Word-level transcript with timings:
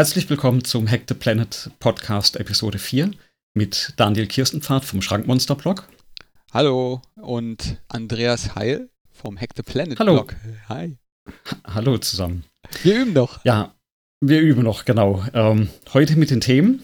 Herzlich 0.00 0.30
willkommen 0.30 0.64
zum 0.64 0.88
Hack 0.88 1.02
the 1.08 1.14
Planet 1.14 1.72
Podcast 1.78 2.36
Episode 2.36 2.78
4 2.78 3.10
mit 3.52 3.92
Daniel 3.98 4.26
Kirstenpfad 4.26 4.82
vom 4.82 5.02
Schrankmonster-Blog. 5.02 5.86
Hallo 6.54 7.02
und 7.16 7.76
Andreas 7.88 8.54
Heil 8.54 8.88
vom 9.12 9.38
Hack 9.38 9.50
the 9.54 9.62
Planet 9.62 9.98
Hallo. 9.98 10.14
Blog. 10.14 10.36
Hi. 10.70 10.96
Hallo 11.64 11.98
zusammen. 11.98 12.44
Wir 12.82 13.02
üben 13.02 13.12
noch. 13.12 13.44
Ja, 13.44 13.74
wir 14.20 14.40
üben 14.40 14.62
noch, 14.62 14.86
genau. 14.86 15.22
Ähm, 15.34 15.68
heute 15.92 16.16
mit 16.16 16.30
den 16.30 16.40
Themen. 16.40 16.82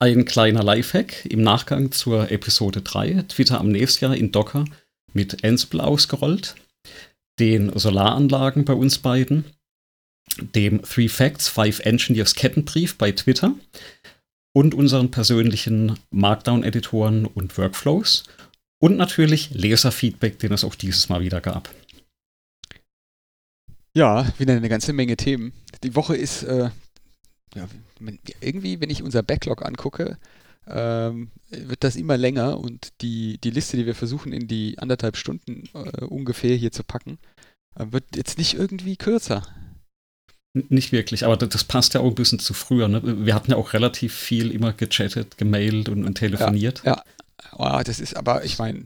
Ein 0.00 0.24
kleiner 0.24 0.64
Lifehack 0.64 1.26
im 1.26 1.42
Nachgang 1.42 1.92
zur 1.92 2.32
Episode 2.32 2.82
3, 2.82 3.26
Twitter 3.28 3.60
Amnesia 3.60 4.12
in 4.12 4.32
Docker 4.32 4.64
mit 5.12 5.44
Ansible 5.44 5.80
ausgerollt, 5.80 6.56
den 7.38 7.78
Solaranlagen 7.78 8.64
bei 8.64 8.72
uns 8.72 8.98
beiden, 8.98 9.44
dem 10.54 10.82
Three 10.82 11.08
Facts, 11.08 11.48
Five 11.48 11.80
Engineers 11.80 12.34
Kettenbrief 12.34 12.96
bei 12.96 13.12
Twitter 13.12 13.54
und 14.52 14.74
unseren 14.74 15.10
persönlichen 15.10 15.98
Markdown-Editoren 16.10 17.26
und 17.26 17.56
Workflows 17.58 18.24
und 18.78 18.96
natürlich 18.96 19.50
Leserfeedback, 19.50 20.38
den 20.38 20.52
es 20.52 20.64
auch 20.64 20.74
dieses 20.74 21.08
Mal 21.08 21.20
wieder 21.20 21.40
gab. 21.40 21.74
Ja, 23.94 24.30
wieder 24.38 24.54
eine 24.54 24.68
ganze 24.68 24.92
Menge 24.92 25.16
Themen. 25.16 25.52
Die 25.82 25.94
Woche 25.94 26.16
ist 26.16 26.42
äh, 26.42 26.70
ja, 27.54 27.68
irgendwie, 28.40 28.80
wenn 28.80 28.90
ich 28.90 29.02
unser 29.02 29.22
Backlog 29.22 29.64
angucke, 29.64 30.18
ähm, 30.68 31.30
wird 31.50 31.84
das 31.84 31.96
immer 31.96 32.16
länger 32.16 32.58
und 32.58 32.92
die, 33.00 33.38
die 33.38 33.50
Liste, 33.50 33.76
die 33.76 33.86
wir 33.86 33.94
versuchen 33.94 34.32
in 34.32 34.48
die 34.48 34.78
anderthalb 34.78 35.16
Stunden 35.16 35.68
äh, 35.74 36.04
ungefähr 36.04 36.56
hier 36.56 36.72
zu 36.72 36.82
packen, 36.82 37.18
äh, 37.76 37.86
wird 37.90 38.16
jetzt 38.16 38.38
nicht 38.38 38.54
irgendwie 38.54 38.96
kürzer. 38.96 39.46
Nicht 40.68 40.92
wirklich, 40.92 41.24
aber 41.24 41.36
das, 41.36 41.50
das 41.50 41.64
passt 41.64 41.94
ja 41.94 42.00
auch 42.00 42.06
ein 42.08 42.14
bisschen 42.14 42.38
zu 42.38 42.54
früher. 42.54 42.88
Ne? 42.88 43.02
Wir 43.26 43.34
hatten 43.34 43.50
ja 43.50 43.56
auch 43.56 43.72
relativ 43.72 44.14
viel 44.14 44.50
immer 44.50 44.72
gechattet, 44.72 45.36
gemailt 45.38 45.88
und, 45.88 46.04
und 46.04 46.14
telefoniert. 46.14 46.82
Ja. 46.84 47.02
Oh, 47.58 47.80
das 47.84 48.00
ist 48.00 48.16
aber, 48.16 48.44
ich 48.44 48.58
meine, 48.58 48.84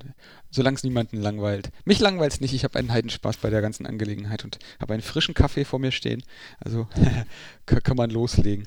solange 0.51 0.77
es 0.77 0.83
niemanden 0.85 1.17
langweilt. 1.21 1.71
Mich 1.85 2.01
langweilt 2.01 2.33
es 2.33 2.41
nicht, 2.41 2.53
ich 2.55 2.65
habe 2.65 2.79
einen 2.79 2.93
Heidenspaß 2.93 3.37
bei 3.39 3.51
der 3.51 3.63
ganzen 3.63 3.87
Angelegenheit 3.87 4.45
und 4.45 4.59
habe 4.81 4.95
einen 4.95 5.03
frischen 5.03 5.35
Kaffee 5.35 5.65
vor 5.65 5.79
mir 5.79 5.93
stehen. 5.93 6.23
Also 6.59 6.89
kann, 7.67 7.97
man 7.97 8.11
loslegen. 8.11 8.67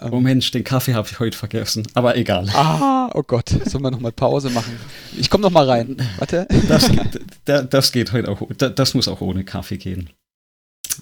Ähm, 0.00 0.12
Oh 0.12 0.20
Mensch, 0.20 0.50
den 0.50 0.64
Kaffee 0.64 0.94
habe 0.94 1.08
ich 1.10 1.18
heute 1.20 1.38
vergessen, 1.38 1.86
aber 1.94 2.16
egal. 2.16 2.48
Ah, 2.50 3.08
oh 3.14 3.22
Gott, 3.22 3.48
sollen 3.64 3.82
wir 3.84 3.90
nochmal 3.90 4.12
Pause 4.12 4.50
machen? 4.50 4.76
Ich 5.16 5.30
komme 5.30 5.42
nochmal 5.42 5.68
rein. 5.70 5.96
Warte. 6.18 6.46
Das, 6.68 6.90
da- 7.44 7.62
das 7.62 7.92
geht 7.92 8.12
heute 8.12 8.28
auch, 8.28 8.42
da- 8.58 8.68
das 8.70 8.94
muss 8.94 9.06
auch 9.08 9.20
ohne 9.20 9.44
Kaffee 9.44 9.78
gehen. 9.78 10.10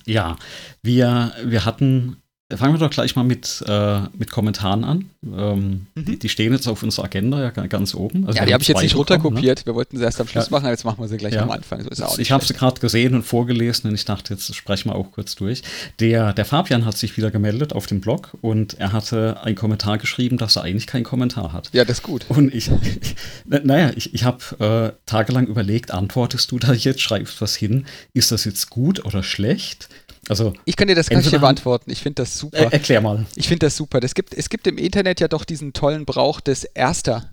Ja, 0.05 0.37
wir, 0.83 1.33
wir 1.45 1.65
hatten, 1.65 2.23
fangen 2.53 2.75
wir 2.75 2.79
doch 2.79 2.91
gleich 2.91 3.17
mal 3.17 3.23
mit, 3.25 3.65
äh, 3.67 4.01
mit 4.19 4.31
Kommentaren 4.31 4.85
an. 4.85 5.11
Ähm, 5.25 5.87
Mhm. 5.95 6.05
die, 6.05 6.19
die 6.19 6.29
stehen 6.29 6.53
jetzt 6.53 6.69
auf 6.69 6.83
unserer 6.83 7.07
Agenda 7.07 7.41
ja 7.41 7.51
ga- 7.51 7.67
ganz 7.69 7.95
oben. 7.95 8.27
Also 8.27 8.39
Ja, 8.39 8.45
die 8.45 8.53
habe 8.53 8.63
ich 8.63 8.69
jetzt 8.69 8.83
nicht 8.83 8.93
bekommen, 8.93 9.07
ne? 9.09 9.17
runterkopiert. 9.23 9.65
Wir 9.67 9.75
wollten 9.75 9.97
sie 9.97 10.05
erst 10.05 10.21
am 10.21 10.29
Schluss 10.29 10.51
Ja. 10.51 10.51
machen, 10.51 10.69
jetzt 10.69 10.85
machen 10.85 10.99
wir 11.01 11.09
sie 11.09 11.17
gleich 11.17 11.33
Ja. 11.33 11.43
am 11.43 11.51
Anfang. 11.51 11.83
So 11.83 11.89
ist 11.89 12.03
auch 12.03 12.19
Ich 12.19 12.31
habe 12.33 12.45
sie 12.45 12.53
gerade 12.53 12.79
gesehen 12.81 13.15
und 13.15 13.23
vorgelesen 13.23 13.89
und 13.89 13.95
ich 13.95 14.05
dachte, 14.05 14.35
jetzt 14.35 14.55
sprechen 14.55 14.91
wir 14.91 14.95
auch 14.95 15.11
kurz 15.11 15.35
durch. 15.37 15.63
Der, 16.01 16.35
der 16.35 16.45
Fabian 16.45 16.85
hat 16.85 16.99
sich 16.99 17.17
wieder 17.17 17.31
gemeldet 17.31 17.73
auf 17.73 17.87
dem 17.87 18.03
Blog 18.03 18.37
und 18.43 18.75
er 18.75 18.93
hatte 18.93 19.41
einen 19.43 19.57
Kommentar 19.57 19.97
geschrieben, 19.97 20.37
dass 20.37 20.57
er 20.57 20.63
eigentlich 20.65 20.87
keinen 20.87 21.05
Kommentar 21.05 21.53
hat. 21.55 21.71
Ja, 21.73 21.85
das 21.87 21.99
ist 21.99 22.03
gut. 22.03 22.27
Und 22.29 22.55
ich, 22.55 22.71
na- 23.47 23.61
naja, 23.65 23.91
ich, 23.97 24.13
ich 24.13 24.25
habe 24.25 24.93
äh, 24.95 25.01
tagelang 25.07 25.47
überlegt, 25.47 25.93
antwortest 25.93 26.51
du 26.51 26.59
da 26.59 26.75
jetzt, 26.75 27.01
schreibst 27.01 27.41
was 27.41 27.57
hin, 27.57 27.87
ist 28.13 28.33
das 28.33 28.45
jetzt 28.45 28.69
gut 28.69 29.03
oder 29.07 29.23
schlecht? 29.23 29.89
Also, 30.29 30.53
Ich 30.65 30.77
kann 30.77 30.89
dir 30.89 30.95
das 30.95 31.09
hier 31.09 31.19
haben- 31.19 31.41
beantworten. 31.41 31.91
Ich 31.91 32.01
finde 32.03 32.23
das 32.23 32.39
super. 32.39 32.59
äh, 32.59 32.73
erklär 32.73 33.01
mal. 33.01 33.27
Ich 33.37 33.49
finde 33.49 33.67
das 33.67 33.77
super. 33.77 34.01
Es 34.03 34.15
gibt, 34.15 34.35
es 34.35 34.49
gibt 34.49 34.67
im 34.67 34.79
Internet 34.79 35.21
ja 35.21 35.29
doch 35.29 35.45
diesen 35.45 35.73
tollen 35.73 36.05
Brauch 36.05 36.41
des 36.41 36.65
erster 36.65 37.31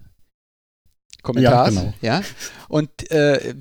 Kommentars. 1.23 1.75
Ja, 1.75 1.81
genau. 1.81 1.93
Ja? 2.01 2.21
Und 2.67 3.11
äh, 3.11 3.53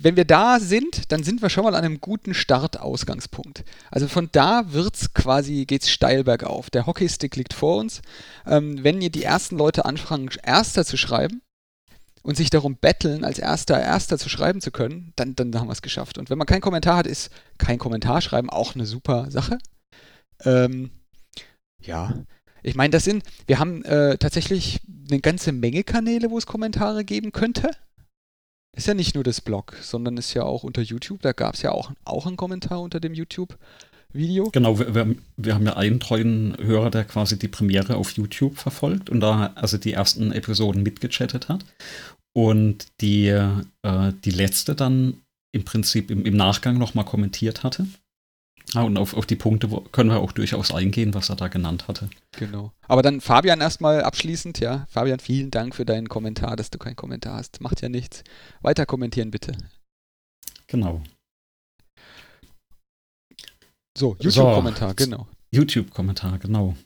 wenn 0.00 0.14
wir 0.16 0.24
da 0.24 0.60
sind, 0.60 1.10
dann 1.10 1.24
sind 1.24 1.42
wir 1.42 1.50
schon 1.50 1.64
mal 1.64 1.74
an 1.74 1.84
einem 1.84 2.00
guten 2.00 2.32
Startausgangspunkt. 2.32 3.64
Also 3.90 4.06
von 4.06 4.28
da 4.30 4.72
wird's 4.72 5.12
quasi, 5.12 5.64
geht's 5.66 5.90
steil 5.90 6.22
bergauf. 6.22 6.70
Der 6.70 6.86
Hockeystick 6.86 7.34
liegt 7.36 7.54
vor 7.54 7.78
uns. 7.78 8.02
Ähm, 8.46 8.84
wenn 8.84 9.00
ihr 9.00 9.10
die 9.10 9.24
ersten 9.24 9.56
Leute 9.56 9.84
anfangen, 9.84 10.30
Erster 10.44 10.84
zu 10.84 10.96
schreiben 10.96 11.42
und 12.26 12.36
sich 12.36 12.50
darum 12.50 12.76
betteln, 12.76 13.24
als 13.24 13.38
Erster 13.38 13.80
Erster 13.80 14.18
zu 14.18 14.28
schreiben 14.28 14.60
zu 14.60 14.72
können, 14.72 15.12
dann, 15.14 15.36
dann 15.36 15.54
haben 15.54 15.68
wir 15.68 15.72
es 15.72 15.80
geschafft. 15.80 16.18
Und 16.18 16.28
wenn 16.28 16.38
man 16.38 16.48
keinen 16.48 16.60
Kommentar 16.60 16.96
hat, 16.96 17.06
ist 17.06 17.30
kein 17.56 17.78
Kommentar 17.78 18.20
schreiben 18.20 18.50
auch 18.50 18.74
eine 18.74 18.84
super 18.84 19.30
Sache. 19.30 19.58
Ähm, 20.44 20.90
ja, 21.80 22.14
ich 22.64 22.74
meine, 22.74 22.90
das 22.90 23.04
sind, 23.04 23.22
wir 23.46 23.60
haben 23.60 23.84
äh, 23.84 24.18
tatsächlich 24.18 24.80
eine 25.08 25.20
ganze 25.20 25.52
Menge 25.52 25.84
Kanäle, 25.84 26.28
wo 26.32 26.36
es 26.36 26.46
Kommentare 26.46 27.04
geben 27.04 27.30
könnte. 27.30 27.70
Ist 28.76 28.88
ja 28.88 28.94
nicht 28.94 29.14
nur 29.14 29.22
das 29.22 29.40
Blog, 29.40 29.76
sondern 29.80 30.16
ist 30.16 30.34
ja 30.34 30.42
auch 30.42 30.64
unter 30.64 30.82
YouTube. 30.82 31.22
Da 31.22 31.30
gab 31.30 31.54
es 31.54 31.62
ja 31.62 31.70
auch, 31.70 31.92
auch 32.04 32.26
einen 32.26 32.36
Kommentar 32.36 32.80
unter 32.80 32.98
dem 32.98 33.14
YouTube-Video. 33.14 34.50
Genau, 34.50 34.80
wir, 34.80 34.96
wir, 34.96 35.14
wir 35.36 35.54
haben 35.54 35.64
ja 35.64 35.76
einen 35.76 36.00
treuen 36.00 36.56
Hörer, 36.60 36.90
der 36.90 37.04
quasi 37.04 37.38
die 37.38 37.46
Premiere 37.48 37.96
auf 37.96 38.10
YouTube 38.10 38.58
verfolgt 38.58 39.10
und 39.10 39.20
da 39.20 39.52
also 39.54 39.78
die 39.78 39.92
ersten 39.92 40.32
Episoden 40.32 40.82
mitgechattet 40.82 41.48
hat. 41.48 41.64
Und 42.36 42.88
die, 43.00 43.28
äh, 43.28 44.12
die 44.24 44.30
letzte 44.30 44.74
dann 44.74 45.22
im 45.52 45.64
Prinzip 45.64 46.10
im, 46.10 46.26
im 46.26 46.36
Nachgang 46.36 46.76
nochmal 46.76 47.06
kommentiert 47.06 47.64
hatte. 47.64 47.86
Ah, 48.74 48.82
und 48.82 48.98
auf, 48.98 49.14
auf 49.14 49.24
die 49.24 49.36
Punkte 49.36 49.68
können 49.90 50.10
wir 50.10 50.18
auch 50.18 50.32
durchaus 50.32 50.70
eingehen, 50.70 51.14
was 51.14 51.30
er 51.30 51.36
da 51.36 51.48
genannt 51.48 51.88
hatte. 51.88 52.10
Genau. 52.32 52.72
Aber 52.88 53.00
dann 53.00 53.22
Fabian 53.22 53.62
erstmal 53.62 54.02
abschließend, 54.02 54.60
ja. 54.60 54.84
Fabian, 54.90 55.18
vielen 55.18 55.50
Dank 55.50 55.74
für 55.74 55.86
deinen 55.86 56.10
Kommentar, 56.10 56.56
dass 56.56 56.68
du 56.68 56.76
keinen 56.76 56.96
Kommentar 56.96 57.38
hast. 57.38 57.62
Macht 57.62 57.80
ja 57.80 57.88
nichts. 57.88 58.22
Weiter 58.60 58.84
kommentieren 58.84 59.30
bitte. 59.30 59.56
Genau. 60.66 61.02
So, 63.96 64.14
YouTube-Kommentar, 64.20 64.92
genau. 64.92 65.26
YouTube-Kommentar, 65.52 66.38
genau. 66.38 66.76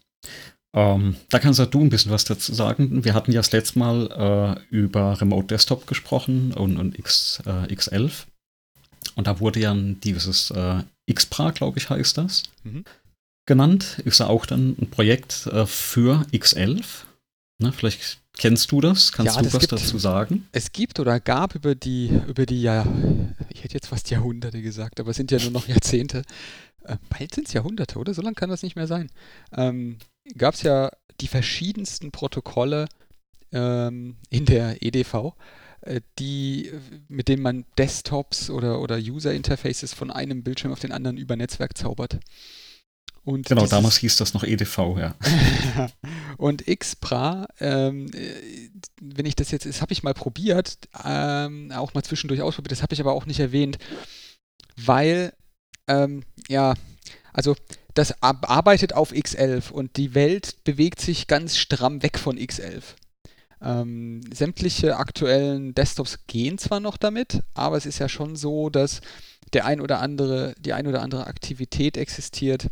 Ähm, 0.72 1.16
da 1.30 1.38
kannst 1.40 1.58
du 1.58 1.80
ein 1.80 1.88
bisschen 1.90 2.12
was 2.12 2.24
dazu 2.24 2.54
sagen. 2.54 3.04
Wir 3.04 3.14
hatten 3.14 3.32
ja 3.32 3.40
das 3.40 3.50
letzte 3.52 3.78
Mal 3.78 4.56
äh, 4.70 4.74
über 4.74 5.20
Remote 5.20 5.48
Desktop 5.48 5.86
gesprochen 5.86 6.52
und, 6.54 6.76
und 6.76 6.98
X, 6.98 7.42
äh, 7.44 7.72
X11. 7.74 8.26
Und 9.16 9.26
da 9.26 9.40
wurde 9.40 9.60
ja 9.60 9.74
dieses 9.74 10.50
äh, 10.52 10.82
Xpra, 11.12 11.50
glaube 11.50 11.78
ich, 11.78 11.90
heißt 11.90 12.18
das, 12.18 12.44
Mhm. 12.62 12.84
genannt. 13.46 14.00
Ist 14.04 14.20
ja 14.20 14.26
auch 14.28 14.46
dann 14.46 14.76
ein 14.80 14.90
Projekt 14.90 15.46
äh, 15.48 15.66
für 15.66 16.24
X11. 16.32 16.84
Ne, 17.58 17.72
vielleicht 17.72 18.18
kennst 18.38 18.70
du 18.70 18.80
das. 18.80 19.10
Kannst 19.12 19.34
Ja, 19.34 19.38
du 19.40 19.44
das 19.46 19.54
was 19.54 19.60
gibt- 19.62 19.72
dazu 19.72 19.98
sagen? 19.98 20.46
Es 20.52 20.70
gibt 20.72 21.00
oder 21.00 21.18
gab 21.18 21.54
über 21.56 21.74
die, 21.74 22.10
über 22.28 22.46
die 22.46 22.62
ja, 22.62 22.86
ich 23.48 23.64
hätte 23.64 23.74
jetzt 23.74 23.88
fast 23.88 24.08
Jahrhunderte 24.10 24.62
gesagt, 24.62 25.00
aber 25.00 25.10
es 25.10 25.16
sind 25.16 25.30
ja 25.32 25.38
nur 25.40 25.50
noch 25.50 25.66
Jahrzehnte. 25.68 26.22
Äh, 26.84 26.96
bald 27.10 27.34
sind 27.34 27.48
es 27.48 27.52
Jahrhunderte, 27.54 27.98
oder? 27.98 28.14
So 28.14 28.22
lange 28.22 28.34
kann 28.36 28.48
das 28.48 28.62
nicht 28.62 28.76
mehr 28.76 28.86
sein. 28.86 29.10
Ähm, 29.52 29.98
gab 30.36 30.54
es 30.54 30.62
ja 30.62 30.90
die 31.20 31.28
verschiedensten 31.28 32.10
Protokolle 32.12 32.86
ähm, 33.52 34.16
in 34.28 34.44
der 34.46 34.82
EDV, 34.82 35.34
äh, 35.82 36.00
die, 36.18 36.70
mit 37.08 37.28
denen 37.28 37.42
man 37.42 37.64
Desktops 37.78 38.50
oder, 38.50 38.80
oder 38.80 38.96
User-Interfaces 38.96 39.92
von 39.94 40.10
einem 40.10 40.42
Bildschirm 40.42 40.72
auf 40.72 40.80
den 40.80 40.92
anderen 40.92 41.16
über 41.16 41.36
Netzwerk 41.36 41.76
zaubert. 41.76 42.18
Und 43.22 43.46
Genau, 43.46 43.60
dieses- 43.62 43.70
damals 43.70 43.96
hieß 43.98 44.16
das 44.16 44.32
noch 44.32 44.44
EDV, 44.44 44.96
ja. 44.98 45.14
und 46.38 46.64
Xpra, 46.66 47.46
ähm, 47.60 48.06
äh, 48.14 48.70
wenn 49.00 49.26
ich 49.26 49.36
das 49.36 49.50
jetzt, 49.50 49.66
das 49.66 49.82
habe 49.82 49.92
ich 49.92 50.02
mal 50.02 50.14
probiert, 50.14 50.78
ähm, 51.04 51.70
auch 51.72 51.92
mal 51.92 52.02
zwischendurch 52.02 52.40
ausprobiert, 52.40 52.72
das 52.72 52.82
habe 52.82 52.94
ich 52.94 53.00
aber 53.00 53.12
auch 53.12 53.26
nicht 53.26 53.40
erwähnt, 53.40 53.78
weil, 54.76 55.34
ähm, 55.86 56.22
ja, 56.48 56.74
also 57.32 57.54
das 57.94 58.22
arbeitet 58.22 58.92
auf 58.92 59.12
X11 59.12 59.70
und 59.70 59.96
die 59.96 60.14
Welt 60.14 60.62
bewegt 60.64 61.00
sich 61.00 61.26
ganz 61.26 61.56
stramm 61.56 62.02
weg 62.02 62.18
von 62.18 62.38
X11. 62.38 62.82
Ähm, 63.62 64.22
sämtliche 64.32 64.96
aktuellen 64.96 65.74
Desktops 65.74 66.26
gehen 66.26 66.56
zwar 66.58 66.80
noch 66.80 66.96
damit, 66.96 67.40
aber 67.54 67.76
es 67.76 67.86
ist 67.86 67.98
ja 67.98 68.08
schon 68.08 68.36
so, 68.36 68.70
dass 68.70 69.00
der 69.52 69.66
ein 69.66 69.80
oder 69.80 70.00
andere, 70.00 70.54
die 70.58 70.72
ein 70.72 70.86
oder 70.86 71.02
andere 71.02 71.26
Aktivität 71.26 71.96
existiert, 71.96 72.68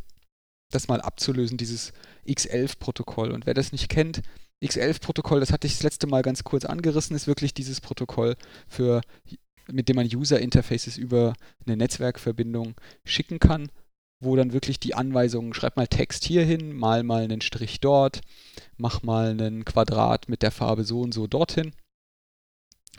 das 0.70 0.88
mal 0.88 1.00
abzulösen, 1.00 1.58
dieses 1.58 1.92
X11-Protokoll. 2.26 3.32
Und 3.32 3.46
wer 3.46 3.54
das 3.54 3.72
nicht 3.72 3.88
kennt, 3.88 4.22
X11-Protokoll, 4.62 5.40
das 5.40 5.52
hatte 5.52 5.66
ich 5.66 5.74
das 5.74 5.82
letzte 5.82 6.06
Mal 6.06 6.22
ganz 6.22 6.44
kurz 6.44 6.64
angerissen, 6.64 7.16
ist 7.16 7.26
wirklich 7.26 7.54
dieses 7.54 7.80
Protokoll 7.80 8.36
für 8.66 9.00
mit 9.70 9.88
dem 9.88 9.96
man 9.96 10.06
User-Interfaces 10.06 10.96
über 10.96 11.34
eine 11.66 11.76
Netzwerkverbindung 11.76 12.74
schicken 13.04 13.38
kann, 13.38 13.70
wo 14.20 14.36
dann 14.36 14.52
wirklich 14.52 14.80
die 14.80 14.94
Anweisungen, 14.94 15.54
schreib 15.54 15.76
mal 15.76 15.86
Text 15.86 16.24
hier 16.24 16.44
hin, 16.44 16.76
mal 16.76 17.02
mal 17.02 17.22
einen 17.22 17.40
Strich 17.40 17.80
dort, 17.80 18.20
mach 18.76 19.02
mal 19.02 19.30
einen 19.30 19.64
Quadrat 19.64 20.28
mit 20.28 20.42
der 20.42 20.50
Farbe 20.50 20.84
so 20.84 21.00
und 21.00 21.12
so 21.12 21.26
dorthin, 21.26 21.72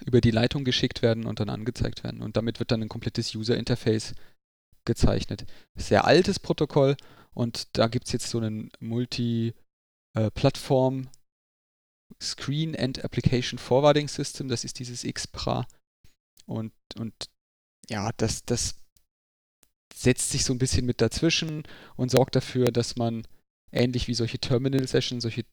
über 0.05 0.21
die 0.21 0.31
Leitung 0.31 0.63
geschickt 0.63 1.01
werden 1.01 1.25
und 1.25 1.39
dann 1.39 1.49
angezeigt 1.49 2.03
werden. 2.03 2.21
Und 2.21 2.37
damit 2.37 2.59
wird 2.59 2.71
dann 2.71 2.81
ein 2.81 2.89
komplettes 2.89 3.35
User-Interface 3.35 4.15
gezeichnet. 4.85 5.45
Sehr 5.75 6.05
altes 6.05 6.39
Protokoll 6.39 6.95
und 7.33 7.77
da 7.77 7.87
gibt 7.87 8.07
es 8.07 8.13
jetzt 8.13 8.29
so 8.29 8.37
einen 8.37 8.71
Multi-Plattform 8.79 11.03
äh, 11.03 11.07
Screen 12.21 12.75
and 12.75 13.03
Application 13.03 13.59
Forwarding 13.59 14.07
System, 14.07 14.47
das 14.47 14.63
ist 14.63 14.79
dieses 14.79 15.03
XPRA. 15.03 15.67
Und, 16.45 16.71
und 16.97 17.13
ja, 17.89 18.11
das, 18.17 18.45
das 18.45 18.78
setzt 19.93 20.31
sich 20.31 20.43
so 20.43 20.53
ein 20.53 20.59
bisschen 20.59 20.85
mit 20.85 21.01
dazwischen 21.01 21.63
und 21.95 22.11
sorgt 22.11 22.35
dafür, 22.35 22.71
dass 22.71 22.95
man 22.95 23.27
ähnlich 23.71 24.07
wie 24.07 24.13
solche 24.13 24.39
Terminal-Sessions, 24.39 25.23
solche 25.23 25.45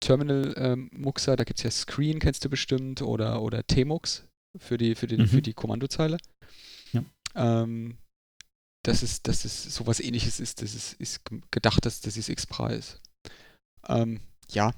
Terminal-Muxer, 0.00 1.32
ähm, 1.32 1.36
da 1.36 1.44
gibt 1.44 1.58
es 1.58 1.64
ja 1.64 1.70
Screen, 1.70 2.18
kennst 2.18 2.44
du 2.44 2.50
bestimmt, 2.50 3.02
oder, 3.02 3.42
oder 3.42 3.66
Tmux 3.66 4.26
für 4.58 4.76
die, 4.76 4.94
für, 4.94 5.06
den, 5.06 5.22
mhm. 5.22 5.28
für 5.28 5.42
die 5.42 5.54
Kommandozeile. 5.54 6.18
Ja. 6.92 7.04
Ähm, 7.34 7.98
dass 8.84 9.02
es, 9.02 9.22
dass 9.22 9.44
es 9.44 9.62
sowas 9.74 10.00
ähnliches 10.00 10.40
ist, 10.40 10.60
das 10.60 10.74
ist, 10.74 10.94
ist 10.94 11.20
gedacht, 11.50 11.86
dass 11.86 12.00
das 12.00 12.16
ist 12.16 12.34
XPRA 12.34 12.70
ist. 12.70 13.00
Ähm, 13.88 14.20
ja, 14.50 14.72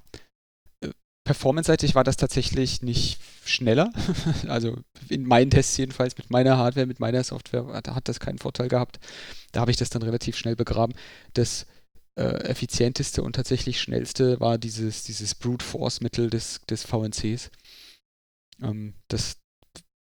Performance-seitig 1.25 1.95
war 1.95 2.05
das 2.05 2.17
tatsächlich 2.17 2.83
nicht 2.83 3.19
schneller. 3.45 3.93
also 4.49 4.77
in 5.09 5.27
meinen 5.27 5.51
Tests 5.51 5.77
jedenfalls 5.77 6.17
mit 6.19 6.31
meiner 6.31 6.59
Hardware, 6.59 6.87
mit 6.87 7.01
meiner 7.01 7.25
Software 7.25 7.67
hat 7.67 8.09
das 8.09 8.21
keinen 8.21 8.39
Vorteil 8.39 8.69
gehabt. 8.69 9.01
Da 9.53 9.61
habe 9.61 9.71
ich 9.71 9.77
das 9.77 9.91
dann 9.91 10.03
relativ 10.03 10.37
schnell 10.37 10.57
begraben. 10.57 10.95
Das 11.33 11.67
äh, 12.17 12.45
effizienteste 12.45 13.23
und 13.23 13.35
tatsächlich 13.35 13.81
schnellste 13.81 14.39
war 14.39 14.59
dieses, 14.59 15.03
dieses 15.03 15.35
Brute 15.35 15.65
Force-Mittel 15.65 16.31
des, 16.31 16.61
des 16.69 16.85
VNCs. 16.85 17.51
Ähm, 18.63 18.95
das 19.09 19.39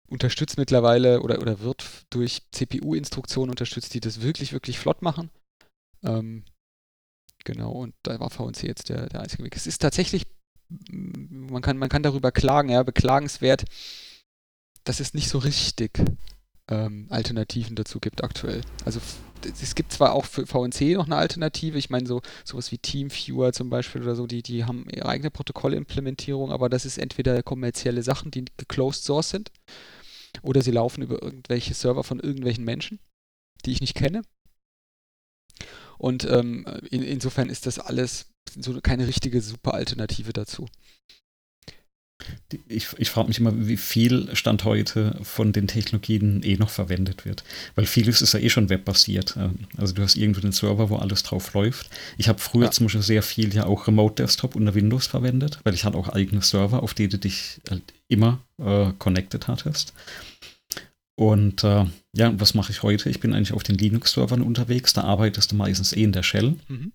unterstützt 0.09 0.57
mittlerweile 0.57 1.21
oder, 1.21 1.39
oder 1.41 1.61
wird 1.61 1.87
durch 2.09 2.41
CPU-Instruktionen 2.51 3.49
unterstützt, 3.49 3.93
die 3.93 4.01
das 4.01 4.21
wirklich, 4.21 4.51
wirklich 4.51 4.77
flott 4.77 5.01
machen. 5.01 5.29
Ähm, 6.03 6.43
genau, 7.45 7.71
und 7.71 7.95
da 8.03 8.19
war 8.19 8.29
VNC 8.29 8.63
jetzt 8.63 8.89
der, 8.89 9.07
der 9.07 9.21
einzige 9.21 9.43
Weg. 9.43 9.55
Es 9.55 9.67
ist 9.67 9.81
tatsächlich, 9.81 10.25
man 10.89 11.61
kann, 11.61 11.77
man 11.77 11.89
kann 11.89 12.03
darüber 12.03 12.31
klagen, 12.31 12.69
ja, 12.69 12.83
beklagenswert, 12.83 13.65
dass 14.83 14.99
es 14.99 15.13
nicht 15.13 15.29
so 15.29 15.37
richtig 15.37 15.99
ähm, 16.69 17.07
Alternativen 17.09 17.75
dazu 17.75 17.99
gibt 17.99 18.23
aktuell. 18.23 18.61
Also 18.85 18.99
es 19.43 19.75
gibt 19.75 19.91
zwar 19.91 20.13
auch 20.13 20.25
für 20.25 20.45
VNC 20.45 20.95
noch 20.95 21.05
eine 21.05 21.17
Alternative, 21.17 21.77
ich 21.77 21.89
meine 21.89 22.07
so 22.07 22.21
sowas 22.43 22.71
wie 22.71 22.77
TeamViewer 22.77 23.53
zum 23.53 23.69
Beispiel 23.69 24.01
oder 24.03 24.15
so, 24.15 24.27
die, 24.27 24.43
die 24.43 24.65
haben 24.65 24.87
ihre 24.89 25.07
eigene 25.07 25.31
Protokollimplementierung, 25.31 26.51
aber 26.51 26.69
das 26.69 26.85
ist 26.85 26.97
entweder 26.97 27.41
kommerzielle 27.43 28.03
Sachen, 28.03 28.31
die 28.31 28.45
geclosed 28.57 29.03
source 29.03 29.29
sind, 29.29 29.51
oder 30.41 30.61
sie 30.61 30.71
laufen 30.71 31.01
über 31.01 31.21
irgendwelche 31.21 31.73
Server 31.73 32.03
von 32.03 32.19
irgendwelchen 32.19 32.63
Menschen, 32.63 32.99
die 33.65 33.71
ich 33.71 33.81
nicht 33.81 33.95
kenne. 33.95 34.21
Und 35.97 36.23
ähm, 36.25 36.65
in, 36.89 37.03
insofern 37.03 37.49
ist 37.49 37.65
das 37.65 37.79
alles 37.79 38.30
so 38.59 38.79
keine 38.81 39.07
richtige 39.07 39.41
super 39.41 39.73
Alternative 39.73 40.33
dazu. 40.33 40.67
Ich, 42.67 42.87
ich 42.97 43.09
frage 43.09 43.29
mich 43.29 43.39
immer, 43.39 43.67
wie 43.67 43.77
viel 43.77 44.35
Stand 44.35 44.63
heute 44.63 45.17
von 45.23 45.53
den 45.53 45.67
Technologien 45.67 46.43
eh 46.43 46.55
noch 46.55 46.69
verwendet 46.69 47.25
wird. 47.25 47.43
Weil 47.75 47.85
vieles 47.85 48.21
ist 48.21 48.33
ja 48.33 48.39
eh 48.39 48.49
schon 48.49 48.69
webbasiert. 48.69 49.35
Ähm, 49.37 49.59
also 49.77 49.93
du 49.93 50.01
hast 50.01 50.15
irgendwo 50.15 50.41
den 50.41 50.51
Server, 50.51 50.89
wo 50.89 50.97
alles 50.97 51.23
drauf 51.23 51.53
läuft. 51.53 51.89
Ich 52.17 52.29
habe 52.29 52.39
früher 52.39 52.65
ja. 52.65 52.71
zum 52.71 52.85
Beispiel 52.85 53.01
sehr 53.01 53.23
viel 53.23 53.53
ja 53.53 53.65
auch 53.65 53.87
Remote 53.87 54.21
Desktop 54.21 54.55
unter 54.55 54.75
Windows 54.75 55.07
verwendet, 55.07 55.59
weil 55.63 55.73
ich 55.73 55.83
hatte 55.83 55.97
auch 55.97 56.09
eigene 56.09 56.41
Server, 56.41 56.83
auf 56.83 56.93
die 56.93 57.07
du 57.07 57.17
dich 57.17 57.59
halt 57.69 57.83
immer 58.07 58.39
äh, 58.59 58.91
connected 58.99 59.47
hattest. 59.47 59.93
Und 61.15 61.63
äh, 61.63 61.85
ja, 62.13 62.39
was 62.39 62.53
mache 62.53 62.71
ich 62.71 62.83
heute? 62.83 63.09
Ich 63.09 63.19
bin 63.19 63.33
eigentlich 63.33 63.53
auf 63.53 63.63
den 63.63 63.77
Linux-Servern 63.77 64.41
unterwegs. 64.41 64.93
Da 64.93 65.01
arbeitest 65.01 65.51
du 65.51 65.55
meistens 65.55 65.93
eh 65.93 66.03
in 66.03 66.11
der 66.11 66.23
Shell. 66.23 66.55
Mhm. 66.67 66.93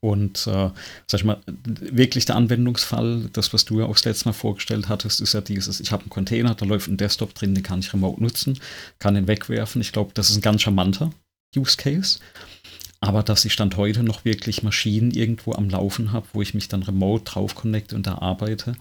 Und 0.00 0.46
äh, 0.46 0.70
sag 1.06 1.20
ich 1.20 1.24
mal, 1.24 1.40
wirklich 1.46 2.24
der 2.24 2.36
Anwendungsfall, 2.36 3.28
das, 3.32 3.52
was 3.52 3.64
du 3.64 3.80
ja 3.80 3.86
auch 3.86 3.94
das 3.94 4.04
letzte 4.04 4.28
Mal 4.28 4.32
vorgestellt 4.32 4.88
hattest, 4.88 5.20
ist 5.20 5.34
ja 5.34 5.40
dieses, 5.40 5.80
ich 5.80 5.92
habe 5.92 6.02
einen 6.02 6.10
Container, 6.10 6.54
da 6.54 6.64
läuft 6.64 6.88
ein 6.88 6.96
Desktop 6.96 7.34
drin, 7.34 7.54
den 7.54 7.62
kann 7.62 7.80
ich 7.80 7.92
remote 7.92 8.22
nutzen, 8.22 8.58
kann 8.98 9.14
den 9.14 9.28
wegwerfen. 9.28 9.80
Ich 9.80 9.92
glaube, 9.92 10.12
das 10.14 10.30
ist 10.30 10.36
ein 10.36 10.42
ganz 10.42 10.62
charmanter 10.62 11.10
Use 11.56 11.76
Case. 11.76 12.18
Aber 13.00 13.22
dass 13.22 13.44
ich 13.44 13.52
Stand 13.52 13.76
heute 13.76 14.02
noch 14.02 14.24
wirklich 14.24 14.62
Maschinen 14.62 15.10
irgendwo 15.10 15.52
am 15.52 15.68
Laufen 15.68 16.12
habe, 16.12 16.26
wo 16.32 16.42
ich 16.42 16.54
mich 16.54 16.68
dann 16.68 16.82
remote 16.82 17.24
drauf 17.24 17.54
connecte 17.54 17.96
und 17.96 18.06
da 18.06 18.16
arbeite, 18.18 18.76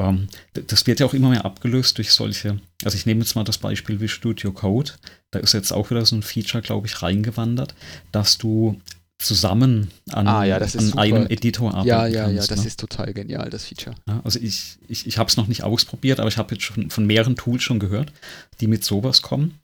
ähm, 0.00 0.28
das 0.52 0.86
wird 0.86 1.00
ja 1.00 1.06
auch 1.06 1.14
immer 1.14 1.30
mehr 1.30 1.44
abgelöst 1.44 1.98
durch 1.98 2.12
solche, 2.12 2.60
also 2.84 2.96
ich 2.96 3.04
nehme 3.04 3.20
jetzt 3.20 3.34
mal 3.34 3.44
das 3.44 3.58
Beispiel 3.58 4.00
wie 4.00 4.08
Studio 4.08 4.52
Code, 4.52 4.92
da 5.32 5.40
ist 5.40 5.54
jetzt 5.54 5.72
auch 5.72 5.90
wieder 5.90 6.06
so 6.06 6.14
ein 6.14 6.22
Feature, 6.22 6.62
glaube 6.62 6.86
ich, 6.86 7.02
reingewandert, 7.02 7.74
dass 8.12 8.38
du 8.38 8.80
zusammen 9.18 9.90
an, 10.10 10.28
ah, 10.28 10.44
ja, 10.44 10.58
an 10.58 10.98
einem 10.98 11.26
Editor 11.26 11.74
arbeiten 11.74 11.88
Ja, 11.88 12.06
ja, 12.06 12.24
kannst, 12.24 12.36
ja, 12.36 12.46
das 12.54 12.60
ne? 12.60 12.66
ist 12.68 12.80
total 12.80 13.12
genial, 13.12 13.50
das 13.50 13.64
Feature. 13.64 13.96
Ja, 14.06 14.20
also 14.24 14.38
ich, 14.38 14.78
ich, 14.88 15.06
ich 15.06 15.18
habe 15.18 15.28
es 15.28 15.36
noch 15.36 15.48
nicht 15.48 15.64
ausprobiert, 15.64 16.20
aber 16.20 16.28
ich 16.28 16.38
habe 16.38 16.54
jetzt 16.54 16.64
schon 16.64 16.90
von 16.90 17.04
mehreren 17.04 17.34
Tools 17.34 17.62
schon 17.62 17.80
gehört, 17.80 18.12
die 18.60 18.68
mit 18.68 18.84
sowas 18.84 19.22
kommen. 19.22 19.58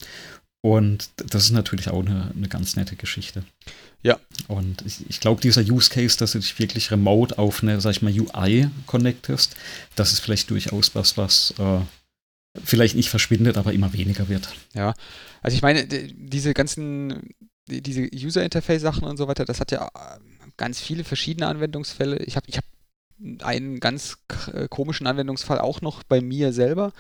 Und 0.60 1.10
das 1.16 1.44
ist 1.44 1.52
natürlich 1.52 1.88
auch 1.88 2.04
eine, 2.04 2.32
eine 2.34 2.48
ganz 2.48 2.74
nette 2.74 2.96
Geschichte. 2.96 3.44
Ja. 4.02 4.18
Und 4.48 4.82
ich, 4.86 5.08
ich 5.08 5.20
glaube, 5.20 5.40
dieser 5.40 5.60
Use 5.60 5.90
Case, 5.90 6.18
dass 6.18 6.32
du 6.32 6.38
dich 6.38 6.58
wirklich 6.58 6.90
remote 6.90 7.38
auf 7.38 7.62
eine, 7.62 7.80
sag 7.80 7.92
ich 7.92 8.02
mal, 8.02 8.12
UI 8.12 8.68
connectest, 8.86 9.54
das 9.94 10.12
ist 10.12 10.20
vielleicht 10.20 10.50
durchaus 10.50 10.94
was, 10.94 11.16
was 11.16 11.54
äh, 11.58 11.80
vielleicht 12.64 12.96
nicht 12.96 13.08
verschwindet, 13.08 13.56
aber 13.56 13.72
immer 13.72 13.92
weniger 13.92 14.28
wird. 14.28 14.48
Ja, 14.74 14.94
also 15.42 15.54
ich 15.54 15.62
meine, 15.62 15.86
diese 15.86 16.54
ganzen 16.54 17.34
diese 17.68 18.02
User-Interface-Sachen 18.02 19.04
und 19.04 19.16
so 19.16 19.28
weiter, 19.28 19.44
das 19.44 19.60
hat 19.60 19.70
ja 19.72 19.86
äh, 19.86 20.18
ganz 20.56 20.80
viele 20.80 21.04
verschiedene 21.04 21.46
Anwendungsfälle. 21.46 22.18
Ich 22.18 22.36
habe 22.36 22.46
ich 22.48 22.56
hab 22.56 22.64
einen 23.42 23.80
ganz 23.80 24.18
äh, 24.52 24.68
komischen 24.68 25.06
Anwendungsfall 25.06 25.58
auch 25.58 25.80
noch 25.80 26.02
bei 26.02 26.20
mir 26.20 26.52
selber, 26.52 26.92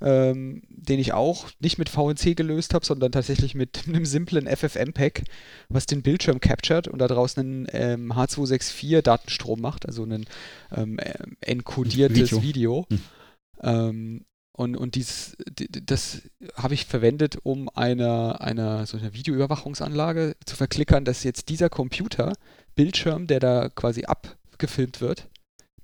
ähm, 0.00 0.62
den 0.68 0.98
ich 0.98 1.12
auch 1.12 1.46
nicht 1.60 1.78
mit 1.78 1.88
VNC 1.88 2.36
gelöst 2.36 2.74
habe, 2.74 2.84
sondern 2.84 3.12
tatsächlich 3.12 3.54
mit 3.54 3.84
einem 3.88 4.04
simplen 4.04 4.46
FFmpeg, 4.46 5.24
was 5.68 5.86
den 5.86 6.02
Bildschirm 6.02 6.40
captured 6.40 6.88
und 6.88 6.98
da 6.98 7.08
draußen 7.08 7.40
einen 7.40 7.66
ähm, 7.72 8.12
H264 8.12 9.02
Datenstrom 9.02 9.60
macht, 9.60 9.86
also 9.86 10.04
ein 10.04 10.26
ähm, 10.74 10.98
äh, 10.98 11.14
enkodiertes 11.40 12.32
Video. 12.42 12.42
Video. 12.42 12.86
Hm. 12.90 14.24
Und, 14.54 14.76
und 14.76 14.96
dies, 14.96 15.36
das 15.70 16.22
habe 16.56 16.74
ich 16.74 16.84
verwendet, 16.84 17.38
um 17.42 17.70
einer 17.70 18.40
eine, 18.42 18.86
so 18.86 18.98
eine 18.98 19.14
Videoüberwachungsanlage 19.14 20.36
zu 20.44 20.56
verklickern, 20.56 21.06
dass 21.06 21.24
jetzt 21.24 21.48
dieser 21.48 21.70
Computer, 21.70 22.34
Bildschirm, 22.74 23.26
der 23.26 23.40
da 23.40 23.70
quasi 23.70 24.04
abgefilmt 24.04 25.00
wird, 25.00 25.28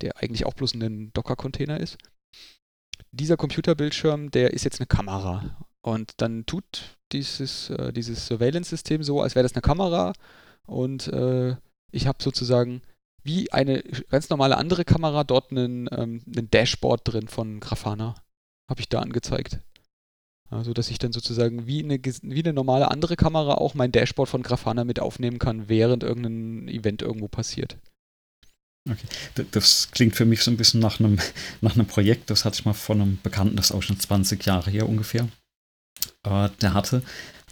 der 0.01 0.17
eigentlich 0.17 0.45
auch 0.45 0.53
bloß 0.53 0.75
ein 0.75 1.11
Docker-Container 1.13 1.79
ist, 1.79 1.97
dieser 3.11 3.37
Computerbildschirm, 3.37 4.29
der 4.29 4.53
ist 4.53 4.65
jetzt 4.65 4.79
eine 4.79 4.87
Kamera. 4.87 5.57
Und 5.81 6.13
dann 6.17 6.45
tut 6.45 6.97
dieses, 7.11 7.71
äh, 7.71 7.91
dieses 7.91 8.27
Surveillance-System 8.27 9.01
so, 9.01 9.21
als 9.21 9.33
wäre 9.33 9.43
das 9.43 9.53
eine 9.53 9.61
Kamera. 9.61 10.13
Und 10.67 11.07
äh, 11.07 11.55
ich 11.91 12.05
habe 12.05 12.21
sozusagen 12.21 12.81
wie 13.23 13.51
eine 13.51 13.81
ganz 14.09 14.29
normale 14.29 14.57
andere 14.57 14.85
Kamera 14.85 15.23
dort 15.23 15.49
einen, 15.51 15.89
ähm, 15.91 16.21
einen 16.27 16.51
Dashboard 16.51 17.01
drin 17.03 17.27
von 17.27 17.59
Grafana 17.59 18.15
habe 18.69 18.79
ich 18.79 18.89
da 18.89 18.99
angezeigt. 18.99 19.59
Also, 20.51 20.73
dass 20.73 20.89
ich 20.89 20.97
dann 20.97 21.11
sozusagen 21.11 21.67
wie 21.67 21.83
eine, 21.83 21.99
wie 21.99 22.43
eine 22.43 22.53
normale 22.53 22.89
andere 22.89 23.15
Kamera 23.15 23.55
auch 23.55 23.75
mein 23.75 23.91
Dashboard 23.91 24.29
von 24.29 24.41
Grafana 24.41 24.83
mit 24.83 24.99
aufnehmen 24.99 25.37
kann, 25.37 25.69
während 25.69 26.03
irgendein 26.03 26.67
Event 26.67 27.01
irgendwo 27.01 27.27
passiert. 27.27 27.77
Okay. 28.89 29.45
Das 29.51 29.91
klingt 29.91 30.15
für 30.15 30.25
mich 30.25 30.41
so 30.41 30.49
ein 30.49 30.57
bisschen 30.57 30.79
nach 30.79 30.99
einem, 30.99 31.19
nach 31.61 31.75
einem 31.75 31.85
Projekt, 31.85 32.29
das 32.29 32.45
hatte 32.45 32.59
ich 32.59 32.65
mal 32.65 32.73
von 32.73 33.01
einem 33.01 33.19
Bekannten, 33.21 33.57
das 33.57 33.69
ist 33.69 33.75
auch 33.75 33.83
schon 33.83 33.99
20 33.99 34.43
Jahre 34.45 34.71
her 34.71 34.89
ungefähr. 34.89 35.27
Äh, 36.23 36.49
der 36.61 36.73
hatte 36.73 37.03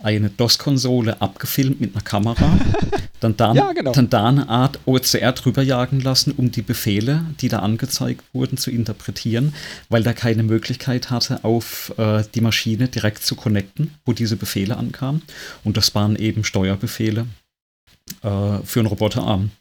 eine 0.04 0.30
DOS-Konsole 0.30 1.22
abgefilmt 1.22 1.82
mit 1.82 1.94
einer 1.94 2.04
Kamera, 2.04 2.60
dann 3.20 3.36
da, 3.38 3.54
ja, 3.54 3.74
genau. 3.74 3.92
dann 3.92 4.10
da 4.10 4.28
eine 4.28 4.50
Art 4.50 4.80
OCR 4.86 5.32
drüber 5.34 5.62
jagen 5.62 6.00
lassen, 6.02 6.32
um 6.32 6.52
die 6.52 6.62
Befehle, 6.62 7.26
die 7.42 7.50
da 7.50 7.60
angezeigt 7.60 8.24
wurden, 8.34 8.58
zu 8.58 8.72
interpretieren, 8.72 9.54
weil 9.90 10.04
der 10.04 10.14
keine 10.14 10.44
Möglichkeit 10.44 11.10
hatte, 11.10 11.44
auf 11.44 11.94
äh, 11.98 12.24
die 12.36 12.42
Maschine 12.42 12.88
direkt 12.88 13.24
zu 13.24 13.36
connecten, 13.36 13.94
wo 14.06 14.14
diese 14.14 14.36
Befehle 14.36 14.78
ankamen. 14.78 15.22
Und 15.64 15.78
das 15.78 15.96
waren 15.96 16.16
eben 16.16 16.44
Steuerbefehle 16.44 17.26
äh, 18.24 18.60
für 18.64 18.80
einen 18.80 18.88
Roboterarm 18.88 19.52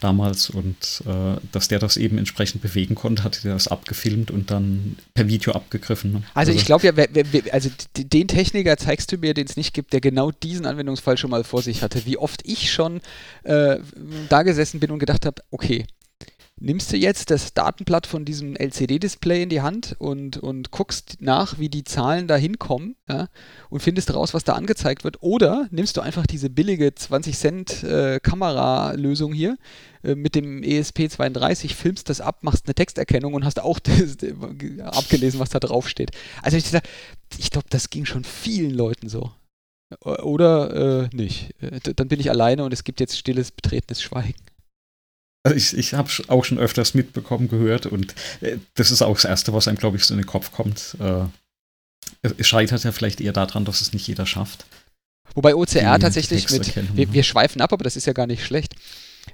damals 0.00 0.50
und 0.50 1.02
äh, 1.06 1.36
dass 1.52 1.68
der 1.68 1.78
das 1.78 1.96
eben 1.96 2.18
entsprechend 2.18 2.62
bewegen 2.62 2.94
konnte, 2.94 3.24
hatte 3.24 3.42
der 3.42 3.54
das 3.54 3.68
abgefilmt 3.68 4.30
und 4.30 4.50
dann 4.50 4.96
per 5.14 5.28
Video 5.28 5.52
abgegriffen. 5.52 6.12
Ne? 6.12 6.22
Also, 6.34 6.50
also, 6.50 6.52
ich 6.52 6.66
glaube 6.66 6.86
ja, 6.86 6.96
wer, 6.96 7.08
wer, 7.12 7.54
also 7.54 7.70
den 7.96 8.28
Techniker 8.28 8.76
zeigst 8.76 9.12
du 9.12 9.18
mir, 9.18 9.34
den 9.34 9.46
es 9.46 9.56
nicht 9.56 9.72
gibt, 9.72 9.92
der 9.92 10.00
genau 10.00 10.30
diesen 10.30 10.66
Anwendungsfall 10.66 11.16
schon 11.16 11.30
mal 11.30 11.44
vor 11.44 11.62
sich 11.62 11.82
hatte. 11.82 12.04
Wie 12.06 12.18
oft 12.18 12.42
ich 12.44 12.72
schon 12.72 13.00
äh, 13.44 13.78
da 14.28 14.42
gesessen 14.42 14.80
bin 14.80 14.90
und 14.90 14.98
gedacht 14.98 15.26
habe, 15.26 15.42
okay, 15.50 15.86
nimmst 16.60 16.92
du 16.92 16.96
jetzt 16.96 17.30
das 17.30 17.52
Datenblatt 17.52 18.06
von 18.06 18.24
diesem 18.24 18.54
LCD-Display 18.56 19.42
in 19.42 19.48
die 19.48 19.60
Hand 19.60 19.96
und, 19.98 20.36
und 20.38 20.70
guckst 20.70 21.16
nach, 21.20 21.58
wie 21.58 21.68
die 21.68 21.84
Zahlen 21.84 22.28
da 22.28 22.36
hinkommen 22.36 22.96
ja, 23.08 23.28
und 23.70 23.80
findest 23.80 24.14
raus, 24.14 24.34
was 24.34 24.44
da 24.44 24.54
angezeigt 24.54 25.04
wird. 25.04 25.22
Oder 25.22 25.68
nimmst 25.70 25.96
du 25.96 26.00
einfach 26.00 26.26
diese 26.26 26.50
billige 26.50 26.94
20 26.94 27.36
Cent 27.36 27.82
äh, 27.82 28.20
Kameralösung 28.20 29.32
hier 29.32 29.58
äh, 30.02 30.14
mit 30.14 30.34
dem 30.34 30.62
ESP32, 30.62 31.74
filmst 31.74 32.08
das 32.08 32.20
ab, 32.20 32.38
machst 32.42 32.66
eine 32.66 32.74
Texterkennung 32.74 33.34
und 33.34 33.44
hast 33.44 33.60
auch 33.60 33.78
das, 33.80 34.16
abgelesen, 34.80 35.40
was 35.40 35.50
da 35.50 35.58
drauf 35.58 35.88
steht. 35.88 36.12
Also 36.42 36.56
ich, 36.56 36.66
ich 37.38 37.50
glaube, 37.50 37.66
das 37.70 37.90
ging 37.90 38.06
schon 38.06 38.24
vielen 38.24 38.72
Leuten 38.72 39.08
so. 39.08 39.32
Oder 40.00 41.04
äh, 41.04 41.16
nicht. 41.16 41.54
Äh, 41.60 41.80
dann 41.94 42.08
bin 42.08 42.20
ich 42.20 42.30
alleine 42.30 42.64
und 42.64 42.72
es 42.72 42.84
gibt 42.84 43.00
jetzt 43.00 43.18
stilles, 43.18 43.50
betretenes 43.50 44.02
Schweigen. 44.02 44.34
Also 45.44 45.56
ich, 45.56 45.76
ich 45.76 45.94
habe 45.94 46.10
auch 46.28 46.44
schon 46.44 46.58
öfters 46.58 46.94
mitbekommen, 46.94 47.48
gehört 47.48 47.86
und 47.86 48.14
äh, 48.40 48.56
das 48.74 48.90
ist 48.90 49.02
auch 49.02 49.14
das 49.14 49.26
Erste, 49.26 49.52
was 49.52 49.68
einem, 49.68 49.76
glaube 49.76 49.98
ich, 49.98 50.04
so 50.04 50.14
in 50.14 50.20
den 50.20 50.26
Kopf 50.26 50.52
kommt. 50.52 50.96
Äh, 50.98 51.24
es 52.38 52.46
scheitert 52.46 52.82
ja 52.84 52.92
vielleicht 52.92 53.20
eher 53.20 53.34
daran, 53.34 53.66
dass 53.66 53.82
es 53.82 53.92
nicht 53.92 54.06
jeder 54.08 54.24
schafft. 54.24 54.64
Wobei 55.34 55.54
OCR 55.54 55.98
tatsächlich 55.98 56.50
mit, 56.50 56.96
wir, 56.96 57.12
wir, 57.12 57.22
schweifen 57.22 57.60
ab, 57.60 57.72
aber 57.72 57.84
das 57.84 57.96
ist 57.96 58.06
ja 58.06 58.12
gar 58.14 58.26
nicht 58.26 58.44
schlecht. 58.44 58.74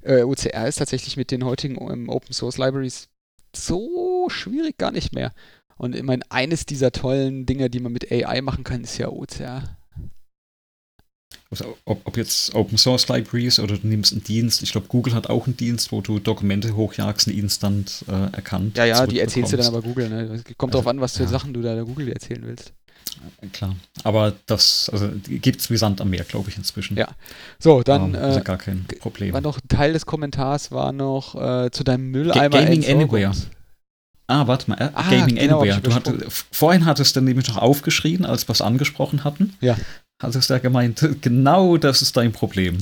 Äh, 0.03 0.23
OCR 0.23 0.67
ist 0.67 0.77
tatsächlich 0.77 1.17
mit 1.17 1.31
den 1.31 1.45
heutigen 1.45 1.77
um, 1.77 2.09
Open 2.09 2.33
Source 2.33 2.59
Libraries 2.59 3.09
so 3.55 4.29
schwierig 4.31 4.79
gar 4.79 4.91
nicht 4.91 5.15
mehr. 5.15 5.33
Und 5.77 5.95
ich 5.95 6.03
meine, 6.03 6.23
eines 6.29 6.67
dieser 6.67 6.91
tollen 6.91 7.47
Dinge, 7.47 7.71
die 7.71 7.81
man 7.81 7.93
mit 7.93 8.11
AI 8.11 8.41
machen 8.41 8.65
kann, 8.65 8.83
ist 8.83 8.99
ja 8.99 9.09
OCR. 9.09 9.77
Also 11.53 11.77
ob, 11.85 12.07
ob, 12.07 12.17
jetzt 12.17 12.55
Open 12.55 12.79
Source 12.79 13.09
Libraries 13.09 13.59
oder 13.59 13.77
du 13.77 13.87
nimmst 13.87 14.13
einen 14.13 14.23
Dienst, 14.23 14.63
ich 14.63 14.71
glaube, 14.71 14.87
Google 14.87 15.15
hat 15.15 15.29
auch 15.29 15.47
einen 15.47 15.57
Dienst, 15.57 15.91
wo 15.91 16.01
du 16.01 16.21
Dokumente 16.21 16.77
hochjagst, 16.77 17.27
ein 17.27 17.37
Instant 17.37 18.05
äh, 18.07 18.37
erkannt. 18.37 18.77
Ja, 18.79 18.85
ja, 18.85 19.05
die 19.05 19.19
erzählst 19.19 19.53
du 19.53 19.57
dann 19.57 19.67
aber 19.67 19.83
Google. 19.83 20.09
Ne? 20.09 20.43
Kommt 20.57 20.73
also, 20.73 20.83
drauf 20.83 20.87
an, 20.87 21.01
was 21.01 21.17
für 21.17 21.25
ja. 21.25 21.29
Sachen 21.29 21.53
du 21.53 21.61
da 21.61 21.75
der 21.75 21.85
Google 21.85 22.09
erzählen 22.09 22.43
willst. 22.45 22.73
Klar, 23.53 23.75
aber 24.05 24.35
das 24.47 24.89
also, 24.93 25.11
gibt 25.27 25.61
es 25.61 25.71
wie 25.71 25.77
Sand 25.77 26.01
am 26.01 26.11
Meer, 26.11 26.23
glaube 26.23 26.51
ich, 26.51 26.57
inzwischen. 26.57 26.97
Ja, 26.97 27.09
so, 27.59 27.83
dann. 27.83 28.15
Ähm, 28.15 28.23
also 28.23 28.41
gar 28.43 28.57
kein 28.57 28.87
Problem. 29.01 29.33
War 29.35 29.41
noch 29.41 29.59
ein 29.59 29.69
Teil 29.69 29.93
des 29.93 30.07
Kommentars, 30.07 30.71
war 30.71 30.93
noch 30.93 31.35
äh, 31.35 31.71
zu 31.73 31.83
deinem 31.83 32.13
Mülleimer. 32.13 32.61
Gaming 32.61 32.87
Anywhere. 32.87 33.33
Ah, 34.29 34.47
warte 34.47 34.71
mal, 34.71 34.77
äh, 34.81 34.91
ah, 34.95 35.11
Gaming 35.11 35.35
genau, 35.35 35.61
Anywhere. 35.61 35.81
Du 35.81 35.93
hatte, 35.93 36.17
vorhin 36.29 36.87
hattest 36.87 37.17
du 37.17 37.21
nämlich 37.21 37.49
noch 37.49 37.57
aufgeschrien, 37.57 38.25
als 38.25 38.47
wir 38.47 38.53
es 38.53 38.63
angesprochen 38.63 39.25
hatten. 39.25 39.55
Ja 39.61 39.77
hattest 40.21 40.49
du 40.49 40.55
ja 40.55 40.61
gemeint, 40.61 41.07
genau 41.21 41.77
das 41.77 42.03
ist 42.03 42.17
dein 42.17 42.33
Problem. 42.33 42.79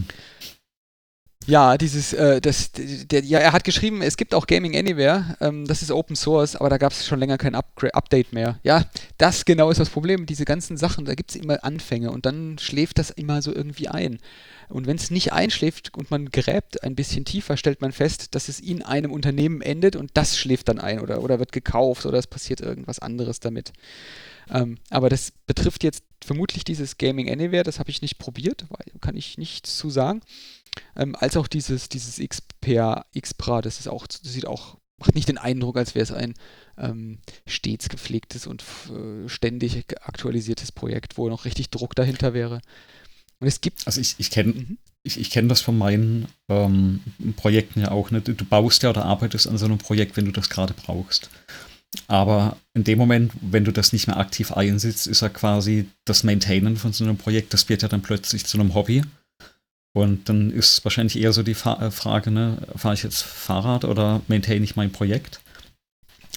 Ja, 1.48 1.78
dieses, 1.78 2.12
äh, 2.12 2.42
das, 2.42 2.72
der, 2.72 3.24
ja, 3.24 3.38
er 3.38 3.52
hat 3.54 3.64
geschrieben, 3.64 4.02
es 4.02 4.18
gibt 4.18 4.34
auch 4.34 4.46
Gaming 4.46 4.76
Anywhere, 4.76 5.34
ähm, 5.40 5.66
das 5.66 5.80
ist 5.80 5.90
Open 5.90 6.14
Source, 6.14 6.54
aber 6.56 6.68
da 6.68 6.76
gab 6.76 6.92
es 6.92 7.06
schon 7.06 7.18
länger 7.18 7.38
kein 7.38 7.54
Upgra 7.54 7.88
Update 7.94 8.34
mehr. 8.34 8.58
Ja, 8.64 8.84
das 9.16 9.46
genau 9.46 9.70
ist 9.70 9.80
das 9.80 9.88
Problem. 9.88 10.26
Diese 10.26 10.44
ganzen 10.44 10.76
Sachen, 10.76 11.06
da 11.06 11.14
gibt 11.14 11.30
es 11.30 11.36
immer 11.36 11.64
Anfänge 11.64 12.10
und 12.10 12.26
dann 12.26 12.58
schläft 12.58 12.98
das 12.98 13.08
immer 13.08 13.40
so 13.40 13.54
irgendwie 13.54 13.88
ein. 13.88 14.18
Und 14.68 14.86
wenn 14.86 14.96
es 14.96 15.10
nicht 15.10 15.32
einschläft 15.32 15.96
und 15.96 16.10
man 16.10 16.30
gräbt 16.30 16.84
ein 16.84 16.94
bisschen 16.94 17.24
tiefer, 17.24 17.56
stellt 17.56 17.80
man 17.80 17.92
fest, 17.92 18.34
dass 18.34 18.50
es 18.50 18.60
in 18.60 18.82
einem 18.82 19.10
Unternehmen 19.10 19.62
endet 19.62 19.96
und 19.96 20.10
das 20.12 20.36
schläft 20.36 20.68
dann 20.68 20.78
ein 20.78 21.00
oder, 21.00 21.22
oder 21.22 21.38
wird 21.38 21.52
gekauft 21.52 22.04
oder 22.04 22.18
es 22.18 22.26
passiert 22.26 22.60
irgendwas 22.60 22.98
anderes 22.98 23.40
damit. 23.40 23.72
Ähm, 24.50 24.78
aber 24.90 25.08
das 25.08 25.32
betrifft 25.46 25.84
jetzt 25.84 26.04
vermutlich 26.22 26.64
dieses 26.64 26.98
Gaming 26.98 27.30
Anywhere, 27.30 27.64
das 27.64 27.78
habe 27.78 27.90
ich 27.90 28.02
nicht 28.02 28.18
probiert, 28.18 28.66
kann 29.00 29.16
ich 29.16 29.38
nichts 29.38 29.76
zu 29.76 29.90
sagen. 29.90 30.20
Ähm, 30.96 31.16
als 31.16 31.36
auch 31.36 31.48
dieses, 31.48 31.88
dieses 31.88 32.16
XPA, 32.16 33.04
XPRA, 33.18 33.62
das 33.62 33.80
ist 33.80 33.88
auch, 33.88 34.06
das 34.06 34.20
sieht 34.22 34.46
auch, 34.46 34.76
macht 34.98 35.14
nicht 35.14 35.28
den 35.28 35.38
Eindruck, 35.38 35.76
als 35.76 35.94
wäre 35.94 36.02
es 36.02 36.12
ein 36.12 36.34
ähm, 36.76 37.18
stets 37.46 37.88
gepflegtes 37.88 38.46
und 38.46 38.64
äh, 38.90 39.28
ständig 39.28 39.84
aktualisiertes 40.02 40.72
Projekt, 40.72 41.18
wo 41.18 41.28
noch 41.28 41.44
richtig 41.44 41.70
Druck 41.70 41.94
dahinter 41.94 42.34
wäre. 42.34 42.60
Und 43.40 43.46
es 43.46 43.60
gibt. 43.60 43.86
Also 43.86 44.00
ich, 44.00 44.16
ich 44.18 44.30
kenne 44.30 44.52
mhm. 44.52 44.78
ich, 45.02 45.20
ich 45.20 45.30
kenn 45.30 45.48
das 45.48 45.60
von 45.60 45.78
meinen 45.78 46.26
ähm, 46.48 47.00
Projekten 47.36 47.80
ja 47.80 47.92
auch. 47.92 48.10
Ne? 48.10 48.20
Du 48.20 48.44
baust 48.44 48.82
ja 48.82 48.90
oder 48.90 49.04
arbeitest 49.04 49.46
an 49.46 49.58
so 49.58 49.66
einem 49.66 49.78
Projekt, 49.78 50.16
wenn 50.16 50.24
du 50.24 50.32
das 50.32 50.50
gerade 50.50 50.74
brauchst. 50.74 51.30
Aber 52.06 52.56
in 52.74 52.84
dem 52.84 52.98
Moment, 52.98 53.32
wenn 53.40 53.64
du 53.64 53.72
das 53.72 53.92
nicht 53.92 54.06
mehr 54.06 54.18
aktiv 54.18 54.52
einsetzt, 54.52 55.06
ist 55.06 55.22
ja 55.22 55.28
quasi 55.28 55.88
das 56.04 56.22
Maintainen 56.22 56.76
von 56.76 56.92
so 56.92 57.04
einem 57.04 57.16
Projekt, 57.16 57.54
das 57.54 57.68
wird 57.68 57.82
ja 57.82 57.88
dann 57.88 58.02
plötzlich 58.02 58.44
zu 58.44 58.58
einem 58.58 58.74
Hobby. 58.74 59.02
Und 59.94 60.28
dann 60.28 60.50
ist 60.50 60.84
wahrscheinlich 60.84 61.18
eher 61.18 61.32
so 61.32 61.42
die 61.42 61.52
äh, 61.52 61.90
Frage, 61.90 62.30
ne, 62.30 62.58
fahre 62.76 62.94
ich 62.94 63.02
jetzt 63.02 63.22
Fahrrad 63.22 63.84
oder 63.84 64.20
maintain 64.28 64.62
ich 64.62 64.76
mein 64.76 64.92
Projekt? 64.92 65.40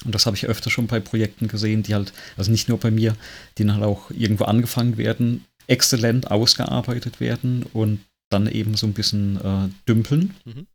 Und 0.06 0.16
das 0.16 0.26
habe 0.26 0.36
ich 0.36 0.48
öfter 0.48 0.70
schon 0.70 0.88
bei 0.88 1.00
Projekten 1.00 1.48
gesehen, 1.48 1.84
die 1.84 1.94
halt, 1.94 2.12
also 2.38 2.50
nicht 2.50 2.70
nur 2.70 2.80
bei 2.80 2.90
mir, 2.90 3.16
die 3.58 3.66
dann 3.66 3.76
halt 3.76 3.84
auch 3.84 4.10
irgendwo 4.10 4.46
angefangen 4.46 4.98
werden, 4.98 5.46
exzellent 5.68 6.32
ausgearbeitet 6.32 7.20
werden 7.20 7.64
und 7.74 8.00
dann 8.30 8.48
eben 8.48 8.76
so 8.76 8.88
ein 8.88 8.94
bisschen 8.94 9.38
äh, 9.38 9.70
dümpeln, 9.88 10.34
mhm. 10.46 10.66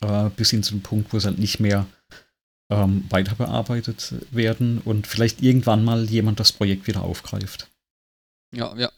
äh, 0.00 0.30
bis 0.30 0.50
hin 0.50 0.62
zu 0.62 0.74
dem 0.74 0.82
Punkt, 0.82 1.12
wo 1.12 1.18
es 1.18 1.26
halt 1.26 1.38
nicht 1.38 1.60
mehr 1.60 1.86
ähm, 2.70 3.04
weiter 3.10 3.34
bearbeitet 3.34 4.14
werden 4.30 4.80
und 4.84 5.06
vielleicht 5.06 5.42
irgendwann 5.42 5.84
mal 5.84 6.04
jemand 6.04 6.40
das 6.40 6.52
Projekt 6.52 6.86
wieder 6.86 7.02
aufgreift. 7.02 7.68
Ja, 8.54 8.76
ja. 8.76 8.90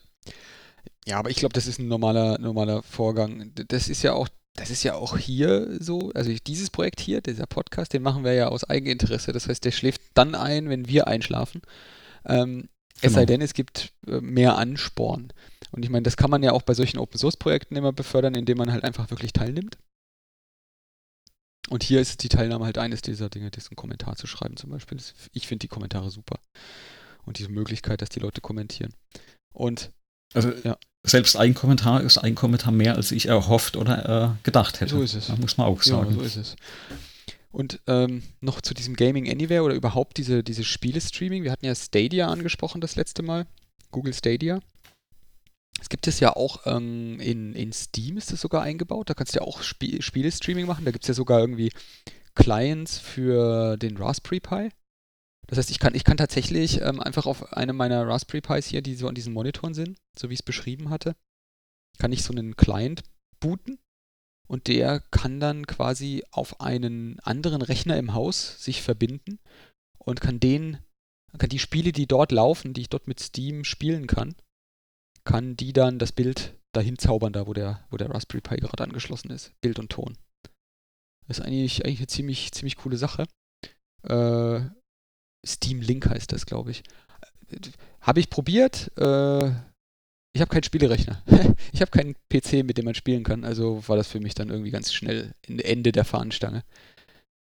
Ja, 1.05 1.17
aber 1.17 1.29
ich 1.29 1.37
glaube, 1.37 1.53
das 1.53 1.65
ist 1.65 1.79
ein 1.79 1.87
normaler, 1.87 2.37
normaler 2.39 2.83
Vorgang. 2.83 3.51
Das 3.55 3.89
ist 3.89 4.03
ja 4.03 4.13
auch, 4.13 4.27
das 4.55 4.69
ist 4.69 4.83
ja 4.83 4.95
auch 4.95 5.17
hier 5.17 5.77
so, 5.81 6.11
also 6.13 6.31
dieses 6.45 6.69
Projekt 6.69 6.99
hier, 6.99 7.21
dieser 7.21 7.47
Podcast, 7.47 7.93
den 7.93 8.03
machen 8.03 8.23
wir 8.23 8.33
ja 8.33 8.49
aus 8.49 8.63
Eigeninteresse. 8.63 9.31
Das 9.31 9.47
heißt, 9.47 9.65
der 9.65 9.71
schläft 9.71 10.01
dann 10.13 10.35
ein, 10.35 10.69
wenn 10.69 10.87
wir 10.87 11.07
einschlafen. 11.07 11.61
Ähm, 12.25 12.69
es 13.01 13.13
sei 13.13 13.21
genau. 13.21 13.25
denn, 13.25 13.41
es 13.41 13.53
gibt 13.53 13.93
äh, 14.07 14.19
mehr 14.19 14.57
Ansporn. 14.57 15.31
Und 15.71 15.83
ich 15.83 15.89
meine, 15.89 16.03
das 16.03 16.17
kann 16.17 16.29
man 16.29 16.43
ja 16.43 16.51
auch 16.51 16.63
bei 16.63 16.73
solchen 16.73 16.99
Open 16.99 17.17
Source 17.17 17.37
Projekten 17.37 17.75
immer 17.75 17.93
befördern, 17.93 18.35
indem 18.35 18.57
man 18.57 18.71
halt 18.71 18.83
einfach 18.83 19.09
wirklich 19.09 19.33
teilnimmt. 19.33 19.77
Und 21.69 21.83
hier 21.83 22.01
ist 22.01 22.23
die 22.23 22.29
Teilnahme 22.29 22.65
halt 22.65 22.77
eines 22.77 23.01
dieser 23.01 23.29
Dinge, 23.29 23.51
diesen 23.51 23.75
Kommentar 23.75 24.15
zu 24.15 24.27
schreiben 24.27 24.57
zum 24.57 24.71
Beispiel. 24.71 24.97
Ich 25.33 25.47
finde 25.47 25.59
die 25.59 25.67
Kommentare 25.67 26.09
super. 26.09 26.39
Und 27.25 27.37
diese 27.37 27.49
Möglichkeit, 27.49 28.01
dass 28.01 28.09
die 28.09 28.19
Leute 28.19 28.41
kommentieren. 28.41 28.93
Und 29.53 29.91
also 30.33 30.51
ja. 30.63 30.77
selbst 31.03 31.35
ein 31.35 31.53
Kommentar 31.53 32.01
ist 32.01 32.17
ein 32.17 32.35
Kommentar 32.35 32.71
mehr, 32.71 32.95
als 32.95 33.11
ich 33.11 33.27
erhofft 33.27 33.77
oder 33.77 34.35
äh, 34.39 34.43
gedacht 34.43 34.81
hätte. 34.81 34.95
So 34.95 35.01
ist 35.01 35.13
es. 35.13 35.27
Da 35.27 35.35
muss 35.35 35.57
man 35.57 35.67
auch 35.67 35.81
sagen. 35.83 36.11
Ja, 36.11 36.15
so 36.15 36.21
ist 36.21 36.35
es. 36.37 36.55
Und 37.51 37.79
ähm, 37.87 38.23
noch 38.41 38.61
zu 38.61 38.73
diesem 38.73 38.95
Gaming 38.95 39.29
Anywhere 39.29 39.63
oder 39.63 39.73
überhaupt 39.73 40.17
diese, 40.17 40.43
diese 40.43 40.63
Spiele-Streaming. 40.63 41.43
Wir 41.43 41.51
hatten 41.51 41.65
ja 41.65 41.73
Stadia 41.73 42.27
angesprochen 42.29 42.81
das 42.81 42.95
letzte 42.95 43.23
Mal. 43.23 43.47
Google 43.91 44.13
Stadia. 44.13 44.59
Es 45.81 45.89
gibt 45.89 46.07
es 46.07 46.19
ja 46.19 46.35
auch 46.35 46.65
ähm, 46.65 47.19
in, 47.19 47.53
in 47.53 47.71
Steam 47.71 48.17
ist 48.17 48.31
es 48.31 48.41
sogar 48.41 48.63
eingebaut. 48.63 49.09
Da 49.09 49.13
kannst 49.13 49.35
du 49.35 49.39
ja 49.39 49.45
auch 49.45 49.61
Sp 49.63 50.01
Spiele-Streaming 50.01 50.65
machen. 50.65 50.85
Da 50.85 50.91
gibt 50.91 51.03
es 51.03 51.07
ja 51.07 51.13
sogar 51.13 51.39
irgendwie 51.39 51.71
Clients 52.35 52.99
für 52.99 53.77
den 53.77 53.97
Raspberry 53.97 54.39
Pi. 54.39 54.69
Das 55.47 55.57
heißt, 55.57 55.71
ich 55.71 55.79
kann, 55.79 55.95
ich 55.95 56.03
kann 56.03 56.17
tatsächlich 56.17 56.81
ähm, 56.81 56.99
einfach 57.01 57.25
auf 57.25 57.53
einem 57.53 57.75
meiner 57.75 58.07
Raspberry 58.07 58.41
Pis 58.41 58.67
hier, 58.67 58.81
die 58.83 58.95
so 58.95 59.07
an 59.07 59.15
diesen 59.15 59.33
Monitoren 59.33 59.73
sind, 59.73 59.97
so 60.17 60.29
wie 60.29 60.33
ich 60.33 60.41
es 60.41 60.45
beschrieben 60.45 60.91
hatte, 60.91 61.15
kann 61.97 62.11
ich 62.11 62.23
so 62.23 62.31
einen 62.31 62.55
Client 62.55 63.01
booten 63.39 63.79
und 64.47 64.67
der 64.67 64.99
kann 65.11 65.39
dann 65.39 65.65
quasi 65.65 66.23
auf 66.31 66.61
einen 66.61 67.19
anderen 67.21 67.63
Rechner 67.63 67.97
im 67.97 68.13
Haus 68.13 68.63
sich 68.63 68.83
verbinden 68.83 69.39
und 69.97 70.21
kann 70.21 70.39
den, 70.39 70.77
kann 71.37 71.49
die 71.49 71.59
Spiele, 71.59 71.91
die 71.91 72.05
dort 72.05 72.31
laufen, 72.31 72.73
die 72.73 72.81
ich 72.81 72.89
dort 72.89 73.07
mit 73.07 73.19
Steam 73.19 73.63
spielen 73.63 74.05
kann, 74.05 74.35
kann 75.29 75.55
die 75.55 75.73
dann 75.73 75.99
das 75.99 76.11
Bild 76.11 76.57
dahin 76.71 76.97
zaubern, 76.97 77.31
da 77.33 77.45
wo 77.45 77.53
der, 77.53 77.85
wo 77.91 77.97
der 77.97 78.09
Raspberry 78.09 78.41
Pi 78.41 78.55
gerade 78.55 78.83
angeschlossen 78.83 79.29
ist. 79.29 79.51
Bild 79.61 79.77
und 79.77 79.91
Ton. 79.91 80.17
Das 81.27 81.37
ist 81.37 81.45
eigentlich, 81.45 81.85
eigentlich 81.85 81.99
eine 81.99 82.07
ziemlich, 82.07 82.51
ziemlich 82.51 82.77
coole 82.77 82.97
Sache. 82.97 83.27
Äh, 84.01 84.61
Steam 85.45 85.81
Link 85.81 86.09
heißt 86.09 86.31
das, 86.31 86.47
glaube 86.47 86.71
ich. 86.71 86.81
Habe 88.01 88.19
ich 88.19 88.31
probiert. 88.31 88.91
Äh, 88.97 89.49
ich 90.33 90.41
habe 90.41 90.49
keinen 90.49 90.63
Spielerechner. 90.63 91.21
ich 91.73 91.81
habe 91.81 91.91
keinen 91.91 92.15
PC, 92.29 92.65
mit 92.65 92.79
dem 92.79 92.85
man 92.85 92.95
spielen 92.95 93.23
kann. 93.23 93.45
Also 93.45 93.87
war 93.87 93.97
das 93.97 94.07
für 94.07 94.19
mich 94.19 94.33
dann 94.33 94.49
irgendwie 94.49 94.71
ganz 94.71 94.91
schnell 94.91 95.35
Ende 95.47 95.91
der 95.91 96.05
Fahnenstange. 96.05 96.63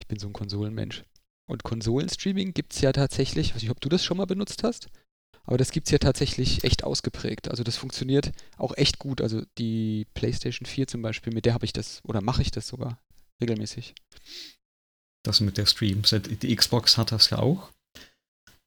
Ich 0.01 0.09
bin 0.09 0.19
so 0.19 0.27
ein 0.27 0.33
Konsolenmensch. 0.33 1.05
Und 1.49 1.63
Konsolenstreaming 1.63 2.53
gibt 2.53 2.73
es 2.73 2.81
ja 2.81 2.91
tatsächlich, 2.91 3.47
ich 3.47 3.55
weiß 3.55 3.61
nicht, 3.61 3.71
ob 3.71 3.79
du 3.79 3.87
das 3.87 4.03
schon 4.03 4.17
mal 4.17 4.25
benutzt 4.25 4.65
hast. 4.65 4.89
Aber 5.47 5.57
das 5.57 5.71
gibt 5.71 5.87
es 5.87 5.91
ja 5.91 5.97
tatsächlich 5.97 6.65
echt 6.65 6.83
ausgeprägt. 6.83 7.49
Also 7.49 7.63
das 7.63 7.77
funktioniert 7.77 8.31
auch 8.57 8.75
echt 8.75 8.99
gut. 8.99 9.21
Also 9.21 9.43
die 9.57 10.05
PlayStation 10.13 10.65
4 10.65 10.87
zum 10.87 11.01
Beispiel, 11.01 11.33
mit 11.33 11.45
der 11.45 11.53
habe 11.53 11.63
ich 11.63 11.71
das 11.71 12.01
oder 12.03 12.21
mache 12.21 12.41
ich 12.41 12.51
das 12.51 12.67
sogar 12.67 12.99
regelmäßig. 13.41 13.95
Das 15.23 15.39
mit 15.39 15.57
der 15.57 15.65
Streams. 15.65 16.13
Die 16.41 16.55
Xbox 16.55 16.97
hat 16.97 17.13
das 17.13 17.29
ja 17.29 17.39
auch. 17.39 17.71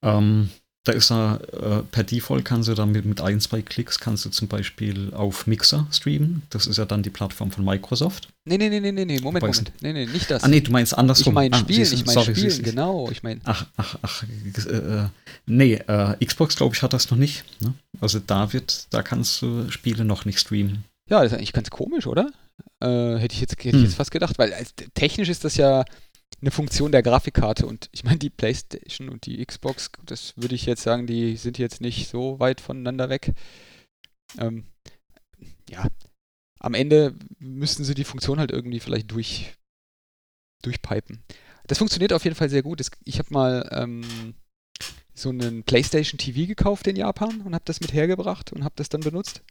Ähm, 0.02 0.50
Da 0.84 0.92
ist 0.92 1.10
er 1.10 1.40
äh, 1.52 1.82
per 1.90 2.04
Default 2.04 2.44
kannst 2.46 2.68
du 2.68 2.74
dann 2.74 2.90
mit, 2.92 3.04
mit 3.04 3.20
ein, 3.20 3.38
zwei 3.40 3.60
Klicks 3.60 4.00
kannst 4.00 4.24
du 4.24 4.30
zum 4.30 4.48
Beispiel 4.48 5.12
auf 5.12 5.46
Mixer 5.46 5.86
streamen. 5.92 6.42
Das 6.48 6.66
ist 6.66 6.78
ja 6.78 6.86
dann 6.86 7.02
die 7.02 7.10
Plattform 7.10 7.50
von 7.50 7.66
Microsoft. 7.66 8.28
Nee, 8.46 8.56
nee, 8.56 8.70
nee, 8.70 8.80
nee, 8.80 8.90
nee, 8.90 9.04
nee, 9.04 9.20
Moment, 9.20 9.44
Moment. 9.44 9.72
Nee, 9.82 9.92
nee, 9.92 10.06
nicht 10.06 10.30
das. 10.30 10.42
Ah, 10.42 10.48
nee, 10.48 10.62
du 10.62 10.72
meinst 10.72 10.96
andersrum. 10.96 11.32
Ich 11.32 11.34
meine 11.34 11.56
ah, 11.56 11.58
Spielen, 11.58 11.84
siehst 11.84 11.92
du, 11.92 11.96
ich 11.96 12.06
meine 12.06 12.22
Spielen, 12.22 12.36
siehst 12.50 12.62
genau. 12.64 13.10
Ich 13.10 13.22
meine, 13.22 13.40
Ach, 13.44 13.66
ach, 13.76 13.98
ach, 14.00 14.22
äh, 14.22 14.70
äh, 14.70 15.08
nee, 15.44 15.74
äh, 15.74 16.24
Xbox, 16.24 16.56
glaube 16.56 16.74
ich, 16.74 16.82
hat 16.82 16.94
das 16.94 17.10
noch 17.10 17.18
nicht. 17.18 17.44
Ne? 17.60 17.74
Also 18.00 18.18
da 18.18 18.50
wird, 18.54 18.86
da 18.88 19.02
kannst 19.02 19.42
du 19.42 19.70
Spiele 19.70 20.06
noch 20.06 20.24
nicht 20.24 20.40
streamen. 20.40 20.84
ja, 21.10 21.22
das 21.22 21.32
ist 21.32 21.36
eigentlich 21.38 21.52
ganz 21.52 21.68
komisch, 21.68 22.06
oder? 22.06 22.30
Äh, 22.80 23.18
hätte 23.18 23.34
ich 23.34 23.42
jetzt, 23.42 23.52
hätte 23.52 23.68
ich 23.68 23.74
Hm. 23.74 23.84
jetzt 23.84 23.94
fast 23.96 24.10
gedacht, 24.10 24.38
weil 24.38 24.54
als, 24.54 24.72
technisch 24.94 25.28
ist 25.28 25.44
das 25.44 25.56
ja 25.56 25.84
eine 26.40 26.50
Funktion 26.50 26.92
der 26.92 27.02
Grafikkarte 27.02 27.66
und 27.66 27.88
ich 27.92 28.04
meine, 28.04 28.18
die 28.18 28.30
PlayStation 28.30 29.08
und 29.08 29.26
die 29.26 29.44
Xbox, 29.44 29.90
das 30.06 30.36
würde 30.36 30.54
ich 30.54 30.66
jetzt 30.66 30.82
sagen, 30.82 31.06
die 31.06 31.36
sind 31.36 31.58
jetzt 31.58 31.80
nicht 31.80 32.08
so 32.08 32.40
weit 32.40 32.60
voneinander 32.60 33.08
weg. 33.08 33.32
Ähm, 34.38 34.64
ja, 35.68 35.86
am 36.60 36.74
Ende 36.74 37.14
müssten 37.38 37.84
sie 37.84 37.94
die 37.94 38.04
Funktion 38.04 38.38
halt 38.38 38.50
irgendwie 38.50 38.80
vielleicht 38.80 39.10
durch, 39.10 39.54
durchpipen. 40.62 41.22
Das 41.66 41.78
funktioniert 41.78 42.12
auf 42.12 42.24
jeden 42.24 42.36
Fall 42.36 42.50
sehr 42.50 42.62
gut. 42.62 42.80
Ich 43.04 43.18
habe 43.18 43.32
mal 43.32 43.68
ähm, 43.72 44.34
so 45.14 45.28
einen 45.28 45.62
PlayStation 45.62 46.18
TV 46.18 46.46
gekauft 46.46 46.86
in 46.86 46.96
Japan 46.96 47.42
und 47.42 47.54
habe 47.54 47.64
das 47.64 47.80
mit 47.80 47.92
hergebracht 47.92 48.52
und 48.52 48.64
habe 48.64 48.74
das 48.76 48.88
dann 48.88 49.02
benutzt. 49.02 49.42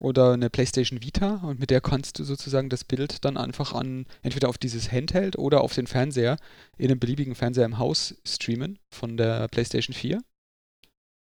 Oder 0.00 0.32
eine 0.32 0.48
PlayStation 0.48 1.02
Vita 1.02 1.36
und 1.44 1.60
mit 1.60 1.68
der 1.68 1.82
kannst 1.82 2.18
du 2.18 2.24
sozusagen 2.24 2.70
das 2.70 2.84
Bild 2.84 3.22
dann 3.24 3.36
einfach 3.36 3.74
an 3.74 4.06
entweder 4.22 4.48
auf 4.48 4.56
dieses 4.56 4.90
Handheld 4.90 5.36
oder 5.36 5.60
auf 5.60 5.74
den 5.74 5.86
Fernseher 5.86 6.38
in 6.78 6.90
einem 6.90 6.98
beliebigen 6.98 7.34
Fernseher 7.34 7.66
im 7.66 7.78
Haus 7.78 8.16
streamen 8.24 8.78
von 8.90 9.18
der 9.18 9.48
PlayStation 9.48 9.94
4. 9.94 10.22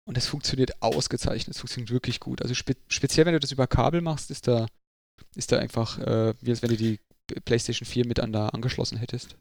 Und 0.06 0.16
das 0.16 0.26
funktioniert 0.26 0.83
ausgezeichnet, 0.83 1.56
es 1.56 1.61
funktioniert 1.61 1.90
wirklich 1.90 2.21
gut. 2.21 2.42
Also 2.42 2.54
spe 2.54 2.76
speziell 2.88 3.25
wenn 3.25 3.33
du 3.33 3.40
das 3.40 3.50
über 3.50 3.66
Kabel 3.66 4.02
machst, 4.02 4.30
ist 4.30 4.47
da, 4.47 4.66
ist 5.35 5.52
da 5.52 5.59
einfach, 5.59 5.99
äh, 5.99 6.35
wie 6.42 6.50
als 6.50 6.61
wenn 6.61 6.71
du 6.71 6.76
die 6.76 7.00
PlayStation 7.47 7.87
4 7.87 8.06
mit 8.06 8.21
an 8.21 8.33
da 8.33 8.50
angeschlossen 8.50 8.99
hättest. 8.99 9.37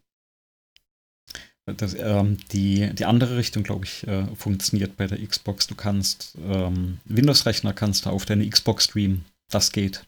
Das, 1.66 1.94
ähm, 1.98 2.38
die, 2.52 2.90
die 2.94 3.04
andere 3.04 3.36
Richtung, 3.36 3.64
glaube 3.64 3.86
ich, 3.86 4.06
äh, 4.06 4.24
funktioniert 4.36 4.96
bei 4.96 5.08
der 5.08 5.24
Xbox. 5.24 5.66
Du 5.66 5.74
kannst 5.74 6.36
ähm, 6.48 6.98
Windows-Rechner 7.06 7.72
kannst 7.72 8.06
du 8.06 8.10
auf 8.10 8.24
deine 8.24 8.48
Xbox 8.48 8.84
streamen. 8.84 9.24
Das 9.50 9.72
geht. 9.72 10.04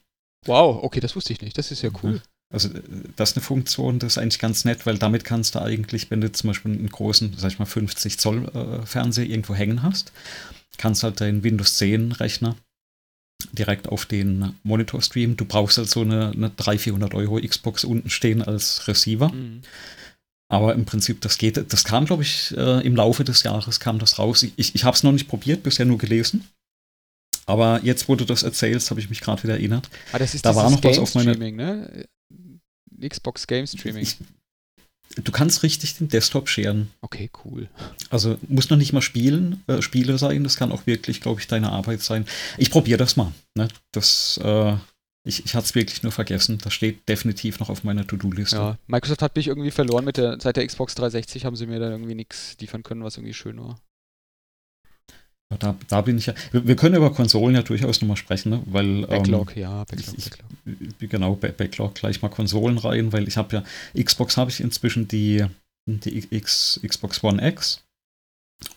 Wow, 0.46 0.84
okay, 0.84 1.00
das 1.00 1.16
wusste 1.16 1.32
ich 1.32 1.42
nicht. 1.42 1.58
Das 1.58 1.72
ist 1.72 1.82
ja 1.82 1.90
cool. 2.02 2.22
Also 2.50 2.68
äh, 2.68 2.80
das 3.16 3.30
ist 3.30 3.36
eine 3.36 3.44
Funktion, 3.44 3.98
das 3.98 4.12
ist 4.12 4.18
eigentlich 4.18 4.38
ganz 4.38 4.64
nett, 4.64 4.86
weil 4.86 4.98
damit 4.98 5.24
kannst 5.24 5.56
du 5.56 5.60
eigentlich, 5.60 6.10
wenn 6.10 6.20
du 6.20 6.30
zum 6.30 6.48
Beispiel 6.48 6.72
einen 6.72 6.88
großen, 6.88 7.34
sag 7.36 7.50
ich 7.50 7.58
mal, 7.58 7.66
50 7.66 8.18
Zoll 8.18 8.48
äh, 8.54 8.86
Fernseher 8.86 9.26
irgendwo 9.26 9.54
hängen 9.54 9.82
hast, 9.82 10.12
kannst 10.76 11.02
halt 11.02 11.20
deinen 11.20 11.42
Windows 11.42 11.76
10 11.76 12.12
Rechner 12.12 12.56
direkt 13.52 13.88
auf 13.88 14.06
den 14.06 14.54
Monitor 14.62 15.02
streamen. 15.02 15.36
Du 15.36 15.44
brauchst 15.44 15.78
halt 15.78 15.90
so 15.90 16.02
eine, 16.02 16.30
eine 16.30 16.50
300, 16.50 16.80
400 16.80 17.14
Euro 17.14 17.40
Xbox 17.40 17.84
unten 17.84 18.10
stehen 18.10 18.42
als 18.42 18.86
Receiver. 18.86 19.28
Mhm. 19.32 19.62
Aber 20.50 20.74
im 20.74 20.84
Prinzip, 20.86 21.20
das 21.20 21.36
geht. 21.36 21.72
Das 21.72 21.84
kam, 21.84 22.06
glaube 22.06 22.22
ich, 22.22 22.54
äh, 22.56 22.80
im 22.86 22.96
Laufe 22.96 23.22
des 23.24 23.42
Jahres 23.42 23.80
kam 23.80 23.98
das 23.98 24.18
raus. 24.18 24.42
Ich, 24.56 24.74
ich 24.74 24.84
habe 24.84 24.96
es 24.96 25.02
noch 25.02 25.12
nicht 25.12 25.28
probiert, 25.28 25.62
bisher 25.62 25.84
nur 25.84 25.98
gelesen. 25.98 26.48
Aber 27.46 27.80
jetzt, 27.82 28.08
wo 28.08 28.14
du 28.14 28.24
das 28.24 28.42
erzählst, 28.42 28.90
habe 28.90 29.00
ich 29.00 29.08
mich 29.10 29.20
gerade 29.20 29.42
wieder 29.42 29.54
erinnert. 29.54 29.88
Ah, 30.12 30.18
das 30.18 30.34
ist 30.34 30.44
Da 30.44 30.54
war 30.54 30.70
noch 30.70 30.82
was 30.82 30.92
Game 30.92 31.02
auf 31.02 31.14
meiner- 31.14 31.34
ne? 31.36 32.06
Xbox 33.00 33.46
Game 33.46 33.66
Streaming. 33.66 34.02
Ich, 34.02 34.16
du 35.22 35.32
kannst 35.32 35.62
richtig 35.62 35.96
den 35.96 36.08
Desktop 36.08 36.48
scheren. 36.48 36.90
Okay, 37.00 37.30
cool. 37.44 37.68
Also 38.10 38.38
muss 38.48 38.70
noch 38.70 38.76
nicht 38.76 38.92
mal 38.92 39.02
spielen, 39.02 39.62
äh, 39.66 39.80
Spiele 39.82 40.18
sein. 40.18 40.44
Das 40.44 40.56
kann 40.56 40.72
auch 40.72 40.86
wirklich, 40.86 41.20
glaube 41.20 41.40
ich, 41.40 41.46
deine 41.46 41.70
Arbeit 41.72 42.02
sein. 42.02 42.26
Ich 42.56 42.70
probiere 42.70 42.98
das 42.98 43.16
mal. 43.16 43.32
Ne? 43.54 43.68
Das, 43.92 44.38
äh, 44.42 44.76
ich 45.24 45.44
ich 45.44 45.54
hatte 45.54 45.64
es 45.66 45.74
wirklich 45.74 46.02
nur 46.02 46.12
vergessen. 46.12 46.58
Das 46.62 46.72
steht 46.72 47.08
definitiv 47.08 47.60
noch 47.60 47.68
auf 47.70 47.84
meiner 47.84 48.06
To-Do-Liste. 48.06 48.56
Ja, 48.56 48.78
Microsoft 48.86 49.22
hat 49.22 49.36
mich 49.36 49.48
irgendwie 49.48 49.70
verloren 49.70 50.04
mit 50.04 50.16
der, 50.16 50.40
seit 50.40 50.56
der 50.56 50.66
Xbox 50.66 50.94
360 50.94 51.44
haben 51.44 51.56
sie 51.56 51.66
mir 51.66 51.80
da 51.80 51.90
irgendwie 51.90 52.14
nichts 52.14 52.56
liefern 52.60 52.82
können, 52.82 53.04
was 53.04 53.16
irgendwie 53.16 53.34
schön 53.34 53.60
war. 53.60 53.80
Da, 55.58 55.74
da 55.88 56.02
bin 56.02 56.18
ich 56.18 56.26
ja. 56.26 56.34
Wir, 56.52 56.66
wir 56.66 56.76
können 56.76 56.94
über 56.96 57.10
Konsolen 57.12 57.54
ja 57.54 57.62
durchaus 57.62 58.02
nochmal 58.02 58.18
sprechen, 58.18 58.50
ne? 58.50 58.62
weil. 58.66 59.06
Backlog, 59.06 59.56
ja, 59.56 59.84
Backlog, 59.84 60.18
ich- 60.18 60.24
Backlog. 60.30 60.50
Ähm, 60.66 60.94
genau, 61.08 61.36
Ba- 61.36 61.48
Backlog 61.56 61.94
gleich 61.94 62.20
mal 62.20 62.28
Konsolen 62.28 62.76
rein, 62.76 63.12
weil 63.14 63.26
ich 63.26 63.38
habe 63.38 63.64
ja. 63.94 64.02
Xbox 64.02 64.36
habe 64.36 64.50
ich 64.50 64.60
inzwischen 64.60 65.08
die, 65.08 65.46
die 65.86 66.26
X, 66.36 66.78
Xbox 66.86 67.24
One 67.24 67.46
X 67.48 67.82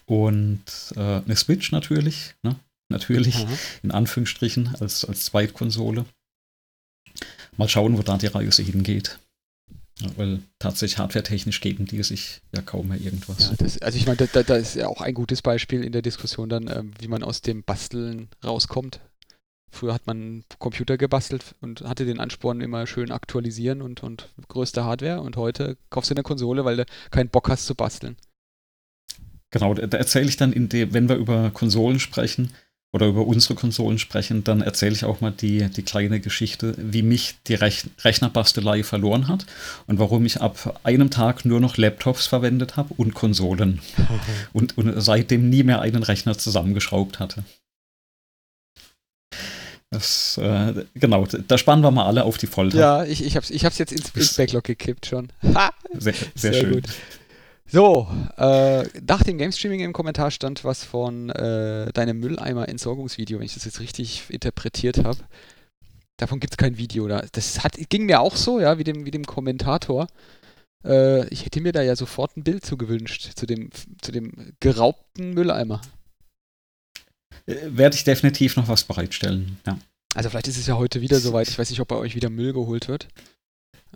und 0.05 0.63
äh, 0.95 0.99
eine 0.99 1.35
Switch 1.35 1.71
natürlich, 1.73 2.35
ne? 2.43 2.55
Natürlich, 2.89 3.35
Aha. 3.35 3.47
in 3.83 3.91
Anführungsstrichen, 3.91 4.75
als, 4.79 5.03
als 5.05 5.25
Zweitkonsole. 5.25 6.05
Mal 7.61 7.69
schauen, 7.69 7.95
wo 7.95 8.01
da 8.01 8.17
die 8.17 8.25
Reise 8.25 8.63
hingeht. 8.63 9.19
Ja, 9.99 10.09
weil 10.15 10.39
tatsächlich 10.57 10.97
hardwaretechnisch 10.97 11.61
geben 11.61 11.85
die 11.85 12.01
sich 12.01 12.41
ja 12.55 12.63
kaum 12.63 12.87
mehr 12.87 12.99
irgendwas. 12.99 13.49
Ja, 13.49 13.55
das, 13.55 13.79
also 13.83 13.99
ich 13.99 14.07
meine, 14.07 14.17
da, 14.17 14.41
da, 14.41 14.55
ist 14.55 14.73
ja 14.73 14.87
auch 14.87 14.99
ein 14.99 15.13
gutes 15.13 15.43
Beispiel 15.43 15.83
in 15.83 15.91
der 15.91 16.01
Diskussion 16.01 16.49
dann, 16.49 16.67
ähm, 16.67 16.91
wie 16.99 17.07
man 17.07 17.21
aus 17.21 17.41
dem 17.41 17.61
Basteln 17.61 18.29
rauskommt. 18.43 18.99
Früher 19.69 19.93
hat 19.93 20.07
man 20.07 20.17
einen 20.17 20.45
Computer 20.57 20.97
gebastelt 20.97 21.53
und 21.61 21.81
hatte 21.81 22.07
den 22.07 22.19
Ansporn, 22.19 22.61
immer 22.61 22.87
schön 22.87 23.11
aktualisieren 23.11 23.83
und, 23.83 24.01
und 24.01 24.29
größte 24.47 24.83
Hardware 24.83 25.21
und 25.21 25.37
heute 25.37 25.77
kaufst 25.91 26.09
du 26.09 26.15
eine 26.15 26.23
Konsole, 26.23 26.65
weil 26.65 26.77
du 26.77 26.85
keinen 27.11 27.29
Bock 27.29 27.47
hast 27.47 27.67
zu 27.67 27.75
basteln. 27.75 28.17
Genau, 29.51 29.75
da, 29.75 29.97
erzähle 29.99 30.29
ich 30.29 30.37
dann, 30.37 30.51
dem, 30.69 30.93
wenn 30.95 31.07
wir 31.07 31.17
über 31.17 31.51
Konsolen 31.51 31.99
sprechen 31.99 32.53
oder 32.93 33.07
über 33.07 33.25
unsere 33.25 33.55
Konsolen 33.55 33.99
sprechen, 33.99 34.43
dann 34.43 34.61
erzähle 34.61 34.93
ich 34.93 35.05
auch 35.05 35.21
mal 35.21 35.31
die, 35.31 35.69
die 35.69 35.83
kleine 35.83 36.19
Geschichte, 36.19 36.75
wie 36.77 37.03
mich 37.03 37.35
die 37.47 37.55
Rech 37.55 37.85
Rechnerbastelei 38.03 38.83
verloren 38.83 39.27
hat 39.27 39.45
und 39.87 39.99
warum 39.99 40.25
ich 40.25 40.41
ab 40.41 40.79
einem 40.83 41.09
Tag 41.09 41.45
nur 41.45 41.59
noch 41.59 41.77
Laptops 41.77 42.27
verwendet 42.27 42.75
habe 42.75 42.93
und 42.97 43.13
Konsolen 43.13 43.81
und, 44.53 44.77
und 44.77 45.01
seitdem 45.01 45.49
nie 45.49 45.63
mehr 45.63 45.81
einen 45.81 46.03
Rechner 46.03 46.37
zusammengeschraubt 46.37 47.19
hatte. 47.19 47.43
Das, 49.93 50.37
äh, 50.37 50.85
genau, 50.93 51.25
da 51.25 51.57
spannen 51.57 51.83
wir 51.83 51.91
mal 51.91 52.05
alle 52.05 52.23
auf 52.23 52.37
die 52.37 52.47
Folter. 52.47 52.77
Ja, 52.77 53.03
ich, 53.03 53.25
ich, 53.25 53.35
hab's, 53.35 53.49
ich 53.49 53.65
hab's 53.65 53.77
jetzt 53.77 53.91
ins, 53.91 54.09
ins 54.15 54.35
Backlog 54.35 54.63
gekippt 54.63 55.05
schon. 55.05 55.29
Ha! 55.53 55.71
Sehr, 55.97 56.13
sehr, 56.33 56.53
schön. 56.53 56.81
So, 57.71 58.09
äh, 58.35 58.83
nach 59.07 59.23
dem 59.23 59.37
Game 59.37 59.53
Streaming 59.53 59.79
im 59.79 59.93
Kommentar 59.93 60.29
stand 60.29 60.65
was 60.65 60.83
von 60.83 61.29
äh, 61.29 61.93
deinem 61.93 62.19
Mülleimer-Entsorgungsvideo, 62.19 63.39
wenn 63.39 63.45
ich 63.45 63.53
das 63.53 63.63
jetzt 63.63 63.79
richtig 63.79 64.25
interpretiert 64.29 65.05
habe. 65.05 65.19
Davon 66.17 66.41
gibt 66.41 66.53
es 66.53 66.57
kein 66.57 66.77
Video. 66.77 67.07
Da. 67.07 67.25
Das 67.31 67.63
hat, 67.63 67.77
ging 67.89 68.07
mir 68.07 68.19
auch 68.19 68.35
so, 68.35 68.59
ja, 68.59 68.77
wie 68.77 68.83
dem, 68.83 69.05
wie 69.05 69.11
dem 69.11 69.25
Kommentator. 69.25 70.07
Äh, 70.83 71.25
ich 71.29 71.45
hätte 71.45 71.61
mir 71.61 71.71
da 71.71 71.81
ja 71.81 71.95
sofort 71.95 72.35
ein 72.35 72.43
Bild 72.43 72.65
zugewünscht 72.65 73.37
zu 73.37 73.45
dem, 73.45 73.69
zu 74.01 74.11
dem 74.11 74.53
geraubten 74.59 75.33
Mülleimer. 75.33 75.79
Äh, 77.45 77.55
Werde 77.67 77.95
ich 77.95 78.03
definitiv 78.03 78.57
noch 78.57 78.67
was 78.67 78.83
bereitstellen. 78.83 79.59
Ja. 79.65 79.79
Also 80.13 80.29
vielleicht 80.29 80.49
ist 80.49 80.57
es 80.57 80.67
ja 80.67 80.75
heute 80.75 80.99
wieder 80.99 81.21
soweit. 81.21 81.47
Ich 81.47 81.57
weiß 81.57 81.69
nicht, 81.69 81.79
ob 81.79 81.87
bei 81.87 81.95
euch 81.95 82.15
wieder 82.15 82.29
Müll 82.29 82.51
geholt 82.51 82.89
wird. 82.89 83.07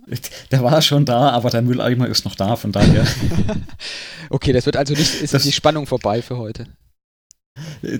Der 0.50 0.62
war 0.62 0.80
schon 0.82 1.04
da, 1.04 1.30
aber 1.30 1.50
der 1.50 1.62
Mülleimer 1.62 2.06
ist 2.08 2.24
noch 2.24 2.34
da, 2.36 2.56
von 2.56 2.70
daher. 2.72 3.06
okay, 4.30 4.52
das 4.52 4.66
wird 4.66 4.76
also 4.76 4.94
nicht, 4.94 5.22
ist 5.22 5.34
Das- 5.34 5.42
die 5.42 5.52
Spannung 5.52 5.86
vorbei 5.86 6.22
für 6.22 6.36
heute. 6.36 6.66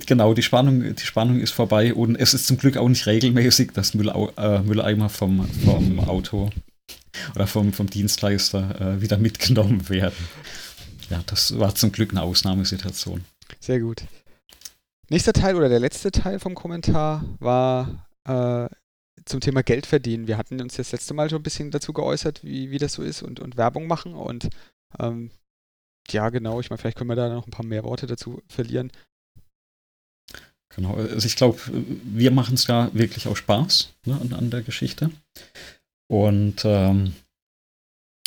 Genau, 0.04 0.34
die 0.34 0.42
Spannung, 0.42 0.94
die 0.94 1.06
Spannung 1.06 1.40
ist 1.40 1.52
vorbei 1.52 1.94
und 1.94 2.16
es 2.16 2.34
ist 2.34 2.46
zum 2.46 2.58
Glück 2.58 2.76
auch 2.76 2.88
nicht 2.88 3.06
regelmäßig, 3.06 3.72
dass 3.72 3.94
Müllau 3.94 4.30
äh, 4.36 4.58
Mülleimer 4.60 5.08
vom, 5.08 5.48
vom 5.64 5.98
Auto 6.00 6.50
oder 7.34 7.46
vom, 7.46 7.72
vom 7.72 7.88
Dienstleister 7.88 8.80
äh, 8.98 9.00
wieder 9.00 9.16
mitgenommen 9.16 9.88
werden. 9.88 10.14
Ja, 11.08 11.22
das 11.24 11.58
war 11.58 11.74
zum 11.74 11.90
Glück 11.90 12.10
eine 12.10 12.20
Ausnahmesituation. 12.22 13.24
Sehr 13.60 13.80
gut. 13.80 14.02
Nächster 15.08 15.32
Teil 15.32 15.56
oder 15.56 15.70
der 15.70 15.80
letzte 15.80 16.10
Teil 16.10 16.38
vom 16.38 16.54
Kommentar 16.54 17.24
war 17.38 18.06
äh, 18.28 18.68
zum 19.26 19.40
Thema 19.40 19.62
Geld 19.62 19.86
verdienen. 19.86 20.28
Wir 20.28 20.38
hatten 20.38 20.60
uns 20.60 20.76
das 20.76 20.92
letzte 20.92 21.12
Mal 21.12 21.28
schon 21.28 21.40
ein 21.40 21.44
bisschen 21.44 21.70
dazu 21.70 21.92
geäußert, 21.92 22.42
wie, 22.44 22.70
wie 22.70 22.78
das 22.78 22.94
so 22.94 23.02
ist 23.02 23.22
und, 23.22 23.40
und 23.40 23.56
Werbung 23.56 23.86
machen. 23.86 24.14
Und 24.14 24.48
ähm, 24.98 25.30
ja, 26.08 26.30
genau, 26.30 26.60
ich 26.60 26.70
meine, 26.70 26.78
vielleicht 26.78 26.96
können 26.96 27.10
wir 27.10 27.16
da 27.16 27.28
noch 27.28 27.46
ein 27.46 27.50
paar 27.50 27.66
mehr 27.66 27.84
Worte 27.84 28.06
dazu 28.06 28.40
verlieren. 28.48 28.92
Genau, 30.74 30.94
also 30.94 31.26
ich 31.26 31.36
glaube, 31.36 31.60
wir 31.72 32.30
machen 32.30 32.54
es 32.54 32.64
da 32.64 32.90
wirklich 32.92 33.26
auch 33.28 33.36
Spaß 33.36 33.94
ne, 34.04 34.20
an, 34.20 34.32
an 34.32 34.50
der 34.50 34.62
Geschichte. 34.62 35.10
Und 36.08 36.64
ähm, 36.64 37.14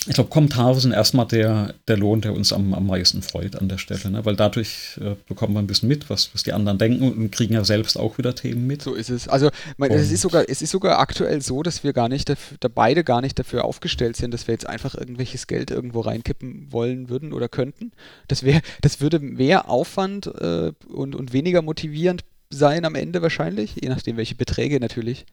ich 0.07 0.13
glaube, 0.13 0.29
Kommentare 0.29 0.79
sind 0.79 0.93
erstmal 0.93 1.27
der, 1.27 1.73
der 1.89 1.97
Lohn, 1.97 2.21
der 2.21 2.33
uns 2.33 2.53
am, 2.53 2.73
am 2.73 2.87
meisten 2.87 3.21
freut 3.21 3.57
an 3.57 3.67
der 3.67 3.77
Stelle, 3.77 4.09
ne? 4.09 4.23
weil 4.23 4.37
dadurch 4.37 4.97
äh, 5.01 5.15
bekommen 5.27 5.53
wir 5.53 5.59
ein 5.59 5.67
bisschen 5.67 5.89
mit, 5.89 6.09
was, 6.09 6.33
was 6.33 6.43
die 6.43 6.53
anderen 6.53 6.77
denken 6.77 7.11
und 7.11 7.31
kriegen 7.31 7.53
ja 7.53 7.65
selbst 7.65 7.97
auch 7.97 8.17
wieder 8.17 8.33
Themen 8.33 8.65
mit. 8.65 8.81
So 8.81 8.95
ist 8.95 9.09
es. 9.09 9.27
Also 9.27 9.49
mein, 9.75 9.91
es, 9.91 10.09
ist 10.09 10.21
sogar, 10.21 10.45
es 10.47 10.61
ist 10.61 10.71
sogar 10.71 10.99
aktuell 10.99 11.41
so, 11.41 11.63
dass 11.63 11.83
wir 11.83 11.91
gar 11.91 12.07
nicht 12.07 12.29
dafür, 12.29 12.57
da 12.61 12.69
beide 12.69 13.03
gar 13.03 13.19
nicht 13.19 13.37
dafür 13.37 13.65
aufgestellt 13.65 14.15
sind, 14.15 14.33
dass 14.33 14.47
wir 14.47 14.53
jetzt 14.53 14.67
einfach 14.67 14.95
irgendwelches 14.95 15.47
Geld 15.47 15.69
irgendwo 15.69 15.99
reinkippen 15.99 16.71
wollen 16.71 17.09
würden 17.09 17.33
oder 17.33 17.49
könnten. 17.49 17.91
Das 18.29 18.43
wäre, 18.43 18.61
das 18.81 19.01
würde 19.01 19.19
mehr 19.19 19.69
Aufwand 19.69 20.27
äh, 20.27 20.71
und, 20.87 21.13
und 21.13 21.33
weniger 21.33 21.61
motivierend 21.61 22.23
sein 22.49 22.85
am 22.85 22.95
Ende 22.95 23.21
wahrscheinlich, 23.21 23.75
je 23.81 23.89
nachdem, 23.89 24.15
welche 24.15 24.35
Beträge 24.35 24.79
natürlich 24.79 25.25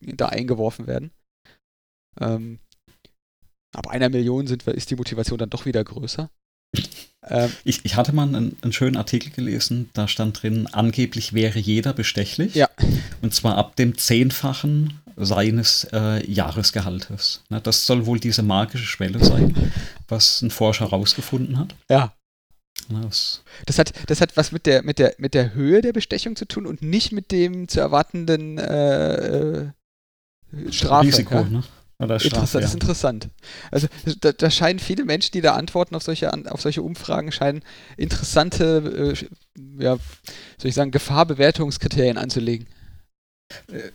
da 0.00 0.26
eingeworfen 0.26 0.86
werden. 0.86 1.10
Ähm, 2.20 2.58
ab 3.74 3.88
einer 3.88 4.08
Million 4.08 4.46
sind, 4.46 4.62
ist 4.64 4.90
die 4.90 4.96
Motivation 4.96 5.38
dann 5.38 5.50
doch 5.50 5.66
wieder 5.66 5.82
größer. 5.84 6.30
Ähm, 7.30 7.52
ich, 7.64 7.84
ich, 7.84 7.96
hatte 7.96 8.12
mal 8.14 8.22
einen, 8.22 8.56
einen, 8.62 8.72
schönen 8.72 8.96
Artikel 8.96 9.30
gelesen, 9.30 9.90
da 9.92 10.06
stand 10.06 10.40
drin, 10.40 10.68
angeblich 10.68 11.32
wäre 11.32 11.58
jeder 11.58 11.92
bestechlich. 11.92 12.54
Ja. 12.54 12.70
Und 13.20 13.34
zwar 13.34 13.56
ab 13.56 13.74
dem 13.74 13.98
Zehnfachen 13.98 15.00
seines 15.16 15.86
äh, 15.92 16.24
Jahresgehaltes. 16.30 17.42
Na, 17.48 17.60
das 17.60 17.86
soll 17.86 18.06
wohl 18.06 18.20
diese 18.20 18.42
magische 18.42 18.86
Schwelle 18.86 19.22
sein, 19.22 19.72
was 20.06 20.42
ein 20.42 20.50
Forscher 20.50 20.90
herausgefunden 20.90 21.58
hat. 21.58 21.74
Ja. 21.90 22.14
Das, 22.88 23.42
das, 23.66 23.78
hat, 23.78 23.92
das 24.06 24.20
hat 24.20 24.36
was 24.36 24.52
mit 24.52 24.64
der, 24.64 24.82
mit, 24.82 24.98
der, 24.98 25.14
mit 25.18 25.34
der 25.34 25.52
Höhe 25.52 25.82
der 25.82 25.92
Bestechung 25.92 26.36
zu 26.36 26.46
tun 26.46 26.66
und 26.66 26.80
nicht 26.80 27.12
mit 27.12 27.32
dem 27.32 27.68
zu 27.68 27.80
erwartenden 27.80 28.58
äh, 28.58 29.62
äh 29.64 29.70
Strafe. 30.70 31.08
Risiko, 31.08 31.34
ja? 31.34 31.44
ne? 31.44 31.64
Oder 32.00 32.20
Strafe, 32.20 32.36
interessant. 32.36 32.62
Das 32.62 32.70
ist 32.70 32.74
interessant. 32.74 33.28
Also 33.72 33.88
da, 34.20 34.32
da, 34.32 34.50
scheinen 34.50 34.78
viele 34.78 35.04
Menschen, 35.04 35.32
die 35.32 35.40
da 35.40 35.54
antworten 35.54 35.96
auf 35.96 36.02
solche, 36.02 36.32
auf 36.50 36.60
solche 36.60 36.82
Umfragen, 36.82 37.32
scheinen 37.32 37.62
interessante, 37.96 39.16
äh, 39.16 39.82
ja, 39.82 39.96
soll 40.58 40.68
ich 40.68 40.74
sagen, 40.74 40.92
Gefahrbewertungskriterien 40.92 42.16
anzulegen. 42.16 42.68
Äh, 43.72 43.90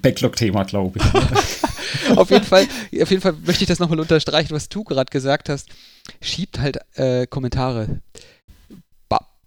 Backlog-Thema, 0.00 0.64
glaube 0.64 0.98
ich. 0.98 2.16
auf, 2.16 2.30
jeden 2.30 2.44
Fall, 2.44 2.66
auf 3.02 3.10
jeden 3.10 3.20
Fall 3.20 3.34
möchte 3.44 3.64
ich 3.64 3.68
das 3.68 3.78
nochmal 3.78 4.00
unterstreichen, 4.00 4.54
was 4.54 4.70
du 4.70 4.82
gerade 4.82 5.10
gesagt 5.10 5.50
hast. 5.50 5.68
Schiebt 6.22 6.58
halt 6.58 6.78
äh, 6.94 7.26
Kommentare. 7.26 8.00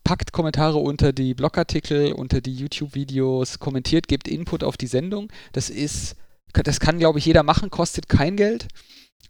Packt 0.04 0.32
Kommentare 0.32 0.78
unter 0.78 1.12
die 1.12 1.34
Blogartikel, 1.34 2.14
unter 2.14 2.40
die 2.40 2.54
YouTube-Videos, 2.54 3.60
kommentiert, 3.60 4.08
gebt 4.08 4.30
Input 4.30 4.64
auf 4.64 4.78
die 4.78 4.88
Sendung. 4.88 5.30
Das 5.52 5.70
ist 5.70 6.16
das 6.54 6.80
kann, 6.80 7.00
glaube 7.00 7.20
ich, 7.20 7.26
jeder 7.26 7.44
machen, 7.44 7.70
kostet 7.70 8.10
kein 8.10 8.36
Geld 8.36 8.68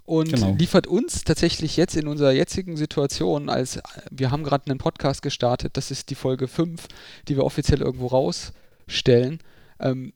und 0.05 0.31
genau. 0.31 0.55
liefert 0.57 0.87
uns 0.87 1.25
tatsächlich 1.25 1.75
jetzt 1.75 1.97
in 1.97 2.07
unserer 2.07 2.31
jetzigen 2.31 2.77
Situation, 2.77 3.49
als 3.49 3.79
wir 4.09 4.31
haben 4.31 4.43
gerade 4.43 4.69
einen 4.69 4.79
Podcast 4.79 5.21
gestartet, 5.21 5.75
das 5.75 5.91
ist 5.91 6.09
die 6.09 6.15
Folge 6.15 6.47
5, 6.47 6.87
die 7.27 7.35
wir 7.35 7.43
offiziell 7.43 7.81
irgendwo 7.81 8.07
rausstellen, 8.07 9.39
ähm, 9.79 10.13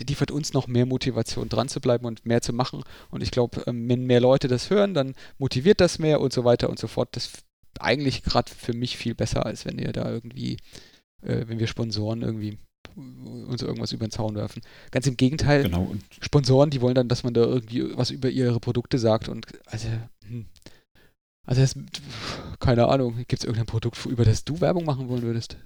liefert 0.00 0.30
uns 0.30 0.54
noch 0.54 0.66
mehr 0.66 0.86
Motivation 0.86 1.48
dran 1.48 1.68
zu 1.68 1.80
bleiben 1.80 2.06
und 2.06 2.26
mehr 2.26 2.40
zu 2.40 2.52
machen. 2.52 2.82
Und 3.10 3.22
ich 3.22 3.30
glaube, 3.30 3.62
ähm, 3.66 3.88
wenn 3.88 4.06
mehr 4.06 4.20
Leute 4.20 4.48
das 4.48 4.70
hören, 4.70 4.94
dann 4.94 5.14
motiviert 5.38 5.80
das 5.80 5.98
mehr 5.98 6.20
und 6.20 6.32
so 6.32 6.44
weiter 6.44 6.68
und 6.68 6.78
so 6.78 6.88
fort. 6.88 7.10
Das 7.12 7.26
ist 7.26 7.44
eigentlich 7.78 8.22
gerade 8.24 8.50
für 8.50 8.72
mich 8.72 8.96
viel 8.96 9.14
besser, 9.14 9.46
als 9.46 9.64
wenn 9.66 9.78
ihr 9.78 9.92
da 9.92 10.10
irgendwie, 10.10 10.56
äh, 11.22 11.44
wenn 11.46 11.58
wir 11.60 11.66
Sponsoren 11.66 12.22
irgendwie 12.22 12.58
uns 12.96 13.62
irgendwas 13.62 13.92
über 13.92 14.06
den 14.06 14.10
Zaun 14.10 14.34
werfen. 14.34 14.62
Ganz 14.90 15.06
im 15.06 15.16
Gegenteil, 15.16 15.64
genau. 15.64 15.94
Sponsoren, 16.20 16.70
die 16.70 16.80
wollen 16.80 16.94
dann, 16.94 17.08
dass 17.08 17.22
man 17.22 17.34
da 17.34 17.42
irgendwie 17.42 17.96
was 17.96 18.10
über 18.10 18.28
ihre 18.28 18.60
Produkte 18.60 18.98
sagt 18.98 19.28
und 19.28 19.46
also, 19.66 19.88
hm. 20.26 20.46
also 21.46 21.60
das, 21.60 21.76
keine 22.58 22.88
Ahnung, 22.88 23.16
gibt 23.16 23.40
es 23.40 23.44
irgendein 23.44 23.66
Produkt, 23.66 24.04
über 24.06 24.24
das 24.24 24.44
du 24.44 24.60
Werbung 24.60 24.84
machen 24.84 25.08
wollen 25.08 25.22
würdest? 25.22 25.56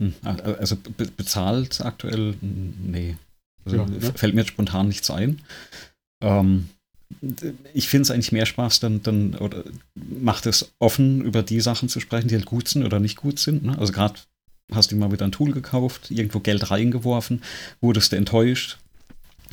Hm, 0.00 0.14
also 0.22 0.76
be 0.76 1.06
bezahlt 1.14 1.80
aktuell, 1.82 2.34
nee. 2.40 3.16
Also 3.64 3.76
ja, 3.76 3.86
ne? 3.86 4.00
Fällt 4.00 4.34
mir 4.34 4.40
jetzt 4.40 4.50
spontan 4.50 4.88
nichts 4.88 5.10
ein. 5.10 5.42
Ähm, 6.22 6.68
ich 7.74 7.88
finde 7.88 8.02
es 8.02 8.10
eigentlich 8.10 8.32
mehr 8.32 8.46
Spaß, 8.46 8.80
dann, 8.80 9.02
dann 9.02 9.34
oder 9.34 9.64
macht 9.94 10.46
es 10.46 10.72
offen, 10.78 11.22
über 11.22 11.42
die 11.42 11.60
Sachen 11.60 11.88
zu 11.88 12.00
sprechen, 12.00 12.28
die 12.28 12.36
halt 12.36 12.46
gut 12.46 12.68
sind 12.68 12.84
oder 12.84 13.00
nicht 13.00 13.16
gut 13.16 13.38
sind. 13.38 13.64
Ne? 13.64 13.76
Also 13.78 13.92
gerade 13.92 14.14
hast 14.72 14.92
du 14.92 14.96
mal 14.96 15.12
wieder 15.12 15.24
ein 15.24 15.32
Tool 15.32 15.52
gekauft, 15.52 16.10
irgendwo 16.10 16.40
Geld 16.40 16.70
reingeworfen, 16.70 17.42
wurdest 17.80 18.12
du 18.12 18.16
enttäuscht 18.16 18.78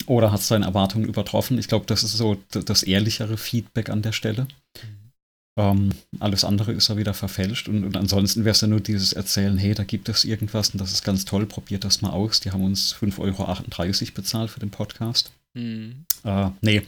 oder 0.06 0.32
hast 0.32 0.52
deine 0.52 0.66
Erwartungen 0.66 1.06
übertroffen. 1.06 1.58
Ich 1.58 1.68
glaube, 1.68 1.86
das 1.88 2.04
ist 2.04 2.18
so 2.18 2.38
das 2.52 2.84
ehrlichere 2.84 3.38
Feedback 3.38 3.90
an 3.90 4.02
der 4.02 4.12
Stelle. 4.12 4.44
Mhm. 4.44 5.08
Ähm, 5.58 5.90
alles 6.20 6.44
andere 6.44 6.72
ist 6.72 6.88
ja 6.88 6.98
wieder 6.98 7.16
verfälscht 7.16 7.68
und, 7.68 7.84
und 7.84 7.98
ansonsten 7.98 8.46
wäre 8.46 8.52
es 8.52 8.62
ja 8.62 8.68
nur 8.68 8.80
dieses 8.80 9.14
Erzählen, 9.14 9.58
hey, 9.58 9.74
da 9.74 9.84
gibt 9.84 10.08
es 10.08 10.24
irgendwas 10.24 10.70
und 10.70 10.80
das 10.80 10.92
ist 10.92 11.04
ganz 11.04 11.26
toll, 11.26 11.48
probiert 11.48 11.84
das 11.84 12.04
mal 12.04 12.12
aus. 12.12 12.40
Die 12.40 12.52
haben 12.52 12.64
uns 12.64 12.94
5,38 12.94 14.02
Euro 14.02 14.12
bezahlt 14.14 14.52
für 14.52 14.60
den 14.60 14.70
Podcast. 14.70 15.32
Mhm. 15.54 16.06
Äh, 16.24 16.50
nee, 16.62 16.82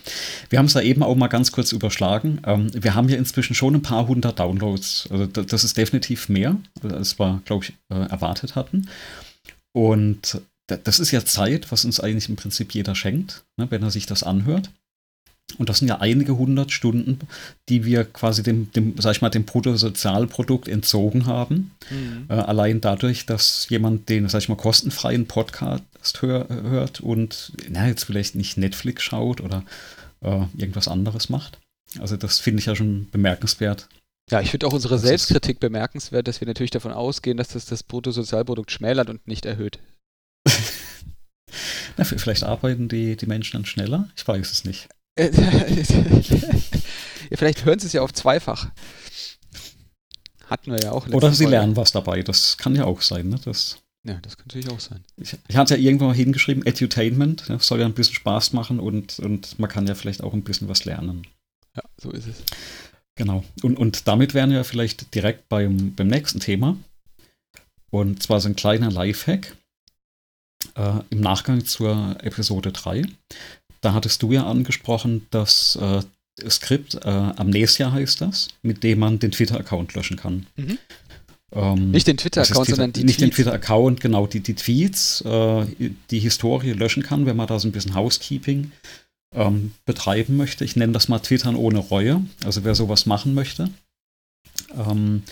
wir 0.50 0.60
haben 0.60 0.66
es 0.66 0.74
da 0.74 0.82
eben 0.82 1.04
auch 1.04 1.16
mal 1.16 1.28
ganz 1.28 1.52
kurz 1.52 1.72
überschlagen. 1.72 2.42
Ähm, 2.46 2.72
wir 2.74 2.96
haben 2.96 3.10
ja 3.10 3.18
inzwischen 3.18 3.56
schon 3.56 3.76
ein 3.76 3.82
paar 3.82 4.08
hundert 4.08 4.40
Downloads. 4.40 5.08
Also 5.12 5.26
das 5.26 5.64
ist 5.64 5.78
definitiv 5.78 6.30
mehr, 6.30 6.58
als 6.84 7.20
wir, 7.20 7.42
glaube 7.46 7.66
ich, 7.66 7.74
äh, 7.90 8.10
erwartet 8.10 8.56
hatten. 8.56 8.90
Und 9.72 10.42
das 10.68 11.00
ist 11.00 11.12
ja 11.12 11.26
Zeit, 11.26 11.72
was 11.72 11.86
uns 11.86 12.00
eigentlich 12.00 12.30
im 12.30 12.36
Prinzip 12.36 12.74
jeder 12.74 12.96
schenkt, 12.96 13.44
ne, 13.58 13.68
wenn 13.72 13.84
er 13.84 13.92
sich 13.92 14.06
das 14.06 14.24
anhört. 14.24 14.70
Und 15.58 15.68
das 15.68 15.80
sind 15.80 15.88
ja 15.88 16.00
einige 16.00 16.38
hundert 16.38 16.72
Stunden, 16.72 17.20
die 17.70 17.84
wir 17.84 18.04
quasi 18.04 18.44
dem, 18.44 18.72
dem 18.74 18.94
sag 19.00 19.14
ich 19.14 19.22
mal, 19.22 19.30
dem 19.30 19.46
Bruttosozialprodukt 19.46 20.68
entzogen 20.68 21.26
haben. 21.26 21.72
Mhm. 21.90 22.26
Äh, 22.30 22.34
allein 22.34 22.82
dadurch, 22.82 23.26
dass 23.26 23.68
jemand 23.70 24.10
den, 24.10 24.30
sag 24.30 24.42
ich 24.42 24.50
mal, 24.50 24.56
kostenfreien 24.56 25.26
Podcast 25.26 25.84
hör, 26.22 26.48
hört 26.50 27.02
und 27.02 27.54
na, 27.70 27.88
jetzt 27.88 28.04
vielleicht 28.04 28.36
nicht 28.36 28.58
Netflix 28.58 29.04
schaut 29.04 29.42
oder 29.42 29.64
äh, 30.22 30.46
irgendwas 30.58 30.88
anderes 30.88 31.30
macht. 31.30 31.60
Also 32.00 32.18
das 32.18 32.40
finde 32.40 32.60
ich 32.60 32.66
ja 32.68 32.76
schon 32.76 33.10
bemerkenswert. 33.10 33.88
Ja, 34.30 34.42
ich 34.42 34.52
finde 34.52 34.68
auch 34.68 34.74
unsere 34.74 35.00
Selbstkritik 35.00 35.60
bemerkenswert, 35.60 36.28
dass 36.28 36.40
wir 36.40 36.48
natürlich 36.48 36.70
davon 36.72 36.92
ausgehen, 36.92 37.38
dass 37.38 37.48
das 37.50 37.66
das 37.66 37.82
Bruttosozialprodukt 37.82 38.72
schmälert 38.72 39.10
und 39.10 39.28
nicht 39.28 39.46
erhöht. 39.46 39.80
na, 41.98 42.04
vielleicht 42.04 42.44
arbeiten 42.44 42.90
die, 42.90 43.16
die 43.16 43.26
Menschen 43.26 43.58
dann 43.58 43.66
schneller? 43.66 44.08
Ich 44.16 44.28
weiß 44.28 44.52
es 44.52 44.66
nicht. 44.66 44.88
ja, 45.20 45.28
vielleicht 47.34 47.66
hören 47.66 47.80
sie 47.80 47.88
es 47.88 47.94
ja 47.94 48.02
auf 48.02 48.14
zweifach. 48.14 48.70
Hatten 50.46 50.72
wir 50.72 50.80
ja 50.80 50.92
auch. 50.92 51.08
Oder 51.08 51.32
sie 51.32 51.44
Folge. 51.44 51.58
lernen 51.58 51.76
was 51.76 51.92
dabei. 51.92 52.22
Das 52.22 52.58
kann 52.58 52.76
ja 52.76 52.86
auch 52.86 53.02
sein. 53.02 53.30
Ne? 53.30 53.40
Das 53.44 53.80
ja, 54.06 54.20
das 54.22 54.38
kann 54.38 54.46
natürlich 54.48 54.70
auch 54.70 54.80
sein. 54.80 55.04
Ich, 55.18 55.36
ich 55.48 55.56
hatte 55.56 55.76
ja 55.76 55.82
irgendwo 55.82 56.06
mal 56.06 56.16
hingeschrieben, 56.16 56.66
Edutainment. 56.66 57.50
Das 57.50 57.68
soll 57.68 57.80
ja 57.80 57.86
ein 57.86 57.94
bisschen 57.94 58.16
Spaß 58.16 58.54
machen 58.54 58.80
und, 58.80 59.20
und 59.20 59.60
man 59.60 59.70
kann 59.70 59.88
ja 59.88 59.96
vielleicht 59.96 60.24
auch 60.24 60.34
ein 60.34 60.44
bisschen 60.44 60.68
was 60.68 60.86
lernen. 60.86 61.28
Ja, 61.76 61.84
so 61.98 62.12
ist 62.12 62.28
es. 62.28 62.44
Genau. 63.16 63.44
Und, 63.62 63.78
und 63.78 64.08
damit 64.08 64.34
wären 64.34 64.52
wir 64.52 64.64
vielleicht 64.64 65.14
direkt 65.14 65.50
beim, 65.50 65.94
beim 65.96 66.08
nächsten 66.08 66.40
Thema. 66.40 66.78
Und 67.92 68.24
zwar 68.24 68.40
so 68.40 68.48
ein 68.48 68.56
kleiner 68.56 68.92
Lifehack 68.92 69.58
äh, 70.76 71.00
im 71.10 71.20
Nachgang 71.20 71.66
zur 71.66 72.16
Episode 72.24 72.72
3 72.72 73.04
da 73.82 73.94
hattest 73.94 74.22
du 74.24 74.32
ja 74.32 74.46
angesprochen, 74.46 75.28
dass 75.32 75.78
äh, 75.78 76.02
Skript, 76.50 76.96
äh, 76.96 77.10
Amnesia 77.10 77.92
heißt 77.92 78.22
das, 78.22 78.50
mit 78.62 78.84
dem 78.84 79.00
man 79.00 79.20
den 79.20 79.32
Twitter-Account 79.32 79.94
löschen 79.94 80.18
kann. 80.18 80.48
Mhm. 80.56 80.78
Ähm, 81.52 81.92
nicht 81.92 82.08
den 82.08 82.18
Twitter-Account, 82.18 82.68
sondern 82.68 82.94
die 82.94 83.04
Nicht 83.04 83.20
Tweets. 83.20 83.30
den 83.30 83.32
Twitter-Account, 83.36 84.02
genau, 84.02 84.28
die, 84.28 84.40
die 84.40 84.54
Tweets, 84.54 85.22
äh, 85.22 85.66
die 86.12 86.20
Historie 86.20 86.74
löschen 86.74 87.04
kann, 87.04 87.26
wenn 87.26 87.38
man 87.38 87.48
da 87.48 87.60
so 87.60 87.68
ein 87.68 87.72
bisschen 87.72 87.96
Housekeeping 87.96 88.72
ähm, 89.34 89.72
betreiben 89.86 90.38
möchte. 90.38 90.64
Ich 90.64 90.76
nenne 90.76 90.94
das 90.94 91.08
mal 91.08 91.20
Twittern 91.20 91.56
ohne 91.56 91.80
Reue. 91.80 92.22
Also 92.44 92.64
wer 92.64 92.76
sowas 92.76 93.06
machen 93.06 93.34
möchte. 93.34 93.70
Ähm, 94.76 95.24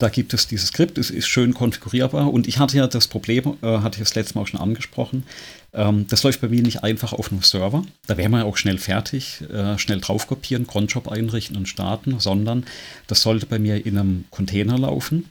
da 0.00 0.08
gibt 0.08 0.32
es 0.32 0.46
dieses 0.46 0.68
Skript, 0.68 0.96
es 0.96 1.10
ist 1.10 1.26
schön 1.26 1.54
konfigurierbar 1.54 2.32
und 2.32 2.46
ich 2.46 2.58
hatte 2.58 2.76
ja 2.76 2.86
das 2.86 3.08
Problem, 3.08 3.56
äh, 3.62 3.78
hatte 3.78 3.98
ich 3.98 4.04
das 4.04 4.14
letzte 4.14 4.36
Mal 4.36 4.42
auch 4.42 4.46
schon 4.46 4.60
angesprochen, 4.60 5.24
ähm, 5.72 6.06
das 6.06 6.22
läuft 6.22 6.40
bei 6.40 6.48
mir 6.48 6.62
nicht 6.62 6.84
einfach 6.84 7.12
auf 7.12 7.32
einem 7.32 7.42
Server. 7.42 7.84
Da 8.06 8.16
wäre 8.16 8.28
man 8.28 8.42
ja 8.42 8.46
auch 8.46 8.56
schnell 8.56 8.78
fertig, 8.78 9.42
äh, 9.52 9.76
schnell 9.76 10.00
drauf 10.00 10.28
kopieren, 10.28 10.68
Cronjob 10.68 11.08
einrichten 11.08 11.56
und 11.56 11.68
starten, 11.68 12.20
sondern 12.20 12.64
das 13.08 13.22
sollte 13.22 13.46
bei 13.46 13.58
mir 13.58 13.84
in 13.84 13.98
einem 13.98 14.24
Container 14.30 14.78
laufen, 14.78 15.30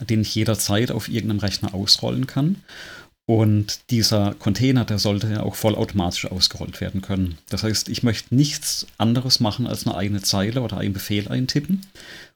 den 0.00 0.22
ich 0.22 0.34
jederzeit 0.34 0.90
auf 0.90 1.08
irgendeinem 1.08 1.40
Rechner 1.40 1.74
ausrollen 1.74 2.26
kann. 2.26 2.56
Und 3.26 3.90
dieser 3.90 4.34
Container, 4.34 4.84
der 4.84 4.98
sollte 4.98 5.30
ja 5.30 5.42
auch 5.42 5.54
vollautomatisch 5.54 6.26
ausgerollt 6.26 6.80
werden 6.80 7.02
können. 7.02 7.38
Das 7.48 7.62
heißt, 7.62 7.88
ich 7.88 8.02
möchte 8.02 8.34
nichts 8.34 8.86
anderes 8.98 9.38
machen, 9.38 9.66
als 9.66 9.86
eine 9.86 10.22
Zeile 10.22 10.62
oder 10.62 10.78
einen 10.78 10.92
Befehl 10.92 11.28
eintippen. 11.28 11.86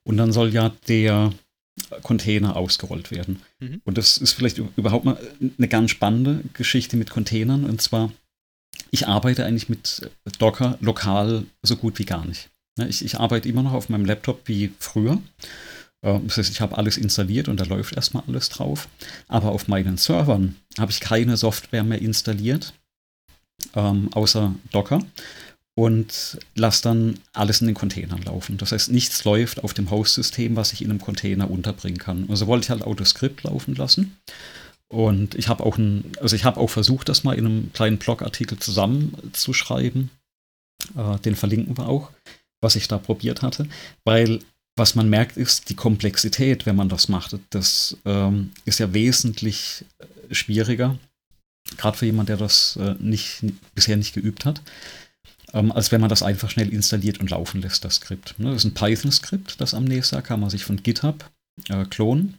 Und 0.04 0.16
dann 0.16 0.32
soll 0.32 0.54
ja 0.54 0.72
der 0.86 1.32
Container 2.02 2.56
ausgerollt 2.56 3.10
werden. 3.10 3.42
Mhm. 3.58 3.80
Und 3.84 3.98
das 3.98 4.16
ist 4.16 4.32
vielleicht 4.32 4.58
überhaupt 4.58 5.04
mal 5.04 5.18
eine 5.58 5.68
ganz 5.68 5.90
spannende 5.90 6.42
Geschichte 6.52 6.96
mit 6.96 7.10
Containern. 7.10 7.64
Und 7.64 7.82
zwar, 7.82 8.12
ich 8.90 9.08
arbeite 9.08 9.44
eigentlich 9.44 9.68
mit 9.68 10.08
Docker 10.38 10.78
lokal 10.80 11.44
so 11.62 11.76
gut 11.76 11.98
wie 11.98 12.06
gar 12.06 12.24
nicht. 12.24 12.48
Ne, 12.78 12.88
ich, 12.88 13.04
ich 13.04 13.18
arbeite 13.18 13.48
immer 13.48 13.62
noch 13.62 13.72
auf 13.72 13.88
meinem 13.88 14.04
Laptop 14.04 14.42
wie 14.46 14.72
früher. 14.78 15.20
Das 16.02 16.36
heißt, 16.36 16.50
ich 16.50 16.60
habe 16.60 16.78
alles 16.78 16.96
installiert 16.96 17.48
und 17.48 17.58
da 17.58 17.64
läuft 17.64 17.96
erstmal 17.96 18.22
alles 18.28 18.48
drauf. 18.48 18.88
Aber 19.28 19.50
auf 19.50 19.66
meinen 19.66 19.96
Servern 19.96 20.56
habe 20.78 20.92
ich 20.92 21.00
keine 21.00 21.36
Software 21.36 21.84
mehr 21.84 22.00
installiert, 22.00 22.74
ähm, 23.74 24.08
außer 24.12 24.54
Docker 24.70 25.00
und 25.78 26.38
lasse 26.54 26.82
dann 26.82 27.18
alles 27.34 27.60
in 27.60 27.66
den 27.66 27.74
Containern 27.74 28.22
laufen. 28.22 28.56
Das 28.56 28.72
heißt, 28.72 28.90
nichts 28.90 29.24
läuft 29.24 29.62
auf 29.62 29.74
dem 29.74 29.90
Host-System, 29.90 30.56
was 30.56 30.72
ich 30.72 30.80
in 30.80 30.90
einem 30.90 31.00
Container 31.00 31.50
unterbringen 31.50 31.98
kann. 31.98 32.26
Also 32.30 32.46
wollte 32.46 32.64
ich 32.64 32.70
halt 32.70 32.82
Autoscript 32.82 33.42
laufen 33.42 33.74
lassen. 33.74 34.16
Und 34.88 35.34
ich 35.34 35.48
habe 35.48 35.64
auch 35.64 35.78
also 36.20 36.36
ich 36.36 36.46
auch 36.46 36.70
versucht, 36.70 37.08
das 37.08 37.24
mal 37.24 37.34
in 37.34 37.44
einem 37.44 37.72
kleinen 37.72 37.98
Blogartikel 37.98 38.58
zusammenzuschreiben. 38.58 40.10
Äh, 40.96 41.18
den 41.18 41.36
verlinken 41.36 41.76
wir 41.76 41.88
auch, 41.88 42.10
was 42.62 42.76
ich 42.76 42.88
da 42.88 42.96
probiert 42.96 43.42
hatte. 43.42 43.68
Weil 44.04 44.40
was 44.76 44.94
man 44.94 45.08
merkt, 45.08 45.36
ist 45.36 45.70
die 45.70 45.76
Komplexität, 45.76 46.66
wenn 46.66 46.76
man 46.76 46.88
das 46.88 47.08
macht. 47.08 47.36
Das 47.50 47.96
ähm, 48.04 48.52
ist 48.64 48.78
ja 48.78 48.92
wesentlich 48.92 49.84
äh, 49.98 50.34
schwieriger, 50.34 50.98
gerade 51.76 51.96
für 51.96 52.06
jemanden, 52.06 52.28
der 52.28 52.36
das 52.36 52.76
äh, 52.76 52.94
nicht, 52.98 53.42
bisher 53.74 53.96
nicht 53.96 54.14
geübt 54.14 54.44
hat 54.44 54.62
ähm, 55.52 55.72
als 55.72 55.90
wenn 55.92 56.00
man 56.00 56.10
das 56.10 56.22
einfach 56.22 56.50
schnell 56.50 56.72
installiert 56.72 57.18
und 57.18 57.30
laufen 57.30 57.62
lässt, 57.62 57.84
das 57.84 57.96
Skript. 57.96 58.34
Ne? 58.38 58.50
Das 58.50 58.64
ist 58.64 58.64
ein 58.64 58.74
Python-Skript, 58.74 59.60
das 59.60 59.74
Amnesia, 59.74 60.20
kann 60.20 60.40
man 60.40 60.50
sich 60.50 60.64
von 60.64 60.82
GitHub 60.82 61.30
äh, 61.68 61.84
klonen 61.84 62.34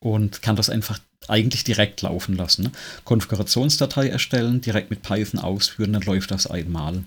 und 0.00 0.42
kann 0.42 0.56
das 0.56 0.70
einfach 0.70 0.98
eigentlich 1.28 1.64
direkt 1.64 2.02
laufen 2.02 2.36
lassen. 2.36 2.64
Ne? 2.64 2.72
Konfigurationsdatei 3.04 4.08
erstellen, 4.08 4.60
direkt 4.60 4.90
mit 4.90 5.02
Python 5.02 5.40
ausführen, 5.40 5.92
dann 5.92 6.02
läuft 6.02 6.30
das 6.30 6.46
einmal. 6.46 7.04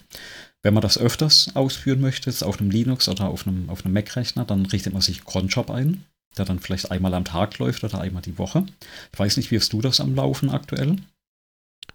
Wenn 0.64 0.74
man 0.74 0.82
das 0.82 0.98
öfters 0.98 1.56
ausführen 1.56 2.02
möchte, 2.02 2.30
jetzt 2.30 2.44
auf 2.44 2.60
einem 2.60 2.70
Linux 2.70 3.10
oder 3.10 3.28
auf 3.28 3.48
einem, 3.48 3.70
auf 3.70 3.84
einem 3.84 3.94
Mac-Rechner, 3.94 4.46
dann 4.46 4.66
richtet 4.68 4.94
man 4.94 5.02
sich 5.02 5.26
Cronjob 5.26 5.72
ein, 5.72 6.04
der 6.38 6.46
dann 6.46 6.60
vielleicht 6.60 6.92
einmal 6.92 7.14
am 7.14 7.26
Tag 7.26 7.58
läuft 7.58 7.84
oder 7.84 8.00
einmal 8.00 8.22
die 8.22 8.38
Woche. 8.38 8.66
Ich 9.12 9.20
weiß 9.20 9.38
nicht, 9.38 9.50
wie 9.50 9.58
hast 9.58 9.74
du 9.74 9.82
das 9.82 10.00
am 10.00 10.16
Laufen 10.16 10.52
aktuell? 10.52 10.98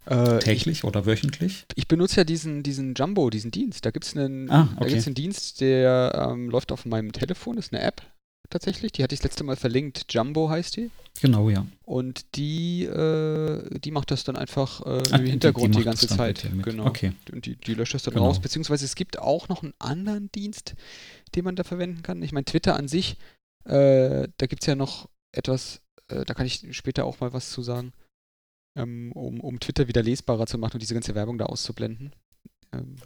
Äh, 0.07 0.39
Täglich 0.39 0.79
ich, 0.79 0.85
oder 0.85 1.07
wöchentlich? 1.07 1.65
Ich 1.75 1.89
benutze 1.89 2.19
ja 2.19 2.25
diesen, 2.25 2.63
diesen 2.63 2.95
Jumbo, 2.95 3.31
diesen 3.31 3.51
Dienst. 3.51 3.85
Da 3.85 3.91
gibt 3.91 4.05
es 4.05 4.17
einen, 4.17 4.51
ah, 4.51 4.69
okay. 4.77 4.95
einen 4.95 5.15
Dienst, 5.15 5.61
der 5.61 6.31
ähm, 6.31 6.49
läuft 6.49 6.73
auf 6.73 6.85
meinem 6.87 7.13
Telefon, 7.13 7.59
ist 7.59 7.73
eine 7.73 7.83
App 7.83 8.03
tatsächlich. 8.51 8.93
Die 8.93 9.03
hatte 9.03 9.15
ich 9.15 9.21
das 9.21 9.31
letzte 9.31 9.45
Mal 9.45 9.57
verlinkt. 9.57 10.07
Jumbo 10.11 10.49
heißt 10.49 10.77
die. 10.77 10.91
Genau, 11.21 11.49
ja. 11.49 11.67
Und 11.85 12.37
die, 12.37 12.85
äh, 12.85 13.79
die 13.81 13.91
macht 13.91 14.11
das 14.11 14.25
dann 14.25 14.37
einfach 14.37 14.85
äh, 14.85 15.03
Ach, 15.11 15.19
im 15.19 15.27
Hintergrund 15.27 15.75
die, 15.75 15.79
die, 15.79 15.79
die 15.79 15.85
ganze 15.85 16.09
Zeit. 16.09 16.47
Genau. 16.63 16.87
Okay. 16.87 17.13
Und 17.33 17.47
die, 17.47 17.57
die 17.57 17.75
löscht 17.75 17.95
das 17.95 18.03
dann 18.03 18.15
genau. 18.15 18.27
raus. 18.27 18.41
Beziehungsweise 18.41 18.85
es 18.85 18.95
gibt 18.95 19.19
auch 19.19 19.49
noch 19.49 19.63
einen 19.63 19.75
anderen 19.79 20.31
Dienst, 20.33 20.75
den 21.35 21.45
man 21.45 21.57
da 21.57 21.65
verwenden 21.65 22.03
kann. 22.03 22.23
Ich 22.23 22.33
meine, 22.33 22.45
Twitter 22.45 22.77
an 22.77 22.89
sich, 22.89 23.17
äh, 23.65 24.29
da 24.37 24.47
gibt 24.47 24.63
es 24.63 24.67
ja 24.67 24.75
noch 24.75 25.09
etwas, 25.33 25.81
äh, 26.09 26.25
da 26.25 26.35
kann 26.35 26.47
ich 26.47 26.67
später 26.77 27.05
auch 27.05 27.21
mal 27.21 27.33
was 27.33 27.51
zu 27.51 27.63
sagen 27.63 27.93
ähm, 28.77 29.11
um, 29.13 29.41
um 29.41 29.59
Twitter 29.59 29.89
wieder 29.89 30.03
lesbarer 30.03 30.47
zu 30.47 30.59
machen 30.59 30.75
und 30.75 30.83
diese 30.83 30.95
ganze 30.95 31.15
Werbung 31.15 31.39
da 31.39 31.47
auszublenden. 31.47 32.15
Ähm, 32.73 32.97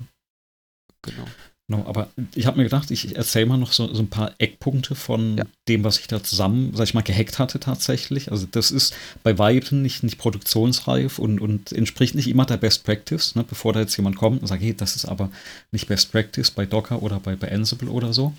genau. 1.02 1.24
No, 1.70 1.84
aber 1.86 2.08
ich 2.34 2.46
habe 2.46 2.56
mir 2.56 2.64
gedacht, 2.64 2.90
ich 2.90 3.14
erzähle 3.14 3.46
mal 3.46 3.56
noch 3.56 3.70
so, 3.70 3.94
so, 3.94 4.02
ein 4.02 4.10
paar 4.10 4.32
Eckpunkte 4.38 4.96
von 4.96 5.38
ja. 5.38 5.44
dem, 5.68 5.84
was 5.84 6.00
ich 6.00 6.08
da 6.08 6.20
zusammen, 6.20 6.72
sag 6.74 6.82
ich 6.82 6.94
mal, 6.94 7.02
gehackt 7.02 7.38
hatte 7.38 7.60
tatsächlich. 7.60 8.32
Also 8.32 8.48
das 8.50 8.72
ist 8.72 8.92
bei 9.22 9.38
Weitem 9.38 9.80
nicht, 9.80 10.02
nicht 10.02 10.18
produktionsreif 10.18 11.20
und, 11.20 11.40
und 11.40 11.70
entspricht 11.70 12.16
nicht 12.16 12.26
immer 12.26 12.44
der 12.44 12.56
Best 12.56 12.82
Practice, 12.82 13.36
ne? 13.36 13.44
bevor 13.48 13.72
da 13.72 13.78
jetzt 13.78 13.96
jemand 13.96 14.16
kommt 14.16 14.42
und 14.42 14.48
sagt, 14.48 14.60
hey, 14.60 14.74
das 14.74 14.96
ist 14.96 15.04
aber 15.04 15.30
nicht 15.70 15.86
Best 15.86 16.10
Practice 16.10 16.50
bei 16.50 16.66
Docker 16.66 17.04
oder 17.04 17.20
bei, 17.20 17.36
bei 17.36 17.52
Ansible 17.52 17.88
oder 17.88 18.12
so. 18.12 18.34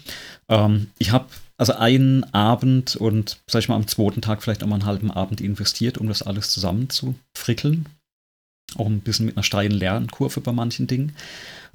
Ähm, 0.50 0.88
ich 0.98 1.12
habe 1.12 1.28
also 1.56 1.72
einen 1.72 2.26
Abend 2.34 2.98
und, 2.98 3.40
sag 3.48 3.60
ich 3.60 3.70
mal, 3.70 3.78
am 3.78 3.88
zweiten 3.88 4.22
Tag 4.22 4.44
vielleicht 4.44 4.62
auch 4.62 4.68
mal 4.68 4.76
einen 4.76 4.86
halben 4.86 5.10
Abend 5.10 5.40
investiert, 5.40 5.98
um 6.00 6.10
das 6.10 6.22
alles 6.22 6.50
zusammen 6.50 6.90
zu 6.90 7.16
frickeln. 7.38 7.86
Auch 8.76 8.88
ein 8.88 9.00
bisschen 9.00 9.26
mit 9.26 9.38
einer 9.38 9.44
steilen 9.44 9.72
Lernkurve 9.72 10.42
bei 10.42 10.52
manchen 10.52 10.88
Dingen. 10.88 11.14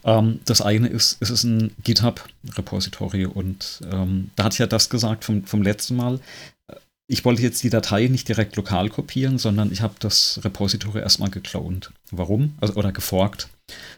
Ähm, 0.06 0.40
das 0.44 0.62
eine 0.62 0.88
ist, 0.88 1.18
es 1.20 1.30
ist 1.30 1.44
ein 1.44 1.72
GitHub-Repository 1.82 3.26
und 3.26 3.80
ähm, 3.90 4.30
da 4.36 4.44
hatte 4.44 4.54
ich 4.54 4.60
ja 4.60 4.66
das 4.66 4.88
gesagt 4.88 5.24
vom, 5.24 5.44
vom 5.44 5.62
letzten 5.62 5.96
Mal. 5.96 6.20
Ich 7.08 7.24
wollte 7.24 7.42
jetzt 7.42 7.62
die 7.62 7.70
Datei 7.70 8.06
nicht 8.06 8.28
direkt 8.28 8.56
lokal 8.56 8.88
kopieren, 8.88 9.38
sondern 9.38 9.70
ich 9.70 9.80
habe 9.80 9.94
das 9.98 10.40
Repository 10.42 11.00
erstmal 11.00 11.30
geklont. 11.30 11.92
Warum? 12.10 12.54
Also, 12.60 12.74
oder 12.74 12.92
geforkt, 12.92 13.48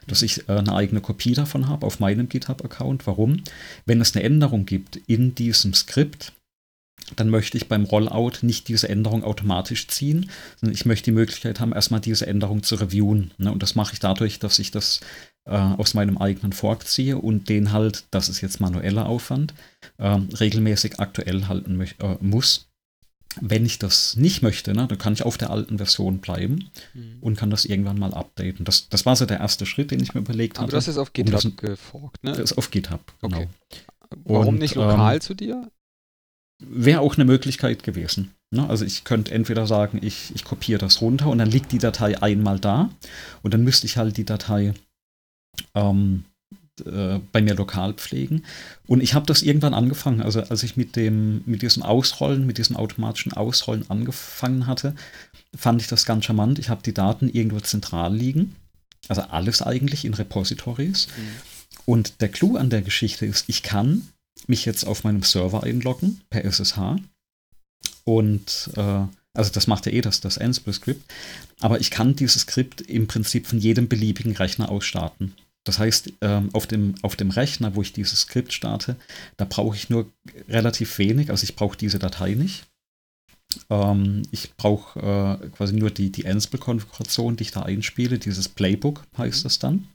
dass 0.07 0.21
ich 0.21 0.49
äh, 0.49 0.53
eine 0.53 0.73
eigene 0.73 1.01
Kopie 1.01 1.33
davon 1.33 1.67
habe 1.67 1.85
auf 1.85 1.99
meinem 1.99 2.27
GitHub-Account. 2.27 3.07
Warum? 3.07 3.43
Wenn 3.85 4.01
es 4.01 4.15
eine 4.15 4.23
Änderung 4.23 4.65
gibt 4.65 4.97
in 5.07 5.35
diesem 5.35 5.73
Skript, 5.73 6.33
dann 7.15 7.29
möchte 7.29 7.57
ich 7.57 7.67
beim 7.67 7.85
Rollout 7.85 8.33
nicht 8.41 8.67
diese 8.67 8.89
Änderung 8.89 9.23
automatisch 9.23 9.87
ziehen, 9.87 10.29
sondern 10.59 10.75
ich 10.75 10.85
möchte 10.85 11.05
die 11.05 11.15
Möglichkeit 11.15 11.59
haben, 11.59 11.73
erstmal 11.73 12.01
diese 12.01 12.27
Änderung 12.27 12.63
zu 12.63 12.75
reviewen. 12.75 13.31
Ne? 13.37 13.51
Und 13.51 13.63
das 13.63 13.75
mache 13.75 13.93
ich 13.93 13.99
dadurch, 13.99 14.39
dass 14.39 14.59
ich 14.59 14.71
das 14.71 14.99
äh, 15.45 15.55
aus 15.55 15.93
meinem 15.93 16.17
eigenen 16.17 16.53
Fork 16.53 16.87
ziehe 16.87 17.17
und 17.17 17.49
den 17.49 17.71
halt, 17.71 18.05
das 18.11 18.29
ist 18.29 18.41
jetzt 18.41 18.59
manueller 18.59 19.07
Aufwand, 19.07 19.53
äh, 19.97 20.07
regelmäßig 20.39 20.99
aktuell 20.99 21.47
halten 21.47 21.79
äh, 21.81 22.15
muss. 22.21 22.67
Wenn 23.39 23.65
ich 23.65 23.77
das 23.77 24.15
nicht 24.15 24.41
möchte, 24.41 24.73
ne, 24.73 24.87
dann 24.87 24.97
kann 24.97 25.13
ich 25.13 25.23
auf 25.23 25.37
der 25.37 25.51
alten 25.51 25.77
Version 25.77 26.17
bleiben 26.17 26.71
mhm. 26.93 27.17
und 27.21 27.37
kann 27.37 27.51
das 27.51 27.63
irgendwann 27.63 27.99
mal 27.99 28.13
updaten. 28.13 28.65
Das, 28.65 28.89
das 28.89 29.05
war 29.05 29.15
so 29.15 29.25
der 29.25 29.39
erste 29.39 29.67
Schritt, 29.67 29.91
den 29.91 30.01
ich 30.01 30.15
mir 30.15 30.21
überlegt 30.21 30.57
habe. 30.57 30.65
Aber 30.65 30.71
das 30.71 30.87
ist 30.87 30.97
auf 30.97 31.13
GitHub 31.13 31.45
um 31.45 31.55
geforkt, 31.55 32.23
ne? 32.23 32.31
Das 32.31 32.39
ist 32.39 32.57
auf 32.57 32.71
GitHub, 32.71 33.01
genau. 33.21 33.37
Okay. 33.37 33.47
Warum 34.23 34.55
und, 34.55 34.59
nicht 34.59 34.73
lokal 34.73 35.15
ähm, 35.15 35.21
zu 35.21 35.35
dir? 35.35 35.71
wäre 36.59 36.99
auch 36.99 37.15
eine 37.15 37.25
Möglichkeit 37.25 37.83
gewesen. 37.83 38.33
Ne? 38.51 38.67
Also 38.69 38.85
ich 38.85 39.03
könnte 39.03 39.33
entweder 39.33 39.65
sagen, 39.65 39.99
ich, 40.01 40.33
ich 40.35 40.43
kopiere 40.43 40.79
das 40.79 41.01
runter 41.01 41.27
und 41.27 41.37
dann 41.37 41.49
liegt 41.49 41.71
die 41.71 41.77
Datei 41.77 42.21
einmal 42.21 42.59
da 42.59 42.89
und 43.41 43.53
dann 43.53 43.63
müsste 43.63 43.87
ich 43.87 43.97
halt 43.97 44.17
die 44.17 44.25
Datei 44.25 44.73
ähm, 45.75 46.25
äh, 46.85 47.19
bei 47.31 47.41
mir 47.41 47.55
lokal 47.55 47.93
pflegen. 47.93 48.43
Und 48.87 49.01
ich 49.01 49.13
habe 49.13 49.25
das 49.25 49.41
irgendwann 49.41 49.73
angefangen, 49.73 50.21
also 50.21 50.41
als 50.41 50.63
ich 50.63 50.77
mit 50.77 50.95
dem, 50.95 51.41
mit 51.45 51.61
diesem 51.61 51.83
Ausrollen, 51.83 52.45
mit 52.45 52.57
diesem 52.57 52.75
automatischen 52.75 53.33
Ausrollen 53.33 53.89
angefangen 53.89 54.67
hatte, 54.67 54.95
fand 55.55 55.81
ich 55.81 55.87
das 55.87 56.05
ganz 56.05 56.25
charmant. 56.25 56.59
Ich 56.59 56.69
habe 56.69 56.83
die 56.83 56.93
Daten 56.93 57.29
irgendwo 57.29 57.59
zentral 57.59 58.15
liegen. 58.15 58.55
Also 59.07 59.21
alles 59.21 59.61
eigentlich 59.61 60.05
in 60.05 60.13
Repositories. 60.13 61.07
Mhm. 61.07 61.81
Und 61.85 62.21
der 62.21 62.29
Clou 62.29 62.57
an 62.57 62.69
der 62.69 62.81
Geschichte 62.81 63.25
ist, 63.25 63.45
ich 63.47 63.63
kann 63.63 64.07
mich 64.47 64.65
jetzt 64.65 64.85
auf 64.85 65.03
meinem 65.03 65.23
Server 65.23 65.63
einloggen 65.63 66.21
per 66.29 66.45
SSH 66.45 66.97
und 68.03 68.69
äh, 68.75 69.05
also 69.33 69.51
das 69.51 69.67
macht 69.67 69.85
ja 69.85 69.91
eh 69.91 70.01
das, 70.01 70.21
das 70.21 70.37
Ansible-Skript, 70.37 71.03
aber 71.59 71.79
ich 71.79 71.91
kann 71.91 72.15
dieses 72.15 72.43
Skript 72.43 72.81
im 72.81 73.07
Prinzip 73.07 73.47
von 73.47 73.59
jedem 73.59 73.87
beliebigen 73.87 74.35
Rechner 74.35 74.69
aus 74.69 74.85
starten. 74.85 75.33
Das 75.63 75.79
heißt, 75.79 76.13
ähm, 76.21 76.49
auf, 76.53 76.67
dem, 76.67 76.95
auf 77.01 77.15
dem 77.15 77.31
Rechner, 77.31 77.75
wo 77.75 77.81
ich 77.81 77.93
dieses 77.93 78.21
Skript 78.21 78.53
starte, 78.53 78.95
da 79.37 79.45
brauche 79.45 79.75
ich 79.75 79.89
nur 79.89 80.11
relativ 80.47 80.97
wenig, 80.97 81.29
also 81.29 81.43
ich 81.43 81.55
brauche 81.55 81.77
diese 81.77 81.99
Datei 81.99 82.33
nicht. 82.33 82.65
Ähm, 83.69 84.23
ich 84.31 84.55
brauche 84.55 84.99
äh, 84.99 85.47
quasi 85.49 85.73
nur 85.73 85.91
die, 85.91 86.11
die 86.11 86.25
Ansible-Konfiguration, 86.25 87.35
die 87.35 87.43
ich 87.43 87.51
da 87.51 87.63
einspiele, 87.63 88.19
dieses 88.19 88.47
Playbook 88.49 89.03
heißt 89.17 89.45
das 89.45 89.59
dann 89.59 89.87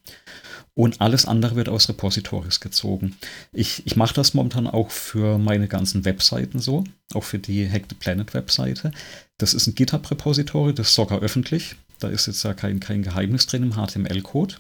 und 0.74 1.00
alles 1.00 1.24
andere 1.24 1.55
wird 1.55 1.68
aus 1.68 1.88
Repositories 1.88 2.61
gezogen. 2.61 3.16
Ich, 3.53 3.87
ich 3.87 3.96
mache 3.96 4.14
das 4.14 4.35
momentan 4.35 4.66
auch 4.66 4.90
für 4.90 5.38
meine 5.38 5.68
ganzen 5.68 6.05
Webseiten 6.05 6.59
so, 6.59 6.85
auch 7.14 7.24
für 7.24 7.38
die 7.38 7.68
Hack 7.68 7.85
the 7.88 7.94
Planet 7.94 8.35
Webseite. 8.35 8.90
Das 9.38 9.55
ist 9.55 9.66
ein 9.66 9.74
GitHub-Repository, 9.74 10.74
das 10.74 10.88
ist 10.88 10.94
sogar 10.94 11.20
öffentlich. 11.20 11.77
Da 12.00 12.09
ist 12.09 12.27
jetzt 12.27 12.42
ja 12.42 12.55
kein, 12.55 12.81
kein 12.81 13.03
Geheimnis 13.03 13.46
drin 13.46 13.62
im 13.62 13.74
HTML-Code. 13.74 14.57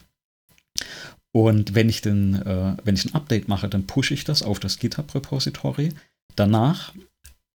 Und 1.32 1.74
wenn 1.74 1.88
ich, 1.88 2.00
den, 2.00 2.34
äh, 2.42 2.76
wenn 2.84 2.94
ich 2.94 3.06
ein 3.06 3.14
Update 3.14 3.48
mache, 3.48 3.68
dann 3.68 3.86
pushe 3.86 4.14
ich 4.14 4.24
das 4.24 4.42
auf 4.42 4.60
das 4.60 4.78
GitHub-Repository. 4.78 5.92
Danach 6.36 6.94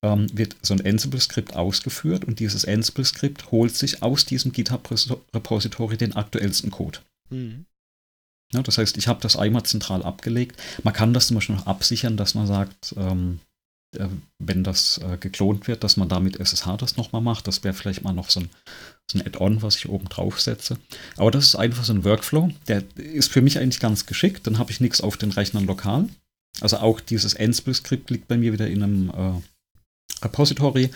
ähm, 0.03 0.27
wird 0.34 0.55
so 0.62 0.73
ein 0.73 0.86
Ansible-Skript 0.86 1.55
ausgeführt 1.55 2.25
und 2.25 2.39
dieses 2.39 2.65
Ansible-Skript 2.65 3.51
holt 3.51 3.75
sich 3.75 4.03
aus 4.03 4.25
diesem 4.25 4.51
GitHub-Repository 4.51 5.97
den 5.97 6.15
aktuellsten 6.15 6.71
Code. 6.71 6.99
Mhm. 7.29 7.65
Ja, 8.51 8.63
das 8.63 8.77
heißt, 8.77 8.97
ich 8.97 9.08
habe 9.08 9.21
das 9.21 9.36
einmal 9.36 9.63
zentral 9.63 10.03
abgelegt. 10.03 10.60
Man 10.84 10.93
kann 10.93 11.13
das 11.13 11.27
zum 11.27 11.36
Beispiel 11.36 11.55
noch 11.55 11.67
absichern, 11.67 12.17
dass 12.17 12.34
man 12.34 12.47
sagt, 12.47 12.95
ähm, 12.97 13.39
äh, 13.41 13.48
wenn 14.38 14.63
das 14.63 14.99
äh, 14.99 15.17
geklont 15.17 15.67
wird, 15.67 15.84
dass 15.84 15.97
man 15.97 16.10
damit 16.10 16.39
SSH 16.39 16.78
das 16.78 16.97
nochmal 16.97 17.21
macht. 17.21 17.47
Das 17.47 17.63
wäre 17.63 17.73
vielleicht 17.73 18.04
mal 18.04 18.13
noch 18.13 18.30
so 18.30 18.41
ein, 18.41 18.49
so 19.10 19.17
ein 19.17 19.25
Add-on, 19.25 19.62
was 19.62 19.78
ich 19.78 19.89
oben 19.89 20.08
drauf 20.10 20.39
setze. 20.39 20.78
Aber 21.17 21.32
das 21.32 21.45
ist 21.45 21.56
einfach 21.56 21.84
so 21.84 21.93
ein 21.93 22.04
Workflow. 22.04 22.52
Der 22.67 22.84
ist 22.97 23.32
für 23.32 23.41
mich 23.41 23.58
eigentlich 23.58 23.80
ganz 23.80 24.06
geschickt. 24.06 24.45
Dann 24.45 24.60
habe 24.60 24.71
ich 24.71 24.80
nichts 24.80 25.02
auf 25.02 25.17
den 25.17 25.32
Rechnern 25.32 25.65
lokal. 25.65 26.08
Also 26.62 26.78
auch 26.78 26.99
dieses 26.99 27.36
Ansible-Skript 27.36 28.10
liegt 28.10 28.28
bei 28.28 28.38
mir 28.38 28.54
wieder 28.54 28.67
in 28.67 28.84
einem 28.84 29.10
äh, 29.10 30.23
Repository. 30.23 30.91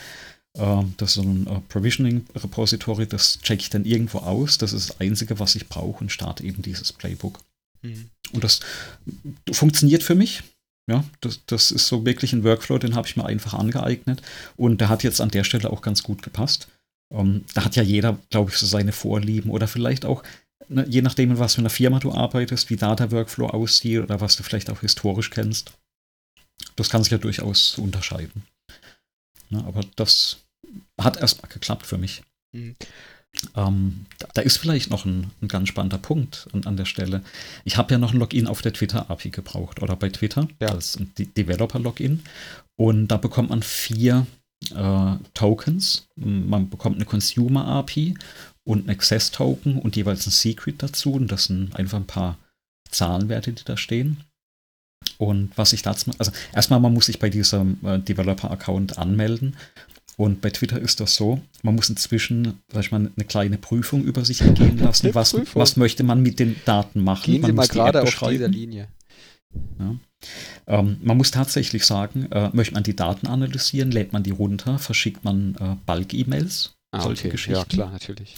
Äh, 0.56 0.82
das 0.96 1.10
ist 1.10 1.14
so 1.14 1.22
ein 1.22 1.46
äh, 1.46 1.60
Provisioning-Repository, 1.68 3.06
das 3.06 3.40
checke 3.40 3.62
ich 3.62 3.70
dann 3.70 3.84
irgendwo 3.84 4.18
aus. 4.18 4.58
Das 4.58 4.72
ist 4.72 4.90
das 4.90 5.00
Einzige, 5.00 5.38
was 5.38 5.54
ich 5.54 5.68
brauche 5.68 6.00
und 6.00 6.12
starte 6.12 6.44
eben 6.44 6.62
dieses 6.62 6.92
Playbook. 6.92 7.40
Mhm. 7.82 8.10
Und 8.32 8.44
das 8.44 8.60
funktioniert 9.52 10.02
für 10.02 10.14
mich. 10.14 10.42
Ja, 10.86 11.04
das, 11.20 11.40
das 11.46 11.70
ist 11.70 11.86
so 11.86 12.04
wirklich 12.04 12.32
ein 12.32 12.44
Workflow, 12.44 12.78
den 12.78 12.94
habe 12.94 13.06
ich 13.08 13.16
mir 13.16 13.24
einfach 13.24 13.54
angeeignet. 13.54 14.22
Und 14.56 14.80
der 14.80 14.88
hat 14.90 15.02
jetzt 15.02 15.20
an 15.20 15.30
der 15.30 15.44
Stelle 15.44 15.70
auch 15.70 15.80
ganz 15.80 16.02
gut 16.02 16.22
gepasst. 16.22 16.68
Ähm, 17.12 17.44
da 17.54 17.64
hat 17.64 17.76
ja 17.76 17.82
jeder, 17.82 18.18
glaube 18.30 18.50
ich, 18.50 18.58
so 18.58 18.66
seine 18.66 18.92
Vorlieben 18.92 19.50
oder 19.50 19.66
vielleicht 19.66 20.04
auch, 20.04 20.22
ne, 20.68 20.86
je 20.88 21.00
nachdem, 21.00 21.30
in 21.30 21.38
was 21.38 21.54
für 21.54 21.62
einer 21.62 21.70
Firma 21.70 22.00
du 22.00 22.12
arbeitest, 22.12 22.68
wie 22.68 22.76
da 22.76 22.94
der 22.94 23.12
Workflow 23.12 23.46
aussieht 23.46 24.02
oder 24.02 24.20
was 24.20 24.36
du 24.36 24.42
vielleicht 24.42 24.68
auch 24.70 24.80
historisch 24.80 25.30
kennst. 25.30 25.72
Das 26.76 26.90
kann 26.90 27.02
sich 27.02 27.12
ja 27.12 27.18
durchaus 27.18 27.78
unterscheiden. 27.78 28.42
Ne, 29.48 29.64
aber 29.64 29.80
das 29.96 30.38
hat 31.00 31.16
erstmal 31.16 31.50
geklappt 31.50 31.86
für 31.86 31.98
mich. 31.98 32.22
Mhm. 32.52 32.76
Ähm, 33.56 34.06
da 34.34 34.42
ist 34.42 34.56
vielleicht 34.56 34.90
noch 34.90 35.04
ein, 35.04 35.30
ein 35.42 35.48
ganz 35.48 35.68
spannender 35.68 35.98
Punkt 35.98 36.48
an, 36.52 36.64
an 36.64 36.76
der 36.76 36.84
Stelle. 36.84 37.22
Ich 37.64 37.76
habe 37.76 37.92
ja 37.92 37.98
noch 37.98 38.12
ein 38.12 38.18
Login 38.18 38.46
auf 38.46 38.62
der 38.62 38.72
Twitter-API 38.72 39.30
gebraucht 39.30 39.82
oder 39.82 39.96
bei 39.96 40.08
Twitter 40.08 40.48
ja. 40.60 40.68
als 40.68 40.98
Developer-Login. 41.18 42.22
Und 42.76 43.08
da 43.08 43.16
bekommt 43.16 43.50
man 43.50 43.62
vier 43.62 44.26
äh, 44.74 45.12
Tokens. 45.34 46.06
Man 46.16 46.70
bekommt 46.70 46.96
eine 46.96 47.04
Consumer-API 47.04 48.14
und 48.64 48.86
ein 48.86 48.90
Access-Token 48.90 49.78
und 49.78 49.96
jeweils 49.96 50.26
ein 50.26 50.30
Secret 50.30 50.82
dazu. 50.82 51.12
Und 51.12 51.30
das 51.30 51.44
sind 51.44 51.76
einfach 51.76 51.98
ein 51.98 52.06
paar 52.06 52.38
Zahlenwerte, 52.90 53.52
die 53.52 53.64
da 53.64 53.76
stehen. 53.76 54.18
Und 55.18 55.56
was 55.56 55.72
ich 55.72 55.82
dazu, 55.82 56.10
also 56.18 56.32
erstmal, 56.52 56.80
man 56.80 56.94
muss 56.94 57.06
sich 57.06 57.18
bei 57.18 57.28
diesem 57.28 57.78
äh, 57.84 57.98
Developer-Account 57.98 58.98
anmelden 58.98 59.56
und 60.16 60.40
bei 60.40 60.50
Twitter 60.50 60.78
ist 60.78 61.00
das 61.00 61.16
so, 61.16 61.40
man 61.62 61.74
muss 61.74 61.90
inzwischen, 61.90 62.60
sag 62.72 62.84
ich 62.84 62.92
mal, 62.92 62.98
eine 62.98 63.24
kleine 63.26 63.58
Prüfung 63.58 64.04
über 64.04 64.24
sich 64.24 64.42
ergehen 64.42 64.78
lassen. 64.82 65.14
was, 65.14 65.34
was 65.54 65.76
möchte 65.76 66.04
man 66.04 66.22
mit 66.22 66.38
den 66.38 66.56
Daten 66.64 67.02
machen? 67.02 67.32
Gehen 67.32 67.42
man 67.42 67.50
Sie 67.50 67.56
mal 67.56 67.66
gerade 67.66 68.02
auf 68.02 68.18
dieser 68.28 68.48
Linie. 68.48 68.88
Ja. 69.78 69.96
Ähm, 70.66 70.98
man 71.02 71.16
muss 71.16 71.30
tatsächlich 71.30 71.84
sagen, 71.84 72.30
äh, 72.32 72.50
möchte 72.52 72.74
man 72.74 72.82
die 72.82 72.96
Daten 72.96 73.26
analysieren, 73.26 73.90
lädt 73.90 74.12
man 74.12 74.22
die 74.22 74.30
runter, 74.30 74.78
verschickt 74.78 75.24
man 75.24 75.56
äh, 75.56 75.76
Bulk-E-Mails, 75.86 76.74
ah, 76.92 77.02
solche 77.02 77.22
okay. 77.22 77.30
Geschichten. 77.30 77.58
Ja, 77.58 77.64
klar, 77.64 77.90
natürlich. 77.90 78.36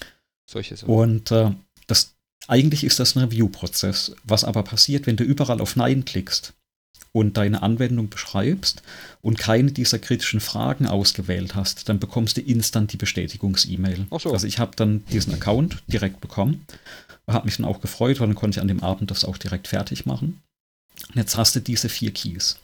Solche 0.49 0.77
so. 0.77 0.87
Und 0.87 1.31
äh, 1.31 1.53
das, 1.87 2.17
eigentlich 2.49 2.85
ist 2.85 2.99
das 2.99 3.17
ein 3.17 3.25
Review-Prozess. 3.25 4.17
Was 4.25 4.45
aber 4.45 4.63
passiert, 4.63 5.07
wenn 5.07 5.17
du 5.17 5.25
überall 5.25 5.61
auf 5.61 5.77
Nein 5.77 6.05
klickst, 6.05 6.55
und 7.17 7.39
deine 7.39 7.63
Anwendung 7.63 8.11
beschreibst 8.11 8.83
und 9.23 9.39
keine 9.39 9.73
dieser 9.73 9.99
kritischen 9.99 10.41
Fragen 10.41 10.87
ausgewählt 10.87 11.55
hast, 11.55 11.89
dann 11.89 11.99
bekommst 11.99 12.37
du 12.37 12.43
instant 12.43 12.93
die 12.93 12.99
Bestätigungs-E-Mail. 12.99 14.07
So. 14.19 14.33
Also 14.33 14.47
ich 14.47 14.59
habe 14.59 14.77
dann 14.77 15.03
diesen 15.07 15.33
Account 15.33 15.83
direkt 15.87 16.21
bekommen, 16.21 16.67
habe 17.27 17.47
mich 17.47 17.57
dann 17.57 17.65
auch 17.65 17.81
gefreut, 17.81 18.21
weil 18.21 18.27
dann 18.27 18.37
konnte 18.37 18.59
ich 18.59 18.61
an 18.61 18.69
dem 18.69 18.83
Abend 18.83 19.11
das 19.11 19.25
auch 19.25 19.39
direkt 19.39 19.69
fertig 19.69 20.05
machen. 20.05 20.43
Und 21.09 21.17
jetzt 21.17 21.39
hast 21.39 21.57
du 21.57 21.61
diese 21.61 21.89
vier 21.89 22.13
Keys. 22.13 22.59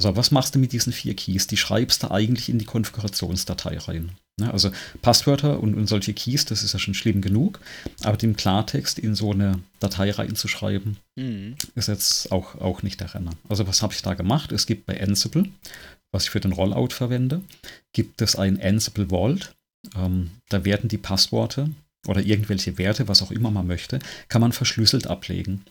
So, 0.00 0.16
was 0.16 0.30
machst 0.30 0.54
du 0.54 0.58
mit 0.58 0.72
diesen 0.72 0.94
vier 0.94 1.14
Keys? 1.14 1.46
Die 1.46 1.58
schreibst 1.58 2.02
du 2.02 2.10
eigentlich 2.10 2.48
in 2.48 2.58
die 2.58 2.64
Konfigurationsdatei 2.64 3.76
rein. 3.76 4.12
Ne? 4.40 4.52
Also 4.52 4.70
Passwörter 5.02 5.60
und, 5.60 5.74
und, 5.74 5.86
solche 5.86 6.14
Keys, 6.14 6.44
das 6.44 6.62
ist 6.62 6.72
ja 6.72 6.78
schon 6.78 6.94
schlimm 6.94 7.20
genug, 7.20 7.60
aber 8.02 8.16
den 8.16 8.36
Klartext 8.36 8.98
in 8.98 9.14
so 9.14 9.32
eine 9.32 9.60
Datei 9.78 10.10
reinzuschreiben, 10.10 10.96
mhm. 11.16 11.56
ist 11.74 11.88
jetzt 11.88 12.32
auch, 12.32 12.54
auch 12.56 12.82
nicht 12.82 13.00
der 13.00 13.14
Renner. 13.14 13.32
Also 13.48 13.66
was 13.66 13.82
habe 13.82 13.92
ich 13.92 14.02
da 14.02 14.14
gemacht? 14.14 14.52
Es 14.52 14.66
gibt 14.66 14.86
bei 14.86 15.00
Ansible, 15.00 15.48
was 16.12 16.24
ich 16.24 16.30
für 16.30 16.40
den 16.40 16.52
Rollout 16.52 16.90
verwende, 16.90 17.42
gibt 17.92 18.22
es 18.22 18.36
ein 18.36 18.60
Ansible 18.60 19.10
Vault. 19.10 19.54
Ähm, 19.96 20.30
da 20.48 20.64
werden 20.64 20.88
die 20.88 20.98
Passworte 20.98 21.70
oder 22.06 22.22
irgendwelche 22.22 22.78
Werte, 22.78 23.08
was 23.08 23.22
auch 23.22 23.30
immer 23.30 23.50
man 23.50 23.66
möchte, 23.66 23.98
kann 24.28 24.40
man 24.40 24.52
verschlüsselt 24.52 25.06
ablegen. 25.06 25.64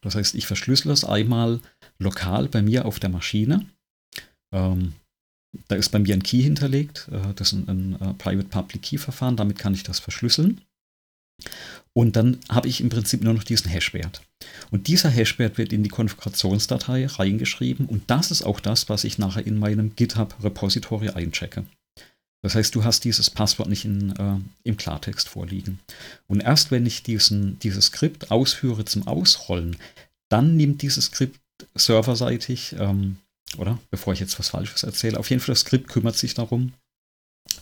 Das 0.00 0.14
heißt, 0.14 0.34
ich 0.34 0.46
verschlüssele 0.46 0.92
es 0.92 1.04
einmal 1.04 1.60
lokal 1.98 2.48
bei 2.48 2.62
mir 2.62 2.84
auf 2.84 2.98
der 2.98 3.10
Maschine. 3.10 3.64
Ähm, 4.52 4.94
da 5.68 5.76
ist 5.76 5.90
bei 5.90 5.98
mir 5.98 6.14
ein 6.14 6.22
Key 6.22 6.42
hinterlegt. 6.42 7.08
Äh, 7.10 7.34
das 7.34 7.52
ist 7.52 7.68
ein, 7.68 7.68
ein 7.68 8.08
uh, 8.08 8.14
Private-Public-Key-Verfahren. 8.14 9.36
Damit 9.36 9.58
kann 9.58 9.74
ich 9.74 9.82
das 9.82 9.98
verschlüsseln. 9.98 10.60
Und 11.92 12.16
dann 12.16 12.38
habe 12.48 12.68
ich 12.68 12.80
im 12.80 12.88
Prinzip 12.88 13.22
nur 13.22 13.34
noch 13.34 13.44
diesen 13.44 13.70
Hashwert. 13.70 14.22
Und 14.70 14.86
dieser 14.86 15.08
Hashwert 15.08 15.58
wird 15.58 15.72
in 15.72 15.82
die 15.82 15.88
Konfigurationsdatei 15.88 17.06
reingeschrieben. 17.06 17.86
Und 17.86 18.10
das 18.10 18.30
ist 18.30 18.42
auch 18.42 18.60
das, 18.60 18.88
was 18.88 19.04
ich 19.04 19.18
nachher 19.18 19.46
in 19.46 19.58
meinem 19.58 19.94
GitHub-Repository 19.96 21.10
einchecke. 21.10 21.64
Das 22.42 22.54
heißt, 22.54 22.74
du 22.74 22.84
hast 22.84 23.04
dieses 23.04 23.30
Passwort 23.30 23.68
nicht 23.68 23.84
in, 23.84 24.14
äh, 24.16 24.36
im 24.62 24.76
Klartext 24.76 25.28
vorliegen. 25.28 25.80
Und 26.26 26.40
erst 26.40 26.70
wenn 26.70 26.86
ich 26.86 27.02
diesen, 27.02 27.58
dieses 27.60 27.86
Skript 27.86 28.30
ausführe 28.30 28.84
zum 28.84 29.06
Ausrollen, 29.08 29.76
dann 30.28 30.56
nimmt 30.56 30.82
dieses 30.82 31.06
Skript 31.06 31.40
serverseitig, 31.74 32.76
ähm, 32.78 33.16
oder 33.58 33.78
bevor 33.90 34.12
ich 34.12 34.20
jetzt 34.20 34.38
was 34.38 34.50
Falsches 34.50 34.82
erzähle, 34.82 35.18
auf 35.18 35.30
jeden 35.30 35.40
Fall 35.40 35.52
das 35.52 35.60
Skript 35.60 35.88
kümmert 35.88 36.16
sich 36.16 36.34
darum, 36.34 36.72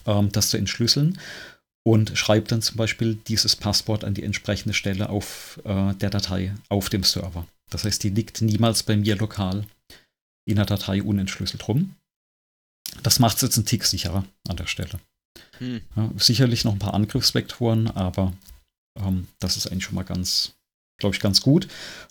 ähm, 0.07 0.33
das 0.33 0.51
zu 0.51 0.57
entschlüsseln 0.57 1.19
und 1.87 2.17
schreibt 2.17 2.51
dann 2.53 2.63
zum 2.63 2.77
Beispiel 2.77 3.17
dieses 3.29 3.57
Passwort 3.57 4.05
an 4.05 4.15
die 4.15 4.25
entsprechende 4.25 4.75
Stelle 4.75 5.11
auf 5.11 5.61
äh, 5.65 5.95
der 5.95 6.11
Datei 6.11 6.55
auf 6.69 6.89
dem 6.89 7.05
Server. 7.05 7.47
Das 7.71 7.85
heißt, 7.85 8.03
die 8.03 8.11
liegt 8.11 8.41
niemals 8.41 8.83
bei 8.83 8.97
mir 8.97 9.17
lokal 9.17 9.67
in 10.49 10.57
der 10.57 10.67
Datei 10.67 11.03
unentschlüsselt 11.03 11.67
rum. 11.69 11.95
Das 13.03 13.19
macht 13.19 13.37
es 13.37 13.43
jetzt 13.43 13.57
einen 13.57 13.67
Tick 13.67 13.85
sicherer 13.85 14.25
an 14.49 14.57
der 14.57 14.67
Stelle. 14.67 15.01
Hm. 15.59 15.81
Ja, 15.97 16.11
sicherlich 16.17 16.65
noch 16.65 16.73
ein 16.73 16.79
paar 16.79 16.95
Angriffsvektoren, 16.95 17.89
aber 17.89 18.33
ähm, 18.99 19.29
das 19.41 19.57
ist 19.57 19.67
eigentlich 19.67 19.85
schon 19.85 19.95
mal 19.95 20.05
ganz, 20.05 20.55
glaube 20.99 21.15
ich, 21.15 21.21
ganz 21.21 21.41
gut. 21.41 21.69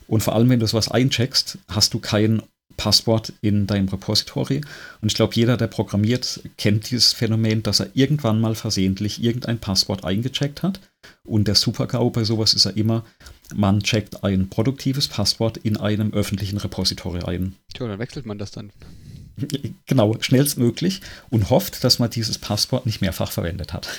Und 0.08 0.22
vor 0.22 0.36
allem, 0.36 0.50
wenn 0.50 0.60
du 0.60 0.68
sowas 0.68 0.90
eincheckst, 0.90 1.58
hast 1.70 1.94
du 1.94 2.00
kein 2.00 2.44
Passwort 2.78 3.34
in 3.42 3.68
deinem 3.68 3.88
Repository. 3.88 4.62
Und 5.02 5.12
ich 5.12 5.16
glaube, 5.16 5.36
jeder, 5.36 5.58
der 5.58 5.68
programmiert, 5.68 6.42
kennt 6.58 6.90
dieses 6.90 7.14
Phänomen, 7.14 7.64
dass 7.64 7.80
er 7.80 7.90
irgendwann 7.94 8.42
mal 8.42 8.56
versehentlich 8.56 9.24
irgendein 9.24 9.60
Passwort 9.60 10.04
eingecheckt 10.04 10.64
hat. 10.64 10.80
Und 11.24 11.48
der 11.48 11.56
Super-GAU 11.56 12.10
bei 12.10 12.24
sowas 12.24 12.54
ist 12.54 12.66
ja 12.66 12.72
immer, 12.72 13.04
man 13.56 13.82
checkt 13.82 14.24
ein 14.24 14.50
produktives 14.50 15.08
Passwort 15.08 15.58
in 15.58 15.78
einem 15.78 16.14
öffentlichen 16.14 16.58
Repository 16.58 17.24
ein. 17.24 17.56
Tja, 17.74 17.88
dann 17.88 18.00
wechselt 18.00 18.26
man 18.26 18.38
das 18.38 18.52
dann. 18.52 18.72
Genau, 19.88 20.16
schnellstmöglich 20.20 21.02
und 21.32 21.50
hofft, 21.50 21.84
dass 21.84 21.98
man 21.98 22.10
dieses 22.12 22.38
Passwort 22.38 22.86
nicht 22.86 23.02
mehrfach 23.02 23.32
verwendet 23.32 23.74
hat. 23.74 23.90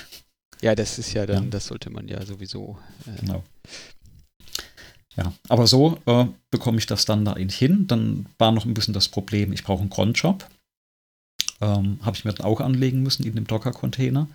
Ja, 0.60 0.74
das 0.74 0.98
ist 0.98 1.12
ja 1.12 1.26
dann, 1.26 1.44
ja. 1.44 1.50
das 1.50 1.66
sollte 1.66 1.90
man 1.90 2.08
ja 2.08 2.24
sowieso. 2.24 2.78
Äh, 3.06 3.20
genau. 3.20 3.44
Ja, 5.16 5.32
aber 5.48 5.66
so 5.66 5.98
äh, 6.06 6.26
bekomme 6.50 6.78
ich 6.78 6.86
das 6.86 7.04
dann 7.04 7.24
da 7.24 7.36
hin. 7.36 7.86
Dann 7.86 8.26
war 8.38 8.52
noch 8.52 8.64
ein 8.64 8.74
bisschen 8.74 8.94
das 8.94 9.08
Problem, 9.08 9.52
ich 9.52 9.64
brauche 9.64 9.80
einen 9.80 9.90
Cronjob. 9.90 10.48
Ähm, 11.60 11.98
habe 12.02 12.16
ich 12.16 12.24
mir 12.24 12.32
dann 12.32 12.46
auch 12.46 12.60
anlegen 12.60 13.02
müssen 13.02 13.24
in 13.24 13.34
dem 13.34 13.46
Docker-Container. 13.46 14.26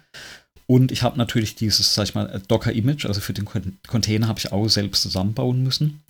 Und 0.67 0.91
ich 0.91 1.01
habe 1.01 1.17
natürlich 1.17 1.55
dieses, 1.55 1.95
sag 1.95 2.03
ich 2.03 2.15
mal, 2.15 2.41
Docker-Image, 2.47 3.05
also 3.05 3.19
für 3.21 3.33
den 3.33 3.45
Container 3.87 4.27
habe 4.27 4.39
ich 4.39 4.51
auch 4.51 4.67
selbst 4.67 5.01
zusammenbauen 5.01 5.63
müssen. 5.63 6.03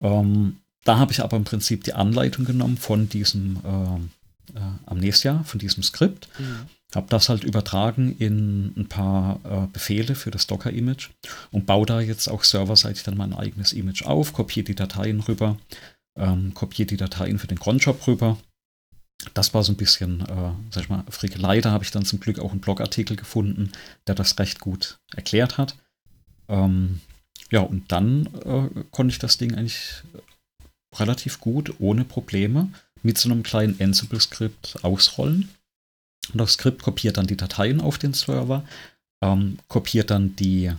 Ähm, 0.00 0.56
da 0.84 0.98
habe 0.98 1.12
ich 1.12 1.22
aber 1.22 1.36
im 1.36 1.44
Prinzip 1.44 1.84
die 1.84 1.92
Anleitung 1.92 2.44
genommen 2.44 2.76
von 2.76 3.08
diesem 3.08 3.58
äh, 3.64 4.58
äh, 4.58 4.62
Amnesia, 4.86 5.44
von 5.44 5.60
diesem 5.60 5.82
Skript. 5.82 6.28
Mhm. 6.38 6.66
Habe 6.94 7.06
das 7.08 7.28
halt 7.28 7.44
übertragen 7.44 8.14
in 8.18 8.74
ein 8.76 8.88
paar 8.88 9.40
äh, 9.44 9.66
Befehle 9.72 10.14
für 10.14 10.30
das 10.30 10.46
Docker-Image 10.46 11.10
und 11.50 11.66
baue 11.66 11.86
da 11.86 12.00
jetzt 12.00 12.28
auch 12.28 12.44
serverseitig 12.44 13.02
dann 13.02 13.16
mein 13.16 13.32
eigenes 13.32 13.72
Image 13.72 14.04
auf, 14.04 14.32
kopiere 14.32 14.64
die 14.64 14.74
Dateien 14.74 15.20
rüber, 15.20 15.56
ähm, 16.18 16.52
kopiere 16.54 16.86
die 16.86 16.98
Dateien 16.98 17.38
für 17.38 17.46
den 17.46 17.58
Cronjob 17.58 18.06
rüber. 18.06 18.36
Das 19.34 19.54
war 19.54 19.62
so 19.62 19.72
ein 19.72 19.76
bisschen, 19.76 20.20
äh, 20.20 20.52
sag 20.70 20.82
ich 20.82 20.88
mal, 20.88 21.04
Frickelei. 21.08 21.60
Da 21.60 21.70
habe 21.70 21.84
ich 21.84 21.92
dann 21.92 22.04
zum 22.04 22.20
Glück 22.20 22.38
auch 22.40 22.50
einen 22.50 22.60
Blogartikel 22.60 23.16
gefunden, 23.16 23.72
der 24.06 24.14
das 24.14 24.38
recht 24.38 24.60
gut 24.60 24.98
erklärt 25.14 25.58
hat. 25.58 25.76
Ähm, 26.48 27.00
ja, 27.50 27.60
und 27.60 27.90
dann 27.92 28.26
äh, 28.44 28.84
konnte 28.90 29.12
ich 29.12 29.18
das 29.18 29.38
Ding 29.38 29.54
eigentlich 29.54 30.02
relativ 30.94 31.40
gut, 31.40 31.74
ohne 31.78 32.04
Probleme, 32.04 32.68
mit 33.02 33.18
so 33.18 33.30
einem 33.30 33.42
kleinen 33.42 33.80
Ansible-Skript 33.80 34.78
ausrollen. 34.82 35.48
Und 36.32 36.38
das 36.38 36.52
Skript 36.52 36.82
kopiert 36.82 37.16
dann 37.16 37.26
die 37.26 37.36
Dateien 37.36 37.80
auf 37.80 37.98
den 37.98 38.14
Server, 38.14 38.64
ähm, 39.22 39.58
kopiert 39.68 40.10
dann 40.10 40.36
die 40.36 40.72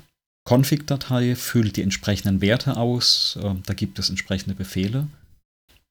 Config-Datei, 0.45 1.35
füllt 1.35 1.77
die 1.77 1.81
entsprechenden 1.81 2.41
Werte 2.41 2.77
aus. 2.77 3.37
Äh, 3.41 3.55
da 3.65 3.73
gibt 3.73 3.99
es 3.99 4.09
entsprechende 4.09 4.55
Befehle 4.55 5.07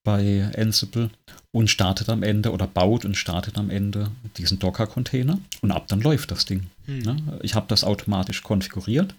bei 0.04 0.50
Ansible 0.56 1.10
und 1.52 1.70
startet 1.70 2.08
am 2.08 2.22
Ende 2.22 2.50
oder 2.50 2.66
baut 2.66 3.04
und 3.04 3.16
startet 3.16 3.56
am 3.56 3.70
Ende 3.70 4.10
diesen 4.36 4.58
Docker-Container 4.58 5.38
und 5.60 5.70
ab 5.70 5.86
dann 5.88 6.00
läuft 6.00 6.30
das 6.30 6.44
Ding. 6.44 6.66
Hm. 6.86 6.98
Ne? 7.00 7.38
Ich 7.42 7.54
habe 7.54 7.66
das 7.68 7.84
automatisch 7.84 8.42
konfiguriert. 8.42 9.14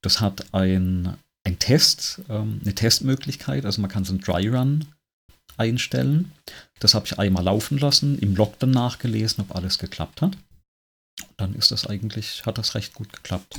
Das 0.00 0.20
hat 0.20 0.46
ein, 0.52 1.14
ein 1.44 1.58
Test, 1.58 2.20
ähm, 2.28 2.60
eine 2.62 2.74
Testmöglichkeit, 2.74 3.64
also 3.64 3.80
man 3.80 3.90
kann 3.90 4.04
so 4.04 4.12
einen 4.12 4.20
Dry 4.20 4.48
Run 4.48 4.84
einstellen. 5.58 6.32
Das 6.80 6.94
habe 6.94 7.06
ich 7.06 7.18
einmal 7.18 7.44
laufen 7.44 7.78
lassen, 7.78 8.18
im 8.18 8.36
Log 8.36 8.58
dann 8.58 8.70
nachgelesen, 8.70 9.44
ob 9.44 9.56
alles 9.56 9.78
geklappt 9.78 10.22
hat. 10.22 10.36
Dann 11.36 11.54
ist 11.54 11.70
das 11.70 11.86
eigentlich, 11.86 12.46
hat 12.46 12.58
das 12.58 12.74
recht 12.74 12.94
gut 12.94 13.12
geklappt. 13.12 13.58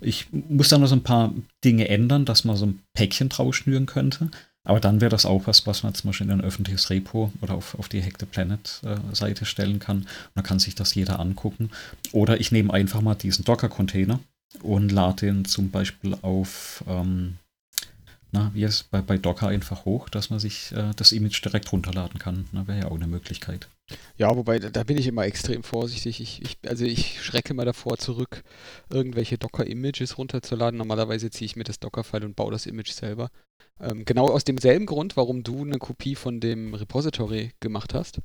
Ich 0.00 0.28
muss 0.30 0.68
da 0.68 0.78
noch 0.78 0.86
so 0.86 0.94
ein 0.94 1.02
paar 1.02 1.32
Dinge 1.64 1.88
ändern, 1.88 2.24
dass 2.24 2.44
man 2.44 2.56
so 2.56 2.66
ein 2.66 2.80
Päckchen 2.94 3.28
draus 3.28 3.56
schnüren 3.56 3.86
könnte. 3.86 4.30
Aber 4.64 4.80
dann 4.80 5.00
wäre 5.00 5.10
das 5.10 5.24
auch 5.24 5.46
was, 5.46 5.66
was 5.66 5.82
man 5.82 5.94
zum 5.94 6.10
Beispiel 6.10 6.26
in 6.26 6.32
ein 6.32 6.44
öffentliches 6.44 6.90
Repo 6.90 7.32
oder 7.40 7.54
auf, 7.54 7.78
auf 7.78 7.88
die 7.88 8.02
Hack 8.02 8.16
the 8.20 8.26
Planet-Seite 8.26 9.42
äh, 9.42 9.46
stellen 9.46 9.78
kann. 9.78 9.98
Und 9.98 10.08
dann 10.34 10.44
kann 10.44 10.58
sich 10.58 10.74
das 10.74 10.94
jeder 10.94 11.18
angucken. 11.18 11.70
Oder 12.12 12.40
ich 12.40 12.52
nehme 12.52 12.72
einfach 12.72 13.00
mal 13.00 13.14
diesen 13.14 13.44
Docker-Container 13.44 14.20
und 14.62 14.92
lade 14.92 15.26
den 15.26 15.44
zum 15.44 15.70
Beispiel 15.70 16.16
auf, 16.22 16.84
ähm, 16.86 17.36
na, 18.32 18.50
wie 18.54 18.62
es 18.62 18.84
bei, 18.84 19.00
bei 19.00 19.18
Docker 19.18 19.48
einfach 19.48 19.84
hoch, 19.84 20.08
dass 20.08 20.30
man 20.30 20.38
sich 20.38 20.72
äh, 20.72 20.92
das 20.96 21.12
Image 21.12 21.44
direkt 21.44 21.72
runterladen 21.72 22.18
kann. 22.18 22.48
Wäre 22.52 22.78
ja 22.78 22.84
auch 22.86 22.94
eine 22.94 23.06
Möglichkeit. 23.06 23.68
Ja, 24.16 24.36
wobei, 24.36 24.58
da 24.58 24.84
bin 24.84 24.96
ich 24.96 25.06
immer 25.06 25.24
extrem 25.24 25.62
vorsichtig. 25.62 26.20
Ich, 26.20 26.42
ich, 26.42 26.58
also 26.66 26.84
ich 26.84 27.22
schrecke 27.22 27.54
mal 27.54 27.64
davor 27.64 27.98
zurück, 27.98 28.42
irgendwelche 28.88 29.38
Docker-Images 29.38 30.18
runterzuladen. 30.18 30.78
Normalerweise 30.78 31.30
ziehe 31.30 31.46
ich 31.46 31.56
mir 31.56 31.64
das 31.64 31.80
Docker-File 31.80 32.24
und 32.24 32.36
baue 32.36 32.52
das 32.52 32.66
Image 32.66 32.92
selber. 32.92 33.30
Ähm, 33.80 34.04
genau 34.04 34.28
aus 34.28 34.44
demselben 34.44 34.86
Grund, 34.86 35.16
warum 35.16 35.42
du 35.42 35.62
eine 35.62 35.78
Kopie 35.78 36.14
von 36.14 36.40
dem 36.40 36.74
Repository 36.74 37.52
gemacht 37.60 37.94
hast. 37.94 38.20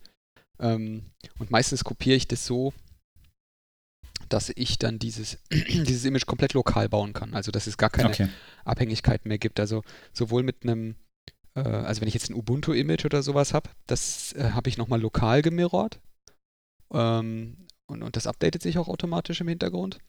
Ähm, 0.59 1.03
und 1.39 1.51
meistens 1.51 1.83
kopiere 1.83 2.17
ich 2.17 2.27
das 2.27 2.45
so, 2.45 2.73
dass 4.29 4.51
ich 4.55 4.77
dann 4.79 4.99
dieses, 4.99 5.37
dieses 5.51 6.05
Image 6.05 6.25
komplett 6.25 6.53
lokal 6.53 6.89
bauen 6.89 7.13
kann. 7.13 7.33
Also 7.33 7.51
dass 7.51 7.67
es 7.67 7.77
gar 7.77 7.89
keine 7.89 8.09
okay. 8.09 8.29
Abhängigkeiten 8.63 9.27
mehr 9.27 9.37
gibt. 9.37 9.59
Also 9.59 9.83
sowohl 10.13 10.43
mit 10.43 10.63
einem 10.63 10.95
äh, 11.55 11.61
also 11.61 12.01
wenn 12.01 12.07
ich 12.07 12.13
jetzt 12.13 12.29
ein 12.29 12.35
Ubuntu-Image 12.35 13.05
oder 13.05 13.23
sowas 13.23 13.53
habe, 13.53 13.69
das 13.87 14.33
äh, 14.33 14.51
habe 14.51 14.69
ich 14.69 14.77
nochmal 14.77 15.01
lokal 15.01 15.41
gemirrort. 15.41 15.99
Ähm, 16.93 17.57
und, 17.87 18.03
und 18.03 18.15
das 18.15 18.27
updatet 18.27 18.61
sich 18.61 18.77
auch 18.77 18.87
automatisch 18.87 19.41
im 19.41 19.47
Hintergrund. 19.47 19.99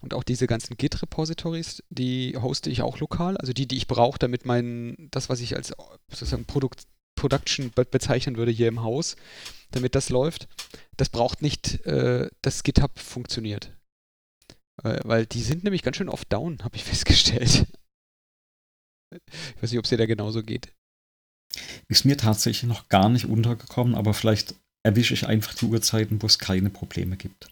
Und 0.00 0.12
auch 0.12 0.22
diese 0.22 0.46
ganzen 0.46 0.76
Git-Repositories, 0.76 1.82
die 1.88 2.36
hoste 2.36 2.68
ich 2.68 2.82
auch 2.82 2.98
lokal, 2.98 3.36
also 3.38 3.52
die, 3.52 3.66
die 3.66 3.76
ich 3.76 3.86
brauche, 3.86 4.18
damit 4.18 4.44
mein, 4.44 5.08
das, 5.10 5.28
was 5.28 5.40
ich 5.40 5.56
als 5.56 5.72
sozusagen 6.10 6.44
Produkt, 6.44 6.84
Production 7.16 7.70
bezeichnen 7.90 8.36
würde 8.36 8.50
hier 8.50 8.68
im 8.68 8.82
Haus, 8.82 9.16
damit 9.74 9.94
das 9.94 10.08
läuft, 10.10 10.48
das 10.96 11.08
braucht 11.08 11.42
nicht, 11.42 11.84
äh, 11.86 12.30
dass 12.42 12.62
GitHub 12.62 12.98
funktioniert. 12.98 13.72
Äh, 14.82 15.00
weil 15.04 15.26
die 15.26 15.42
sind 15.42 15.64
nämlich 15.64 15.82
ganz 15.82 15.96
schön 15.96 16.08
oft 16.08 16.32
down, 16.32 16.62
habe 16.62 16.76
ich 16.76 16.84
festgestellt. 16.84 17.66
Ich 19.14 19.62
weiß 19.62 19.70
nicht, 19.70 19.78
ob 19.78 19.84
es 19.84 19.90
dir 19.90 19.98
da 19.98 20.06
genauso 20.06 20.42
geht. 20.42 20.72
Ist 21.88 22.04
mir 22.04 22.16
tatsächlich 22.16 22.68
noch 22.68 22.88
gar 22.88 23.08
nicht 23.08 23.26
untergekommen, 23.26 23.94
aber 23.94 24.12
vielleicht 24.12 24.54
erwische 24.84 25.14
ich 25.14 25.26
einfach 25.26 25.54
die 25.54 25.66
Uhrzeiten, 25.66 26.20
wo 26.20 26.26
es 26.26 26.38
keine 26.38 26.70
Probleme 26.70 27.16
gibt. 27.16 27.48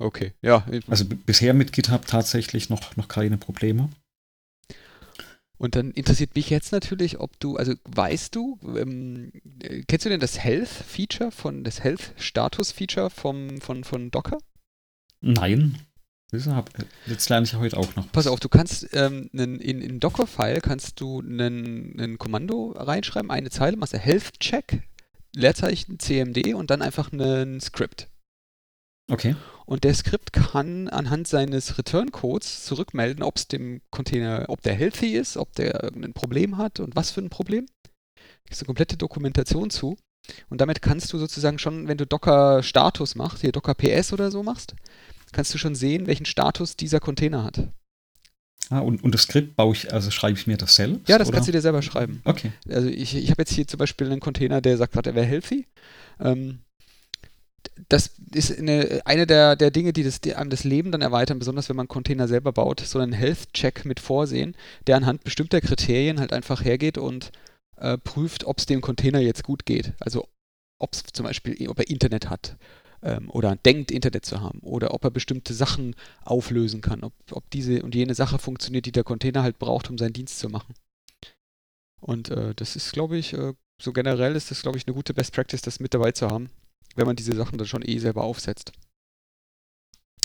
Okay, 0.00 0.32
ja. 0.42 0.64
Also 0.86 1.04
bisher 1.04 1.54
mit 1.54 1.72
GitHub 1.72 2.06
tatsächlich 2.06 2.70
noch, 2.70 2.96
noch 2.96 3.08
keine 3.08 3.36
Probleme. 3.36 3.90
Und 5.58 5.74
dann 5.74 5.90
interessiert 5.90 6.36
mich 6.36 6.50
jetzt 6.50 6.70
natürlich, 6.70 7.18
ob 7.18 7.38
du, 7.40 7.56
also 7.56 7.74
weißt 7.84 8.34
du, 8.34 8.58
ähm, 8.76 9.32
kennst 9.88 10.06
du 10.06 10.08
denn 10.08 10.20
das 10.20 10.38
Health-Feature 10.38 11.32
von, 11.32 11.64
das 11.64 11.82
Health-Status-Feature 11.82 13.10
von, 13.10 13.60
von 13.84 14.10
Docker? 14.12 14.38
Nein. 15.20 15.78
Jetzt 17.06 17.28
lerne 17.28 17.44
ich 17.44 17.54
heute 17.54 17.76
auch 17.76 17.96
noch. 17.96 18.12
Pass 18.12 18.26
auf, 18.26 18.38
du 18.38 18.48
kannst 18.48 18.88
ähm, 18.92 19.30
in, 19.32 19.58
in 19.58 19.98
Docker-File 19.98 20.60
kannst 20.60 21.00
du 21.00 21.20
ein 21.20 22.16
Kommando 22.18 22.72
reinschreiben, 22.76 23.30
eine 23.30 23.50
Zeile, 23.50 23.76
machst 23.76 23.94
du 23.94 23.98
Health 23.98 24.38
Check, 24.38 24.82
Leerzeichen 25.34 25.98
CMD 25.98 26.54
und 26.54 26.70
dann 26.70 26.82
einfach 26.82 27.10
ein 27.12 27.60
Skript. 27.60 28.08
Okay. 29.10 29.36
Und 29.66 29.84
der 29.84 29.94
Skript 29.94 30.32
kann 30.32 30.88
anhand 30.88 31.28
seines 31.28 31.76
Return-Codes 31.76 32.64
zurückmelden, 32.64 33.22
ob 33.22 33.36
es 33.36 33.48
dem 33.48 33.82
Container, 33.90 34.46
ob 34.48 34.62
der 34.62 34.74
healthy 34.74 35.14
ist, 35.14 35.36
ob 35.36 35.54
der 35.54 35.82
irgendein 35.82 36.14
Problem 36.14 36.56
hat 36.56 36.80
und 36.80 36.96
was 36.96 37.10
für 37.10 37.20
ein 37.20 37.30
Problem. 37.30 37.66
Da 37.84 38.50
ist 38.50 38.62
eine 38.62 38.66
komplette 38.66 38.96
Dokumentation 38.96 39.70
zu. 39.70 39.96
Und 40.48 40.60
damit 40.60 40.82
kannst 40.82 41.12
du 41.12 41.18
sozusagen 41.18 41.58
schon, 41.58 41.88
wenn 41.88 41.98
du 41.98 42.06
Docker-Status 42.06 43.14
machst, 43.14 43.40
hier 43.40 43.52
Docker 43.52 43.74
PS 43.74 44.12
oder 44.12 44.30
so 44.30 44.42
machst, 44.42 44.74
kannst 45.32 45.52
du 45.54 45.58
schon 45.58 45.74
sehen, 45.74 46.06
welchen 46.06 46.26
Status 46.26 46.76
dieser 46.76 47.00
Container 47.00 47.44
hat. 47.44 47.68
Ah, 48.70 48.80
und, 48.80 49.02
und 49.02 49.14
das 49.14 49.22
Skript 49.22 49.56
baue 49.56 49.74
ich, 49.74 49.92
also 49.92 50.10
schreibe 50.10 50.38
ich 50.38 50.46
mir 50.46 50.58
das 50.58 50.74
selbst? 50.74 51.08
Ja, 51.08 51.16
das 51.16 51.28
oder? 51.28 51.36
kannst 51.36 51.48
du 51.48 51.52
dir 51.52 51.62
selber 51.62 51.80
schreiben. 51.80 52.20
Okay. 52.24 52.52
Also 52.68 52.88
ich, 52.88 53.16
ich 53.16 53.30
habe 53.30 53.42
jetzt 53.42 53.52
hier 53.52 53.66
zum 53.66 53.78
Beispiel 53.78 54.10
einen 54.10 54.20
Container, 54.20 54.60
der 54.60 54.76
sagt 54.76 54.92
gerade, 54.92 55.10
er 55.10 55.16
wäre 55.16 55.26
healthy. 55.26 55.66
Ähm, 56.20 56.60
das 57.88 58.10
ist 58.32 58.58
eine, 58.58 59.00
eine 59.04 59.26
der, 59.26 59.56
der 59.56 59.70
Dinge, 59.70 59.92
die, 59.92 60.02
das, 60.02 60.20
die 60.20 60.34
einem 60.34 60.50
das 60.50 60.64
Leben 60.64 60.92
dann 60.92 61.00
erweitern, 61.00 61.38
besonders 61.38 61.68
wenn 61.68 61.76
man 61.76 61.88
Container 61.88 62.28
selber 62.28 62.52
baut, 62.52 62.80
so 62.80 62.98
einen 62.98 63.12
Health-Check 63.12 63.84
mit 63.84 64.00
vorsehen, 64.00 64.56
der 64.86 64.96
anhand 64.96 65.24
bestimmter 65.24 65.60
Kriterien 65.60 66.20
halt 66.20 66.32
einfach 66.32 66.64
hergeht 66.64 66.98
und 66.98 67.32
äh, 67.76 67.98
prüft, 67.98 68.44
ob 68.44 68.58
es 68.58 68.66
dem 68.66 68.80
Container 68.80 69.20
jetzt 69.20 69.44
gut 69.44 69.64
geht. 69.64 69.94
Also 70.00 70.28
ob 70.78 70.92
es 70.92 71.02
zum 71.12 71.24
Beispiel, 71.24 71.68
ob 71.68 71.78
er 71.78 71.88
Internet 71.88 72.28
hat 72.30 72.56
ähm, 73.02 73.30
oder 73.30 73.56
denkt, 73.56 73.90
Internet 73.90 74.26
zu 74.26 74.40
haben 74.40 74.60
oder 74.60 74.94
ob 74.94 75.04
er 75.04 75.10
bestimmte 75.10 75.54
Sachen 75.54 75.94
auflösen 76.24 76.80
kann, 76.80 77.02
ob, 77.02 77.12
ob 77.30 77.48
diese 77.50 77.82
und 77.82 77.94
jene 77.94 78.14
Sache 78.14 78.38
funktioniert, 78.38 78.86
die 78.86 78.92
der 78.92 79.04
Container 79.04 79.42
halt 79.42 79.58
braucht, 79.58 79.90
um 79.90 79.98
seinen 79.98 80.12
Dienst 80.12 80.38
zu 80.38 80.48
machen. 80.48 80.74
Und 82.00 82.30
äh, 82.30 82.54
das 82.54 82.76
ist, 82.76 82.92
glaube 82.92 83.16
ich, 83.16 83.32
äh, 83.32 83.54
so 83.80 83.92
generell 83.92 84.36
ist 84.36 84.50
das, 84.50 84.62
glaube 84.62 84.78
ich, 84.78 84.86
eine 84.86 84.94
gute 84.94 85.14
Best 85.14 85.32
Practice, 85.32 85.62
das 85.62 85.80
mit 85.80 85.94
dabei 85.94 86.12
zu 86.12 86.28
haben, 86.28 86.50
wenn 86.98 87.06
man 87.06 87.16
diese 87.16 87.34
Sachen 87.34 87.58
dann 87.58 87.66
schon 87.66 87.82
eh 87.82 87.98
selber 87.98 88.24
aufsetzt. 88.24 88.72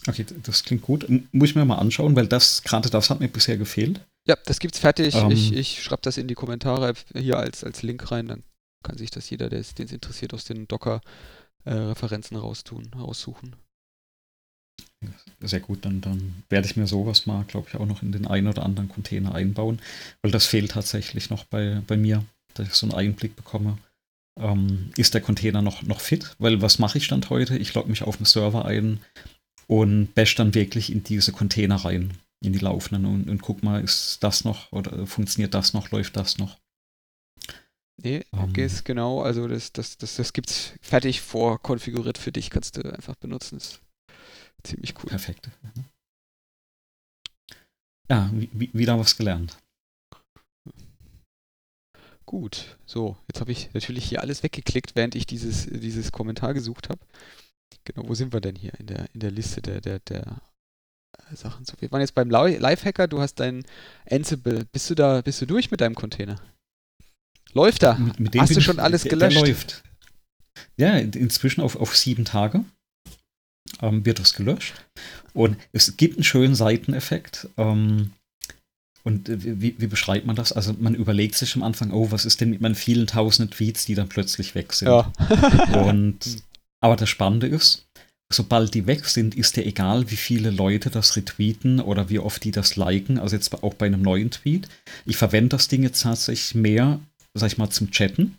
Okay, 0.07 0.25
das 0.43 0.63
klingt 0.63 0.81
gut. 0.81 1.05
Muss 1.31 1.49
ich 1.49 1.55
mir 1.55 1.63
mal 1.63 1.77
anschauen, 1.77 2.15
weil 2.15 2.27
das, 2.27 2.63
gerade 2.63 2.89
das 2.89 3.09
hat 3.09 3.21
mir 3.21 3.29
bisher 3.29 3.57
gefehlt. 3.57 4.01
Ja, 4.27 4.35
das 4.45 4.59
gibt's 4.59 4.79
fertig. 4.79 5.15
Ähm, 5.15 5.31
ich 5.31 5.53
ich 5.53 5.81
schreibe 5.81 6.01
das 6.01 6.17
in 6.17 6.27
die 6.27 6.35
Kommentare 6.35 6.93
hier 7.15 7.37
als, 7.37 7.63
als 7.63 7.83
Link 7.83 8.11
rein, 8.11 8.27
dann 8.27 8.43
kann 8.83 8.97
sich 8.97 9.11
das 9.11 9.29
jeder, 9.29 9.49
den 9.49 9.61
es 9.61 9.73
interessiert, 9.77 10.33
aus 10.33 10.43
den 10.43 10.67
Docker 10.67 11.01
äh, 11.63 11.73
raustun, 11.73 12.91
raussuchen. 12.93 13.55
Sehr 15.41 15.59
gut, 15.59 15.85
dann, 15.85 16.01
dann 16.01 16.43
werde 16.49 16.67
ich 16.67 16.77
mir 16.77 16.87
sowas 16.87 17.25
mal, 17.25 17.43
glaube 17.43 17.67
ich, 17.69 17.75
auch 17.75 17.85
noch 17.85 18.01
in 18.01 18.11
den 18.11 18.25
einen 18.27 18.47
oder 18.47 18.63
anderen 18.63 18.89
Container 18.89 19.35
einbauen, 19.35 19.81
weil 20.21 20.31
das 20.31 20.45
fehlt 20.45 20.71
tatsächlich 20.71 21.29
noch 21.29 21.43
bei, 21.45 21.81
bei 21.85 21.97
mir, 21.97 22.23
dass 22.53 22.67
ich 22.67 22.73
so 22.73 22.85
einen 22.85 22.95
Einblick 22.95 23.35
bekomme. 23.35 23.77
Ähm, 24.39 24.91
ist 24.97 25.13
der 25.13 25.21
Container 25.21 25.61
noch, 25.61 25.83
noch 25.83 26.01
fit? 26.01 26.35
Weil 26.39 26.61
was 26.61 26.79
mache 26.79 26.97
ich 26.97 27.05
Stand 27.05 27.29
heute? 27.29 27.57
Ich 27.57 27.73
logge 27.73 27.89
mich 27.89 28.01
auf 28.03 28.17
den 28.17 28.25
Server 28.25 28.65
ein 28.65 28.99
und 29.67 30.13
bash 30.15 30.35
dann 30.35 30.53
wirklich 30.53 30.91
in 30.91 31.03
diese 31.03 31.31
Container 31.31 31.75
rein, 31.75 32.17
in 32.43 32.53
die 32.53 32.59
laufenden 32.59 33.05
und, 33.05 33.29
und 33.29 33.41
guck 33.41 33.63
mal, 33.63 33.83
ist 33.83 34.23
das 34.23 34.43
noch 34.43 34.71
oder 34.71 35.05
funktioniert 35.05 35.53
das 35.53 35.73
noch, 35.73 35.91
läuft 35.91 36.17
das 36.17 36.37
noch? 36.37 36.57
Nee, 38.01 38.25
um, 38.31 38.53
ähm. 38.55 38.83
Genau, 38.83 39.21
also 39.21 39.47
das, 39.47 39.71
das, 39.71 39.97
das, 39.97 40.15
das 40.15 40.33
gibt's 40.33 40.73
fertig 40.81 41.21
vorkonfiguriert 41.21 42.17
für 42.17 42.31
dich, 42.31 42.49
kannst 42.49 42.77
du 42.77 42.81
einfach 42.91 43.15
benutzen. 43.15 43.57
ist 43.57 43.81
ziemlich 44.63 44.95
cool. 44.97 45.09
Perfekt. 45.09 45.49
Ja, 48.09 48.29
wieder 48.33 48.99
was 48.99 49.15
gelernt. 49.15 49.57
Gut, 52.33 52.77
so, 52.87 53.15
jetzt 53.27 53.41
habe 53.41 53.51
ich 53.51 53.71
natürlich 53.75 54.05
hier 54.05 54.21
alles 54.21 54.41
weggeklickt, 54.41 54.95
während 54.95 55.13
ich 55.13 55.27
dieses, 55.27 55.67
dieses 55.67 56.11
Kommentar 56.11 56.55
gesucht 56.55 56.89
habe. 56.89 56.99
Genau, 57.83 58.09
wo 58.09 58.15
sind 58.15 58.33
wir 58.33 58.41
denn 58.41 58.55
hier 58.55 58.73
in 58.79 58.87
der, 58.87 59.05
in 59.13 59.19
der 59.19 59.29
Liste 59.29 59.61
der, 59.61 59.81
der, 59.81 59.99
der 59.99 60.41
äh, 61.29 61.35
Sachen? 61.35 61.63
So, 61.63 61.73
wir 61.79 61.91
waren 61.91 62.01
jetzt 62.01 62.15
beim 62.15 62.31
Lifehacker, 62.31 63.07
du 63.07 63.21
hast 63.21 63.35
dein 63.35 63.63
Ansible. 64.09 64.65
Bist 64.71 64.89
du 64.89 64.95
da, 64.95 65.21
bist 65.21 65.43
du 65.43 65.45
durch 65.45 65.69
mit 65.69 65.79
deinem 65.79 65.93
Container? 65.93 66.41
Läuft 67.53 67.83
da? 67.83 67.99
Mit, 67.99 68.19
mit 68.19 68.35
Hast 68.35 68.55
du 68.55 68.61
schon 68.61 68.77
ich, 68.77 68.81
alles 68.81 69.03
der, 69.03 69.11
gelöscht? 69.11 69.37
Der 69.37 69.47
läuft. 69.47 69.83
Ja, 70.75 70.97
inzwischen 70.97 71.61
auf, 71.61 71.75
auf 71.75 71.95
sieben 71.95 72.25
Tage 72.25 72.65
ähm, 73.79 74.07
wird 74.07 74.17
das 74.17 74.33
gelöscht. 74.33 74.73
Und 75.35 75.57
es 75.71 75.97
gibt 75.97 76.15
einen 76.15 76.23
schönen 76.23 76.55
Seiteneffekt. 76.55 77.47
Ähm, 77.57 78.11
und 79.03 79.29
wie, 79.29 79.75
wie, 79.77 79.87
beschreibt 79.87 80.25
man 80.25 80.35
das? 80.35 80.51
Also 80.51 80.73
man 80.79 80.95
überlegt 80.95 81.35
sich 81.35 81.55
am 81.55 81.63
Anfang, 81.63 81.91
oh, 81.91 82.11
was 82.11 82.25
ist 82.25 82.39
denn 82.41 82.49
mit 82.49 82.61
meinen 82.61 82.75
vielen 82.75 83.07
tausenden 83.07 83.51
Tweets, 83.51 83.85
die 83.85 83.95
dann 83.95 84.09
plötzlich 84.09 84.55
weg 84.55 84.73
sind? 84.73 84.87
Ja. 84.87 85.11
und 85.85 86.43
aber 86.79 86.95
das 86.95 87.09
Spannende 87.09 87.47
ist, 87.47 87.85
sobald 88.31 88.73
die 88.73 88.87
weg 88.87 89.05
sind, 89.05 89.35
ist 89.35 89.57
dir 89.57 89.65
egal, 89.65 90.09
wie 90.09 90.15
viele 90.15 90.51
Leute 90.51 90.89
das 90.89 91.15
retweeten 91.15 91.79
oder 91.79 92.09
wie 92.09 92.19
oft 92.19 92.43
die 92.43 92.51
das 92.51 92.75
liken. 92.75 93.19
Also 93.19 93.35
jetzt 93.35 93.53
auch 93.61 93.73
bei 93.73 93.85
einem 93.85 94.01
neuen 94.01 94.31
Tweet. 94.31 94.67
Ich 95.05 95.17
verwende 95.17 95.49
das 95.49 95.67
Ding 95.67 95.83
jetzt 95.83 96.01
tatsächlich 96.01 96.55
mehr 96.55 96.99
sag 97.33 97.47
ich 97.47 97.57
mal, 97.57 97.69
zum 97.69 97.91
Chatten. 97.91 98.37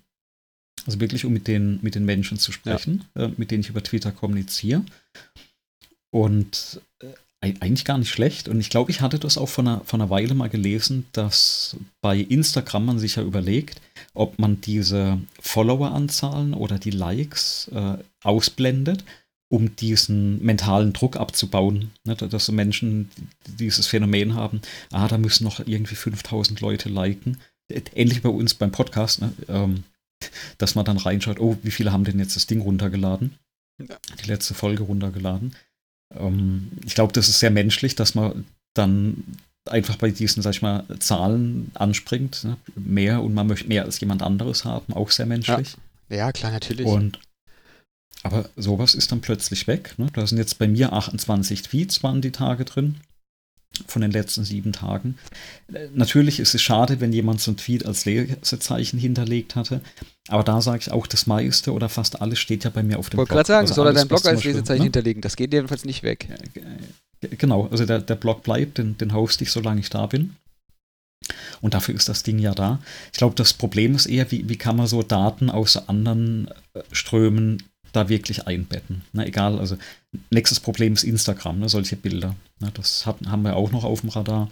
Also 0.86 1.00
wirklich, 1.00 1.24
um 1.24 1.32
mit 1.32 1.46
den, 1.48 1.78
mit 1.82 1.94
den 1.94 2.04
Menschen 2.04 2.38
zu 2.38 2.52
sprechen, 2.52 3.04
ja. 3.16 3.26
äh, 3.26 3.32
mit 3.36 3.50
denen 3.50 3.60
ich 3.60 3.70
über 3.70 3.82
Twitter 3.82 4.12
kommuniziere. 4.12 4.84
Und 6.10 6.80
äh, 7.00 7.06
eigentlich 7.44 7.84
gar 7.84 7.98
nicht 7.98 8.10
schlecht. 8.10 8.48
Und 8.48 8.60
ich 8.60 8.70
glaube, 8.70 8.90
ich 8.90 9.00
hatte 9.00 9.18
das 9.18 9.38
auch 9.38 9.48
vor 9.48 9.64
einer, 9.64 9.80
vor 9.84 9.98
einer 9.98 10.10
Weile 10.10 10.34
mal 10.34 10.48
gelesen, 10.48 11.06
dass 11.12 11.76
bei 12.00 12.18
Instagram 12.18 12.86
man 12.86 12.98
sich 12.98 13.16
ja 13.16 13.22
überlegt, 13.22 13.80
ob 14.14 14.38
man 14.38 14.60
diese 14.60 15.20
Follower-Anzahlen 15.40 16.54
oder 16.54 16.78
die 16.78 16.90
Likes 16.90 17.70
äh, 17.74 17.98
ausblendet 18.22 19.04
um 19.54 19.76
diesen 19.76 20.44
mentalen 20.44 20.92
Druck 20.92 21.16
abzubauen, 21.16 21.92
ne, 22.04 22.16
dass 22.16 22.46
so 22.46 22.52
Menschen 22.52 23.10
dieses 23.46 23.86
Phänomen 23.86 24.34
haben, 24.34 24.60
ah, 24.90 25.06
da 25.06 25.16
müssen 25.16 25.44
noch 25.44 25.60
irgendwie 25.60 25.94
5000 25.94 26.60
Leute 26.60 26.88
liken. 26.88 27.38
Ähnlich 27.94 28.22
bei 28.22 28.30
uns 28.30 28.54
beim 28.54 28.72
Podcast, 28.72 29.20
ne, 29.20 29.32
ähm, 29.48 29.84
dass 30.58 30.74
man 30.74 30.84
dann 30.84 30.96
reinschaut, 30.96 31.38
oh, 31.38 31.56
wie 31.62 31.70
viele 31.70 31.92
haben 31.92 32.02
denn 32.02 32.18
jetzt 32.18 32.34
das 32.34 32.46
Ding 32.46 32.62
runtergeladen? 32.62 33.38
Die 33.78 34.28
letzte 34.28 34.54
Folge 34.54 34.82
runtergeladen. 34.82 35.54
Ähm, 36.12 36.70
ich 36.84 36.94
glaube, 36.94 37.12
das 37.12 37.28
ist 37.28 37.40
sehr 37.40 37.50
menschlich, 37.50 37.94
dass 37.94 38.14
man 38.14 38.44
dann 38.74 39.22
einfach 39.68 39.96
bei 39.96 40.10
diesen, 40.10 40.42
sag 40.42 40.52
ich 40.52 40.62
mal, 40.62 40.84
Zahlen 40.98 41.70
anspringt. 41.74 42.44
Ne? 42.44 42.56
Mehr 42.74 43.22
und 43.22 43.34
man 43.34 43.46
möchte 43.46 43.68
mehr 43.68 43.84
als 43.84 44.00
jemand 44.00 44.22
anderes 44.22 44.64
haben, 44.64 44.92
auch 44.92 45.10
sehr 45.10 45.26
menschlich. 45.26 45.76
Ja, 46.08 46.16
ja 46.16 46.32
klar, 46.32 46.52
natürlich. 46.52 46.86
Und 46.86 47.18
aber 48.22 48.48
sowas 48.56 48.94
ist 48.94 49.12
dann 49.12 49.20
plötzlich 49.20 49.66
weg. 49.66 49.94
Ne? 49.98 50.06
Da 50.14 50.26
sind 50.26 50.38
jetzt 50.38 50.58
bei 50.58 50.66
mir 50.66 50.92
28 50.94 51.62
Tweets 51.62 52.02
waren 52.02 52.22
die 52.22 52.32
Tage 52.32 52.64
drin 52.64 52.96
von 53.86 54.02
den 54.02 54.10
letzten 54.10 54.44
sieben 54.44 54.72
Tagen. 54.72 55.16
Natürlich 55.94 56.40
ist 56.40 56.54
es 56.54 56.62
schade, 56.62 57.00
wenn 57.00 57.12
jemand 57.12 57.40
so 57.40 57.50
ein 57.50 57.56
Tweet 57.56 57.84
als 57.86 58.04
Lesezeichen 58.04 58.98
hinterlegt 58.98 59.56
hatte. 59.56 59.80
Aber 60.28 60.42
da 60.42 60.60
sage 60.60 60.78
ich 60.80 60.90
auch, 60.90 61.06
das 61.06 61.26
meiste 61.26 61.72
oder 61.72 61.88
fast 61.88 62.22
alles 62.22 62.38
steht 62.38 62.64
ja 62.64 62.70
bei 62.70 62.82
mir 62.82 62.98
auf 62.98 63.10
dem 63.10 63.16
Blog. 63.16 63.28
Ich 63.28 63.34
wollte 63.34 63.34
gerade 63.34 63.46
sagen, 63.46 63.66
also 63.66 63.74
soll 63.74 63.86
er 63.88 63.92
deinen 63.92 64.08
Blog 64.08 64.24
als 64.24 64.44
Lesezeichen 64.44 64.78
ne? 64.78 64.84
hinterlegen? 64.84 65.20
Das 65.20 65.36
geht 65.36 65.52
jedenfalls 65.52 65.84
nicht 65.84 66.02
weg. 66.02 66.28
Genau, 67.20 67.68
also 67.68 67.84
der, 67.84 68.00
der 68.00 68.14
Blog 68.14 68.42
bleibt, 68.42 68.78
den, 68.78 68.96
den 68.98 69.12
hoste 69.12 69.44
ich, 69.44 69.50
solange 69.50 69.80
ich 69.80 69.90
da 69.90 70.06
bin. 70.06 70.36
Und 71.60 71.74
dafür 71.74 71.94
ist 71.94 72.08
das 72.08 72.22
Ding 72.22 72.38
ja 72.38 72.54
da. 72.54 72.80
Ich 73.12 73.18
glaube, 73.18 73.34
das 73.34 73.54
Problem 73.54 73.94
ist 73.94 74.06
eher, 74.06 74.30
wie, 74.30 74.48
wie 74.48 74.56
kann 74.56 74.76
man 74.76 74.86
so 74.86 75.02
Daten 75.02 75.50
aus 75.50 75.88
anderen 75.88 76.48
äh, 76.74 76.82
Strömen 76.92 77.62
da 77.94 78.08
wirklich 78.08 78.46
einbetten. 78.46 79.02
Na, 79.12 79.26
egal, 79.26 79.58
also 79.58 79.76
nächstes 80.30 80.60
Problem 80.60 80.92
ist 80.92 81.04
Instagram, 81.04 81.60
ne, 81.60 81.68
solche 81.68 81.96
Bilder. 81.96 82.34
Na, 82.60 82.70
das 82.72 83.06
hat, 83.06 83.16
haben 83.26 83.42
wir 83.42 83.56
auch 83.56 83.70
noch 83.70 83.84
auf 83.84 84.00
dem 84.00 84.10
Radar. 84.10 84.50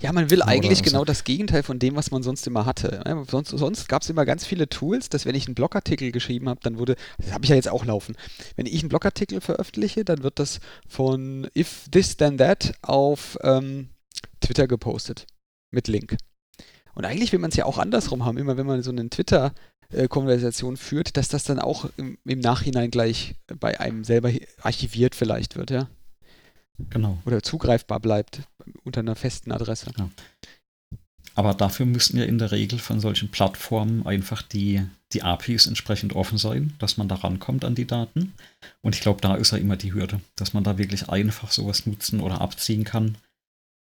Ja, 0.00 0.12
man 0.12 0.30
will 0.30 0.42
eigentlich 0.42 0.80
also. 0.80 0.90
genau 0.90 1.04
das 1.04 1.24
Gegenteil 1.24 1.62
von 1.62 1.78
dem, 1.78 1.96
was 1.96 2.10
man 2.10 2.22
sonst 2.22 2.46
immer 2.46 2.66
hatte. 2.66 3.02
Sonst, 3.28 3.50
sonst 3.50 3.88
gab 3.88 4.02
es 4.02 4.10
immer 4.10 4.24
ganz 4.24 4.44
viele 4.44 4.68
Tools, 4.68 5.08
dass 5.08 5.24
wenn 5.24 5.34
ich 5.34 5.46
einen 5.46 5.54
Blogartikel 5.54 6.12
geschrieben 6.12 6.48
habe, 6.48 6.60
dann 6.62 6.78
wurde, 6.78 6.96
das 7.18 7.32
habe 7.32 7.44
ich 7.44 7.50
ja 7.50 7.56
jetzt 7.56 7.68
auch 7.68 7.84
laufen, 7.84 8.14
wenn 8.56 8.66
ich 8.66 8.80
einen 8.80 8.88
Blogartikel 8.88 9.40
veröffentliche, 9.40 10.04
dann 10.04 10.22
wird 10.22 10.38
das 10.38 10.60
von 10.86 11.48
if 11.56 11.88
this 11.90 12.16
then 12.16 12.38
that 12.38 12.74
auf 12.82 13.38
ähm, 13.42 13.88
Twitter 14.40 14.68
gepostet 14.68 15.26
mit 15.70 15.88
Link. 15.88 16.16
Und 16.94 17.04
eigentlich 17.04 17.32
will 17.32 17.40
man 17.40 17.50
es 17.50 17.56
ja 17.56 17.64
auch 17.64 17.78
andersrum 17.78 18.24
haben, 18.24 18.38
immer 18.38 18.56
wenn 18.56 18.66
man 18.66 18.82
so 18.82 18.90
einen 18.90 19.10
Twitter 19.10 19.52
äh, 19.92 20.08
Konversation 20.08 20.76
führt, 20.76 21.16
dass 21.16 21.28
das 21.28 21.44
dann 21.44 21.58
auch 21.58 21.88
im, 21.96 22.18
im, 22.24 22.40
Nachhinein 22.40 22.90
gleich 22.90 23.34
bei 23.60 23.80
einem 23.80 24.04
selber 24.04 24.30
archiviert 24.62 25.14
vielleicht 25.14 25.56
wird, 25.56 25.70
ja. 25.70 25.88
Genau. 26.90 27.18
Oder 27.24 27.42
zugreifbar 27.42 28.00
bleibt 28.00 28.40
unter 28.82 29.00
einer 29.00 29.14
festen 29.14 29.52
Adresse. 29.52 29.90
Ja. 29.96 30.10
Aber 31.36 31.54
dafür 31.54 31.86
müssen 31.86 32.18
ja 32.18 32.24
in 32.24 32.38
der 32.38 32.52
Regel 32.52 32.78
von 32.78 33.00
solchen 33.00 33.30
Plattformen 33.30 34.06
einfach 34.06 34.42
die, 34.42 34.82
die 35.12 35.22
APIs 35.22 35.66
entsprechend 35.66 36.14
offen 36.14 36.38
sein, 36.38 36.74
dass 36.78 36.96
man 36.96 37.08
da 37.08 37.16
rankommt 37.16 37.64
an 37.64 37.74
die 37.74 37.86
Daten. 37.86 38.34
Und 38.82 38.94
ich 38.94 39.00
glaube, 39.00 39.20
da 39.20 39.34
ist 39.34 39.52
ja 39.52 39.58
immer 39.58 39.76
die 39.76 39.92
Hürde, 39.92 40.20
dass 40.36 40.52
man 40.52 40.64
da 40.64 40.78
wirklich 40.78 41.08
einfach 41.08 41.50
sowas 41.50 41.86
nutzen 41.86 42.20
oder 42.20 42.40
abziehen 42.40 42.84
kann, 42.84 43.16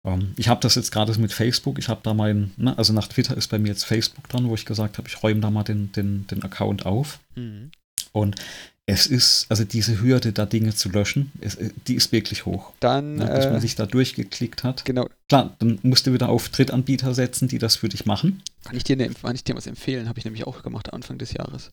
ähm, 0.05 0.32
ich 0.36 0.48
habe 0.48 0.61
das 0.61 0.74
jetzt 0.74 0.90
gerade 0.90 1.18
mit 1.20 1.32
Facebook. 1.32 1.78
Ich 1.78 1.88
habe 1.88 2.00
da 2.03 2.14
mein, 2.14 2.53
ne, 2.57 2.76
also 2.76 2.92
nach 2.92 3.09
Twitter 3.09 3.36
ist 3.36 3.48
bei 3.48 3.59
mir 3.59 3.68
jetzt 3.68 3.84
Facebook 3.84 4.28
dran, 4.28 4.48
wo 4.48 4.55
ich 4.55 4.66
gesagt 4.66 4.98
habe, 4.98 5.09
ich 5.09 5.22
räume 5.22 5.40
da 5.40 5.50
mal 5.50 5.62
den, 5.62 5.92
den, 5.92 6.26
den 6.26 6.42
Account 6.42 6.86
auf. 6.86 7.20
Mhm. 7.36 7.70
Und 8.12 8.36
es 8.84 9.07
ist, 9.07 9.46
also 9.48 9.64
diese 9.64 10.00
Hürde, 10.00 10.32
da 10.32 10.44
Dinge 10.44 10.74
zu 10.74 10.88
löschen, 10.88 11.30
es, 11.40 11.55
äh, 11.55 11.70
die 11.86 11.94
ist 11.94 12.11
wirklich 12.11 12.46
hoch. 12.46 12.72
Dann, 12.80 13.18
ja, 13.18 13.26
bis 13.34 13.44
man 13.46 13.57
äh, 13.57 13.61
sich 13.61 13.76
da 13.76 13.86
durchgeklickt 13.86 14.64
hat. 14.64 14.84
Genau. 14.84 15.09
Klar, 15.28 15.55
dann 15.61 15.78
musst 15.82 16.07
du 16.07 16.12
wieder 16.12 16.28
auf 16.28 16.48
Drittanbieter 16.48 17.14
setzen, 17.14 17.46
die 17.46 17.59
das 17.59 17.76
für 17.76 17.88
dich 17.88 18.07
machen. 18.07 18.42
Kann 18.64 18.76
ich 18.76 18.84
dir, 18.84 18.96
ne, 18.96 19.09
kann 19.09 19.36
ich 19.36 19.44
dir 19.44 19.57
was 19.57 19.66
empfehlen? 19.66 20.09
Habe 20.09 20.18
ich 20.18 20.24
nämlich 20.24 20.46
auch 20.46 20.62
gemacht 20.62 20.92
Anfang 20.92 21.18
des 21.18 21.32
Jahres. 21.32 21.70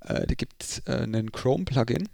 Äh, 0.00 0.26
da 0.26 0.34
gibt 0.34 0.62
es 0.62 0.82
äh, 0.86 1.02
einen 1.02 1.32
Chrome-Plugin, 1.32 2.08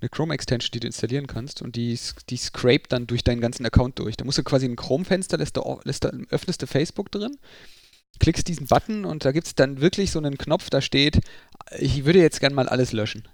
eine 0.00 0.08
Chrome-Extension, 0.08 0.70
die 0.72 0.80
du 0.80 0.86
installieren 0.86 1.26
kannst 1.26 1.62
und 1.62 1.76
die, 1.76 1.98
die 2.30 2.36
scrape 2.36 2.84
dann 2.88 3.06
durch 3.06 3.24
deinen 3.24 3.40
ganzen 3.40 3.66
Account 3.66 3.98
durch. 3.98 4.16
Da 4.16 4.24
musst 4.24 4.38
du 4.38 4.44
quasi 4.44 4.66
ein 4.66 4.76
Chrome-Fenster, 4.76 5.38
lässt 5.38 5.56
du, 5.56 5.80
lässt 5.84 6.04
du, 6.04 6.08
öffnest 6.30 6.62
du 6.62 6.66
Facebook 6.66 7.10
drin, 7.10 7.36
klickst 8.18 8.48
diesen 8.48 8.66
Button 8.66 9.04
und 9.04 9.24
da 9.24 9.32
gibt 9.32 9.46
es 9.46 9.54
dann 9.54 9.80
wirklich 9.80 10.10
so 10.10 10.18
einen 10.18 10.38
Knopf, 10.38 10.70
da 10.70 10.80
steht, 10.80 11.20
ich 11.78 12.04
würde 12.04 12.20
jetzt 12.20 12.40
gern 12.40 12.54
mal 12.54 12.68
alles 12.68 12.92
löschen. 12.92 13.26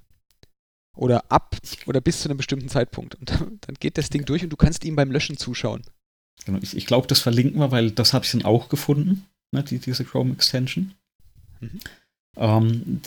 Oder 0.97 1.25
ab 1.31 1.57
oder 1.87 2.01
bis 2.01 2.23
zu 2.23 2.29
einem 2.29 2.37
bestimmten 2.37 2.69
Zeitpunkt. 2.69 3.17
Und 3.17 3.31
dann, 3.31 3.59
dann 3.61 3.75
geht 3.81 3.99
das 3.99 4.11
Ding 4.11 4.25
durch 4.25 4.45
und 4.45 4.51
du 4.51 4.57
kannst 4.57 4.85
ihm 4.85 4.95
beim 4.95 5.11
Löschen 5.11 5.37
zuschauen. 5.37 5.83
Genau, 6.45 6.59
ich, 6.63 6.77
ich 6.77 6.87
glaube, 6.87 7.07
das 7.09 7.21
verlinken 7.21 7.61
wir, 7.61 7.71
weil 7.73 7.91
das 7.91 8.13
habe 8.13 8.25
ich 8.25 8.31
dann 8.31 8.45
auch 8.45 8.69
gefunden, 8.69 9.27
ne, 9.51 9.63
die, 9.63 9.79
diese 9.79 10.05
Chrome-Extension. 10.05 10.95
Mhm. 11.61 11.81
Ähm, 12.37 13.01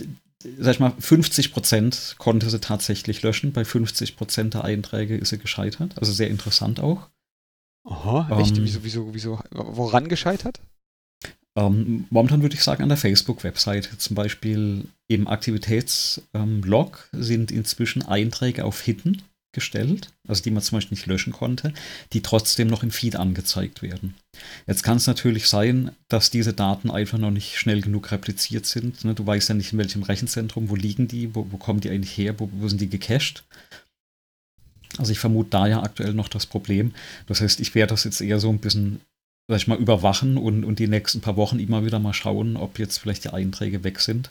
sag 0.44 0.74
ich 0.74 0.80
mal, 0.80 0.94
50 1.00 1.52
Prozent 1.52 2.16
konnte 2.18 2.50
sie 2.50 2.60
tatsächlich 2.60 3.24
löschen. 3.24 3.54
Bei 3.54 3.66
50 3.66 4.16
Prozent 4.16 4.54
der 4.54 4.64
Einträge 4.64 5.18
ist 5.18 5.30
sie 5.30 5.40
gescheitert. 5.40 5.98
Also 5.98 6.12
sehr 6.12 6.30
interessant 6.30 6.80
auch. 6.80 7.10
Aha, 7.86 8.40
echt? 8.40 8.58
Ähm, 8.58 8.64
wieso, 8.64 8.84
wieso, 8.84 9.14
wieso, 9.14 9.40
woran 9.52 10.10
gescheitert? 10.10 10.60
Ähm, 11.56 12.06
momentan 12.10 12.44
würde 12.44 12.56
ich 12.56 12.64
sagen 12.64 12.84
an 12.84 12.90
der 12.90 12.98
Facebook-Website. 12.98 13.90
Zum 13.98 14.16
Beispiel 14.16 14.86
im 15.08 15.28
Aktivitätslog 15.28 17.10
sind 17.12 17.52
inzwischen 17.52 18.04
Einträge 18.04 18.66
auf 18.66 18.82
Hidden 18.82 19.24
gestellt, 19.58 20.10
also 20.28 20.44
die 20.44 20.52
man 20.52 20.62
zum 20.62 20.78
Beispiel 20.78 20.96
nicht 20.96 21.08
löschen 21.08 21.34
konnte, 21.34 21.74
die 22.14 22.22
trotzdem 22.22 22.68
noch 22.68 22.84
im 22.84 22.92
Feed 22.92 23.16
angezeigt 23.16 23.82
werden. 23.82 24.14
Jetzt 24.68 24.84
kann 24.84 24.98
es 24.98 25.08
natürlich 25.08 25.48
sein, 25.48 25.90
dass 26.10 26.30
diese 26.30 26.54
Daten 26.54 26.92
einfach 26.92 27.18
noch 27.18 27.32
nicht 27.32 27.58
schnell 27.58 27.82
genug 27.82 28.12
repliziert 28.12 28.68
sind. 28.68 29.04
Ne? 29.04 29.16
Du 29.16 29.26
weißt 29.26 29.50
ja 29.50 29.56
nicht, 29.56 29.74
in 29.74 29.80
welchem 29.80 30.04
Rechenzentrum, 30.04 30.70
wo 30.70 30.76
liegen 30.76 31.08
die, 31.08 31.34
wo, 31.34 31.48
wo 31.50 31.58
kommen 31.58 31.80
die 31.80 31.90
eigentlich 31.90 32.16
her, 32.16 32.40
wo, 32.40 32.52
wo 32.54 32.68
sind 32.68 32.80
die 32.80 32.88
gecached. 32.88 33.46
Also 35.00 35.12
ich 35.12 35.18
vermute 35.18 35.50
da 35.50 35.66
ja 35.66 35.82
aktuell 35.82 36.14
noch 36.14 36.28
das 36.28 36.46
Problem. 36.46 36.94
Das 37.26 37.42
heißt, 37.42 37.60
ich 37.60 37.74
werde 37.74 37.96
das 37.96 38.04
jetzt 38.04 38.22
eher 38.22 38.40
so 38.40 38.50
ein 38.50 38.60
bisschen, 38.60 39.02
sag 39.48 39.58
ich 39.58 39.68
mal, 39.68 39.80
überwachen 39.80 40.38
und, 40.38 40.66
und 40.66 40.78
die 40.78 40.88
nächsten 40.88 41.22
paar 41.22 41.36
Wochen 41.36 41.58
immer 41.58 41.84
wieder 41.84 41.98
mal 41.98 42.14
schauen, 42.14 42.58
ob 42.58 42.78
jetzt 42.78 43.00
vielleicht 43.00 43.24
die 43.24 43.32
Einträge 43.32 43.84
weg 43.84 44.02
sind. 44.02 44.30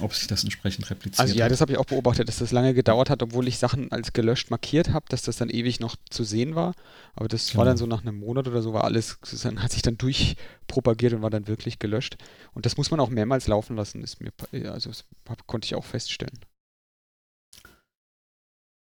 Ob 0.00 0.14
sich 0.14 0.26
das 0.26 0.42
entsprechend 0.42 0.90
repliziert. 0.90 1.20
Also 1.20 1.34
ja, 1.34 1.48
das 1.48 1.60
habe 1.60 1.72
ich 1.72 1.78
auch 1.78 1.84
beobachtet, 1.84 2.26
dass 2.26 2.38
das 2.38 2.50
lange 2.50 2.74
gedauert 2.74 3.10
hat, 3.10 3.22
obwohl 3.22 3.46
ich 3.46 3.58
Sachen 3.58 3.92
als 3.92 4.12
gelöscht 4.12 4.50
markiert 4.50 4.92
habe, 4.92 5.04
dass 5.08 5.22
das 5.22 5.36
dann 5.36 5.50
ewig 5.50 5.80
noch 5.80 5.96
zu 6.10 6.24
sehen 6.24 6.54
war. 6.54 6.74
Aber 7.14 7.28
das 7.28 7.48
genau. 7.48 7.58
war 7.58 7.64
dann 7.66 7.76
so 7.76 7.86
nach 7.86 8.02
einem 8.02 8.18
Monat 8.18 8.48
oder 8.48 8.62
so, 8.62 8.72
war 8.72 8.84
alles, 8.84 9.18
sozusagen, 9.22 9.62
hat 9.62 9.72
sich 9.72 9.82
dann 9.82 9.98
durchpropagiert 9.98 11.12
und 11.12 11.22
war 11.22 11.30
dann 11.30 11.46
wirklich 11.46 11.78
gelöscht. 11.78 12.16
Und 12.54 12.66
das 12.66 12.76
muss 12.76 12.90
man 12.90 13.00
auch 13.00 13.10
mehrmals 13.10 13.46
laufen 13.46 13.76
lassen, 13.76 14.02
ist 14.02 14.20
mir, 14.20 14.32
also 14.70 14.90
das 14.90 15.04
konnte 15.46 15.66
ich 15.66 15.74
auch 15.74 15.84
feststellen. 15.84 16.38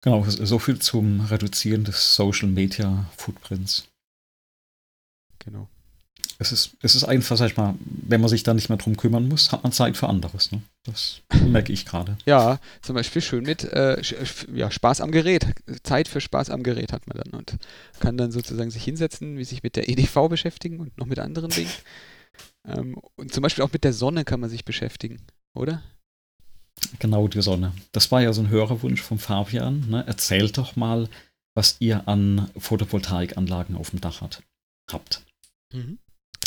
Genau, 0.01 0.23
so 0.27 0.59
viel 0.59 0.79
zum 0.79 1.21
Reduzieren 1.21 1.85
des 1.85 2.15
Social 2.15 2.49
Media 2.49 3.09
Footprints. 3.17 3.87
Genau 5.39 5.67
es 6.43 6.51
ist, 6.51 6.77
es 6.81 6.95
ist 6.95 7.03
einfach, 7.03 7.37
sag 7.37 7.47
ich 7.47 7.57
mal, 7.57 7.75
wenn 7.79 8.21
man 8.21 8.29
sich 8.29 8.43
da 8.43 8.53
nicht 8.53 8.69
mehr 8.69 8.77
drum 8.77 8.97
kümmern 8.97 9.27
muss, 9.27 9.51
hat 9.51 9.63
man 9.63 9.71
Zeit 9.71 9.97
für 9.97 10.07
anderes. 10.07 10.51
Ne? 10.51 10.61
Das 10.83 11.21
merke 11.45 11.73
ich 11.73 11.85
gerade. 11.85 12.17
Ja, 12.25 12.59
zum 12.81 12.95
Beispiel 12.95 13.21
schön 13.21 13.43
mit 13.43 13.63
äh, 13.63 14.01
ja, 14.53 14.69
Spaß 14.69 15.01
am 15.01 15.11
Gerät. 15.11 15.47
Zeit 15.83 16.07
für 16.07 16.21
Spaß 16.21 16.49
am 16.49 16.63
Gerät 16.63 16.93
hat 16.93 17.07
man 17.07 17.17
dann 17.17 17.39
und 17.39 17.57
kann 17.99 18.17
dann 18.17 18.31
sozusagen 18.31 18.71
sich 18.71 18.83
hinsetzen, 18.83 19.37
wie 19.37 19.45
sich 19.45 19.63
mit 19.63 19.75
der 19.75 19.89
EDV 19.89 20.27
beschäftigen 20.29 20.79
und 20.79 20.97
noch 20.97 21.07
mit 21.07 21.19
anderen 21.19 21.49
Dingen. 21.49 21.71
Ähm, 22.67 22.97
und 23.15 23.33
zum 23.33 23.41
Beispiel 23.41 23.63
auch 23.63 23.73
mit 23.73 23.83
der 23.83 23.93
Sonne 23.93 24.25
kann 24.25 24.39
man 24.39 24.49
sich 24.49 24.65
beschäftigen, 24.65 25.21
oder? 25.55 25.81
Genau, 26.99 27.27
die 27.27 27.41
Sonne. 27.41 27.73
Das 27.91 28.11
war 28.11 28.21
ja 28.21 28.33
so 28.33 28.41
ein 28.41 28.49
Hörerwunsch 28.49 29.01
von 29.01 29.17
Fabian. 29.19 29.89
Ne? 29.89 30.05
Erzählt 30.05 30.57
doch 30.57 30.75
mal, 30.75 31.09
was 31.55 31.77
ihr 31.79 32.07
an 32.07 32.49
Photovoltaikanlagen 32.57 33.75
auf 33.75 33.91
dem 33.91 34.01
Dach 34.01 34.21
hat, 34.21 34.43
habt. 34.91 35.23
Mhm. 35.73 35.99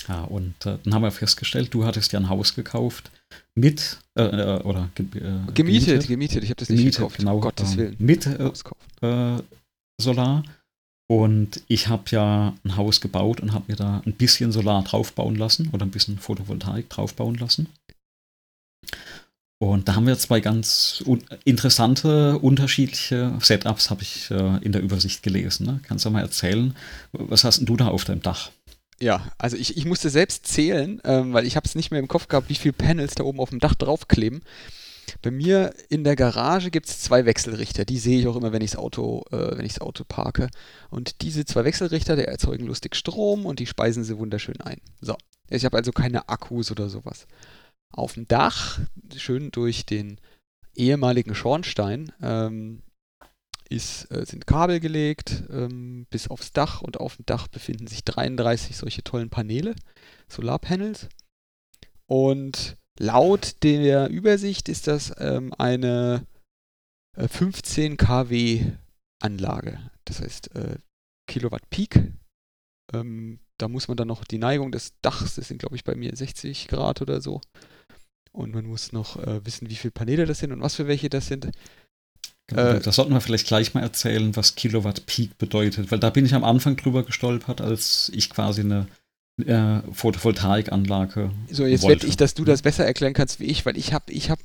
Ja, 0.08 0.22
und 0.22 0.54
äh, 0.66 0.78
dann 0.84 0.94
haben 0.94 1.02
wir 1.02 1.10
festgestellt, 1.10 1.74
du 1.74 1.84
hattest 1.84 2.12
ja 2.12 2.20
ein 2.20 2.28
Haus 2.28 2.54
gekauft 2.54 3.10
mit 3.54 3.98
äh, 4.16 4.22
äh 4.22 4.62
oder 4.62 4.90
ge 4.94 5.06
äh, 5.16 5.52
gemietet, 5.52 6.06
gemietet, 6.06 6.44
ich 6.44 6.50
habe 6.50 6.60
das 6.60 6.68
nicht 6.68 6.78
gemietet, 6.78 6.98
gekauft, 6.98 7.18
genau, 7.18 7.36
um 7.36 7.40
Gottes 7.40 7.72
ähm, 7.72 7.78
Willen. 7.78 7.96
Mit 7.98 8.26
äh, 8.26 9.42
Solar. 10.00 10.44
Und 11.08 11.62
ich 11.68 11.86
habe 11.86 12.04
ja 12.10 12.54
ein 12.64 12.76
Haus 12.76 13.00
gebaut 13.00 13.40
und 13.40 13.52
habe 13.52 13.66
mir 13.68 13.76
da 13.76 14.02
ein 14.04 14.12
bisschen 14.12 14.50
Solar 14.50 14.82
draufbauen 14.82 15.36
lassen 15.36 15.70
oder 15.72 15.86
ein 15.86 15.92
bisschen 15.92 16.18
Photovoltaik 16.18 16.90
draufbauen 16.90 17.36
lassen. 17.36 17.68
Und 19.58 19.88
da 19.88 19.94
haben 19.94 20.06
wir 20.06 20.18
zwei 20.18 20.40
ganz 20.40 21.02
un 21.06 21.22
interessante, 21.44 22.38
unterschiedliche 22.38 23.32
Setups, 23.40 23.88
habe 23.88 24.02
ich 24.02 24.30
äh, 24.30 24.58
in 24.58 24.72
der 24.72 24.82
Übersicht 24.82 25.22
gelesen. 25.22 25.64
Ne? 25.66 25.80
Kannst 25.82 26.04
du 26.04 26.10
mal 26.10 26.20
erzählen, 26.20 26.76
was 27.12 27.44
hast 27.44 27.58
denn 27.58 27.66
du 27.66 27.76
da 27.76 27.88
auf 27.88 28.04
deinem 28.04 28.20
Dach? 28.20 28.50
Ja, 29.00 29.30
also 29.36 29.56
ich, 29.56 29.76
ich 29.76 29.84
musste 29.84 30.08
selbst 30.08 30.46
zählen, 30.46 31.00
ähm, 31.04 31.32
weil 31.32 31.46
ich 31.46 31.56
habe 31.56 31.66
es 31.66 31.74
nicht 31.74 31.90
mehr 31.90 32.00
im 32.00 32.08
Kopf 32.08 32.28
gehabt, 32.28 32.48
wie 32.48 32.54
viele 32.54 32.72
Panels 32.72 33.14
da 33.14 33.24
oben 33.24 33.40
auf 33.40 33.50
dem 33.50 33.60
Dach 33.60 33.74
draufkleben. 33.74 34.42
Bei 35.22 35.30
mir 35.30 35.72
in 35.88 36.02
der 36.02 36.16
Garage 36.16 36.70
gibt 36.70 36.88
es 36.88 37.00
zwei 37.00 37.26
Wechselrichter. 37.26 37.84
Die 37.84 37.98
sehe 37.98 38.18
ich 38.18 38.26
auch 38.26 38.36
immer, 38.36 38.52
wenn 38.52 38.62
ich 38.62 38.72
das 38.72 38.80
Auto, 38.80 39.24
äh, 39.30 39.68
Auto 39.80 40.04
parke. 40.04 40.48
Und 40.90 41.22
diese 41.22 41.44
zwei 41.44 41.64
Wechselrichter, 41.64 42.16
die 42.16 42.24
erzeugen 42.24 42.66
lustig 42.66 42.96
Strom 42.96 43.46
und 43.46 43.60
die 43.60 43.66
speisen 43.66 44.02
sie 44.02 44.18
wunderschön 44.18 44.60
ein. 44.60 44.80
So. 45.00 45.16
Ich 45.48 45.64
habe 45.64 45.76
also 45.76 45.92
keine 45.92 46.28
Akkus 46.28 46.70
oder 46.70 46.88
sowas. 46.88 47.26
Auf 47.92 48.14
dem 48.14 48.26
Dach, 48.26 48.80
schön 49.16 49.50
durch 49.52 49.86
den 49.86 50.18
ehemaligen 50.74 51.34
Schornstein, 51.34 52.12
ähm, 52.20 52.82
ist, 53.68 54.10
äh, 54.10 54.24
sind 54.24 54.46
Kabel 54.46 54.80
gelegt 54.80 55.44
ähm, 55.50 56.06
bis 56.10 56.28
aufs 56.28 56.52
Dach 56.52 56.82
und 56.82 56.98
auf 56.98 57.16
dem 57.16 57.26
Dach 57.26 57.48
befinden 57.48 57.86
sich 57.86 58.04
33 58.04 58.76
solche 58.76 59.02
tollen 59.02 59.30
Paneele, 59.30 59.74
Solarpanels. 60.28 61.08
Und 62.06 62.76
laut 62.98 63.62
der 63.62 64.08
Übersicht 64.08 64.68
ist 64.68 64.86
das 64.86 65.12
ähm, 65.18 65.52
eine 65.58 66.26
äh, 67.16 67.28
15 67.28 67.96
kW 67.96 68.72
Anlage. 69.20 69.90
Das 70.04 70.20
heißt 70.20 70.54
äh, 70.54 70.76
Kilowatt 71.26 71.68
Peak. 71.70 72.12
Ähm, 72.92 73.40
da 73.58 73.68
muss 73.68 73.88
man 73.88 73.96
dann 73.96 74.08
noch 74.08 74.24
die 74.24 74.38
Neigung 74.38 74.70
des 74.70 74.94
Dachs, 75.00 75.34
das 75.34 75.48
sind 75.48 75.58
glaube 75.58 75.76
ich 75.76 75.84
bei 75.84 75.94
mir 75.94 76.14
60 76.14 76.68
Grad 76.68 77.02
oder 77.02 77.20
so. 77.20 77.40
Und 78.32 78.54
man 78.54 78.66
muss 78.66 78.92
noch 78.92 79.16
äh, 79.16 79.44
wissen, 79.46 79.70
wie 79.70 79.76
viele 79.76 79.92
Paneele 79.92 80.26
das 80.26 80.40
sind 80.40 80.52
und 80.52 80.60
was 80.60 80.74
für 80.74 80.86
welche 80.86 81.08
das 81.08 81.26
sind. 81.26 81.50
Genau, 82.48 82.62
äh, 82.62 82.80
da 82.80 82.92
sollten 82.92 83.12
wir 83.12 83.20
vielleicht 83.20 83.48
gleich 83.48 83.74
mal 83.74 83.82
erzählen, 83.82 84.36
was 84.36 84.54
Kilowatt 84.54 85.06
Peak 85.06 85.36
bedeutet, 85.38 85.90
weil 85.90 85.98
da 85.98 86.10
bin 86.10 86.24
ich 86.24 86.34
am 86.34 86.44
Anfang 86.44 86.76
drüber 86.76 87.02
gestolpert, 87.02 87.60
als 87.60 88.10
ich 88.14 88.30
quasi 88.30 88.60
eine 88.60 88.86
äh, 89.44 89.80
Photovoltaikanlage. 89.92 91.30
So, 91.50 91.66
jetzt 91.66 91.88
wette 91.88 92.06
ich, 92.06 92.16
dass 92.16 92.34
du 92.34 92.44
das 92.44 92.62
besser 92.62 92.84
erklären 92.84 93.14
kannst 93.14 93.40
wie 93.40 93.46
ich, 93.46 93.66
weil 93.66 93.76
ich 93.76 93.92
habe, 93.92 94.12
ich 94.12 94.30
habe, 94.30 94.42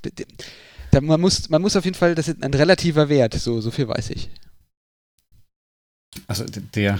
man 1.00 1.22
muss, 1.22 1.50
man 1.50 1.62
muss 1.62 1.76
auf 1.76 1.86
jeden 1.86 1.96
Fall, 1.96 2.16
das 2.16 2.28
ist 2.28 2.44
ein 2.44 2.54
relativer 2.54 3.08
Wert, 3.08 3.36
so, 3.36 3.62
so 3.62 3.70
viel 3.70 3.88
weiß 3.88 4.10
ich. 4.10 4.30
Also 6.28 6.44
der, 6.76 7.00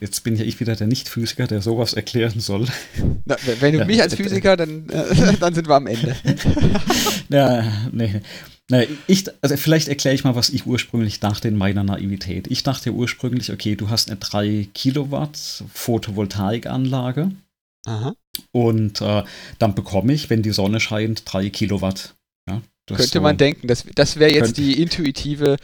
jetzt 0.00 0.24
bin 0.24 0.36
ja 0.36 0.44
ich 0.44 0.58
wieder 0.58 0.74
der 0.74 0.86
Nicht-Physiker, 0.86 1.46
der 1.46 1.60
sowas 1.60 1.92
erklären 1.92 2.40
soll. 2.40 2.66
Na, 3.26 3.36
wenn 3.60 3.76
du 3.76 3.84
mich 3.84 4.00
als 4.00 4.14
Physiker, 4.14 4.56
dann, 4.56 4.88
äh, 4.88 5.36
dann 5.40 5.54
sind 5.54 5.68
wir 5.68 5.74
am 5.74 5.86
Ende. 5.86 6.16
ja, 7.28 7.70
nee. 7.92 8.22
Na, 8.70 8.82
ich, 9.06 9.24
also 9.40 9.56
vielleicht 9.56 9.88
erkläre 9.88 10.14
ich 10.14 10.24
mal, 10.24 10.34
was 10.34 10.50
ich 10.50 10.66
ursprünglich 10.66 11.20
dachte 11.20 11.48
in 11.48 11.56
meiner 11.56 11.84
Naivität. 11.84 12.48
Ich 12.48 12.62
dachte 12.62 12.92
ursprünglich, 12.92 13.50
okay, 13.50 13.76
du 13.76 13.88
hast 13.88 14.10
eine 14.10 14.18
3 14.18 14.68
Kilowatt 14.74 15.64
Photovoltaikanlage. 15.72 17.30
Aha. 17.86 18.14
Und 18.52 19.00
äh, 19.00 19.24
dann 19.58 19.74
bekomme 19.74 20.12
ich, 20.12 20.28
wenn 20.28 20.42
die 20.42 20.52
Sonne 20.52 20.80
scheint, 20.80 21.22
3 21.24 21.48
Kilowatt. 21.48 22.14
Ja, 22.88 22.96
Könnte 22.96 23.18
so 23.18 23.20
man 23.20 23.36
denken, 23.36 23.66
das, 23.66 23.84
das 23.94 24.18
wäre 24.18 24.32
jetzt 24.32 24.56
die 24.56 24.80
intuitive, 24.80 25.56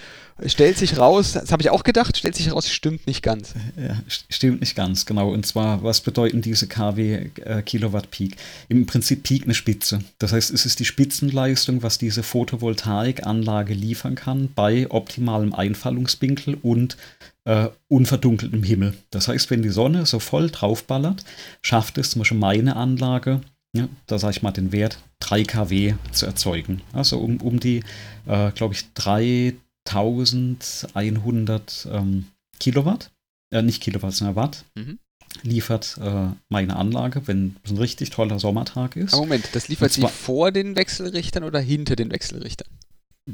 stellt 0.46 0.76
sich 0.78 0.98
raus, 0.98 1.32
das 1.32 1.52
habe 1.52 1.62
ich 1.62 1.70
auch 1.70 1.84
gedacht, 1.84 2.16
stellt 2.16 2.34
sich 2.34 2.52
raus, 2.52 2.68
stimmt 2.70 3.06
nicht 3.06 3.22
ganz. 3.22 3.54
Ja, 3.76 3.96
stimmt 4.08 4.60
nicht 4.60 4.74
ganz, 4.74 5.06
genau. 5.06 5.30
Und 5.30 5.46
zwar, 5.46 5.82
was 5.82 6.00
bedeuten 6.00 6.42
diese 6.42 6.66
KW 6.66 7.30
äh, 7.44 7.62
Kilowatt 7.62 8.10
Peak? 8.10 8.36
Im 8.68 8.86
Prinzip 8.86 9.22
Peak 9.22 9.44
eine 9.44 9.54
Spitze. 9.54 10.00
Das 10.18 10.32
heißt, 10.32 10.52
es 10.52 10.66
ist 10.66 10.80
die 10.80 10.84
Spitzenleistung, 10.84 11.82
was 11.82 11.98
diese 11.98 12.22
Photovoltaikanlage 12.22 13.74
liefern 13.74 14.14
kann 14.14 14.50
bei 14.54 14.90
optimalem 14.90 15.54
Einfallungswinkel 15.54 16.58
und 16.62 16.96
äh, 17.44 17.68
unverdunkeltem 17.88 18.62
Himmel. 18.62 18.94
Das 19.10 19.28
heißt, 19.28 19.50
wenn 19.50 19.62
die 19.62 19.68
Sonne 19.68 20.06
so 20.06 20.18
voll 20.18 20.50
draufballert, 20.50 21.24
schafft 21.62 21.98
es 21.98 22.10
zum 22.10 22.20
Beispiel 22.20 22.38
meine 22.38 22.76
Anlage 22.76 23.40
ja, 23.74 23.88
da 24.06 24.18
sage 24.18 24.36
ich 24.36 24.42
mal 24.42 24.52
den 24.52 24.72
Wert 24.72 24.98
3 25.20 25.44
kW 25.44 25.94
zu 26.12 26.26
erzeugen. 26.26 26.82
Also 26.92 27.18
um, 27.18 27.40
um 27.40 27.58
die, 27.58 27.82
äh, 28.26 28.50
glaube 28.52 28.74
ich, 28.74 28.92
3100 28.94 31.88
ähm, 31.90 32.26
Kilowatt, 32.60 33.10
äh, 33.52 33.62
nicht 33.62 33.82
Kilowatt, 33.82 34.12
sondern 34.14 34.36
Watt, 34.36 34.64
mhm. 34.76 35.00
liefert 35.42 35.98
äh, 36.00 36.28
meine 36.48 36.76
Anlage, 36.76 37.26
wenn 37.26 37.56
es 37.64 37.72
ein 37.72 37.78
richtig 37.78 38.10
toller 38.10 38.38
Sommertag 38.38 38.94
ist. 38.94 39.12
Aber 39.12 39.22
Moment, 39.22 39.48
das 39.52 39.66
liefert 39.66 39.90
zwar, 39.92 40.08
sie 40.08 40.14
vor 40.14 40.52
den 40.52 40.76
Wechselrichtern 40.76 41.42
oder 41.42 41.58
hinter 41.58 41.96
den 41.96 42.12
Wechselrichtern? 42.12 42.68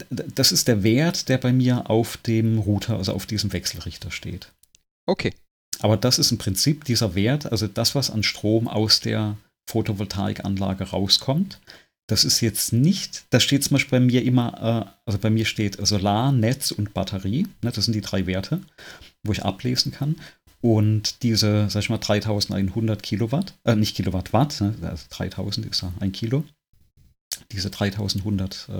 Das 0.08 0.52
ist 0.52 0.68
der 0.68 0.82
Wert, 0.82 1.28
der 1.28 1.36
bei 1.36 1.52
mir 1.52 1.90
auf 1.90 2.16
dem 2.16 2.58
Router, 2.58 2.96
also 2.96 3.12
auf 3.12 3.26
diesem 3.26 3.52
Wechselrichter 3.52 4.10
steht. 4.10 4.50
Okay. 5.06 5.34
Aber 5.80 5.98
das 5.98 6.18
ist 6.18 6.30
im 6.30 6.38
Prinzip 6.38 6.84
dieser 6.84 7.14
Wert, 7.14 7.50
also 7.50 7.66
das, 7.66 7.94
was 7.94 8.10
an 8.10 8.22
Strom 8.22 8.68
aus 8.68 9.00
der 9.00 9.36
Photovoltaikanlage 9.70 10.84
rauskommt. 10.84 11.60
Das 12.08 12.24
ist 12.24 12.40
jetzt 12.40 12.72
nicht, 12.72 13.24
da 13.30 13.38
steht 13.38 13.62
zum 13.62 13.76
Beispiel 13.76 14.00
bei 14.00 14.04
mir 14.04 14.24
immer, 14.24 14.88
äh, 14.88 15.00
also 15.06 15.18
bei 15.18 15.30
mir 15.30 15.44
steht 15.44 15.78
Solar, 15.86 16.32
Netz 16.32 16.72
und 16.72 16.92
Batterie. 16.92 17.46
Ne, 17.62 17.70
das 17.70 17.84
sind 17.84 17.94
die 17.94 18.00
drei 18.00 18.26
Werte, 18.26 18.60
wo 19.22 19.32
ich 19.32 19.44
ablesen 19.44 19.92
kann. 19.92 20.16
Und 20.60 21.22
diese, 21.22 21.70
sag 21.70 21.82
ich 21.82 21.88
mal, 21.88 21.98
3100 21.98 23.02
Kilowatt, 23.02 23.54
äh, 23.64 23.76
nicht 23.76 23.96
Kilowatt 23.96 24.32
Watt, 24.32 24.60
ne, 24.60 24.74
also 24.82 25.04
3000 25.10 25.66
ist 25.66 25.82
ja 25.82 25.92
ein 26.00 26.12
Kilo. 26.12 26.44
Diese 27.52 27.70
3100 27.70 28.68
äh, 28.68 28.72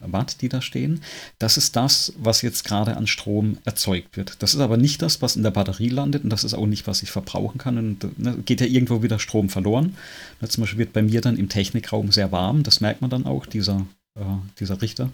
Watt, 0.00 0.40
die 0.40 0.48
da 0.48 0.62
stehen. 0.62 1.00
Das 1.38 1.56
ist 1.56 1.74
das, 1.74 2.12
was 2.16 2.42
jetzt 2.42 2.64
gerade 2.64 2.96
an 2.96 3.08
Strom 3.08 3.58
erzeugt 3.64 4.16
wird. 4.16 4.36
Das 4.42 4.54
ist 4.54 4.60
aber 4.60 4.76
nicht 4.76 5.02
das, 5.02 5.22
was 5.22 5.34
in 5.34 5.42
der 5.42 5.50
Batterie 5.50 5.88
landet 5.88 6.22
und 6.22 6.30
das 6.30 6.44
ist 6.44 6.54
auch 6.54 6.66
nicht, 6.66 6.86
was 6.86 7.02
ich 7.02 7.10
verbrauchen 7.10 7.58
kann. 7.58 7.76
Und 7.78 8.18
ne, 8.18 8.36
geht 8.44 8.60
ja 8.60 8.66
irgendwo 8.66 9.02
wieder 9.02 9.18
Strom 9.18 9.48
verloren. 9.48 9.96
Ne, 10.40 10.48
zum 10.48 10.62
Beispiel 10.62 10.78
wird 10.78 10.92
bei 10.92 11.02
mir 11.02 11.20
dann 11.20 11.36
im 11.36 11.48
Technikraum 11.48 12.12
sehr 12.12 12.30
warm. 12.30 12.62
Das 12.62 12.80
merkt 12.80 13.00
man 13.00 13.10
dann 13.10 13.26
auch. 13.26 13.46
Dieser, 13.46 13.84
äh, 14.18 14.24
dieser 14.60 14.80
Richter, 14.80 15.10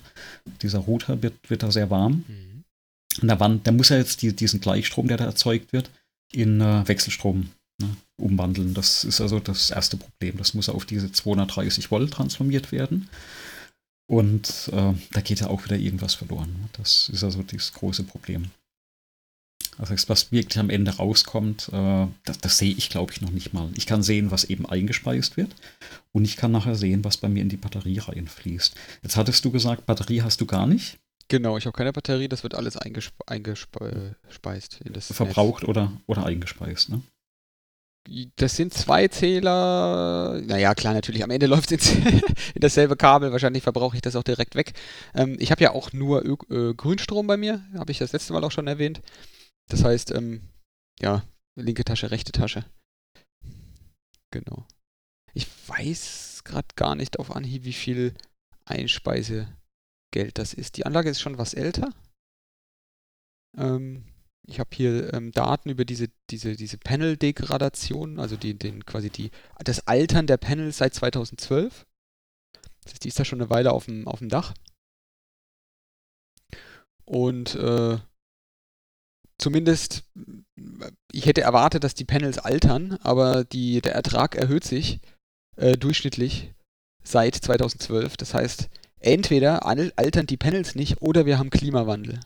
dieser 0.60 0.80
Router 0.80 1.22
wird, 1.22 1.34
wird 1.48 1.62
da 1.62 1.70
sehr 1.70 1.88
warm. 1.88 2.24
Mhm. 2.28 2.64
Und 3.22 3.28
der, 3.28 3.40
Wand, 3.40 3.66
der 3.66 3.72
muss 3.72 3.88
ja 3.88 3.96
jetzt 3.96 4.20
die, 4.20 4.34
diesen 4.34 4.60
Gleichstrom, 4.60 5.08
der 5.08 5.16
da 5.16 5.24
erzeugt 5.24 5.72
wird, 5.72 5.90
in 6.32 6.60
äh, 6.60 6.86
Wechselstrom 6.86 7.48
ne, 7.80 7.88
umwandeln. 8.18 8.74
Das 8.74 9.04
ist 9.04 9.22
also 9.22 9.40
das 9.40 9.70
erste 9.70 9.96
Problem. 9.96 10.36
Das 10.36 10.52
muss 10.52 10.68
auf 10.68 10.84
diese 10.84 11.10
230 11.10 11.90
Volt 11.90 12.12
transformiert 12.12 12.70
werden. 12.70 13.08
Und 14.10 14.68
äh, 14.72 14.92
da 15.12 15.20
geht 15.20 15.38
ja 15.38 15.46
auch 15.46 15.64
wieder 15.64 15.76
irgendwas 15.76 16.14
verloren. 16.14 16.68
Das 16.72 17.08
ist 17.10 17.22
also 17.22 17.44
das 17.44 17.72
große 17.72 18.02
Problem. 18.02 18.50
Also 19.78 19.94
was 20.08 20.32
wirklich 20.32 20.58
am 20.58 20.68
Ende 20.68 20.96
rauskommt, 20.96 21.68
äh, 21.72 22.06
das, 22.24 22.38
das, 22.38 22.58
sehe 22.58 22.74
ich, 22.74 22.90
glaube 22.90 23.12
ich, 23.12 23.20
noch 23.20 23.30
nicht 23.30 23.52
mal. 23.52 23.70
Ich 23.76 23.86
kann 23.86 24.02
sehen, 24.02 24.32
was 24.32 24.42
eben 24.42 24.66
eingespeist 24.66 25.36
wird 25.36 25.54
und 26.10 26.24
ich 26.24 26.36
kann 26.36 26.50
nachher 26.50 26.74
sehen, 26.74 27.04
was 27.04 27.18
bei 27.18 27.28
mir 27.28 27.40
in 27.40 27.50
die 27.50 27.56
Batterie 27.56 27.98
reinfließt. 27.98 28.74
Jetzt 29.04 29.16
hattest 29.16 29.44
du 29.44 29.52
gesagt, 29.52 29.86
Batterie 29.86 30.22
hast 30.22 30.40
du 30.40 30.46
gar 30.46 30.66
nicht. 30.66 30.98
Genau, 31.28 31.56
ich 31.56 31.66
habe 31.66 31.76
keine 31.76 31.92
Batterie, 31.92 32.26
das 32.26 32.42
wird 32.42 32.56
alles 32.56 32.76
eingespe 32.76 33.28
eingespeist. 33.28 34.80
Verbraucht 35.02 35.62
oder, 35.62 35.92
oder 36.08 36.26
eingespeist, 36.26 36.88
ne? 36.88 37.00
Das 38.36 38.56
sind 38.56 38.72
zwei 38.72 39.08
Zähler. 39.08 40.40
Naja, 40.42 40.74
klar, 40.74 40.94
natürlich. 40.94 41.22
Am 41.22 41.30
Ende 41.30 41.46
läuft 41.48 41.72
es 41.72 41.94
in 42.54 42.60
dasselbe 42.60 42.96
Kabel. 42.96 43.32
Wahrscheinlich 43.32 43.62
verbrauche 43.62 43.96
ich 43.96 44.02
das 44.02 44.16
auch 44.16 44.22
direkt 44.22 44.54
weg. 44.54 44.72
Ähm, 45.14 45.36
ich 45.38 45.50
habe 45.50 45.62
ja 45.62 45.72
auch 45.72 45.92
nur 45.92 46.24
Ö 46.24 46.36
äh, 46.50 46.74
Grünstrom 46.74 47.26
bei 47.26 47.36
mir. 47.36 47.64
Habe 47.74 47.92
ich 47.92 47.98
das 47.98 48.12
letzte 48.12 48.32
Mal 48.32 48.44
auch 48.44 48.52
schon 48.52 48.66
erwähnt. 48.66 49.02
Das 49.68 49.84
heißt, 49.84 50.12
ähm, 50.12 50.48
ja, 51.00 51.22
linke 51.56 51.84
Tasche, 51.84 52.10
rechte 52.10 52.32
Tasche. 52.32 52.64
Genau. 54.30 54.66
Ich 55.34 55.46
weiß 55.68 56.42
gerade 56.44 56.68
gar 56.76 56.94
nicht 56.94 57.18
auf 57.18 57.34
Anhieb, 57.34 57.64
wie 57.64 57.72
viel 57.72 58.14
Einspeisegeld 58.64 59.46
das 60.34 60.54
ist. 60.54 60.76
Die 60.76 60.86
Anlage 60.86 61.10
ist 61.10 61.20
schon 61.20 61.38
was 61.38 61.54
älter. 61.54 61.92
Ähm, 63.56 64.04
ich 64.50 64.58
habe 64.58 64.70
hier 64.74 65.14
ähm, 65.14 65.30
Daten 65.32 65.70
über 65.70 65.84
diese, 65.84 66.08
diese, 66.28 66.56
diese 66.56 66.76
Panel-Degradation, 66.76 68.18
also 68.18 68.36
die, 68.36 68.58
den, 68.58 68.84
quasi 68.84 69.08
die, 69.08 69.30
das 69.64 69.86
Altern 69.86 70.26
der 70.26 70.38
Panels 70.38 70.78
seit 70.78 70.92
2012. 70.94 71.86
Das 72.82 72.92
heißt, 72.92 73.04
die 73.04 73.08
ist 73.08 73.18
da 73.20 73.24
schon 73.24 73.40
eine 73.40 73.50
Weile 73.50 73.72
auf 73.72 73.86
dem, 73.86 74.08
auf 74.08 74.18
dem 74.18 74.28
Dach. 74.28 74.54
Und 77.04 77.54
äh, 77.54 77.98
zumindest, 79.38 80.04
ich 81.12 81.26
hätte 81.26 81.42
erwartet, 81.42 81.84
dass 81.84 81.94
die 81.94 82.04
Panels 82.04 82.38
altern, 82.38 82.98
aber 83.02 83.44
die, 83.44 83.80
der 83.80 83.94
Ertrag 83.94 84.34
erhöht 84.34 84.64
sich 84.64 85.00
äh, 85.56 85.76
durchschnittlich 85.76 86.54
seit 87.04 87.36
2012. 87.36 88.16
Das 88.16 88.34
heißt, 88.34 88.68
entweder 88.98 89.64
altern 89.64 90.26
die 90.26 90.36
Panels 90.36 90.74
nicht 90.74 91.02
oder 91.02 91.24
wir 91.24 91.38
haben 91.38 91.50
Klimawandel. 91.50 92.20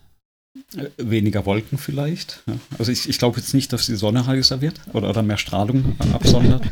Äh, 0.77 0.89
weniger 0.99 1.47
Wolken 1.47 1.79
vielleicht. 1.79 2.43
Ja. 2.47 2.55
Also 2.79 2.93
ich, 2.93 3.09
ich 3.09 3.19
glaube 3.19 3.39
jetzt 3.39 3.55
nicht, 3.55 3.73
dass 3.73 3.87
die 3.87 3.97
Sonne 3.97 4.27
heißer 4.27 4.61
wird 4.61 4.81
oder, 4.93 5.11
oder 5.11 5.23
mehr 5.23 5.37
Strahlung 5.37 5.97
absondert. 6.13 6.63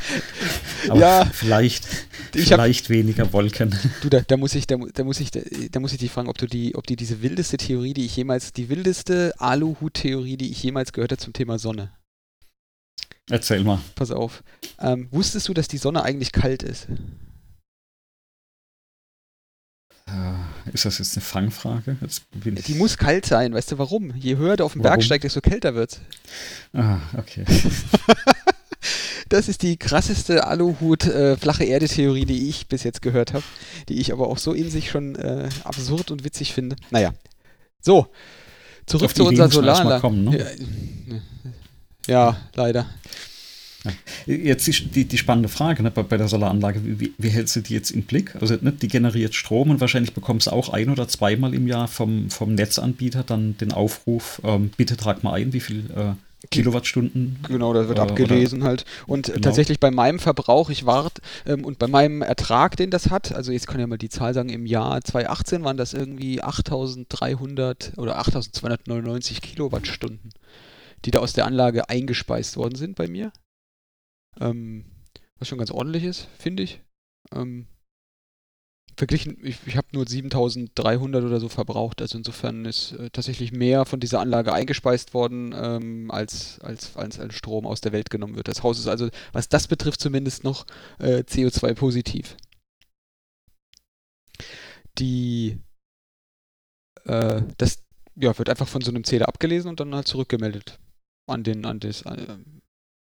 Aber 0.88 1.00
ja, 1.00 1.24
vielleicht, 1.24 1.86
vielleicht 2.32 2.84
hab, 2.84 2.90
weniger 2.90 3.32
Wolken. 3.32 3.74
Du, 4.00 4.08
da, 4.08 4.20
da, 4.20 4.36
muss 4.36 4.54
ich, 4.54 4.66
da, 4.66 4.76
da, 4.76 5.04
muss 5.04 5.20
ich, 5.20 5.30
da, 5.30 5.40
da, 5.70 5.80
muss 5.80 5.92
ich 5.92 5.98
dich 5.98 6.10
fragen, 6.10 6.28
ob 6.28 6.38
du 6.38 6.46
die, 6.46 6.76
ob 6.76 6.86
die 6.86 6.96
diese 6.96 7.22
wildeste 7.22 7.56
Theorie, 7.56 7.94
die 7.94 8.04
ich 8.04 8.16
jemals, 8.16 8.52
die 8.52 8.68
wildeste 8.68 9.34
Aluhut-Theorie, 9.38 10.36
die 10.36 10.50
ich 10.50 10.62
jemals 10.62 10.92
gehört 10.92 11.12
habe 11.12 11.20
zum 11.20 11.32
Thema 11.32 11.58
Sonne. 11.58 11.90
Erzähl 13.30 13.62
mal. 13.64 13.80
Pass 13.94 14.10
auf. 14.10 14.42
Ähm, 14.80 15.08
wusstest 15.10 15.48
du, 15.48 15.54
dass 15.54 15.68
die 15.68 15.78
Sonne 15.78 16.02
eigentlich 16.02 16.32
kalt 16.32 16.62
ist? 16.62 16.88
Ist 20.72 20.84
das 20.84 20.98
jetzt 20.98 21.16
eine 21.16 21.24
Fangfrage? 21.24 21.96
Jetzt 22.00 22.22
die 22.34 22.74
muss 22.74 22.96
kalt 22.98 23.26
sein, 23.26 23.52
weißt 23.52 23.72
du 23.72 23.78
warum? 23.78 24.14
Je 24.16 24.36
höher 24.36 24.56
du 24.56 24.64
auf 24.64 24.72
den 24.72 24.82
Berg 24.82 25.02
steigst, 25.02 25.24
desto 25.24 25.40
kälter 25.40 25.74
wird 25.74 26.00
Ah, 26.72 26.98
okay. 27.16 27.44
das 29.28 29.48
ist 29.48 29.62
die 29.62 29.76
krasseste 29.76 30.46
Aluhut 30.46 31.06
äh, 31.06 31.36
die 31.36 32.48
ich 32.48 32.66
bis 32.68 32.82
jetzt 32.82 33.02
gehört 33.02 33.32
habe, 33.32 33.44
die 33.88 34.00
ich 34.00 34.12
aber 34.12 34.28
auch 34.28 34.38
so 34.38 34.52
in 34.52 34.70
sich 34.70 34.90
schon 34.90 35.14
äh, 35.16 35.48
absurd 35.64 36.10
und 36.10 36.24
witzig 36.24 36.54
finde. 36.54 36.76
Naja, 36.90 37.12
so 37.80 38.06
zurück 38.86 39.14
zu 39.14 39.26
unserer 39.26 39.50
Solaranlage. 39.50 40.10
Ne? 40.10 40.38
Ja, 40.38 41.16
ja, 42.06 42.36
leider. 42.54 42.86
Jetzt 44.26 44.68
ist 44.68 44.94
die, 44.94 45.04
die 45.04 45.18
spannende 45.18 45.48
Frage 45.48 45.82
ne, 45.82 45.90
bei, 45.90 46.02
bei, 46.02 46.16
der 46.16 46.28
Solaranlage, 46.28 46.80
wie, 46.84 47.12
wie, 47.18 47.28
hältst 47.28 47.56
du 47.56 47.60
die 47.60 47.74
jetzt 47.74 47.90
im 47.90 48.02
Blick? 48.02 48.36
Also 48.40 48.56
ne, 48.60 48.72
die 48.72 48.88
generiert 48.88 49.34
Strom 49.34 49.70
und 49.70 49.80
wahrscheinlich 49.80 50.14
bekommst 50.14 50.46
du 50.46 50.52
auch 50.52 50.68
ein 50.68 50.90
oder 50.90 51.08
zweimal 51.08 51.54
im 51.54 51.66
Jahr 51.66 51.88
vom, 51.88 52.30
vom 52.30 52.54
Netzanbieter 52.54 53.24
dann 53.24 53.56
den 53.58 53.72
Aufruf, 53.72 54.40
ähm, 54.44 54.70
bitte 54.76 54.96
trag 54.96 55.24
mal 55.24 55.34
ein, 55.34 55.52
wie 55.52 55.60
viel 55.60 55.90
äh, 55.96 56.14
Kilowattstunden. 56.50 57.38
Genau, 57.48 57.72
das 57.72 57.88
wird 57.88 57.98
äh, 57.98 58.02
abgelesen 58.02 58.64
halt. 58.64 58.84
Und 59.06 59.26
genau. 59.26 59.40
tatsächlich 59.40 59.80
bei 59.80 59.90
meinem 59.90 60.18
Verbrauch, 60.18 60.70
ich 60.70 60.86
warte, 60.86 61.22
ähm, 61.46 61.64
und 61.64 61.78
bei 61.78 61.86
meinem 61.86 62.22
Ertrag, 62.22 62.76
den 62.76 62.90
das 62.90 63.10
hat, 63.10 63.32
also 63.34 63.52
jetzt 63.52 63.66
kann 63.66 63.76
ich 63.76 63.82
ja 63.82 63.86
mal 63.86 63.98
die 63.98 64.08
Zahl 64.08 64.34
sagen, 64.34 64.48
im 64.48 64.66
Jahr 64.66 65.00
2018 65.00 65.64
waren 65.64 65.76
das 65.76 65.94
irgendwie 65.94 66.42
8300 66.42 67.92
oder 67.96 68.18
8299 68.18 69.40
Kilowattstunden, 69.40 70.32
die 71.04 71.10
da 71.10 71.20
aus 71.20 71.32
der 71.32 71.46
Anlage 71.46 71.88
eingespeist 71.88 72.56
worden 72.56 72.74
sind 72.74 72.96
bei 72.96 73.08
mir. 73.08 73.32
Ähm, 74.40 74.84
was 75.38 75.48
schon 75.48 75.58
ganz 75.58 75.70
ordentlich 75.70 76.04
ist, 76.04 76.28
finde 76.38 76.62
ich. 76.62 76.80
Ähm, 77.32 77.66
verglichen, 78.96 79.38
ich, 79.42 79.58
ich 79.66 79.76
habe 79.76 79.88
nur 79.92 80.06
7300 80.06 81.24
oder 81.24 81.40
so 81.40 81.48
verbraucht, 81.48 82.00
also 82.00 82.18
insofern 82.18 82.64
ist 82.64 82.92
äh, 82.92 83.10
tatsächlich 83.10 83.52
mehr 83.52 83.84
von 83.84 84.00
dieser 84.00 84.20
Anlage 84.20 84.52
eingespeist 84.52 85.14
worden, 85.14 85.54
ähm, 85.56 86.10
als, 86.10 86.60
als, 86.60 86.96
als, 86.96 87.18
als 87.18 87.34
Strom 87.34 87.66
aus 87.66 87.80
der 87.80 87.92
Welt 87.92 88.10
genommen 88.10 88.36
wird. 88.36 88.48
Das 88.48 88.62
Haus 88.62 88.78
ist 88.78 88.88
also, 88.88 89.08
was 89.32 89.48
das 89.48 89.68
betrifft, 89.68 90.00
zumindest 90.00 90.44
noch 90.44 90.66
äh, 90.98 91.18
CO2-positiv. 91.20 92.36
Die, 94.98 95.58
äh, 97.04 97.42
das 97.56 97.82
ja, 98.16 98.36
wird 98.36 98.50
einfach 98.50 98.68
von 98.68 98.82
so 98.82 98.90
einem 98.90 99.04
Zähler 99.04 99.28
abgelesen 99.28 99.70
und 99.70 99.80
dann 99.80 99.94
halt 99.94 100.06
zurückgemeldet 100.06 100.78
an 101.26 101.44
den, 101.44 101.64
an 101.64 101.80
das, 101.80 102.04
an, 102.04 102.61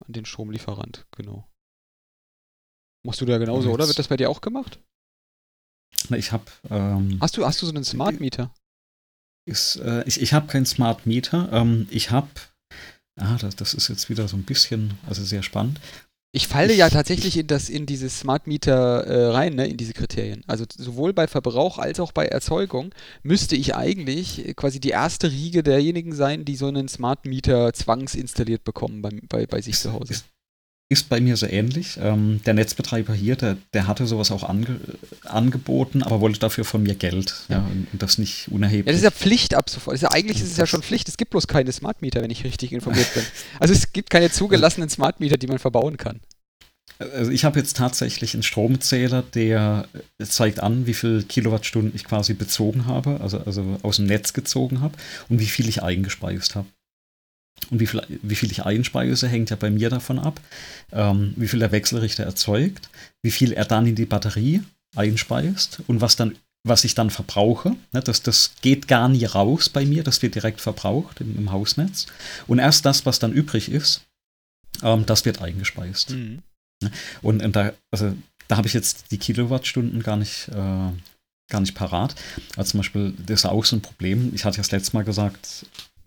an 0.06 0.12
den 0.12 0.24
Stromlieferant, 0.24 1.06
genau. 1.16 1.48
Machst 3.04 3.20
du 3.20 3.26
da 3.26 3.38
genauso, 3.38 3.70
oder? 3.70 3.86
Wird 3.86 3.98
das 3.98 4.08
bei 4.08 4.16
dir 4.16 4.30
auch 4.30 4.40
gemacht? 4.40 4.80
Na, 6.08 6.16
ich 6.16 6.32
habe. 6.32 6.44
Ähm, 6.70 7.18
hast, 7.20 7.36
du, 7.36 7.44
hast 7.44 7.60
du 7.60 7.66
so 7.66 7.72
einen 7.72 7.84
Smart 7.84 8.20
Meter? 8.20 8.54
Ist, 9.46 9.76
äh, 9.76 10.04
ich 10.06 10.20
ich 10.20 10.32
habe 10.32 10.46
keinen 10.46 10.66
Smart 10.66 11.06
Meter. 11.06 11.50
Ähm, 11.52 11.86
ich 11.90 12.10
habe. 12.10 12.30
Ah, 13.16 13.36
das, 13.36 13.56
das 13.56 13.74
ist 13.74 13.88
jetzt 13.88 14.08
wieder 14.08 14.26
so 14.26 14.36
ein 14.36 14.44
bisschen, 14.44 14.98
also 15.06 15.22
sehr 15.22 15.42
spannend. 15.42 15.80
Ich 16.36 16.48
falle 16.48 16.72
ich, 16.72 16.78
ja 16.80 16.90
tatsächlich 16.90 17.36
in, 17.36 17.46
das, 17.46 17.68
in 17.68 17.86
dieses 17.86 18.18
Smart 18.18 18.48
Meter 18.48 19.04
äh, 19.04 19.26
rein, 19.26 19.54
ne, 19.54 19.68
in 19.68 19.76
diese 19.76 19.92
Kriterien. 19.92 20.42
Also 20.48 20.64
sowohl 20.76 21.12
bei 21.12 21.28
Verbrauch 21.28 21.78
als 21.78 22.00
auch 22.00 22.10
bei 22.10 22.26
Erzeugung 22.26 22.92
müsste 23.22 23.54
ich 23.54 23.76
eigentlich 23.76 24.52
quasi 24.56 24.80
die 24.80 24.88
erste 24.88 25.30
Riege 25.30 25.62
derjenigen 25.62 26.12
sein, 26.12 26.44
die 26.44 26.56
so 26.56 26.66
einen 26.66 26.88
Smart 26.88 27.24
Meter 27.24 27.72
zwangsinstalliert 27.72 28.64
bekommen 28.64 29.00
bei, 29.00 29.10
bei, 29.28 29.46
bei 29.46 29.60
sich 29.60 29.78
zu 29.78 29.92
Hause. 29.92 30.14
Ist, 30.14 30.24
ist 30.90 31.08
bei 31.08 31.20
mir 31.20 31.36
so 31.36 31.46
ähnlich. 31.46 31.98
Ähm, 32.00 32.40
der 32.44 32.54
Netzbetreiber 32.54 33.14
hier, 33.14 33.36
der, 33.36 33.56
der 33.72 33.86
hatte 33.86 34.06
sowas 34.06 34.30
auch 34.30 34.44
ange, 34.44 34.80
angeboten, 35.24 36.02
aber 36.02 36.20
wollte 36.20 36.38
dafür 36.38 36.64
von 36.64 36.82
mir 36.82 36.94
Geld. 36.94 37.34
Ja. 37.48 37.56
ja 37.56 37.66
und, 37.92 38.02
das 38.02 38.18
nicht 38.18 38.48
unerheblich. 38.50 38.86
Ja, 38.86 38.92
das 38.92 38.98
ist 38.98 39.04
ja 39.04 39.10
Pflicht 39.10 39.54
ab 39.54 39.70
sofort. 39.70 40.00
Ja, 40.00 40.10
eigentlich 40.12 40.40
ist 40.42 40.52
es 40.52 40.56
ja 40.56 40.66
schon 40.66 40.82
Pflicht. 40.82 41.08
Es 41.08 41.16
gibt 41.16 41.30
bloß 41.30 41.46
keine 41.46 41.72
Smart 41.72 42.02
Meter, 42.02 42.22
wenn 42.22 42.30
ich 42.30 42.44
richtig 42.44 42.72
informiert 42.72 43.12
bin. 43.14 43.22
Also 43.60 43.72
es 43.72 43.92
gibt 43.92 44.10
keine 44.10 44.30
zugelassenen 44.30 44.88
Smart 44.88 45.20
Meter, 45.20 45.36
die 45.36 45.46
man 45.46 45.58
verbauen 45.58 45.96
kann. 45.96 46.20
Also 46.98 47.30
ich 47.30 47.44
habe 47.44 47.58
jetzt 47.58 47.76
tatsächlich 47.76 48.34
einen 48.34 48.42
Stromzähler, 48.42 49.22
der 49.22 49.88
zeigt 50.22 50.60
an, 50.60 50.86
wie 50.86 50.94
viel 50.94 51.22
Kilowattstunden 51.24 51.92
ich 51.94 52.04
quasi 52.04 52.34
bezogen 52.34 52.86
habe, 52.86 53.20
also, 53.20 53.38
also 53.38 53.78
aus 53.82 53.96
dem 53.96 54.06
Netz 54.06 54.32
gezogen 54.32 54.80
habe 54.80 54.94
und 55.28 55.40
wie 55.40 55.46
viel 55.46 55.68
ich 55.68 55.82
eingespeist 55.82 56.54
habe. 56.54 56.66
Und 57.70 57.80
wie 57.80 57.86
viel, 57.86 58.02
wie 58.22 58.34
viel 58.34 58.50
ich 58.50 58.64
einspeise, 58.64 59.28
hängt 59.28 59.50
ja 59.50 59.56
bei 59.56 59.70
mir 59.70 59.90
davon 59.90 60.18
ab, 60.18 60.40
ähm, 60.92 61.32
wie 61.36 61.48
viel 61.48 61.60
der 61.60 61.72
Wechselrichter 61.72 62.24
erzeugt, 62.24 62.90
wie 63.22 63.30
viel 63.30 63.52
er 63.52 63.64
dann 63.64 63.86
in 63.86 63.94
die 63.94 64.06
Batterie 64.06 64.62
einspeist 64.94 65.80
und 65.86 66.00
was 66.00 66.16
dann 66.16 66.36
was 66.66 66.84
ich 66.84 66.94
dann 66.94 67.10
verbrauche. 67.10 67.76
Ne, 67.92 68.00
das, 68.00 68.22
das 68.22 68.52
geht 68.62 68.88
gar 68.88 69.08
nie 69.08 69.24
raus 69.26 69.68
bei 69.68 69.84
mir, 69.84 70.02
das 70.02 70.22
wird 70.22 70.34
direkt 70.34 70.60
verbraucht 70.60 71.20
im, 71.20 71.36
im 71.36 71.52
Hausnetz. 71.52 72.06
Und 72.46 72.58
erst 72.58 72.86
das, 72.86 73.06
was 73.06 73.18
dann 73.18 73.32
übrig 73.32 73.70
ist, 73.70 74.02
ähm, 74.82 75.06
das 75.06 75.24
wird 75.24 75.42
eingespeist. 75.42 76.10
Mhm. 76.10 76.42
Ne, 76.82 76.90
und, 77.22 77.42
und, 77.42 77.54
da, 77.54 77.72
also, 77.90 78.14
da 78.48 78.56
habe 78.56 78.66
ich 78.66 78.74
jetzt 78.74 79.10
die 79.10 79.18
Kilowattstunden 79.18 80.02
gar 80.02 80.16
nicht, 80.16 80.48
äh, 80.48 80.90
gar 81.50 81.60
nicht 81.60 81.74
parat. 81.74 82.14
Also 82.56 82.72
zum 82.72 82.78
Beispiel, 82.78 83.14
das 83.18 83.40
ist 83.40 83.46
auch 83.46 83.64
so 83.64 83.76
ein 83.76 83.82
Problem. 83.82 84.32
Ich 84.34 84.44
hatte 84.44 84.56
ja 84.56 84.62
das 84.62 84.72
letzte 84.72 84.96
Mal 84.96 85.04
gesagt, 85.04 85.66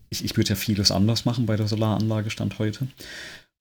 ich, 0.10 0.24
ich 0.24 0.36
würde 0.38 0.50
ja 0.50 0.56
vieles 0.56 0.92
anders 0.92 1.26
machen 1.26 1.46
bei 1.46 1.56
der 1.56 1.68
Solaranlage 1.68 2.30
Stand 2.30 2.60
heute. 2.60 2.88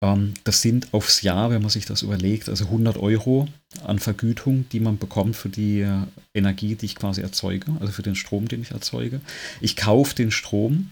Ähm, 0.01 0.33
das 0.43 0.61
sind 0.61 0.93
aufs 0.93 1.21
Jahr, 1.21 1.49
wenn 1.51 1.61
man 1.61 1.69
sich 1.69 1.85
das 1.85 2.01
überlegt, 2.01 2.49
also 2.49 2.65
100 2.65 2.97
Euro 2.97 3.47
an 3.83 3.99
Vergütung, 3.99 4.67
die 4.69 4.79
man 4.79 4.97
bekommt 4.97 5.35
für 5.35 5.49
die 5.49 5.81
äh, 5.81 6.03
Energie, 6.33 6.75
die 6.75 6.85
ich 6.85 6.95
quasi 6.95 7.21
erzeuge, 7.21 7.75
also 7.79 7.91
für 7.91 8.03
den 8.03 8.15
Strom, 8.15 8.47
den 8.47 8.61
ich 8.61 8.71
erzeuge. 8.71 9.21
Ich 9.61 9.75
kaufe 9.75 10.15
den 10.15 10.31
Strom 10.31 10.91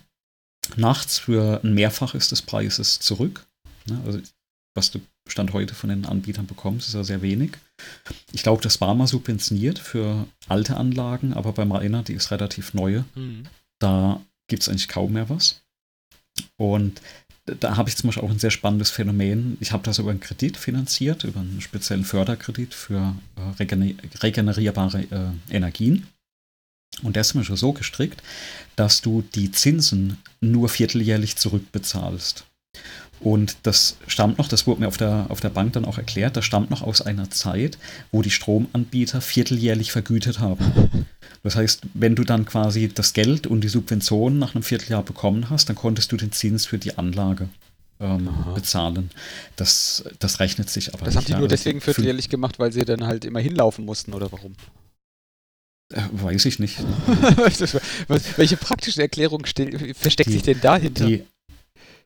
nachts 0.76 1.20
für 1.20 1.62
ein 1.64 1.74
Mehrfaches 1.74 2.30
des 2.30 2.42
Preises 2.42 3.00
zurück. 3.00 3.46
Ne? 3.86 4.02
Also 4.06 4.20
was 4.76 4.92
du 4.92 5.00
Stand 5.28 5.54
heute 5.54 5.76
von 5.76 5.90
den 5.90 6.06
Anbietern 6.06 6.46
bekommst, 6.46 6.88
ist 6.88 6.94
ja 6.94 7.04
sehr 7.04 7.22
wenig. 7.22 7.58
Ich 8.32 8.44
glaube, 8.44 8.62
das 8.62 8.80
war 8.80 8.96
mal 8.96 9.08
subventioniert 9.08 9.80
für 9.80 10.28
alte 10.48 10.78
Anlagen, 10.78 11.34
aber 11.34 11.52
bei 11.52 11.66
meiner, 11.66 12.04
die 12.04 12.14
ist 12.14 12.32
relativ 12.32 12.74
neue, 12.74 13.04
mhm. 13.16 13.44
da 13.80 14.22
gibt 14.48 14.64
es 14.64 14.70
eigentlich 14.70 14.88
kaum 14.88 15.14
mehr 15.14 15.30
was. 15.30 15.62
Und 16.58 17.02
da 17.46 17.78
habe 17.78 17.90
ich 17.90 17.96
zum 17.96 18.10
Beispiel 18.10 18.24
auch 18.24 18.30
ein 18.30 18.40
sehr 18.40 18.52
spannendes 18.52 18.90
Phänomen. 18.90 19.58
Ich 19.62 19.72
habe 19.72 19.84
das 19.84 20.00
über 20.00 20.12
einen 20.12 20.20
Kredit 20.20 20.58
finanziert, 20.58 21.24
über 21.24 21.40
einen 21.40 21.62
speziellen 21.62 22.04
Förderkredit 22.04 22.74
für 22.74 23.16
äh, 23.38 23.42
regener 23.60 23.94
regenerierbare 24.22 25.04
äh, 25.50 25.56
Energien. 25.56 26.08
Und 27.04 27.16
der 27.16 27.22
ist 27.22 27.30
zum 27.30 27.42
Beispiel 27.42 27.58
so 27.58 27.74
gestrickt, 27.74 28.22
dass 28.76 29.02
du 29.02 29.22
die 29.22 29.52
Zinsen 29.52 30.18
nur 30.42 30.68
vierteljährlich 30.68 31.36
zurückbezahlst. 31.36 32.46
Und 33.20 33.58
das 33.64 33.98
stammt 34.08 34.38
noch, 34.38 34.48
das 34.48 34.68
wurde 34.68 34.82
mir 34.82 34.88
auf 34.88 34.98
der, 34.98 35.26
auf 35.30 35.40
der 35.40 35.50
Bank 35.50 35.74
dann 35.74 35.86
auch 35.86 35.98
erklärt, 35.98 36.38
das 36.38 36.46
stammt 36.46 36.70
noch 36.70 36.82
aus 36.82 37.02
einer 37.02 37.30
Zeit, 37.30 37.78
wo 38.12 38.22
die 38.22 38.30
Stromanbieter 38.30 39.22
vierteljährlich 39.22 39.92
vergütet 39.92 40.40
haben. 40.40 41.08
Das 41.44 41.56
heißt, 41.56 41.82
wenn 41.94 42.16
du 42.16 42.24
dann 42.24 42.46
quasi 42.46 42.90
das 42.90 43.14
Geld 43.14 43.48
und 43.48 43.62
die 43.62 43.70
Subventionen 43.70 44.38
nach 44.38 44.54
einem 44.54 44.64
Vierteljahr 44.64 45.04
bekommen 45.04 45.50
hast, 45.50 45.70
dann 45.70 45.76
konntest 45.76 46.12
du 46.12 46.18
den 46.18 46.32
Zins 46.32 46.66
für 46.66 46.78
die 46.78 46.98
Anlage 46.98 47.50
ähm, 48.00 48.30
bezahlen. 48.54 49.10
Das, 49.56 50.04
das 50.20 50.40
rechnet 50.40 50.70
sich 50.70 50.94
aber 50.94 51.06
Das 51.06 51.16
nicht, 51.16 51.24
haben 51.24 51.26
die 51.26 51.32
nur 51.34 51.42
also 51.42 51.48
deswegen 51.48 51.82
vierteljährlich 51.82 52.30
gemacht, 52.30 52.60
weil 52.60 52.72
sie 52.72 52.86
dann 52.86 53.06
halt 53.06 53.26
immer 53.26 53.40
hinlaufen 53.40 53.86
mussten, 53.86 54.14
oder 54.14 54.32
warum? 54.32 54.56
Äh, 55.94 56.02
weiß 56.12 56.46
ich 56.46 56.60
nicht. 56.60 56.78
welche 58.36 58.58
praktische 58.58 59.02
Erklärung 59.02 59.46
versteckt 59.46 60.30
die, 60.30 60.34
sich 60.34 60.44
denn 60.44 60.62
dahinter? 60.62 61.08
Die, 61.08 61.24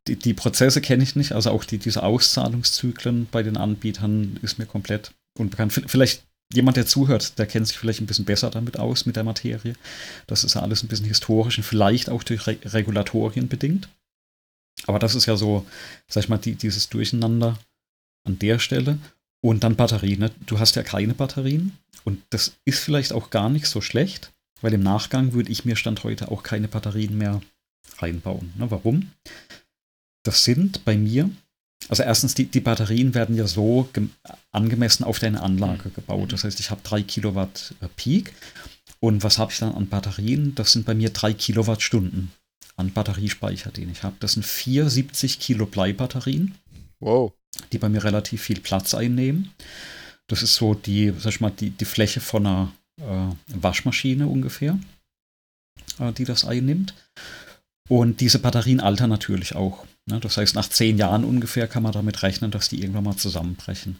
die, 0.07 0.15
die 0.15 0.33
Prozesse 0.33 0.81
kenne 0.81 1.03
ich 1.03 1.15
nicht, 1.15 1.33
also 1.33 1.51
auch 1.51 1.63
die, 1.63 1.77
diese 1.77 2.03
Auszahlungszyklen 2.03 3.27
bei 3.31 3.43
den 3.43 3.57
Anbietern 3.57 4.39
ist 4.41 4.57
mir 4.57 4.65
komplett 4.65 5.13
unbekannt. 5.37 5.73
Vielleicht 5.87 6.23
jemand, 6.53 6.77
der 6.77 6.85
zuhört, 6.85 7.37
der 7.37 7.45
kennt 7.45 7.67
sich 7.67 7.77
vielleicht 7.77 8.01
ein 8.01 8.07
bisschen 8.07 8.25
besser 8.25 8.49
damit 8.49 8.77
aus, 8.77 9.05
mit 9.05 9.15
der 9.15 9.23
Materie. 9.23 9.75
Das 10.27 10.43
ist 10.43 10.55
ja 10.55 10.61
alles 10.61 10.83
ein 10.83 10.87
bisschen 10.87 11.05
historisch 11.05 11.57
und 11.57 11.63
vielleicht 11.63 12.09
auch 12.09 12.23
durch 12.23 12.47
Re 12.47 12.57
Regulatorien 12.65 13.47
bedingt. 13.47 13.89
Aber 14.87 14.99
das 14.99 15.15
ist 15.15 15.27
ja 15.27 15.37
so, 15.37 15.65
sag 16.07 16.23
ich 16.23 16.29
mal, 16.29 16.37
die, 16.37 16.55
dieses 16.55 16.89
Durcheinander 16.89 17.59
an 18.25 18.39
der 18.39 18.59
Stelle. 18.59 18.97
Und 19.43 19.63
dann 19.63 19.75
Batterien. 19.75 20.19
Ne? 20.19 20.31
Du 20.45 20.59
hast 20.59 20.75
ja 20.75 20.83
keine 20.83 21.13
Batterien. 21.13 21.77
Und 22.03 22.21
das 22.29 22.53
ist 22.65 22.79
vielleicht 22.79 23.11
auch 23.13 23.31
gar 23.31 23.49
nicht 23.49 23.67
so 23.67 23.81
schlecht, 23.81 24.31
weil 24.61 24.73
im 24.73 24.83
Nachgang 24.83 25.33
würde 25.33 25.51
ich 25.51 25.65
mir 25.65 25.75
Stand 25.75 26.03
heute 26.03 26.29
auch 26.29 26.43
keine 26.43 26.67
Batterien 26.67 27.17
mehr 27.17 27.41
reinbauen. 27.97 28.53
Ne? 28.57 28.69
Warum? 28.69 29.11
Das 30.23 30.43
sind 30.43 30.85
bei 30.85 30.97
mir, 30.97 31.29
also 31.89 32.03
erstens, 32.03 32.35
die, 32.35 32.45
die 32.45 32.59
Batterien 32.59 33.13
werden 33.13 33.35
ja 33.35 33.47
so 33.47 33.89
angemessen 34.51 35.03
auf 35.03 35.19
deine 35.19 35.41
Anlage 35.41 35.89
mhm. 35.89 35.93
gebaut. 35.93 36.33
Das 36.33 36.43
heißt, 36.43 36.59
ich 36.59 36.71
habe 36.71 36.81
3 36.83 37.03
Kilowatt 37.03 37.73
äh, 37.81 37.87
Peak. 37.95 38.33
Und 38.99 39.23
was 39.23 39.37
habe 39.37 39.51
ich 39.51 39.59
dann 39.59 39.73
an 39.73 39.87
Batterien? 39.87 40.53
Das 40.55 40.71
sind 40.71 40.85
bei 40.85 40.93
mir 40.93 41.09
3 41.09 41.33
Kilowattstunden 41.33 42.31
an 42.77 42.91
Batteriespeicher, 42.91 43.71
den 43.71 43.91
ich 43.91 44.03
habe. 44.03 44.15
Das 44.19 44.33
sind 44.33 44.45
74 44.45 45.39
Kilo 45.39 45.65
Bleibatterien. 45.65 46.55
Wow. 46.99 47.33
Die 47.71 47.77
bei 47.77 47.89
mir 47.89 48.03
relativ 48.03 48.43
viel 48.43 48.59
Platz 48.59 48.93
einnehmen. 48.93 49.51
Das 50.27 50.43
ist 50.43 50.55
so 50.55 50.75
die, 50.75 51.13
sag 51.17 51.33
ich 51.33 51.41
mal, 51.41 51.51
die, 51.51 51.71
die 51.71 51.85
Fläche 51.85 52.21
von 52.21 52.45
einer 52.45 52.71
äh, 53.01 53.27
Waschmaschine 53.47 54.27
ungefähr, 54.27 54.79
äh, 55.99 56.13
die 56.13 56.25
das 56.25 56.45
einnimmt. 56.45 56.93
Und 57.89 58.21
diese 58.21 58.39
Batterien 58.39 58.79
altern 58.79 59.09
natürlich 59.09 59.55
auch. 59.55 59.85
Ne? 60.09 60.19
Das 60.19 60.37
heißt, 60.37 60.55
nach 60.55 60.69
zehn 60.69 60.97
Jahren 60.97 61.23
ungefähr 61.23 61.67
kann 61.67 61.83
man 61.83 61.91
damit 61.91 62.23
rechnen, 62.23 62.51
dass 62.51 62.69
die 62.69 62.81
irgendwann 62.81 63.03
mal 63.03 63.15
zusammenbrechen. 63.15 63.99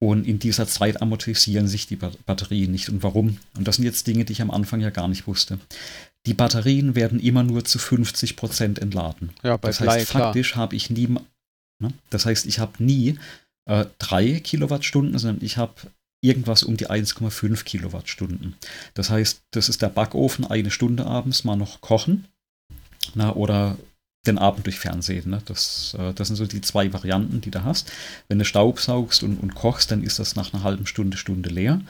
Und 0.00 0.26
in 0.26 0.38
dieser 0.38 0.68
Zeit 0.68 1.02
amortisieren 1.02 1.66
sich 1.66 1.86
die 1.88 1.96
Batterien 1.96 2.70
nicht. 2.70 2.88
Und 2.88 3.02
warum? 3.02 3.38
Und 3.56 3.66
das 3.66 3.76
sind 3.76 3.84
jetzt 3.84 4.06
Dinge, 4.06 4.24
die 4.24 4.32
ich 4.32 4.42
am 4.42 4.52
Anfang 4.52 4.80
ja 4.80 4.90
gar 4.90 5.08
nicht 5.08 5.26
wusste. 5.26 5.58
Die 6.26 6.34
Batterien 6.34 6.94
werden 6.94 7.18
immer 7.18 7.42
nur 7.42 7.64
zu 7.64 7.78
50 7.78 8.36
Prozent 8.36 8.78
entladen. 8.78 9.30
Ja, 9.42 9.56
bei 9.56 9.68
das 9.68 9.78
Blei, 9.78 10.00
heißt, 10.00 10.12
faktisch 10.12 10.54
habe 10.54 10.76
ich 10.76 10.90
nie, 10.90 11.08
ne? 11.08 11.92
das 12.10 12.26
heißt, 12.26 12.46
ich 12.46 12.60
habe 12.60 12.82
nie 12.82 13.18
äh, 13.68 13.86
drei 13.98 14.38
Kilowattstunden, 14.38 15.18
sondern 15.18 15.44
ich 15.44 15.56
habe 15.56 15.74
irgendwas 16.20 16.62
um 16.62 16.76
die 16.76 16.88
1,5 16.88 17.64
Kilowattstunden. 17.64 18.54
Das 18.94 19.10
heißt, 19.10 19.42
das 19.52 19.68
ist 19.68 19.82
der 19.82 19.88
Backofen 19.88 20.44
eine 20.44 20.70
Stunde 20.70 21.06
abends 21.06 21.44
mal 21.44 21.56
noch 21.56 21.80
kochen 21.80 22.26
na, 23.14 23.34
oder 23.34 23.76
den 24.26 24.38
Abend 24.38 24.66
durch 24.66 24.78
Fernsehen. 24.78 25.30
Ne? 25.30 25.42
Das, 25.46 25.94
äh, 25.98 26.12
das 26.14 26.28
sind 26.28 26.36
so 26.36 26.46
die 26.46 26.60
zwei 26.60 26.92
Varianten, 26.92 27.40
die 27.40 27.50
du 27.50 27.64
hast. 27.64 27.90
Wenn 28.28 28.38
du 28.38 28.44
Staubsaugst 28.44 29.22
und, 29.22 29.38
und 29.38 29.54
kochst, 29.54 29.90
dann 29.90 30.02
ist 30.02 30.18
das 30.18 30.36
nach 30.36 30.52
einer 30.52 30.62
halben 30.62 30.86
Stunde, 30.86 31.16
Stunde 31.16 31.48
leer. 31.48 31.80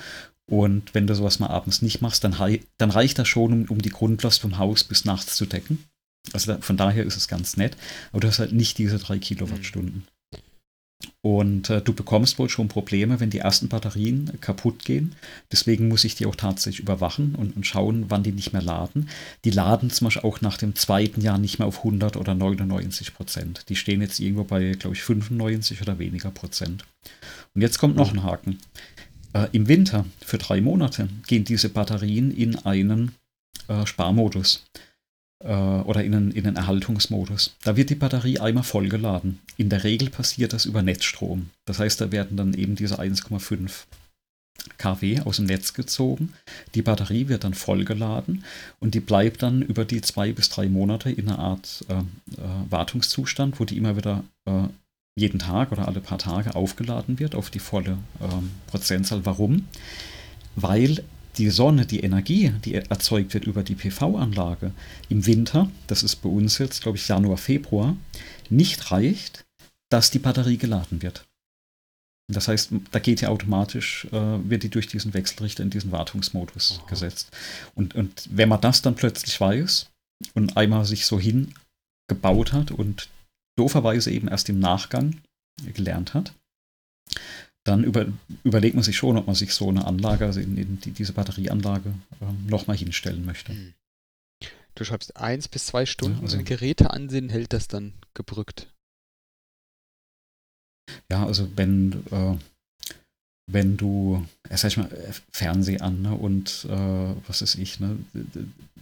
Und 0.51 0.95
wenn 0.95 1.07
du 1.07 1.14
sowas 1.14 1.41
mal 1.41 1.49
abends 1.49 1.83
nicht 1.83 2.01
machst, 2.01 2.24
dann, 2.24 2.37
dann 2.79 2.91
reicht 2.91 3.18
das 3.18 3.29
schon, 3.29 3.53
um, 3.53 3.64
um 3.66 3.83
die 3.83 3.91
Grundlast 3.91 4.41
vom 4.41 4.59
Haus 4.59 4.85
bis 4.85 5.05
nachts 5.05 5.37
zu 5.37 5.47
decken. 5.47 5.85
Also 6.33 6.53
da, 6.53 6.61
von 6.61 6.76
daher 6.76 7.05
ist 7.05 7.16
es 7.16 7.29
ganz 7.29 7.57
nett. 7.57 7.76
Aber 8.12 8.20
du 8.20 8.29
hast 8.29 8.39
halt 8.39 8.53
nicht 8.53 8.79
diese 8.79 8.99
drei 8.99 9.18
Kilowattstunden. 9.18 10.07
Und 11.20 11.70
äh, 11.70 11.80
du 11.80 11.92
bekommst 11.92 12.38
wohl 12.38 12.49
schon 12.49 12.68
Probleme, 12.68 13.20
wenn 13.20 13.30
die 13.30 13.38
ersten 13.38 13.68
Batterien 13.68 14.32
kaputt 14.40 14.84
gehen. 14.84 15.14
Deswegen 15.53 15.88
muss 15.88 16.05
ich 16.05 16.16
die 16.16 16.26
auch 16.26 16.34
tatsächlich 16.34 16.80
überwachen 16.80 17.34
und, 17.34 17.57
und, 17.57 17.66
schauen, 17.66 18.07
wann 18.09 18.22
die 18.22 18.32
nicht 18.32 18.53
mehr 18.53 18.62
laden. 18.62 19.09
Die 19.44 19.51
laden 19.51 19.90
zum 19.90 20.07
Beispiel 20.07 20.28
auch 20.28 20.40
nach 20.40 20.59
dem 20.59 20.74
zweiten 20.74 21.20
Jahr 21.20 21.38
nicht 21.38 21.59
mehr 21.59 21.68
auf 21.68 21.78
100 21.78 22.16
oder 22.16 22.34
99 22.34 23.14
Prozent. 23.14 23.64
Die 23.68 23.76
stehen 23.76 24.01
jetzt 24.01 24.18
irgendwo 24.18 24.44
bei, 24.44 24.72
glaube 24.72 24.96
ich, 24.96 25.03
95 25.03 25.82
oder 25.82 25.99
weniger 25.99 26.30
Prozent. 26.30 26.84
Und 27.55 27.62
jetzt 27.62 27.78
kommt 27.78 27.96
noch 27.96 28.12
ein 28.12 28.24
Haken. 28.24 28.59
Äh, 29.34 29.49
Im 29.53 29.68
Winter 29.68 30.05
für 30.24 30.38
drei 30.38 30.61
Monate 30.61 31.09
gehen 31.26 31.44
diese 31.44 31.68
Batterien 31.68 32.30
in 32.30 32.57
einen 32.57 33.12
äh, 33.68 33.86
Sparmodus 33.86 34.64
äh, 35.45 35.53
oder 35.53 36.05
in 36.05 36.14
einen, 36.14 36.30
in 36.32 36.47
einen 36.47 36.57
Erhaltungsmodus. 36.57 37.57
Da 37.62 37.76
wird 37.76 37.91
die 37.91 37.95
Batterie 37.95 38.39
einmal 38.39 38.64
vollgeladen. 38.64 39.39
In 39.57 39.68
der 39.68 39.84
Regel 39.84 40.11
passiert 40.11 40.53
das 40.53 40.64
über 40.64 40.82
Netzstrom. 40.82 41.51
Das 41.66 41.78
heißt, 41.78 42.01
da 42.01 42.12
werden 42.12 42.36
dann 42.36 42.55
eben 42.55 42.74
diese 42.74 42.99
1,5 42.99 43.84
kW 44.76 45.20
aus 45.20 45.36
dem 45.36 45.47
Netz 45.47 45.72
gezogen. 45.72 46.32
Die 46.74 46.82
Batterie 46.82 47.28
wird 47.28 47.45
dann 47.45 47.55
vollgeladen 47.55 48.45
und 48.80 48.95
die 48.95 49.01
bleibt 49.01 49.43
dann 49.43 49.62
über 49.62 49.84
die 49.84 50.01
zwei 50.01 50.32
bis 50.32 50.49
drei 50.49 50.68
Monate 50.68 51.11
in 51.11 51.28
einer 51.28 51.39
Art 51.39 51.84
äh, 51.89 51.95
äh, 51.95 52.05
Wartungszustand, 52.70 53.61
wo 53.61 53.64
die 53.64 53.76
immer 53.76 53.97
wieder 53.97 54.24
äh, 54.47 54.68
jeden 55.16 55.39
Tag 55.39 55.72
oder 55.72 55.89
alle 55.89 56.01
paar 56.01 56.18
Tage 56.18 56.55
aufgeladen 56.55 57.18
wird 57.18 57.34
auf 57.34 57.51
die 57.51 57.59
volle 57.59 57.99
ähm, 58.20 58.51
Prozentzahl. 58.66 59.24
Warum? 59.24 59.66
Weil 60.55 61.03
die 61.39 61.51
Sonne, 61.51 61.86
die 61.86 62.01
Energie, 62.01 62.53
die 62.64 62.74
erzeugt 62.74 63.32
wird 63.34 63.45
über 63.45 63.62
die 63.62 63.76
PV-Anlage 63.76 64.72
im 65.09 65.24
Winter, 65.24 65.70
das 65.86 66.03
ist 66.03 66.16
bei 66.16 66.28
uns 66.28 66.59
jetzt, 66.59 66.82
glaube 66.82 66.99
ich, 66.99 67.09
Januar, 67.09 67.39
Februar, 67.39 67.97
nicht 68.51 68.91
reicht, 68.91 69.45
dass 69.91 70.11
die 70.11 70.18
Batterie 70.18 70.59
geladen 70.59 71.03
wird. 71.03 71.24
Das 72.30 72.49
heißt, 72.49 72.72
da 72.91 72.99
geht 72.99 73.22
ja 73.22 73.30
automatisch, 73.30 74.07
äh, 74.12 74.51
wird 74.51 74.62
die 74.62 74.68
durch 74.68 74.86
diesen 74.86 75.14
Wechselrichter 75.14 75.62
in 75.62 75.70
diesen 75.70 75.93
Wartungsmodus 75.93 76.80
Aha. 76.80 76.89
gesetzt. 76.89 77.30
Und, 77.74 77.95
und 77.95 78.28
wenn 78.30 78.51
man 78.51 78.61
das 78.61 78.82
dann 78.82 78.97
plötzlich 78.97 79.41
weiß 79.41 79.86
und 80.34 80.57
einmal 80.57 80.84
sich 80.84 81.07
so 81.07 81.18
hingebaut 81.18 82.53
hat 82.53 82.70
und 82.70 83.09
dooferweise 83.57 84.11
eben 84.11 84.28
erst 84.28 84.51
im 84.51 84.61
Nachgang 84.61 85.22
gelernt 85.72 86.12
hat, 86.12 86.34
dann 87.69 87.85
über, 87.85 88.07
überlegt 88.45 88.75
man 88.75 88.85
sich 88.85 88.97
schon, 88.97 89.16
ob 89.16 89.27
man 89.27 89.37
sich 89.37 89.53
so 89.53 89.69
eine 89.69 89.87
Anlage, 89.87 90.25
also 90.25 90.41
in, 90.41 90.57
in 90.57 90.81
die, 90.81 90.91
diese 90.91 91.12
Batterieanlage, 91.12 91.93
ähm, 92.21 92.47
nochmal 92.47 92.77
hinstellen 92.77 93.25
möchte. 93.25 93.53
Hm. 93.53 93.75
Du 94.75 94.85
schreibst 94.85 95.16
eins 95.16 95.49
bis 95.49 95.66
zwei 95.66 95.87
Stunden, 95.87 96.19
ja, 96.19 96.23
also, 96.23 96.43
Geräte 96.43 96.91
ansehen 96.91 97.29
hält 97.29 97.53
das 97.53 97.66
dann 97.69 97.93
gebrückt. 98.14 98.73
Ja, 101.11 101.27
also 101.27 101.51
wenn, 101.57 102.05
äh, 102.11 102.37
wenn 103.51 103.77
du, 103.77 104.25
äh, 104.49 104.57
sag 104.57 104.69
ich 104.69 104.77
mal, 104.77 104.91
Fernseh 105.33 105.81
an 105.81 106.03
ne, 106.03 106.14
und 106.14 106.66
äh, 106.71 107.14
was 107.27 107.43
ist 107.43 107.57
ich, 107.57 107.81
ne, 107.81 107.99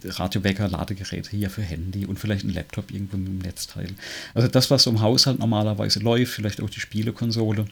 Radiowecker, 0.03 0.67
Ladegeräte 0.67 1.31
hier 1.31 1.49
für 1.49 1.63
Handy 1.63 2.05
und 2.05 2.19
vielleicht 2.19 2.45
ein 2.45 2.53
Laptop 2.53 2.91
irgendwo 2.91 3.17
mit 3.17 3.27
dem 3.27 3.39
Netzteil. 3.39 3.89
Also 4.33 4.47
das, 4.47 4.69
was 4.69 4.85
im 4.85 5.01
Haushalt 5.01 5.39
normalerweise 5.39 5.99
läuft, 5.99 6.33
vielleicht 6.33 6.61
auch 6.61 6.69
die 6.69 6.79
Spielekonsole, 6.79 7.67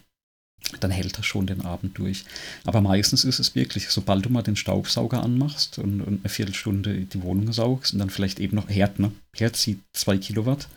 dann 0.79 0.91
hält 0.91 1.17
das 1.17 1.25
schon 1.25 1.47
den 1.47 1.61
Abend 1.61 1.97
durch. 1.97 2.25
Aber 2.63 2.81
meistens 2.81 3.23
ist 3.23 3.39
es 3.39 3.55
wirklich, 3.55 3.89
sobald 3.89 4.25
du 4.25 4.29
mal 4.29 4.41
den 4.41 4.55
Staubsauger 4.55 5.23
anmachst 5.23 5.77
und, 5.79 6.01
und 6.01 6.21
eine 6.21 6.29
Viertelstunde 6.29 7.01
die 7.01 7.21
Wohnung 7.21 7.51
saugst 7.53 7.93
und 7.93 7.99
dann 7.99 8.09
vielleicht 8.09 8.39
eben 8.39 8.55
noch 8.55 8.69
Herd, 8.69 8.99
ne? 8.99 9.11
Herd 9.35 9.55
zieht 9.55 9.79
zwei 9.93 10.17
Kilowatt. 10.17 10.67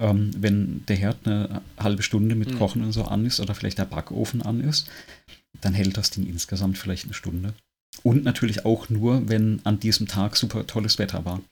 Ähm, 0.00 0.30
wenn 0.36 0.84
der 0.86 0.96
Herd 0.96 1.26
eine 1.26 1.60
halbe 1.78 2.02
Stunde 2.02 2.34
mit 2.34 2.52
mhm. 2.52 2.58
Kochen 2.58 2.82
und 2.82 2.92
so 2.92 3.04
an 3.04 3.26
ist 3.26 3.40
oder 3.40 3.54
vielleicht 3.54 3.78
der 3.78 3.84
Backofen 3.84 4.42
an 4.42 4.60
ist, 4.60 4.88
dann 5.60 5.74
hält 5.74 5.96
das 5.96 6.10
Ding 6.10 6.26
insgesamt 6.26 6.78
vielleicht 6.78 7.04
eine 7.04 7.14
Stunde. 7.14 7.54
Und 8.02 8.24
natürlich 8.24 8.64
auch 8.64 8.88
nur, 8.88 9.28
wenn 9.28 9.60
an 9.64 9.78
diesem 9.80 10.08
Tag 10.08 10.36
super 10.36 10.66
tolles 10.66 10.98
Wetter 10.98 11.24
war. 11.24 11.42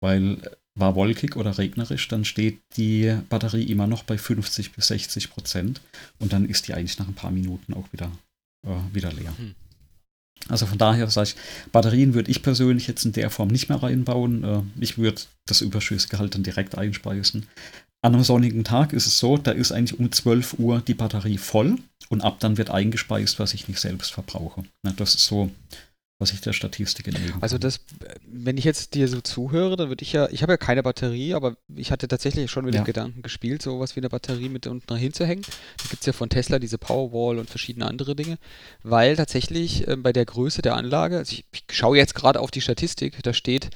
Weil 0.00 0.38
war 0.76 0.94
wolkig 0.94 1.36
oder 1.36 1.56
regnerisch, 1.56 2.08
dann 2.08 2.24
steht 2.24 2.60
die 2.76 3.16
Batterie 3.28 3.64
immer 3.64 3.86
noch 3.86 4.02
bei 4.02 4.18
50 4.18 4.72
bis 4.72 4.88
60 4.88 5.30
Prozent 5.30 5.80
und 6.18 6.32
dann 6.32 6.46
ist 6.46 6.66
die 6.68 6.74
eigentlich 6.74 6.98
nach 6.98 7.08
ein 7.08 7.14
paar 7.14 7.30
Minuten 7.30 7.74
auch 7.74 7.92
wieder, 7.92 8.10
äh, 8.66 8.94
wieder 8.94 9.12
leer. 9.12 9.36
Hm. 9.36 9.54
Also 10.48 10.66
von 10.66 10.78
daher 10.78 11.08
sage 11.10 11.30
ich, 11.30 11.36
Batterien 11.72 12.12
würde 12.14 12.30
ich 12.30 12.42
persönlich 12.42 12.86
jetzt 12.86 13.04
in 13.04 13.12
der 13.12 13.30
Form 13.30 13.48
nicht 13.48 13.68
mehr 13.68 13.82
reinbauen. 13.82 14.44
Äh, 14.44 14.62
ich 14.80 14.98
würde 14.98 15.22
das 15.46 15.60
überschüssige 15.60 16.18
halt 16.18 16.34
dann 16.34 16.42
direkt 16.42 16.76
einspeisen. 16.76 17.46
An 18.02 18.14
einem 18.14 18.24
sonnigen 18.24 18.64
Tag 18.64 18.92
ist 18.92 19.06
es 19.06 19.18
so, 19.18 19.38
da 19.38 19.52
ist 19.52 19.72
eigentlich 19.72 19.98
um 19.98 20.12
12 20.12 20.58
Uhr 20.58 20.82
die 20.86 20.92
Batterie 20.92 21.38
voll 21.38 21.78
und 22.10 22.20
ab 22.20 22.38
dann 22.40 22.58
wird 22.58 22.68
eingespeist, 22.68 23.38
was 23.38 23.54
ich 23.54 23.66
nicht 23.66 23.80
selbst 23.80 24.12
verbrauche. 24.12 24.64
Das 24.96 25.14
ist 25.14 25.24
so 25.24 25.50
was 26.18 26.32
ich 26.32 26.40
der 26.40 26.52
Statistik 26.52 27.08
entnehmen 27.08 27.34
Also 27.40 27.58
das, 27.58 27.80
wenn 28.26 28.56
ich 28.56 28.64
jetzt 28.64 28.94
dir 28.94 29.08
so 29.08 29.20
zuhöre, 29.20 29.76
dann 29.76 29.88
würde 29.88 30.02
ich 30.02 30.12
ja, 30.12 30.28
ich 30.30 30.42
habe 30.42 30.52
ja 30.52 30.56
keine 30.56 30.82
Batterie, 30.82 31.34
aber 31.34 31.56
ich 31.74 31.90
hatte 31.90 32.06
tatsächlich 32.06 32.50
schon 32.50 32.64
mit 32.64 32.74
ja. 32.74 32.82
dem 32.82 32.86
Gedanken 32.86 33.22
gespielt, 33.22 33.62
sowas 33.62 33.96
wie 33.96 34.00
eine 34.00 34.08
Batterie 34.08 34.48
mit 34.48 34.66
unten 34.66 34.94
hinzuhängen. 34.94 35.44
Da 35.78 35.88
gibt 35.90 36.02
es 36.02 36.06
ja 36.06 36.12
von 36.12 36.30
Tesla 36.30 36.60
diese 36.60 36.78
Powerwall 36.78 37.38
und 37.38 37.50
verschiedene 37.50 37.86
andere 37.86 38.14
Dinge, 38.14 38.38
weil 38.82 39.16
tatsächlich 39.16 39.88
äh, 39.88 39.96
bei 39.96 40.12
der 40.12 40.24
Größe 40.24 40.62
der 40.62 40.76
Anlage, 40.76 41.18
also 41.18 41.32
ich, 41.32 41.44
ich 41.52 41.64
schaue 41.72 41.96
jetzt 41.96 42.14
gerade 42.14 42.40
auf 42.40 42.52
die 42.52 42.60
Statistik, 42.60 43.20
da 43.22 43.32
steht, 43.32 43.70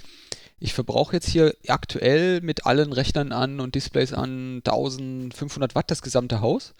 ich 0.60 0.74
verbrauche 0.74 1.14
jetzt 1.14 1.28
hier 1.28 1.54
aktuell 1.66 2.40
mit 2.40 2.66
allen 2.66 2.92
Rechnern 2.92 3.32
an 3.32 3.60
und 3.60 3.74
Displays 3.74 4.12
an 4.12 4.62
1500 4.64 5.74
Watt 5.74 5.90
das 5.90 6.02
gesamte 6.02 6.40
Haus 6.40 6.74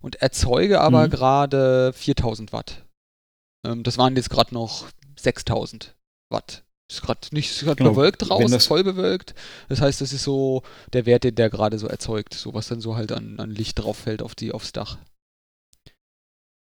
und 0.00 0.16
erzeuge 0.16 0.80
aber 0.80 1.06
mhm. 1.06 1.10
gerade 1.10 1.92
4000 1.94 2.52
Watt. 2.52 2.84
Ähm, 3.64 3.82
das 3.82 3.98
waren 3.98 4.16
jetzt 4.16 4.30
gerade 4.30 4.54
noch 4.54 4.86
6000 5.18 5.94
Watt. 6.30 6.64
Ist 6.90 7.02
gerade 7.02 7.20
nicht 7.32 7.50
ist 7.50 7.64
grad 7.64 7.76
genau. 7.76 7.90
bewölkt 7.90 8.30
raus, 8.30 8.50
ist 8.50 8.66
voll 8.66 8.82
bewölkt. 8.82 9.34
Das 9.68 9.80
heißt, 9.82 10.00
das 10.00 10.14
ist 10.14 10.24
so 10.24 10.62
der 10.94 11.04
Wert, 11.04 11.24
den 11.24 11.34
der 11.34 11.50
gerade 11.50 11.78
so 11.78 11.86
erzeugt, 11.86 12.32
so 12.32 12.54
was 12.54 12.68
dann 12.68 12.80
so 12.80 12.96
halt 12.96 13.12
an, 13.12 13.38
an 13.38 13.50
Licht 13.50 13.78
drauf 13.78 13.98
fällt 13.98 14.22
auf 14.22 14.34
die, 14.34 14.52
aufs 14.52 14.72
Dach. 14.72 14.96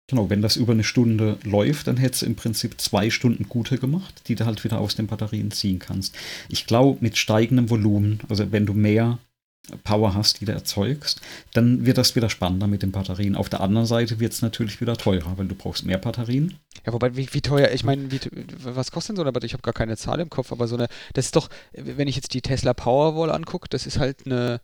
Genau, 0.08 0.30
wenn 0.30 0.42
das 0.42 0.56
über 0.56 0.74
eine 0.74 0.84
Stunde 0.84 1.38
läuft, 1.42 1.86
dann 1.86 1.96
hättest 1.96 2.22
du 2.22 2.26
im 2.26 2.36
Prinzip 2.36 2.80
zwei 2.80 3.10
Stunden 3.10 3.48
gute 3.48 3.78
gemacht, 3.78 4.22
die 4.28 4.34
du 4.34 4.44
halt 4.44 4.62
wieder 4.62 4.78
aus 4.78 4.94
den 4.94 5.06
Batterien 5.06 5.50
ziehen 5.50 5.78
kannst. 5.78 6.14
Ich 6.48 6.66
glaube, 6.66 6.98
mit 7.00 7.16
steigendem 7.16 7.70
Volumen, 7.70 8.20
also 8.28 8.52
wenn 8.52 8.66
du 8.66 8.74
mehr 8.74 9.18
Power 9.84 10.14
hast, 10.14 10.40
die 10.40 10.44
du 10.44 10.52
erzeugst, 10.52 11.20
dann 11.52 11.86
wird 11.86 11.96
das 11.96 12.16
wieder 12.16 12.28
spannender 12.28 12.66
mit 12.66 12.82
den 12.82 12.90
Batterien. 12.90 13.36
Auf 13.36 13.48
der 13.48 13.60
anderen 13.60 13.86
Seite 13.86 14.18
wird 14.18 14.32
es 14.32 14.42
natürlich 14.42 14.80
wieder 14.80 14.96
teurer, 14.96 15.38
weil 15.38 15.46
du 15.46 15.54
brauchst 15.54 15.86
mehr 15.86 15.98
Batterien. 15.98 16.58
Ja, 16.84 16.92
wobei, 16.92 17.16
wie, 17.16 17.32
wie 17.32 17.42
teuer, 17.42 17.70
ich 17.70 17.84
meine, 17.84 18.08
was 18.58 18.90
kostet 18.90 19.10
denn 19.10 19.16
so 19.16 19.22
eine 19.22 19.30
Batterie? 19.30 19.46
Ich 19.46 19.52
habe 19.52 19.62
gar 19.62 19.72
keine 19.72 19.96
Zahl 19.96 20.18
im 20.18 20.30
Kopf, 20.30 20.50
aber 20.50 20.66
so 20.66 20.74
eine, 20.74 20.88
das 21.14 21.26
ist 21.26 21.36
doch, 21.36 21.48
wenn 21.72 22.08
ich 22.08 22.16
jetzt 22.16 22.34
die 22.34 22.42
Tesla 22.42 22.74
Powerwall 22.74 23.30
angucke, 23.30 23.68
das 23.70 23.86
ist 23.86 24.00
halt 24.00 24.26
eine, 24.26 24.60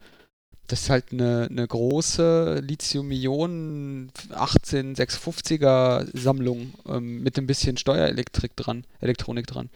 das 0.67 0.83
ist 0.83 0.91
halt 0.91 1.13
eine, 1.13 1.47
eine 1.49 1.67
große 1.67 2.61
Lithium-Ionen 2.61 4.11
18650er 4.33 6.09
Sammlung 6.13 6.75
ähm, 6.89 7.23
mit 7.23 7.39
ein 7.39 7.47
bisschen 7.47 7.77
Steuerelektrik 7.77 8.57
dran, 8.57 8.85
Elektronik 9.01 9.47
dran. 9.47 9.71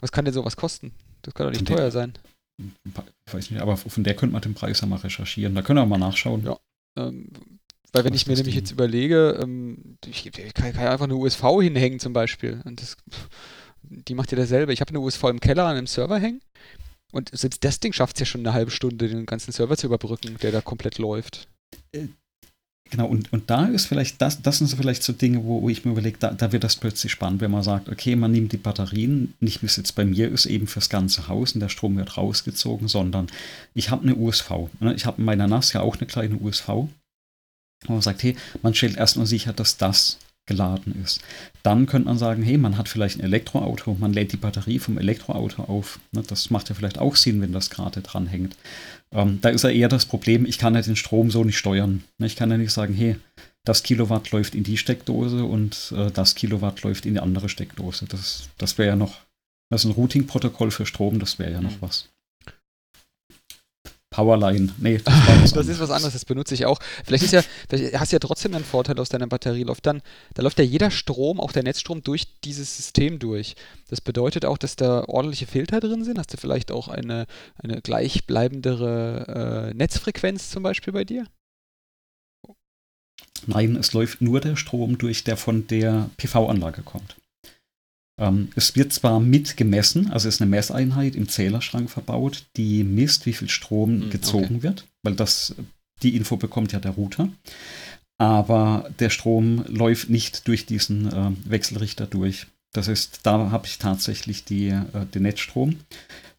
Was 0.00 0.10
kann 0.10 0.24
denn 0.24 0.34
sowas 0.34 0.56
kosten? 0.56 0.92
Das 1.22 1.34
kann 1.34 1.46
doch 1.46 1.52
nicht 1.52 1.68
teuer 1.68 1.92
sein 1.92 2.14
ich 2.58 3.34
weiß 3.34 3.50
nicht, 3.50 3.60
aber 3.60 3.76
von 3.76 4.04
der 4.04 4.14
könnte 4.14 4.32
man 4.32 4.42
den 4.42 4.54
Preis 4.54 4.80
ja 4.80 4.86
mal 4.86 4.96
recherchieren. 4.96 5.54
Da 5.54 5.62
können 5.62 5.78
wir 5.78 5.86
mal 5.86 5.98
nachschauen. 5.98 6.44
Ja. 6.44 6.58
Ähm, 6.96 7.28
weil 7.92 8.04
wenn 8.04 8.14
Was 8.14 8.22
ich 8.22 8.26
mir 8.26 8.34
nämlich 8.34 8.54
Ding? 8.54 8.62
jetzt 8.62 8.72
überlege, 8.72 9.38
ähm, 9.40 9.98
ich, 10.06 10.26
ich 10.26 10.54
kann, 10.54 10.72
kann, 10.72 10.84
ja 10.84 10.92
einfach 10.92 11.04
eine 11.04 11.16
USV 11.16 11.42
hinhängen 11.60 12.00
zum 12.00 12.12
Beispiel. 12.12 12.60
Und 12.64 12.80
das, 12.80 12.96
die 13.82 14.14
macht 14.14 14.32
ja 14.32 14.38
dasselbe. 14.38 14.72
Ich 14.72 14.80
habe 14.80 14.90
eine 14.90 15.00
USV 15.00 15.24
im 15.24 15.40
Keller 15.40 15.64
an 15.64 15.76
einem 15.76 15.86
Server 15.86 16.18
hängen 16.18 16.40
und 17.12 17.30
selbst 17.32 17.64
das 17.64 17.80
Ding 17.80 17.92
schafft 17.92 18.16
es 18.16 18.20
ja 18.20 18.26
schon 18.26 18.42
eine 18.42 18.52
halbe 18.52 18.70
Stunde, 18.70 19.08
den 19.08 19.26
ganzen 19.26 19.52
Server 19.52 19.76
zu 19.76 19.86
überbrücken, 19.86 20.36
der 20.42 20.52
da 20.52 20.60
komplett 20.60 20.98
läuft. 20.98 21.48
Genau, 22.90 23.06
und, 23.06 23.32
und 23.32 23.50
da 23.50 23.66
ist 23.66 23.86
vielleicht, 23.86 24.22
das, 24.22 24.42
das 24.42 24.58
sind 24.58 24.68
so 24.68 24.76
vielleicht 24.76 25.02
so 25.02 25.12
Dinge, 25.12 25.42
wo, 25.44 25.62
wo 25.62 25.68
ich 25.68 25.84
mir 25.84 25.90
überlege, 25.90 26.18
da, 26.20 26.30
da 26.30 26.52
wird 26.52 26.62
das 26.62 26.76
plötzlich 26.76 27.10
spannend, 27.10 27.40
wenn 27.40 27.50
man 27.50 27.64
sagt, 27.64 27.88
okay, 27.88 28.14
man 28.14 28.30
nimmt 28.30 28.52
die 28.52 28.58
Batterien, 28.58 29.34
nicht 29.40 29.62
wie 29.62 29.66
es 29.66 29.76
jetzt 29.76 29.96
bei 29.96 30.04
mir 30.04 30.30
ist, 30.30 30.46
eben 30.46 30.68
fürs 30.68 30.88
ganze 30.88 31.26
Haus 31.26 31.52
und 31.52 31.60
der 31.60 31.68
Strom 31.68 31.96
wird 31.96 32.16
rausgezogen, 32.16 32.86
sondern 32.86 33.26
ich 33.74 33.90
habe 33.90 34.04
eine 34.04 34.14
USV. 34.14 34.50
Ne? 34.78 34.94
Ich 34.94 35.04
habe 35.04 35.18
in 35.18 35.24
meiner 35.24 35.48
NAS 35.48 35.72
ja 35.72 35.80
auch 35.80 35.96
eine 35.96 36.06
kleine 36.06 36.36
USV. 36.36 36.68
Und 36.68 36.90
man 37.88 38.02
sagt, 38.02 38.22
hey, 38.22 38.36
man 38.62 38.74
stellt 38.74 38.96
erstmal 38.96 39.26
sicher, 39.26 39.52
dass 39.52 39.76
das 39.76 40.18
geladen 40.46 41.02
ist. 41.02 41.20
Dann 41.62 41.86
könnte 41.86 42.06
man 42.06 42.18
sagen, 42.18 42.42
hey, 42.42 42.56
man 42.56 42.78
hat 42.78 42.88
vielleicht 42.88 43.18
ein 43.18 43.24
Elektroauto, 43.24 43.96
man 43.98 44.12
lädt 44.12 44.32
die 44.32 44.36
Batterie 44.36 44.78
vom 44.78 44.96
Elektroauto 44.96 45.64
auf. 45.64 45.98
Ne, 46.12 46.22
das 46.26 46.50
macht 46.50 46.68
ja 46.68 46.74
vielleicht 46.74 46.98
auch 46.98 47.16
Sinn, 47.16 47.40
wenn 47.40 47.52
das 47.52 47.68
gerade 47.68 48.00
dranhängt. 48.00 48.56
Ähm, 49.12 49.38
da 49.40 49.50
ist 49.50 49.62
ja 49.62 49.70
eher 49.70 49.88
das 49.88 50.06
Problem, 50.06 50.46
ich 50.46 50.58
kann 50.58 50.74
ja 50.74 50.82
den 50.82 50.96
Strom 50.96 51.30
so 51.30 51.44
nicht 51.44 51.58
steuern. 51.58 52.04
Ne, 52.18 52.26
ich 52.26 52.36
kann 52.36 52.50
ja 52.50 52.56
nicht 52.56 52.72
sagen, 52.72 52.94
hey, 52.94 53.16
das 53.64 53.82
Kilowatt 53.82 54.30
läuft 54.30 54.54
in 54.54 54.64
die 54.64 54.76
Steckdose 54.76 55.44
und 55.44 55.92
äh, 55.96 56.10
das 56.10 56.34
Kilowatt 56.34 56.82
läuft 56.82 57.06
in 57.06 57.14
die 57.14 57.20
andere 57.20 57.48
Steckdose. 57.48 58.06
Das, 58.06 58.48
das 58.58 58.78
wäre 58.78 58.90
ja 58.90 58.96
noch, 58.96 59.22
das 59.70 59.84
ist 59.84 59.90
ein 59.90 59.94
Routing-Protokoll 59.94 60.70
für 60.70 60.86
Strom, 60.86 61.18
das 61.18 61.38
wäre 61.38 61.52
ja 61.52 61.60
noch 61.60 61.72
mhm. 61.72 61.82
was. 61.82 62.08
Powerline. 64.16 64.72
Nee, 64.78 64.98
das, 65.04 65.52
das 65.52 65.68
ist 65.68 65.78
was 65.78 65.90
anderes, 65.90 66.14
das 66.14 66.24
benutze 66.24 66.54
ich 66.54 66.64
auch. 66.64 66.78
Vielleicht 67.04 67.24
ist 67.24 67.32
ja, 67.32 67.42
vielleicht 67.68 68.00
hast 68.00 68.12
du 68.12 68.16
ja 68.16 68.18
trotzdem 68.18 68.54
einen 68.54 68.64
Vorteil 68.64 68.98
aus 68.98 69.10
deiner 69.10 69.26
Batterie. 69.26 69.62
Läuft 69.62 69.84
dann, 69.84 70.00
da 70.32 70.42
läuft 70.42 70.58
ja 70.58 70.64
jeder 70.64 70.90
Strom, 70.90 71.38
auch 71.38 71.52
der 71.52 71.62
Netzstrom, 71.62 72.02
durch 72.02 72.40
dieses 72.40 72.78
System 72.78 73.18
durch. 73.18 73.56
Das 73.90 74.00
bedeutet 74.00 74.46
auch, 74.46 74.56
dass 74.56 74.74
da 74.74 75.04
ordentliche 75.06 75.46
Filter 75.46 75.80
drin 75.80 76.02
sind. 76.02 76.18
Hast 76.18 76.32
du 76.32 76.38
vielleicht 76.38 76.72
auch 76.72 76.88
eine, 76.88 77.26
eine 77.62 77.82
gleichbleibendere 77.82 79.72
äh, 79.72 79.74
Netzfrequenz 79.74 80.48
zum 80.48 80.62
Beispiel 80.62 80.94
bei 80.94 81.04
dir? 81.04 81.26
Nein, 83.46 83.76
es 83.76 83.92
läuft 83.92 84.22
nur 84.22 84.40
der 84.40 84.56
Strom 84.56 84.96
durch, 84.96 85.24
der 85.24 85.36
von 85.36 85.66
der 85.66 86.08
PV-Anlage 86.16 86.80
kommt. 86.82 87.16
Ähm, 88.18 88.48
es 88.54 88.76
wird 88.76 88.92
zwar 88.92 89.20
mitgemessen, 89.20 90.10
also 90.10 90.28
ist 90.28 90.40
eine 90.40 90.50
Messeinheit 90.50 91.14
im 91.14 91.28
Zählerschrank 91.28 91.90
verbaut, 91.90 92.44
die 92.56 92.82
misst, 92.82 93.26
wie 93.26 93.32
viel 93.32 93.50
Strom 93.50 94.02
hm, 94.02 94.10
gezogen 94.10 94.56
okay. 94.56 94.62
wird, 94.62 94.86
weil 95.02 95.14
das, 95.14 95.54
die 96.02 96.16
Info 96.16 96.36
bekommt 96.36 96.72
ja 96.72 96.80
der 96.80 96.92
Router. 96.92 97.28
Aber 98.18 98.88
der 98.98 99.10
Strom 99.10 99.64
läuft 99.68 100.08
nicht 100.08 100.48
durch 100.48 100.64
diesen 100.64 101.12
äh, 101.12 101.32
Wechselrichter 101.44 102.06
durch. 102.06 102.46
Das 102.72 102.88
heißt, 102.88 103.20
da 103.22 103.50
habe 103.50 103.66
ich 103.66 103.78
tatsächlich 103.78 104.44
die, 104.44 104.68
äh, 104.68 104.82
den 105.14 105.22
Netzstrom. 105.22 105.76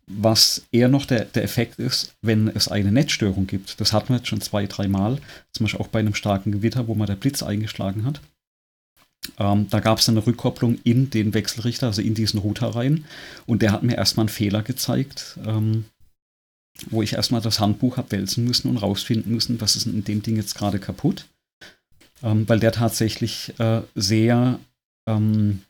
Was 0.10 0.66
eher 0.72 0.88
noch 0.88 1.06
der, 1.06 1.26
der 1.26 1.44
Effekt 1.44 1.80
ist, 1.80 2.16
wenn 2.22 2.48
es 2.48 2.70
eine 2.70 2.92
Netzstörung 2.92 3.46
gibt. 3.46 3.80
Das 3.82 3.94
hatten 3.94 4.10
wir 4.10 4.18
jetzt 4.18 4.30
schon 4.30 4.42
zwei, 4.42 4.66
dreimal. 4.66 5.20
Zum 5.52 5.66
Beispiel 5.66 5.82
auch 5.82 5.90
bei 5.90 6.00
einem 6.00 6.16
starken 6.16 6.52
Gewitter, 6.52 6.88
wo 6.88 6.96
mal 6.96 7.06
der 7.06 7.16
Blitz 7.16 7.44
eingeschlagen 7.44 8.06
hat. 8.06 8.22
Ähm, 9.40 9.70
da 9.70 9.80
gab 9.80 10.00
es 10.00 10.10
eine 10.10 10.26
Rückkopplung 10.26 10.80
in 10.84 11.10
den 11.10 11.34
Wechselrichter, 11.34 11.88
also 11.88 12.02
in 12.02 12.14
diesen 12.14 12.40
Router 12.40 12.70
rein. 12.70 13.06
Und 13.46 13.62
der 13.62 13.72
hat 13.72 13.84
mir 13.84 13.96
erstmal 13.96 14.24
einen 14.24 14.30
Fehler 14.30 14.64
gezeigt, 14.64 15.38
ähm, 15.46 15.86
wo 16.90 17.02
ich 17.02 17.14
erstmal 17.14 17.42
das 17.42 17.60
Handbuch 17.60 17.98
habe 17.98 18.12
wälzen 18.12 18.46
müssen 18.46 18.70
und 18.70 18.78
rausfinden 18.78 19.34
müssen, 19.34 19.60
was 19.62 19.76
ist 19.76 19.88
in 19.88 20.04
dem 20.04 20.22
Ding 20.22 20.36
jetzt 20.36 20.56
gerade 20.56 20.80
kaputt. 20.80 21.26
Ähm, 22.24 22.48
weil 22.48 22.60
der 22.60 22.72
tatsächlich 22.72 23.54
äh, 23.60 23.82
sehr 23.96 24.60
ähm, 25.08 25.62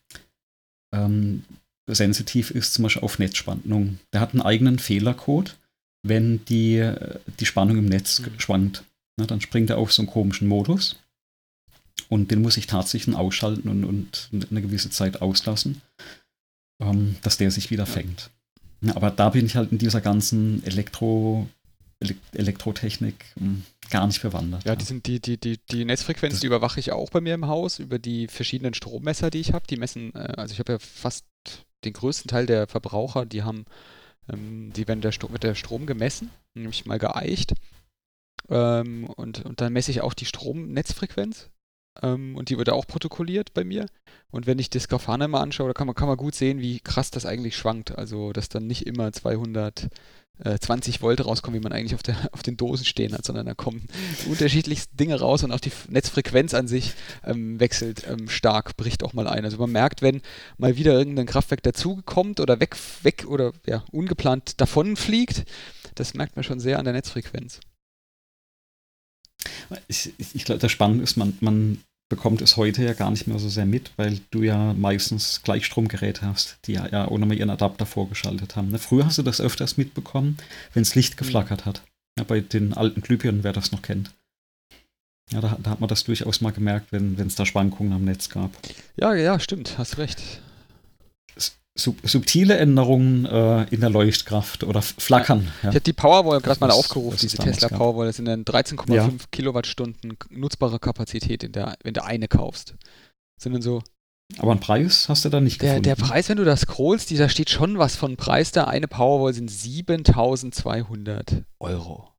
ähm, 0.93 1.43
sensitiv 1.87 2.51
ist, 2.51 2.73
zum 2.73 2.83
Beispiel 2.83 3.03
auf 3.03 3.19
Netzspannung. 3.19 3.99
Der 4.13 4.21
hat 4.21 4.31
einen 4.31 4.41
eigenen 4.41 4.79
Fehlercode, 4.79 5.57
wenn 6.03 6.43
die, 6.45 6.89
die 7.39 7.45
Spannung 7.45 7.77
im 7.77 7.85
Netz 7.85 8.19
mhm. 8.19 8.39
schwankt. 8.39 8.83
Na, 9.17 9.25
dann 9.25 9.41
springt 9.41 9.69
er 9.69 9.77
auf 9.77 9.91
so 9.91 10.01
einen 10.01 10.09
komischen 10.09 10.47
Modus. 10.47 10.97
Und 12.09 12.31
den 12.31 12.41
muss 12.41 12.57
ich 12.57 12.67
tatsächlich 12.67 13.15
ausschalten 13.15 13.69
und, 13.69 13.83
und 13.83 14.29
eine 14.49 14.61
gewisse 14.61 14.89
Zeit 14.89 15.21
auslassen, 15.21 15.81
ähm, 16.81 17.17
dass 17.21 17.37
der 17.37 17.51
sich 17.51 17.69
wieder 17.71 17.85
fängt. 17.85 18.29
Ja, 18.81 18.95
aber 18.95 19.11
da 19.11 19.29
bin 19.29 19.45
ich 19.45 19.55
halt 19.55 19.71
in 19.71 19.77
dieser 19.77 20.01
ganzen 20.01 20.63
Elektro, 20.63 21.47
Elektrotechnik 22.33 23.25
hm, 23.37 23.63
gar 23.89 24.05
nicht 24.05 24.21
bewandert. 24.21 24.63
Ja, 24.65 24.75
die 24.75 24.85
sind 24.85 25.07
die, 25.07 25.19
die, 25.19 25.37
die, 25.37 25.57
die 25.71 25.83
Netzfrequenz, 25.83 26.35
das 26.35 26.41
die 26.41 26.47
überwache 26.47 26.79
ich 26.79 26.91
auch 26.91 27.09
bei 27.09 27.21
mir 27.21 27.33
im 27.33 27.47
Haus 27.47 27.79
über 27.79 27.97
die 27.97 28.27
verschiedenen 28.27 28.73
Strommesser, 28.73 29.29
die 29.31 29.39
ich 29.39 29.53
habe. 29.53 29.65
Die 29.67 29.77
messen, 29.77 30.13
äh, 30.13 30.33
also 30.37 30.53
ich 30.53 30.59
habe 30.59 30.73
ja 30.73 30.79
fast 30.79 31.25
den 31.83 31.93
größten 31.93 32.29
Teil 32.29 32.45
der 32.45 32.67
Verbraucher, 32.67 33.25
die 33.25 33.43
haben, 33.43 33.65
ähm, 34.31 34.71
die 34.73 34.87
werden 34.87 35.01
der 35.01 35.11
Strom, 35.11 35.31
wird 35.31 35.43
der 35.43 35.55
Strom 35.55 35.87
gemessen, 35.87 36.29
nämlich 36.53 36.85
mal 36.85 36.99
geeicht. 36.99 37.53
Ähm, 38.49 39.05
und, 39.05 39.43
und 39.43 39.59
dann 39.59 39.73
messe 39.73 39.91
ich 39.91 40.01
auch 40.01 40.13
die 40.13 40.25
Stromnetzfrequenz 40.25 41.49
ähm, 42.03 42.35
und 42.35 42.49
die 42.49 42.57
wird 42.57 42.69
auch 42.69 42.87
protokolliert 42.87 43.53
bei 43.53 43.63
mir. 43.63 43.87
Und 44.29 44.45
wenn 44.45 44.59
ich 44.59 44.69
das 44.69 44.87
Grafana 44.87 45.27
mal 45.27 45.41
anschaue, 45.41 45.67
da 45.67 45.73
kann 45.73 45.87
man, 45.87 45.95
kann 45.95 46.07
man 46.07 46.17
gut 46.17 46.35
sehen, 46.35 46.59
wie 46.59 46.79
krass 46.79 47.11
das 47.11 47.25
eigentlich 47.25 47.55
schwankt. 47.55 47.97
Also, 47.97 48.33
dass 48.33 48.49
dann 48.49 48.67
nicht 48.67 48.85
immer 48.85 49.11
220 49.13 49.89
äh, 50.43 51.01
Volt 51.01 51.25
rauskommen, 51.25 51.59
wie 51.59 51.63
man 51.63 51.71
eigentlich 51.71 51.95
auf, 51.95 52.03
der, 52.03 52.17
auf 52.33 52.43
den 52.43 52.57
Dosen 52.57 52.85
stehen 52.85 53.13
hat, 53.13 53.25
sondern 53.25 53.45
da 53.45 53.53
kommen 53.53 53.87
unterschiedlichste 54.29 54.95
Dinge 54.95 55.19
raus 55.19 55.43
und 55.43 55.51
auch 55.51 55.59
die 55.59 55.71
Netzfrequenz 55.87 56.53
an 56.53 56.67
sich 56.67 56.93
ähm, 57.23 57.59
wechselt 57.59 58.05
ähm, 58.07 58.27
stark, 58.29 58.75
bricht 58.75 59.03
auch 59.03 59.13
mal 59.13 59.27
ein. 59.27 59.45
Also 59.45 59.57
man 59.57 59.71
merkt, 59.71 60.01
wenn 60.01 60.21
mal 60.57 60.75
wieder 60.75 60.93
irgendein 60.93 61.25
Kraftwerk 61.25 61.63
dazukommt 61.63 62.39
oder 62.39 62.59
weg, 62.59 62.75
weg 63.03 63.25
oder 63.27 63.53
ja, 63.65 63.85
ungeplant 63.91 64.59
davonfliegt, 64.59 65.45
das 65.95 66.13
merkt 66.13 66.35
man 66.35 66.43
schon 66.43 66.59
sehr 66.59 66.79
an 66.79 66.85
der 66.85 66.93
Netzfrequenz. 66.93 67.59
Ich, 69.87 70.13
ich, 70.17 70.35
ich 70.35 70.45
glaube, 70.45 70.59
das 70.59 70.71
Spannende 70.71 71.03
ist, 71.03 71.17
man, 71.17 71.37
man 71.41 71.83
bekommt 72.09 72.41
es 72.41 72.57
heute 72.57 72.83
ja 72.83 72.93
gar 72.93 73.11
nicht 73.11 73.27
mehr 73.27 73.39
so 73.39 73.49
sehr 73.49 73.65
mit, 73.65 73.91
weil 73.97 74.19
du 74.31 74.43
ja 74.43 74.73
meistens 74.73 75.41
Gleichstromgeräte 75.43 76.25
hast, 76.25 76.57
die 76.65 76.73
ja, 76.73 76.87
ja 76.87 77.07
ohne 77.07 77.25
mal 77.25 77.37
ihren 77.37 77.49
Adapter 77.49 77.85
vorgeschaltet 77.85 78.55
haben. 78.55 78.69
Ne? 78.69 78.79
Früher 78.79 79.05
hast 79.05 79.17
du 79.17 79.23
das 79.23 79.41
öfters 79.41 79.77
mitbekommen, 79.77 80.37
wenn 80.73 80.83
das 80.83 80.95
Licht 80.95 81.17
geflackert 81.17 81.65
hat. 81.65 81.81
Ja, 82.17 82.23
bei 82.23 82.39
den 82.39 82.73
alten 82.73 83.01
Glühbirnen, 83.01 83.43
wer 83.43 83.53
das 83.53 83.71
noch 83.71 83.81
kennt. 83.81 84.11
Ja, 85.31 85.41
da, 85.41 85.57
da, 85.61 85.71
hat 85.71 85.81
man 85.81 85.89
das 85.89 86.05
durchaus 86.05 86.39
mal 86.39 86.51
gemerkt, 86.51 86.91
wenn 86.91 87.19
es 87.19 87.35
da 87.35 87.45
Schwankungen 87.45 87.91
am 87.91 88.05
Netz 88.05 88.29
gab. 88.29 88.51
Ja, 88.95 89.13
ja, 89.13 89.39
stimmt, 89.39 89.77
hast 89.77 89.97
recht 89.97 90.41
sub 91.77 91.97
subtile 92.03 92.57
Änderungen 92.57 93.25
äh, 93.25 93.63
in 93.65 93.81
der 93.81 93.89
Leuchtkraft 93.89 94.63
oder 94.63 94.81
Flackern. 94.81 95.51
Ja. 95.63 95.69
Ich 95.69 95.75
habe 95.75 95.81
die 95.81 95.93
Powerwall 95.93 96.41
gerade 96.41 96.59
mal 96.59 96.71
aufgerufen, 96.71 97.17
diese 97.21 97.37
Tesla 97.37 97.69
gab. 97.69 97.79
Powerwall. 97.79 98.07
Das 98.07 98.17
sind 98.17 98.25
dann 98.25 98.43
13,5 98.43 98.93
ja. 98.93 99.09
Kilowattstunden 99.31 100.17
nutzbare 100.29 100.79
Kapazität, 100.79 101.43
in 101.43 101.51
der, 101.51 101.77
wenn 101.83 101.93
du 101.93 102.03
eine 102.03 102.27
kaufst. 102.27 102.75
Das 103.37 103.43
sind 103.43 103.53
dann 103.53 103.61
so. 103.61 103.81
Aber 104.39 104.51
einen 104.51 104.59
Preis 104.59 105.07
hast 105.07 105.23
du 105.23 105.29
da 105.29 105.39
nicht 105.39 105.61
der, 105.61 105.79
gefunden. 105.79 105.83
Der 105.83 105.95
Preis, 105.95 106.27
wenn 106.27 106.37
du 106.37 106.43
das 106.43 106.61
scrollst, 106.61 107.17
da 107.17 107.29
steht 107.29 107.49
schon 107.49 107.77
was 107.77 107.95
von 107.95 108.17
Preis 108.17 108.51
da. 108.51 108.65
Eine 108.65 108.87
Powerwall 108.87 109.33
sind 109.33 109.49
7200 109.49 111.43
Euro. 111.59 112.11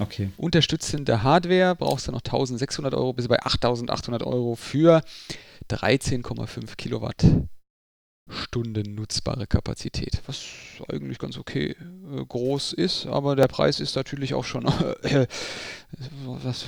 Okay. 0.00 0.30
Unterstützende 0.36 1.22
Hardware 1.22 1.76
brauchst 1.76 2.08
du 2.08 2.12
noch 2.12 2.22
1600 2.22 2.94
Euro 2.94 3.12
bis 3.12 3.28
bei 3.28 3.40
8800 3.40 4.22
Euro 4.22 4.56
für 4.56 5.02
13,5 5.70 6.76
Kilowatt 6.76 7.24
Stunden 8.30 8.94
nutzbare 8.94 9.46
Kapazität, 9.46 10.22
was 10.26 10.44
eigentlich 10.88 11.18
ganz 11.18 11.36
okay 11.36 11.70
äh, 11.70 12.24
groß 12.24 12.72
ist, 12.72 13.06
aber 13.06 13.36
der 13.36 13.48
Preis 13.48 13.80
ist 13.80 13.96
natürlich 13.96 14.34
auch 14.34 14.44
schon 14.44 14.66
äh, 15.02 15.26
was, 16.24 16.64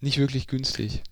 nicht 0.00 0.18
wirklich 0.18 0.46
günstig. 0.46 1.02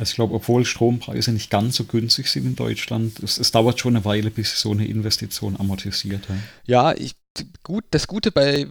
Ich 0.00 0.14
glaube, 0.14 0.34
obwohl 0.34 0.64
Strompreise 0.64 1.32
nicht 1.32 1.50
ganz 1.50 1.76
so 1.76 1.84
günstig 1.84 2.28
sind 2.28 2.46
in 2.46 2.56
Deutschland, 2.56 3.18
es, 3.20 3.38
es 3.38 3.50
dauert 3.50 3.80
schon 3.80 3.96
eine 3.96 4.04
Weile, 4.04 4.30
bis 4.30 4.60
so 4.60 4.70
eine 4.70 4.86
Investition 4.86 5.58
amortisiert. 5.58 6.28
Ja, 6.64 6.92
ich, 6.92 7.16
gut, 7.64 7.84
das 7.90 8.06
Gute 8.06 8.30
bei, 8.30 8.66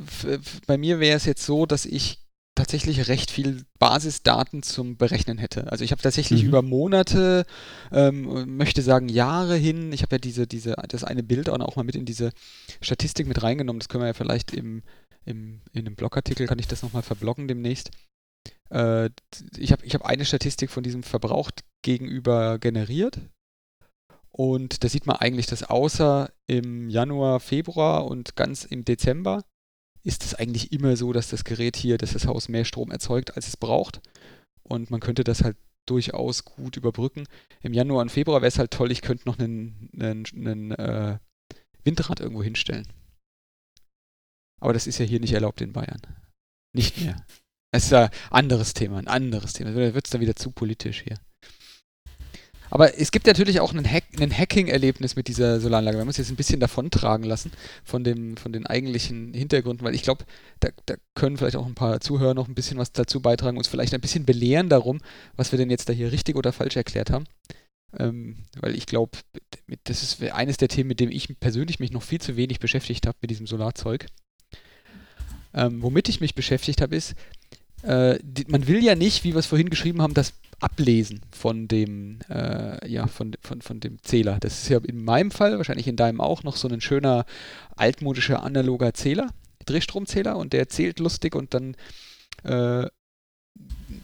bei 0.66 0.78
mir 0.78 1.00
wäre 1.00 1.18
es 1.18 1.26
jetzt 1.26 1.46
so, 1.46 1.66
dass 1.66 1.86
ich 1.86 2.20
tatsächlich 2.60 3.08
recht 3.08 3.32
viel 3.32 3.64
Basisdaten 3.80 4.64
zum 4.64 4.98
Berechnen 4.98 5.38
hätte. 5.38 5.72
Also 5.72 5.86
ich 5.86 5.92
habe 5.92 6.02
tatsächlich 6.02 6.44
mhm. 6.44 6.50
über 6.50 6.62
Monate, 6.62 7.46
ähm, 7.90 8.58
möchte 8.58 8.82
sagen 8.82 9.08
Jahre 9.08 9.56
hin, 9.56 9.94
ich 9.94 10.02
habe 10.02 10.16
ja 10.16 10.20
diese, 10.20 10.46
diese, 10.46 10.76
das 10.90 11.06
eine 11.06 11.24
Bild 11.24 11.50
auch 11.50 11.76
mal 11.78 11.84
mit 11.84 11.96
in 11.96 12.04
diese 12.04 12.32
Statistik 12.82 13.28
mit 13.28 13.42
reingenommen. 13.42 13.80
Das 13.80 13.88
können 13.88 14.04
wir 14.04 14.08
ja 14.08 14.14
vielleicht 14.14 14.54
im, 14.54 14.84
im, 15.24 15.62
in 15.72 15.88
einem 15.88 15.96
Blogartikel, 15.96 16.48
kann 16.48 16.60
ich 16.60 16.68
das 16.68 16.84
nochmal 16.84 17.02
verbloggen 17.02 17.48
demnächst. 17.48 17.92
Äh, 18.70 19.10
ich 19.58 19.72
habe 19.72 19.86
ich 19.86 19.96
hab 19.96 20.06
eine 20.06 20.26
Statistik 20.26 20.70
von 20.70 20.84
diesem 20.84 21.04
Verbrauch 21.04 21.52
gegenüber 21.82 22.60
generiert. 22.60 23.22
Und 24.32 24.84
da 24.84 24.90
sieht 24.90 25.06
man 25.06 25.16
eigentlich, 25.16 25.46
dass 25.46 25.64
außer 25.64 26.30
im 26.48 26.90
Januar, 26.90 27.40
Februar 27.40 28.06
und 28.06 28.36
ganz 28.36 28.66
im 28.66 28.84
Dezember 28.84 29.44
ist 30.04 30.24
es 30.24 30.36
eigentlich 30.36 30.72
immer 30.72 30.96
so, 30.96 31.14
dass 31.14 31.30
das 31.30 31.44
Gerät 31.44 31.76
hier, 31.76 31.98
dass 31.98 32.14
das 32.14 32.26
Haus 32.26 32.50
mehr 32.50 32.66
Strom 32.66 32.92
erzeugt, 32.92 33.36
als 33.36 33.48
es 33.48 33.58
braucht. 33.58 34.02
Und 34.64 34.92
man 34.92 35.00
könnte 35.00 35.24
das 35.24 35.44
halt 35.44 35.58
durchaus 35.86 36.46
gut 36.46 36.78
überbrücken. 36.78 37.26
Im 37.62 37.74
Januar 37.74 38.02
und 38.02 38.12
Februar 38.12 38.42
wäre 38.42 38.48
es 38.48 38.60
halt 38.60 38.72
toll, 38.72 38.92
ich 38.92 39.02
könnte 39.02 39.28
noch 39.28 39.40
einen, 39.40 39.90
einen, 40.00 40.26
einen 40.34 40.72
äh, 40.72 41.18
Windrad 41.84 42.20
irgendwo 42.20 42.44
hinstellen. 42.44 42.88
Aber 44.62 44.74
das 44.74 44.88
ist 44.88 45.00
ja 45.00 45.06
hier 45.06 45.20
nicht 45.20 45.34
erlaubt 45.34 45.62
in 45.62 45.74
Bayern. 45.74 46.02
Nicht 46.74 47.02
mehr. 47.02 47.26
Das 47.72 47.86
ist 47.86 47.94
ein 47.94 48.10
anderes 48.30 48.74
Thema, 48.74 48.98
ein 48.98 49.08
anderes 49.08 49.54
Thema. 49.54 49.72
Da 49.72 49.94
wird 49.94 50.06
es 50.06 50.12
dann 50.12 50.22
wieder 50.22 50.36
zu 50.36 50.52
politisch 50.52 51.02
hier. 51.02 51.18
Aber 52.70 52.98
es 53.00 53.12
gibt 53.12 53.26
natürlich 53.26 53.60
auch 53.60 53.74
ein, 53.74 53.90
Hack, 53.90 54.04
ein 54.20 54.36
Hacking-Erlebnis 54.36 55.16
mit 55.16 55.28
dieser 55.28 55.60
Solaranlage. 55.60 55.98
Wir 55.98 56.02
haben 56.02 56.08
uns 56.08 56.18
jetzt 56.18 56.30
ein 56.30 56.36
bisschen 56.36 56.60
davontragen 56.60 57.26
lassen 57.26 57.52
von, 57.84 58.04
dem, 58.04 58.38
von 58.38 58.54
den 58.54 58.68
eigentlichen 58.68 59.34
Hintergründen, 59.34 59.86
weil 59.86 59.96
ich 59.96 60.04
glaube, 60.04 60.26
da, 60.60 60.70
da, 60.86 60.96
können 61.16 61.38
vielleicht 61.38 61.56
auch 61.56 61.66
ein 61.66 61.76
paar 61.76 62.00
Zuhörer 62.00 62.34
noch 62.34 62.48
ein 62.48 62.56
bisschen 62.56 62.78
was 62.78 62.92
dazu 62.92 63.22
beitragen, 63.22 63.58
uns 63.58 63.68
vielleicht 63.68 63.94
ein 63.94 64.02
bisschen 64.02 64.26
belehren 64.26 64.70
darum, 64.70 65.02
was 65.36 65.52
wir 65.52 65.58
denn 65.58 65.70
jetzt 65.70 65.90
da 65.90 65.94
hier 65.94 66.12
richtig 66.12 66.36
oder 66.36 66.54
falsch 66.54 66.78
erklärt 66.78 67.10
haben. 67.10 67.26
Ähm, 67.98 68.38
weil 68.60 68.76
ich 68.76 68.86
glaube, 68.86 69.18
das 69.84 70.04
ist 70.04 70.22
eines 70.22 70.58
der 70.58 70.68
Themen, 70.68 70.90
mit 70.90 71.00
dem 71.00 71.12
ich 71.12 71.40
persönlich 71.40 71.80
mich 71.80 71.92
noch 71.92 72.04
viel 72.04 72.22
zu 72.22 72.36
wenig 72.36 72.60
beschäftigt 72.60 73.08
habe 73.08 73.18
mit 73.22 73.32
diesem 73.32 73.48
Solarzeug. 73.48 74.06
Ähm, 75.54 75.82
womit 75.82 76.08
ich 76.10 76.22
mich 76.22 76.36
beschäftigt 76.36 76.82
habe, 76.82 76.96
ist, 76.96 77.16
äh, 77.84 78.20
die, 78.22 78.46
man 78.48 78.68
will 78.68 78.84
ja 78.84 78.96
nicht, 78.96 79.24
wie 79.24 79.34
wir 79.34 79.40
es 79.40 79.46
vorhin 79.46 79.70
geschrieben 79.70 80.02
haben, 80.02 80.14
das 80.14 80.34
Ablesen 80.60 81.22
von 81.32 81.68
dem, 81.68 82.20
äh, 82.30 82.90
ja, 82.90 83.08
von, 83.08 83.36
von, 83.42 83.62
von 83.62 83.80
dem 83.80 84.02
Zähler. 84.04 84.38
Das 84.40 84.64
ist 84.64 84.70
ja 84.70 84.80
in 84.80 85.04
meinem 85.04 85.32
Fall, 85.32 85.58
wahrscheinlich 85.58 85.88
in 85.88 85.96
deinem 85.96 86.20
auch, 86.20 86.44
noch 86.44 86.58
so 86.58 86.68
ein 86.68 86.82
schöner 86.82 87.26
altmodischer 87.76 88.44
analoger 88.44 88.94
Zähler, 88.94 89.30
Drehstromzähler 89.66 90.36
und 90.38 90.54
der 90.54 90.68
zählt 90.70 91.00
lustig 91.00 91.36
und 91.36 91.54
dann 91.54 91.76
äh, 92.44 92.88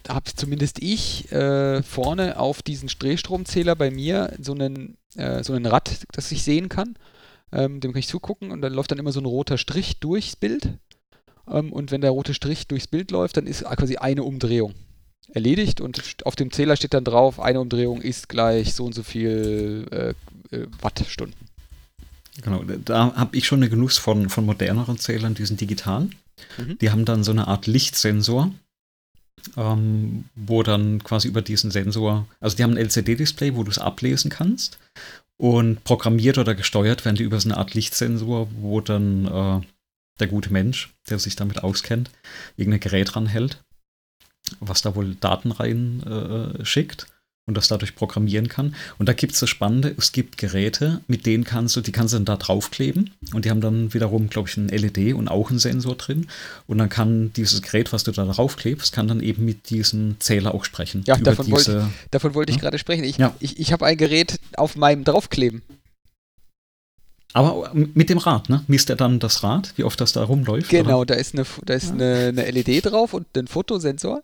habe 0.08 0.34
zumindest 0.34 0.82
ich 0.82 1.30
äh, 1.32 1.82
vorne 1.82 2.38
auf 2.38 2.62
diesen 2.62 2.88
Drehstromzähler 2.88 3.76
bei 3.76 3.90
mir 3.90 4.34
so 4.40 4.52
einen, 4.52 4.96
äh, 5.16 5.42
so 5.42 5.52
einen 5.52 5.66
Rad, 5.66 6.06
das 6.12 6.32
ich 6.32 6.42
sehen 6.42 6.68
kann. 6.68 6.96
Ähm, 7.52 7.80
dem 7.80 7.92
kann 7.92 8.00
ich 8.00 8.08
zugucken 8.08 8.50
und 8.50 8.60
dann 8.60 8.72
läuft 8.72 8.90
dann 8.90 8.98
immer 8.98 9.12
so 9.12 9.20
ein 9.20 9.26
roter 9.26 9.56
Strich 9.56 10.00
durchs 10.00 10.36
Bild. 10.36 10.78
Ähm, 11.50 11.72
und 11.72 11.90
wenn 11.90 12.00
der 12.00 12.10
rote 12.10 12.34
Strich 12.34 12.66
durchs 12.66 12.86
Bild 12.86 13.10
läuft, 13.10 13.36
dann 13.36 13.46
ist 13.46 13.64
quasi 13.64 13.96
eine 13.96 14.22
Umdrehung 14.22 14.74
erledigt 15.32 15.80
und 15.80 16.16
auf 16.24 16.36
dem 16.36 16.52
Zähler 16.52 16.76
steht 16.76 16.94
dann 16.94 17.04
drauf, 17.04 17.40
eine 17.40 17.60
Umdrehung 17.60 18.00
ist 18.00 18.28
gleich 18.28 18.74
so 18.74 18.84
und 18.84 18.94
so 18.94 19.02
viel 19.02 19.86
äh, 19.90 20.56
äh 20.56 20.66
Wattstunden. 20.80 21.48
Genau, 22.42 22.62
da 22.84 23.14
habe 23.14 23.36
ich 23.36 23.46
schon 23.46 23.62
einen 23.62 23.70
Genuss 23.70 23.98
von, 23.98 24.28
von 24.28 24.44
moderneren 24.44 24.98
Zählern, 24.98 25.34
die 25.34 25.46
sind 25.46 25.60
digital. 25.60 26.08
Mhm. 26.58 26.78
Die 26.80 26.90
haben 26.90 27.04
dann 27.04 27.24
so 27.24 27.32
eine 27.32 27.48
Art 27.48 27.66
Lichtsensor, 27.66 28.52
ähm, 29.56 30.24
wo 30.34 30.62
dann 30.62 31.02
quasi 31.02 31.28
über 31.28 31.42
diesen 31.42 31.70
Sensor, 31.70 32.26
also 32.40 32.56
die 32.56 32.62
haben 32.62 32.72
ein 32.72 32.84
LCD-Display, 32.84 33.56
wo 33.56 33.62
du 33.62 33.70
es 33.70 33.78
ablesen 33.78 34.30
kannst 34.30 34.78
und 35.38 35.82
programmiert 35.84 36.38
oder 36.38 36.54
gesteuert 36.54 37.04
werden 37.04 37.16
die 37.16 37.24
über 37.24 37.40
so 37.40 37.48
eine 37.48 37.58
Art 37.58 37.74
Lichtsensor, 37.74 38.48
wo 38.60 38.80
dann 38.80 39.26
äh, 39.26 39.66
der 40.18 40.26
gute 40.26 40.52
Mensch, 40.52 40.94
der 41.08 41.18
sich 41.18 41.36
damit 41.36 41.62
auskennt, 41.62 42.10
irgendein 42.56 42.80
Gerät 42.80 43.16
ranhält 43.16 43.60
was 44.60 44.82
da 44.82 44.94
wohl 44.94 45.14
Daten 45.16 45.52
rein 45.52 46.02
äh, 46.02 46.64
schickt 46.64 47.06
und 47.48 47.56
das 47.56 47.68
dadurch 47.68 47.94
programmieren 47.94 48.48
kann. 48.48 48.74
Und 48.98 49.08
da 49.08 49.12
gibt 49.12 49.34
es 49.34 49.40
das 49.40 49.48
Spannende, 49.48 49.94
es 49.96 50.10
gibt 50.10 50.36
Geräte, 50.36 51.00
mit 51.06 51.26
denen 51.26 51.44
kannst 51.44 51.76
du, 51.76 51.80
die 51.80 51.92
kannst 51.92 52.12
du 52.12 52.18
dann 52.18 52.24
da 52.24 52.36
draufkleben 52.36 53.10
und 53.32 53.44
die 53.44 53.50
haben 53.50 53.60
dann 53.60 53.94
wiederum, 53.94 54.28
glaube 54.28 54.48
ich, 54.48 54.56
einen 54.56 54.68
LED 54.68 55.14
und 55.14 55.28
auch 55.28 55.50
einen 55.50 55.60
Sensor 55.60 55.94
drin. 55.94 56.26
Und 56.66 56.78
dann 56.78 56.88
kann 56.88 57.32
dieses 57.34 57.62
Gerät, 57.62 57.92
was 57.92 58.02
du 58.02 58.10
da 58.10 58.24
draufklebst, 58.24 58.92
kann 58.92 59.06
dann 59.06 59.20
eben 59.20 59.44
mit 59.44 59.70
diesem 59.70 60.16
Zähler 60.18 60.54
auch 60.54 60.64
sprechen. 60.64 61.04
Ja, 61.06 61.16
davon, 61.16 61.46
diese, 61.46 61.56
wollte, 61.56 61.90
davon 62.10 62.34
wollte 62.34 62.52
ich 62.52 62.58
gerade 62.58 62.78
sprechen. 62.78 63.04
Ich, 63.04 63.18
ja. 63.18 63.34
ich, 63.38 63.60
ich 63.60 63.72
habe 63.72 63.86
ein 63.86 63.96
Gerät 63.96 64.40
auf 64.56 64.74
meinem 64.74 65.04
Draufkleben. 65.04 65.62
Aber 67.32 67.70
mit 67.74 68.08
dem 68.08 68.16
Rad, 68.16 68.48
ne? 68.48 68.64
Misst 68.66 68.88
er 68.88 68.96
dann 68.96 69.18
das 69.18 69.42
Rad, 69.42 69.74
wie 69.76 69.84
oft 69.84 70.00
das 70.00 70.12
da 70.12 70.24
rumläuft? 70.24 70.70
Genau, 70.70 71.00
oder? 71.00 71.14
da 71.14 71.20
ist, 71.20 71.34
eine, 71.34 71.44
da 71.66 71.74
ist 71.74 71.88
ja. 71.88 71.92
eine, 71.92 72.28
eine, 72.28 72.50
LED 72.50 72.86
drauf 72.86 73.12
und 73.12 73.26
ein 73.36 73.46
Fotosensor. 73.46 74.22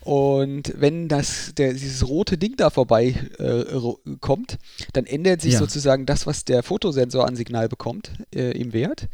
Und 0.00 0.72
wenn 0.78 1.08
das, 1.08 1.52
der, 1.56 1.74
dieses 1.74 2.08
rote 2.08 2.38
Ding 2.38 2.56
da 2.56 2.70
vorbei 2.70 3.16
äh, 3.38 4.16
kommt, 4.20 4.58
dann 4.94 5.04
ändert 5.04 5.42
sich 5.42 5.54
ja. 5.54 5.58
sozusagen 5.58 6.06
das, 6.06 6.26
was 6.26 6.46
der 6.46 6.62
Fotosensor 6.62 7.26
an 7.26 7.36
Signal 7.36 7.68
bekommt, 7.68 8.12
äh, 8.34 8.52
im 8.58 8.72
Wert. 8.72 9.08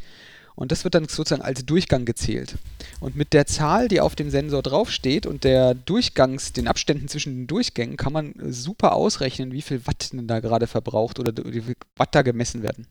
Und 0.54 0.70
das 0.70 0.84
wird 0.84 0.94
dann 0.94 1.08
sozusagen 1.08 1.42
als 1.42 1.64
Durchgang 1.64 2.04
gezählt. 2.04 2.54
Und 3.00 3.16
mit 3.16 3.32
der 3.32 3.46
Zahl, 3.46 3.88
die 3.88 4.00
auf 4.00 4.14
dem 4.14 4.30
Sensor 4.30 4.62
draufsteht 4.62 5.26
und 5.26 5.42
der 5.42 5.74
Durchgangs, 5.74 6.52
den 6.52 6.68
Abständen 6.68 7.08
zwischen 7.08 7.34
den 7.34 7.46
Durchgängen, 7.48 7.96
kann 7.96 8.12
man 8.12 8.34
super 8.48 8.92
ausrechnen, 8.92 9.52
wie 9.52 9.62
viel 9.62 9.86
Watt 9.86 10.12
denn 10.12 10.28
da 10.28 10.38
gerade 10.38 10.68
verbraucht 10.68 11.18
oder 11.18 11.32
wie 11.46 11.62
viel 11.62 11.76
Watt 11.96 12.14
da 12.14 12.22
gemessen 12.22 12.62
werden 12.62 12.86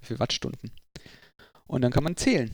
wie 0.00 0.06
viele 0.06 0.20
Wattstunden. 0.20 0.70
Und 1.66 1.82
dann 1.82 1.92
kann 1.92 2.04
man 2.04 2.16
zählen. 2.16 2.50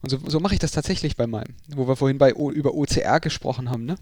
Und 0.00 0.10
so, 0.10 0.18
so 0.26 0.40
mache 0.40 0.54
ich 0.54 0.60
das 0.60 0.72
tatsächlich 0.72 1.16
bei 1.16 1.26
meinem, 1.26 1.54
wo 1.68 1.86
wir 1.86 1.96
vorhin 1.96 2.18
bei 2.18 2.34
o, 2.34 2.50
über 2.50 2.74
OCR 2.74 3.20
gesprochen 3.20 3.70
haben, 3.70 3.84
ne? 3.84 3.96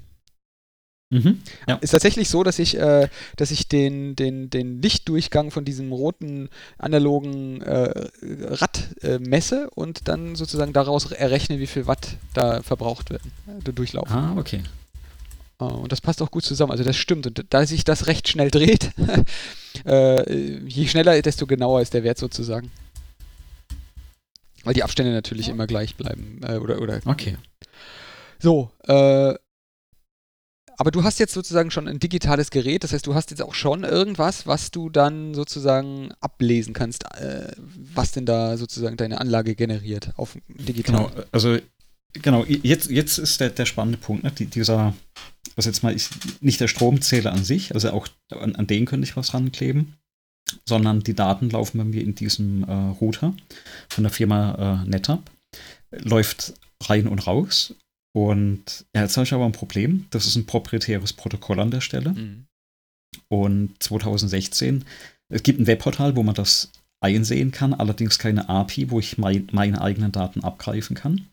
Mhm, 1.13 1.43
ja. 1.69 1.75
Ist 1.77 1.91
tatsächlich 1.91 2.31
so, 2.31 2.43
dass 2.43 2.59
ich, 2.59 2.79
äh, 2.79 3.07
dass 3.37 3.51
ich 3.51 3.69
den, 3.69 4.17
den, 4.17 4.49
den 4.49 4.81
Lichtdurchgang 4.81 5.51
von 5.51 5.67
diesem 5.67 5.93
roten 5.93 6.49
analogen 6.79 7.61
äh, 7.61 8.09
Rad 8.23 8.89
äh, 9.03 9.19
messe 9.19 9.69
und 9.75 10.09
dann 10.09 10.37
sozusagen 10.37 10.73
daraus 10.73 11.13
errechne, 11.13 11.59
wie 11.59 11.67
viel 11.67 11.87
Watt 11.87 12.17
da 12.33 12.63
verbraucht 12.63 13.11
werden, 13.11 13.31
äh, 13.47 13.73
durchlaufen. 13.73 14.17
Ah, 14.17 14.35
okay. 14.39 14.63
Äh, 15.61 15.65
und 15.65 15.93
das 15.93 16.01
passt 16.01 16.23
auch 16.23 16.31
gut 16.31 16.45
zusammen. 16.45 16.73
Also 16.73 16.83
das 16.83 16.97
stimmt. 16.97 17.27
Und 17.27 17.45
da 17.51 17.67
sich 17.67 17.85
das 17.85 18.07
recht 18.07 18.29
schnell 18.29 18.51
dreht, 18.51 18.91
äh, 19.85 20.59
je 20.65 20.89
schneller, 20.89 21.21
desto 21.21 21.47
genauer 21.47 21.83
ist 21.83 21.93
der 21.93 22.05
Wert 22.05 22.17
sozusagen. 22.17 22.71
Weil 24.65 24.75
die 24.75 24.83
Abstände 24.83 25.13
natürlich 25.13 25.49
immer 25.49 25.67
gleich 25.67 25.97
bleiben. 25.97 26.41
Äh, 26.43 26.57
oder, 26.57 26.81
oder. 26.81 27.01
Okay. 27.05 27.37
So, 28.39 28.71
äh, 28.87 29.35
aber 30.83 30.91
du 30.91 31.05
hast 31.05 31.21
jetzt 31.21 31.35
sozusagen 31.35 31.71
schon 31.71 31.87
ein 31.87 32.01
digitales 32.01 32.51
Gerät, 32.51 32.83
das 32.83 32.93
heißt, 32.93 33.07
du 33.07 33.15
hast 33.15 33.31
jetzt 33.31 33.43
auch 33.43 33.55
schon 33.55 33.85
irgendwas, 33.85 34.47
was 34.47 34.71
du 34.71 34.91
dann 34.91 35.35
sozusagen 35.35 36.13
ablesen 36.21 36.75
kannst, 36.75 37.05
äh, 37.17 37.53
was 37.57 38.13
denn 38.13 38.27
da 38.27 38.57
sozusagen 38.57 38.97
deine 38.97 39.21
Anlage 39.21 39.55
generiert 39.55 40.11
auf 40.17 40.37
digital. 40.49 41.07
Genau, 41.09 41.25
also 41.31 41.59
genau, 42.15 42.45
jetzt, 42.45 42.91
jetzt 42.91 43.19
ist 43.19 43.41
der, 43.41 43.51
der 43.51 43.67
spannende 43.67 43.99
Punkt, 43.99 44.25
ne? 44.25 44.33
Die, 44.33 44.47
dieser, 44.47 44.95
was 45.57 45.67
jetzt 45.67 45.83
mal 45.83 45.95
ist, 45.95 46.11
nicht 46.41 46.61
der 46.61 46.69
Stromzähler 46.69 47.33
an 47.33 47.45
sich, 47.45 47.75
also 47.75 47.91
auch 47.91 48.09
an, 48.31 48.57
an 48.57 48.67
den 48.67 48.87
könnte 48.87 49.07
ich 49.07 49.17
was 49.17 49.35
rankleben, 49.35 49.95
sondern 50.67 51.01
die 51.01 51.15
Daten 51.15 51.51
laufen 51.51 51.79
bei 51.79 51.85
mir 51.85 52.03
in 52.03 52.15
diesem 52.15 52.65
äh, 52.65 52.73
Router 52.73 53.35
von 53.89 54.05
der 54.05 54.13
Firma 54.13 54.83
äh, 54.85 54.89
NetApp. 54.89 55.31
Läuft 55.91 56.55
rein 56.85 57.07
und 57.07 57.27
raus. 57.27 57.75
Und 58.15 58.87
ja, 58.95 59.03
jetzt 59.03 59.17
habe 59.17 59.25
ich 59.25 59.33
aber 59.33 59.47
ein 59.47 59.53
Problem. 59.53 60.07
Das 60.11 60.27
ist 60.27 60.37
ein 60.37 60.47
proprietäres 60.47 61.13
Protokoll 61.13 61.61
an 61.61 61.71
der 61.71 61.81
Stelle. 61.81 62.11
Mhm. 62.11 62.47
Und 63.29 63.83
2016, 63.83 64.85
es 65.29 65.43
gibt 65.43 65.61
ein 65.61 65.67
Webportal, 65.67 66.17
wo 66.17 66.23
man 66.23 66.35
das 66.35 66.71
einsehen 67.01 67.51
kann, 67.51 67.75
allerdings 67.75 68.19
keine 68.19 68.49
API, 68.49 68.91
wo 68.91 69.01
ich 69.01 69.19
mein, 69.19 69.49
meine 69.53 69.81
eigenen 69.81 70.13
Daten 70.13 70.45
abgreifen 70.45 70.95
kann. 70.95 71.27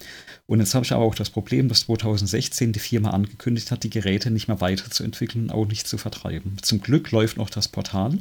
Und 0.50 0.62
jetzt 0.62 0.74
habe 0.74 0.84
ich 0.84 0.92
aber 0.92 1.06
auch 1.06 1.14
das 1.14 1.30
Problem, 1.30 1.70
dass 1.70 1.82
2016 1.82 2.74
die 2.74 2.80
Firma 2.80 3.12
angekündigt 3.12 3.70
hat, 3.70 3.84
die 3.84 3.92
Geräte 3.92 4.32
nicht 4.32 4.48
mehr 4.48 4.60
weiterzuentwickeln 4.60 5.44
und 5.44 5.52
auch 5.52 5.68
nicht 5.68 5.88
zu 5.88 6.00
vertreiben. 6.00 6.58
Zum 6.64 6.82
Glück 6.82 7.12
läuft 7.12 7.38
noch 7.38 7.52
das 7.52 7.68
Portal, 7.68 8.18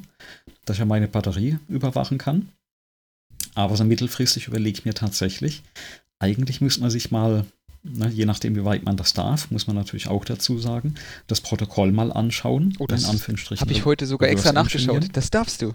dass 0.67 0.75
ich 0.77 0.81
ja 0.81 0.85
meine 0.85 1.09
Batterie 1.09 1.57
überwachen 1.69 2.19
kann. 2.19 2.51
Aber 3.55 3.77
so 3.77 3.85
mittelfristig 3.85 4.47
überlege 4.47 4.79
ich 4.79 4.85
mir 4.85 4.93
tatsächlich, 4.93 5.63
eigentlich 6.19 6.61
müsste 6.61 6.83
man 6.83 6.91
sich 6.91 7.11
mal, 7.11 7.47
ne, 7.83 8.11
je 8.11 8.27
nachdem, 8.27 8.57
wie 8.57 8.65
weit 8.67 8.85
man 8.85 8.99
das 8.99 9.15
darf, 9.15 9.51
muss 9.51 9.67
man 9.67 9.77
natürlich 9.77 10.09
auch 10.09 10.27
dazu 10.27 10.59
sagen, 10.59 10.97
das 11.29 11.41
Protokoll 11.41 11.93
mal 11.93 12.13
anschauen. 12.13 12.77
Oh, 12.79 12.87
das 12.87 13.07
habe 13.07 13.73
ich 13.73 13.87
heute 13.87 14.07
sogar 14.07 14.29
extra 14.29 14.53
nachgeschaut. 14.53 15.09
Das 15.15 15.31
darfst 15.31 15.63
du. 15.63 15.73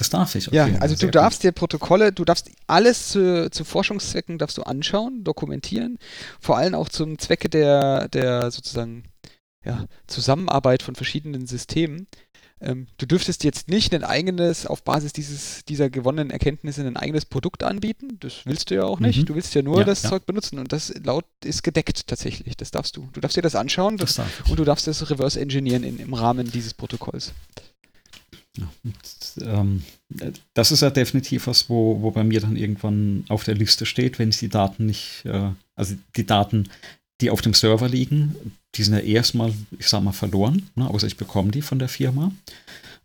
Das 0.00 0.08
darf 0.08 0.34
ich. 0.34 0.48
Okay, 0.48 0.56
ja, 0.56 0.66
also 0.78 0.96
du 0.96 1.10
darfst 1.10 1.40
gut. 1.40 1.44
dir 1.44 1.52
Protokolle, 1.52 2.10
du 2.10 2.24
darfst 2.24 2.50
alles 2.66 3.08
zu, 3.08 3.50
zu, 3.50 3.64
Forschungszwecken 3.64 4.38
darfst 4.38 4.56
du 4.56 4.62
anschauen, 4.62 5.24
dokumentieren, 5.24 5.98
vor 6.40 6.56
allem 6.56 6.74
auch 6.74 6.88
zum 6.88 7.18
Zwecke 7.18 7.50
der, 7.50 8.08
der 8.08 8.50
sozusagen 8.50 9.02
ja, 9.62 9.84
Zusammenarbeit 10.06 10.82
von 10.82 10.94
verschiedenen 10.94 11.46
Systemen. 11.46 12.06
Ähm, 12.62 12.86
du 12.96 13.04
dürftest 13.04 13.44
jetzt 13.44 13.68
nicht 13.68 13.94
ein 13.94 14.02
eigenes, 14.02 14.64
auf 14.64 14.84
Basis 14.84 15.12
dieses, 15.12 15.66
dieser 15.66 15.90
gewonnenen 15.90 16.30
Erkenntnisse 16.30 16.80
ein 16.80 16.96
eigenes 16.96 17.26
Produkt 17.26 17.62
anbieten. 17.62 18.16
Das 18.20 18.46
willst 18.46 18.70
du 18.70 18.76
ja 18.76 18.84
auch 18.84 19.00
nicht. 19.00 19.18
Mhm. 19.18 19.26
Du 19.26 19.34
willst 19.34 19.54
ja 19.54 19.60
nur 19.60 19.80
ja, 19.80 19.84
das 19.84 20.02
ja. 20.02 20.08
Zeug 20.08 20.24
benutzen 20.24 20.58
und 20.58 20.72
das 20.72 20.94
laut 21.04 21.26
ist 21.44 21.62
gedeckt 21.62 22.06
tatsächlich. 22.06 22.56
Das 22.56 22.70
darfst 22.70 22.96
du. 22.96 23.06
Du 23.12 23.20
darfst 23.20 23.36
dir 23.36 23.42
das 23.42 23.54
anschauen 23.54 23.98
das 23.98 24.14
das 24.14 24.26
und 24.48 24.58
du 24.58 24.64
darfst 24.64 24.88
es 24.88 25.10
reverse 25.10 25.38
engineeren 25.38 25.84
in, 25.84 25.98
im 25.98 26.14
Rahmen 26.14 26.50
dieses 26.50 26.72
Protokolls. 26.72 27.34
Und, 28.58 29.44
ähm, 29.46 29.82
das 30.54 30.72
ist 30.72 30.80
ja 30.80 30.90
definitiv 30.90 31.46
was, 31.46 31.68
wo, 31.70 32.02
wo 32.02 32.10
bei 32.10 32.24
mir 32.24 32.40
dann 32.40 32.56
irgendwann 32.56 33.24
auf 33.28 33.44
der 33.44 33.54
Liste 33.54 33.86
steht, 33.86 34.18
wenn 34.18 34.30
ich 34.30 34.38
die 34.38 34.48
Daten 34.48 34.86
nicht, 34.86 35.24
äh, 35.24 35.50
also 35.76 35.94
die 36.16 36.26
Daten 36.26 36.68
die 37.20 37.30
auf 37.30 37.42
dem 37.42 37.54
Server 37.54 37.88
liegen, 37.88 38.34
die 38.74 38.82
sind 38.82 38.94
ja 38.94 39.00
erstmal, 39.00 39.52
ich 39.78 39.88
sag 39.88 40.02
mal, 40.02 40.12
verloren, 40.12 40.70
ne, 40.74 40.88
außer 40.88 41.06
ich 41.06 41.16
bekomme 41.16 41.50
die 41.50 41.62
von 41.62 41.78
der 41.78 41.88
Firma. 41.88 42.32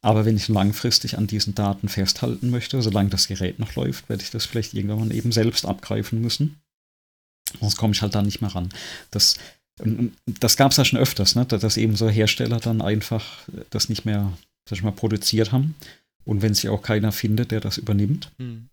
Aber 0.02 0.26
wenn 0.26 0.38
ich 0.38 0.48
langfristig 0.48 1.18
an 1.18 1.28
diesen 1.28 1.56
Daten 1.56 1.90
festhalten 1.90 2.50
möchte, 2.50 2.82
solange 2.82 3.10
das 3.10 3.28
Gerät 3.28 3.60
noch 3.60 3.76
läuft, 3.76 4.08
werde 4.08 4.24
ich 4.24 4.30
das 4.30 4.46
vielleicht 4.46 4.74
irgendwann 4.74 5.12
eben 5.12 5.32
selbst 5.32 5.66
abgreifen 5.66 6.22
müssen. 6.22 6.62
Sonst 7.60 7.78
komme 7.78 7.94
ich 7.94 8.02
halt 8.02 8.14
da 8.14 8.22
nicht 8.22 8.42
mehr 8.42 8.54
ran. 8.54 8.70
Das, 9.12 9.38
ähm, 9.82 10.14
das 10.26 10.58
gab 10.58 10.72
es 10.72 10.78
ja 10.78 10.86
schon 10.86 11.00
öfters, 11.00 11.36
ne? 11.36 11.46
dass 11.46 11.78
eben 11.78 11.96
so 11.96 12.08
Hersteller 12.08 12.60
dann 12.60 12.82
einfach 12.82 13.26
das 13.72 13.90
nicht 13.90 14.06
mehr 14.06 14.32
sag 14.68 14.78
ich 14.78 14.84
mal, 14.84 14.92
produziert 14.92 15.52
haben. 15.52 15.76
Und 16.26 16.42
wenn 16.42 16.54
sich 16.54 16.70
auch 16.70 16.82
keiner 16.82 17.12
findet, 17.12 17.52
der 17.52 17.60
das 17.60 17.78
übernimmt, 17.78 18.32
mhm 18.38 18.70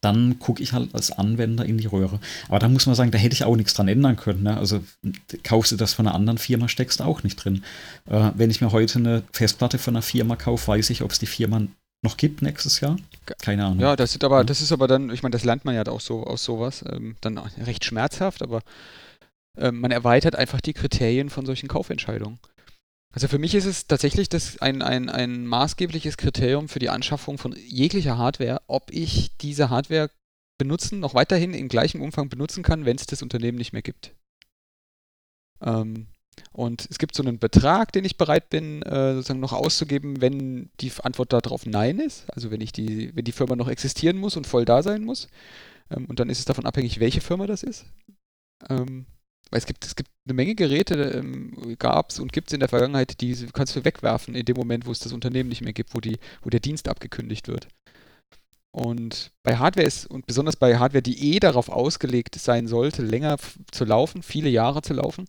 dann 0.00 0.38
gucke 0.38 0.62
ich 0.62 0.72
halt 0.72 0.94
als 0.94 1.10
Anwender 1.10 1.64
in 1.64 1.78
die 1.78 1.86
Röhre. 1.86 2.20
Aber 2.48 2.58
da 2.58 2.68
muss 2.68 2.86
man 2.86 2.94
sagen, 2.94 3.10
da 3.10 3.18
hätte 3.18 3.34
ich 3.34 3.44
auch 3.44 3.56
nichts 3.56 3.74
dran 3.74 3.88
ändern 3.88 4.16
können. 4.16 4.42
Ne? 4.42 4.56
Also 4.56 4.82
kaufst 5.42 5.72
du 5.72 5.76
das 5.76 5.94
von 5.94 6.06
einer 6.06 6.14
anderen 6.14 6.38
Firma, 6.38 6.68
steckst 6.68 7.00
du 7.00 7.04
auch 7.04 7.22
nicht 7.22 7.36
drin. 7.36 7.64
Äh, 8.06 8.30
wenn 8.34 8.50
ich 8.50 8.60
mir 8.60 8.72
heute 8.72 8.98
eine 8.98 9.22
Festplatte 9.32 9.78
von 9.78 9.94
einer 9.94 10.02
Firma 10.02 10.36
kaufe, 10.36 10.68
weiß 10.68 10.90
ich, 10.90 11.02
ob 11.02 11.10
es 11.10 11.18
die 11.18 11.26
Firma 11.26 11.62
noch 12.02 12.16
gibt 12.16 12.42
nächstes 12.42 12.80
Jahr. 12.80 12.96
Keine 13.42 13.64
Ahnung. 13.64 13.80
Ja, 13.80 13.96
das 13.96 14.12
ist 14.12 14.22
aber, 14.22 14.44
das 14.44 14.60
ist 14.60 14.72
aber 14.72 14.86
dann, 14.86 15.10
ich 15.10 15.22
meine, 15.22 15.32
das 15.32 15.44
lernt 15.44 15.64
man 15.64 15.74
ja 15.74 15.86
auch 15.86 16.00
so 16.00 16.24
aus 16.24 16.44
sowas, 16.44 16.84
ähm, 16.88 17.16
dann 17.20 17.38
recht 17.38 17.84
schmerzhaft, 17.84 18.42
aber 18.42 18.60
äh, 19.56 19.72
man 19.72 19.90
erweitert 19.90 20.36
einfach 20.36 20.60
die 20.60 20.74
Kriterien 20.74 21.28
von 21.28 21.44
solchen 21.44 21.68
Kaufentscheidungen. 21.68 22.38
Also 23.14 23.26
für 23.26 23.38
mich 23.38 23.54
ist 23.54 23.64
es 23.64 23.86
tatsächlich 23.86 24.28
das 24.28 24.60
ein, 24.60 24.82
ein, 24.82 25.08
ein 25.08 25.46
maßgebliches 25.46 26.16
Kriterium 26.16 26.68
für 26.68 26.78
die 26.78 26.90
Anschaffung 26.90 27.38
von 27.38 27.54
jeglicher 27.56 28.18
Hardware, 28.18 28.60
ob 28.66 28.90
ich 28.90 29.36
diese 29.38 29.70
Hardware 29.70 30.10
benutzen, 30.58 31.00
noch 31.00 31.14
weiterhin 31.14 31.54
im 31.54 31.68
gleichen 31.68 32.00
Umfang 32.00 32.28
benutzen 32.28 32.62
kann, 32.62 32.84
wenn 32.84 32.96
es 32.96 33.06
das 33.06 33.22
Unternehmen 33.22 33.58
nicht 33.58 33.72
mehr 33.72 33.82
gibt. 33.82 34.14
Ähm, 35.62 36.08
und 36.52 36.86
es 36.90 36.98
gibt 36.98 37.14
so 37.14 37.22
einen 37.22 37.38
Betrag, 37.38 37.92
den 37.92 38.04
ich 38.04 38.16
bereit 38.16 38.50
bin, 38.50 38.82
äh, 38.82 39.14
sozusagen 39.14 39.40
noch 39.40 39.52
auszugeben, 39.52 40.20
wenn 40.20 40.70
die 40.80 40.92
Antwort 41.02 41.32
darauf 41.32 41.66
Nein 41.66 41.98
ist. 41.98 42.30
Also 42.30 42.50
wenn 42.50 42.60
ich 42.60 42.72
die, 42.72 43.14
wenn 43.16 43.24
die 43.24 43.32
Firma 43.32 43.56
noch 43.56 43.68
existieren 43.68 44.18
muss 44.18 44.36
und 44.36 44.46
voll 44.46 44.64
da 44.64 44.82
sein 44.82 45.04
muss. 45.04 45.28
Ähm, 45.90 46.06
und 46.06 46.20
dann 46.20 46.30
ist 46.30 46.40
es 46.40 46.44
davon 46.44 46.66
abhängig, 46.66 47.00
welche 47.00 47.20
Firma 47.20 47.46
das 47.46 47.62
ist. 47.62 47.86
Ähm, 48.68 49.06
es 49.50 49.66
gibt, 49.66 49.84
es 49.84 49.96
gibt 49.96 50.10
eine 50.26 50.34
Menge 50.34 50.54
Geräte, 50.54 50.94
ähm, 50.94 51.76
gab 51.78 52.10
es 52.10 52.18
und 52.18 52.32
gibt 52.32 52.48
es 52.48 52.54
in 52.54 52.60
der 52.60 52.68
Vergangenheit, 52.68 53.20
die 53.20 53.34
kannst 53.52 53.74
du 53.76 53.84
wegwerfen 53.84 54.34
in 54.34 54.44
dem 54.44 54.56
Moment, 54.56 54.86
wo 54.86 54.92
es 54.92 54.98
das 54.98 55.12
Unternehmen 55.12 55.48
nicht 55.48 55.62
mehr 55.62 55.72
gibt, 55.72 55.94
wo, 55.94 56.00
die, 56.00 56.18
wo 56.42 56.50
der 56.50 56.60
Dienst 56.60 56.88
abgekündigt 56.88 57.48
wird. 57.48 57.68
Und 58.70 59.32
bei 59.42 59.56
Hardware 59.56 59.86
ist, 59.86 60.06
und 60.06 60.26
besonders 60.26 60.56
bei 60.56 60.78
Hardware, 60.78 61.02
die 61.02 61.34
eh 61.34 61.40
darauf 61.40 61.68
ausgelegt 61.70 62.34
sein 62.36 62.68
sollte, 62.68 63.02
länger 63.02 63.38
zu 63.72 63.84
laufen, 63.84 64.22
viele 64.22 64.50
Jahre 64.50 64.82
zu 64.82 64.92
laufen, 64.94 65.24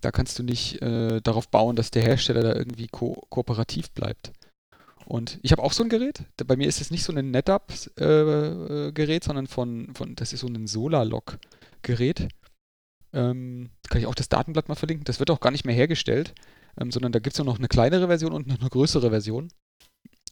da 0.00 0.10
kannst 0.10 0.38
du 0.38 0.42
nicht 0.42 0.82
äh, 0.82 1.20
darauf 1.20 1.48
bauen, 1.48 1.76
dass 1.76 1.90
der 1.90 2.02
Hersteller 2.02 2.42
da 2.42 2.54
irgendwie 2.54 2.88
ko 2.88 3.24
kooperativ 3.28 3.90
bleibt. 3.92 4.32
Und 5.04 5.38
ich 5.42 5.52
habe 5.52 5.62
auch 5.62 5.72
so 5.72 5.82
ein 5.82 5.88
Gerät. 5.88 6.24
Bei 6.46 6.56
mir 6.56 6.66
ist 6.66 6.80
es 6.80 6.90
nicht 6.90 7.04
so 7.04 7.12
ein 7.12 7.30
NetApp-Gerät, 7.30 9.22
äh, 9.22 9.24
sondern 9.24 9.46
von, 9.46 9.94
von, 9.94 10.14
das 10.16 10.32
ist 10.32 10.40
so 10.40 10.46
ein 10.46 10.66
Solarlock-Gerät. 10.66 12.28
Ähm, 13.12 13.70
kann 13.88 14.00
ich 14.00 14.06
auch 14.06 14.14
das 14.14 14.28
Datenblatt 14.28 14.68
mal 14.68 14.74
verlinken. 14.74 15.04
Das 15.04 15.18
wird 15.18 15.30
auch 15.30 15.40
gar 15.40 15.50
nicht 15.50 15.64
mehr 15.64 15.74
hergestellt, 15.74 16.34
ähm, 16.80 16.90
sondern 16.90 17.12
da 17.12 17.18
gibt 17.18 17.38
es 17.38 17.44
noch 17.44 17.58
eine 17.58 17.68
kleinere 17.68 18.06
Version 18.06 18.32
und 18.32 18.46
noch 18.46 18.60
eine 18.60 18.70
größere 18.70 19.10
Version. 19.10 19.48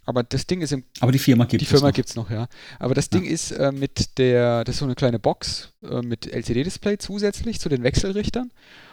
Aber 0.07 0.23
das 0.23 0.47
Ding 0.47 0.63
ist 0.63 0.73
im. 0.73 0.85
Aber 1.01 1.13
die 1.13 1.19
Firma 1.19 1.45
gibt 1.45 1.63
es. 1.63 1.69
Die 1.69 1.75
Firma 1.75 1.91
gibt 1.91 2.09
es 2.09 2.17
noch, 2.17 2.31
ja. 2.31 2.49
Aber 2.79 2.95
das 2.95 3.11
Ding 3.11 3.25
ist 3.25 3.53
äh, 3.53 3.71
mit 3.71 4.19
der, 4.19 4.65
das 4.65 4.77
ist 4.77 4.79
so 4.81 4.87
eine 4.87 4.95
kleine 4.95 5.19
Box 5.19 5.73
äh, 5.83 6.01
mit 6.01 6.27
LCD-Display 6.27 6.99
zusätzlich 6.99 7.61
zu 7.61 7.69
den 7.69 7.83
Wechselrichtern 7.83 8.51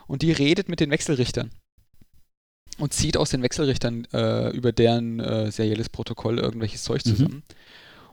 und 0.08 0.22
die 0.22 0.32
redet 0.32 0.70
mit 0.70 0.80
den 0.80 0.92
Wechselrichtern 0.92 1.52
und 2.78 2.94
zieht 2.94 3.18
aus 3.18 3.30
den 3.30 3.42
Wechselrichtern 3.42 4.06
äh, 4.14 4.50
über 4.50 4.72
deren 4.72 5.20
äh, 5.20 5.52
serielles 5.52 5.90
Protokoll 5.90 6.40
irgendwelches 6.40 6.84
Zeug 6.84 7.06
mhm. 7.06 7.10
zusammen 7.10 7.36
mhm. 7.36 7.44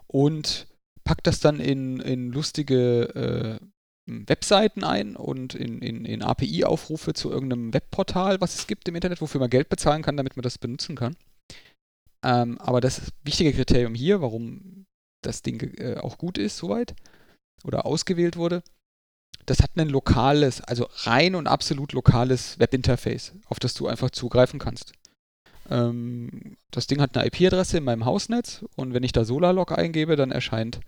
und 0.07 0.67
packt 1.03 1.27
das 1.27 1.41
dann 1.41 1.61
in, 1.61 2.01
in 2.01 2.31
lustige 2.31 3.59
äh, 3.61 3.67
Webseiten 4.07 4.85
ein 4.85 5.17
und 5.17 5.55
in, 5.55 5.81
in, 5.81 6.05
in 6.05 6.23
API-Aufrufe 6.23 7.15
zu 7.15 7.31
irgendeinem 7.31 7.73
Webportal, 7.73 8.41
was 8.41 8.55
es 8.55 8.67
gibt 8.67 8.87
im 8.89 8.95
Internet, 8.95 9.21
wofür 9.21 9.41
man 9.41 9.51
Geld 9.51 9.69
bezahlen 9.69 10.03
kann, 10.03 10.17
damit 10.17 10.37
man 10.37 10.43
das 10.43 10.59
benutzen 10.59 10.95
kann. 10.95 11.17
Ähm, 12.23 12.59
aber 12.59 12.81
das 12.81 13.13
wichtige 13.23 13.53
Kriterium 13.53 13.95
hier, 13.95 14.21
warum 14.21 14.87
das 15.23 15.43
Ding 15.43 15.61
äh, 15.79 15.97
auch 15.97 16.19
gut 16.19 16.39
ist, 16.39 16.57
soweit, 16.59 16.95
oder 17.65 17.87
ausgewählt 17.87 18.37
wurde, 18.37 18.63
das 19.47 19.61
hat 19.61 19.71
ein 19.77 19.89
lokales, 19.89 20.61
also 20.61 20.89
rein 20.91 21.35
und 21.35 21.47
absolut 21.47 21.93
lokales 21.93 22.59
Webinterface, 22.59 23.33
auf 23.47 23.59
das 23.59 23.75
du 23.75 23.87
einfach 23.87 24.11
zugreifen 24.11 24.59
kannst. 24.59 24.93
Ähm, 25.71 26.57
das 26.71 26.87
Ding 26.87 27.01
hat 27.01 27.17
eine 27.17 27.27
IP-Adresse 27.27 27.79
in 27.79 27.85
meinem 27.85 28.05
Hausnetz 28.05 28.65
und 28.77 28.95
wenn 28.95 29.03
ich 29.03 29.13
da 29.13 29.25
Solarlog 29.25 29.73
eingebe, 29.73 30.17
dann 30.17 30.31
erscheint 30.31 30.81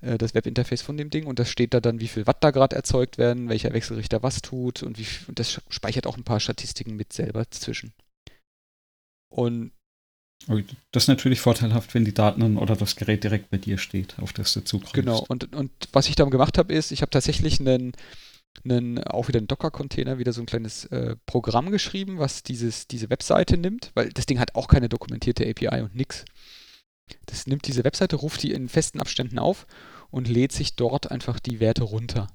das 0.00 0.34
Webinterface 0.34 0.82
von 0.82 0.96
dem 0.96 1.10
Ding 1.10 1.26
und 1.26 1.38
das 1.38 1.50
steht 1.50 1.72
da 1.72 1.80
dann, 1.80 2.00
wie 2.00 2.08
viel 2.08 2.26
Watt 2.26 2.44
da 2.44 2.50
gerade 2.50 2.76
erzeugt 2.76 3.16
werden, 3.18 3.48
welcher 3.48 3.72
Wechselrichter 3.72 4.22
was 4.22 4.42
tut 4.42 4.82
und, 4.82 4.98
wie, 4.98 5.06
und 5.26 5.38
das 5.38 5.60
speichert 5.68 6.06
auch 6.06 6.16
ein 6.16 6.24
paar 6.24 6.40
Statistiken 6.40 6.96
mit 6.96 7.12
selber 7.12 7.50
zwischen. 7.50 7.92
Und 9.30 9.72
das 10.92 11.04
ist 11.04 11.08
natürlich 11.08 11.40
vorteilhaft, 11.40 11.94
wenn 11.94 12.04
die 12.04 12.14
Daten 12.14 12.58
oder 12.58 12.76
das 12.76 12.96
Gerät 12.96 13.24
direkt 13.24 13.50
bei 13.50 13.56
dir 13.56 13.78
steht, 13.78 14.18
auf 14.18 14.32
das 14.32 14.52
du 14.52 14.60
zugreifst. 14.60 14.94
Genau, 14.94 15.24
und, 15.28 15.54
und 15.54 15.70
was 15.92 16.08
ich 16.08 16.14
da 16.14 16.24
gemacht 16.24 16.58
habe, 16.58 16.74
ist, 16.74 16.92
ich 16.92 17.02
habe 17.02 17.10
tatsächlich 17.10 17.58
einen, 17.58 17.92
einen, 18.64 19.02
auch 19.02 19.28
wieder 19.28 19.38
einen 19.38 19.48
Docker-Container, 19.48 20.18
wieder 20.18 20.32
so 20.32 20.42
ein 20.42 20.46
kleines 20.46 20.84
äh, 20.86 21.16
Programm 21.26 21.70
geschrieben, 21.70 22.18
was 22.18 22.42
dieses, 22.42 22.86
diese 22.86 23.10
Webseite 23.10 23.56
nimmt, 23.56 23.90
weil 23.94 24.10
das 24.10 24.26
Ding 24.26 24.38
hat 24.38 24.54
auch 24.54 24.68
keine 24.68 24.88
dokumentierte 24.88 25.48
API 25.48 25.80
und 25.82 25.94
nix. 25.94 26.24
Das 27.26 27.46
nimmt 27.46 27.66
diese 27.66 27.84
Webseite, 27.84 28.16
ruft 28.16 28.42
die 28.42 28.52
in 28.52 28.68
festen 28.68 29.00
Abständen 29.00 29.38
auf 29.38 29.66
und 30.10 30.28
lädt 30.28 30.52
sich 30.52 30.76
dort 30.76 31.10
einfach 31.10 31.38
die 31.38 31.60
Werte 31.60 31.84
runter. 31.84 32.28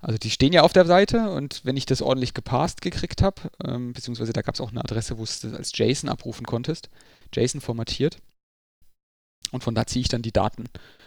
Also 0.00 0.16
die 0.18 0.30
stehen 0.30 0.52
ja 0.52 0.62
auf 0.62 0.72
der 0.72 0.86
Seite 0.86 1.30
und 1.30 1.64
wenn 1.64 1.76
ich 1.76 1.86
das 1.86 2.02
ordentlich 2.02 2.32
gepasst 2.32 2.82
gekriegt 2.82 3.20
habe, 3.20 3.50
ähm, 3.64 3.92
beziehungsweise 3.92 4.32
da 4.32 4.42
gab 4.42 4.54
es 4.54 4.60
auch 4.60 4.70
eine 4.70 4.80
Adresse, 4.80 5.18
wo 5.18 5.24
du 5.24 5.24
es 5.24 5.44
als 5.44 5.76
JSON 5.76 6.08
abrufen 6.08 6.46
konntest, 6.46 6.88
JSON 7.34 7.60
formatiert. 7.60 8.18
Und 9.50 9.64
von 9.64 9.74
da 9.74 9.86
ziehe 9.86 10.02
ich 10.02 10.08
dann 10.08 10.22
die 10.22 10.32
Daten 10.32 10.64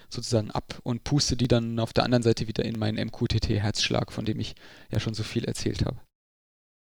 sozusagen 0.10 0.52
ab 0.52 0.80
und 0.84 1.04
puste 1.04 1.38
die 1.38 1.48
dann 1.48 1.80
auf 1.80 1.94
der 1.94 2.04
anderen 2.04 2.24
Seite 2.24 2.48
wieder 2.48 2.66
in 2.66 2.78
meinen 2.78 2.98
MQTT-Herzschlag, 3.08 4.12
von 4.12 4.26
dem 4.26 4.40
ich 4.40 4.56
ja 4.90 5.00
schon 5.00 5.14
so 5.14 5.24
viel 5.24 5.46
erzählt 5.46 5.86
habe. 5.86 6.00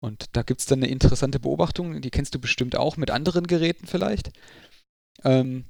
Und 0.01 0.27
da 0.33 0.43
gibt 0.43 0.61
es 0.61 0.67
dann 0.67 0.79
eine 0.79 0.91
interessante 0.91 1.39
Beobachtung, 1.39 2.01
die 2.01 2.11
kennst 2.11 2.33
du 2.33 2.39
bestimmt 2.39 2.77
auch 2.77 2.95
mit 2.95 3.11
anderen 3.11 3.47
Geräten 3.47 3.87
vielleicht. 3.87 4.31
Ähm, 5.25 5.65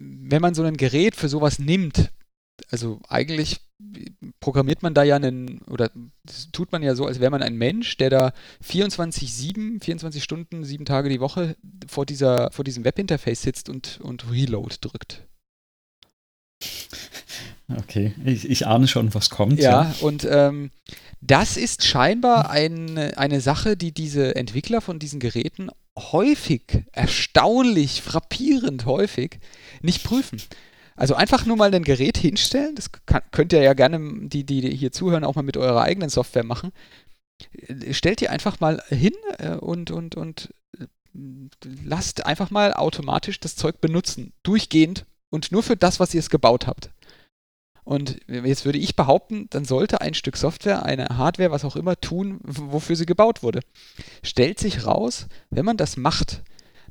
wenn 0.00 0.42
man 0.42 0.54
so 0.54 0.62
ein 0.62 0.76
Gerät 0.76 1.16
für 1.16 1.28
sowas 1.28 1.58
nimmt, 1.58 2.10
also 2.70 3.00
eigentlich 3.08 3.60
programmiert 4.40 4.82
man 4.82 4.94
da 4.94 5.04
ja 5.04 5.16
einen, 5.16 5.60
oder 5.62 5.90
das 6.24 6.50
tut 6.50 6.72
man 6.72 6.82
ja 6.82 6.94
so, 6.94 7.06
als 7.06 7.20
wäre 7.20 7.30
man 7.30 7.42
ein 7.42 7.56
Mensch, 7.56 7.96
der 7.96 8.10
da 8.10 8.32
24-7, 8.64 9.82
24 9.82 10.22
Stunden, 10.22 10.64
sieben 10.64 10.84
Tage 10.84 11.08
die 11.08 11.20
Woche 11.20 11.56
vor, 11.86 12.04
dieser, 12.04 12.50
vor 12.50 12.64
diesem 12.64 12.84
Webinterface 12.84 13.42
sitzt 13.42 13.68
und, 13.68 14.00
und 14.02 14.30
Reload 14.30 14.76
drückt. 14.80 15.24
Okay, 17.76 18.14
ich, 18.24 18.48
ich 18.48 18.66
ahne 18.66 18.88
schon, 18.88 19.14
was 19.14 19.30
kommt. 19.30 19.60
Ja, 19.60 19.82
ja. 19.82 19.94
und 20.00 20.26
ähm, 20.28 20.70
das 21.20 21.56
ist 21.56 21.84
scheinbar 21.84 22.50
ein, 22.50 22.96
eine 22.98 23.40
Sache, 23.40 23.76
die 23.76 23.92
diese 23.92 24.36
Entwickler 24.36 24.80
von 24.80 24.98
diesen 24.98 25.20
Geräten 25.20 25.70
häufig, 25.98 26.84
erstaunlich, 26.92 28.02
frappierend 28.02 28.86
häufig 28.86 29.40
nicht 29.82 30.04
prüfen. 30.04 30.40
Also 30.96 31.14
einfach 31.14 31.46
nur 31.46 31.56
mal 31.56 31.72
ein 31.72 31.84
Gerät 31.84 32.18
hinstellen, 32.18 32.74
das 32.74 32.90
kann, 33.06 33.22
könnt 33.30 33.52
ihr 33.52 33.62
ja 33.62 33.74
gerne, 33.74 34.28
die, 34.28 34.44
die 34.44 34.68
hier 34.74 34.90
zuhören, 34.90 35.24
auch 35.24 35.36
mal 35.36 35.42
mit 35.42 35.56
eurer 35.56 35.82
eigenen 35.82 36.08
Software 36.08 36.44
machen. 36.44 36.72
Stellt 37.92 38.20
ihr 38.20 38.32
einfach 38.32 38.58
mal 38.58 38.82
hin 38.88 39.12
äh, 39.38 39.54
und, 39.54 39.92
und, 39.92 40.16
und 40.16 40.52
äh, 40.78 40.86
lasst 41.84 42.26
einfach 42.26 42.50
mal 42.50 42.74
automatisch 42.74 43.38
das 43.38 43.54
Zeug 43.54 43.80
benutzen, 43.80 44.32
durchgehend 44.42 45.06
und 45.30 45.52
nur 45.52 45.62
für 45.62 45.76
das, 45.76 46.00
was 46.00 46.14
ihr 46.14 46.20
es 46.20 46.30
gebaut 46.30 46.66
habt. 46.66 46.90
Und 47.88 48.20
jetzt 48.28 48.66
würde 48.66 48.78
ich 48.78 48.96
behaupten, 48.96 49.46
dann 49.48 49.64
sollte 49.64 50.02
ein 50.02 50.12
Stück 50.12 50.36
Software, 50.36 50.82
eine 50.82 51.06
Hardware, 51.16 51.50
was 51.50 51.64
auch 51.64 51.74
immer 51.74 51.98
tun, 51.98 52.38
wofür 52.42 52.96
sie 52.96 53.06
gebaut 53.06 53.42
wurde. 53.42 53.60
Stellt 54.22 54.58
sich 54.58 54.84
raus, 54.84 55.26
wenn 55.48 55.64
man 55.64 55.78
das 55.78 55.96
macht, 55.96 56.42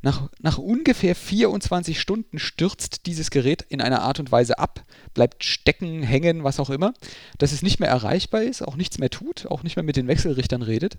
nach, 0.02 0.28
nach 0.40 0.57
ungefähr 0.57 1.14
24 1.14 2.02
Stunden 2.02 2.40
stürzt 2.40 3.06
dieses 3.06 3.30
Gerät 3.30 3.64
in 3.69 3.80
einer 3.80 4.02
Art 4.02 4.19
und 4.19 4.32
Weise 4.32 4.57
ab, 4.57 4.86
bleibt 5.14 5.44
stecken, 5.44 6.02
hängen, 6.02 6.44
was 6.44 6.60
auch 6.60 6.72
immer, 6.72 6.94
dass 7.38 7.52
es 7.52 7.61
nicht 7.61 7.80
mehr 7.80 7.90
erreichbar 7.90 8.41
ist, 8.41 8.64
auch 8.64 8.76
nichts 8.76 8.98
mehr 8.98 9.11
tut, 9.11 9.45
auch 9.45 9.61
nicht 9.61 9.76
mehr 9.76 9.84
mit 9.84 9.98
den 9.98 10.07
Wechselrichtern 10.07 10.64
redet, 10.64 10.98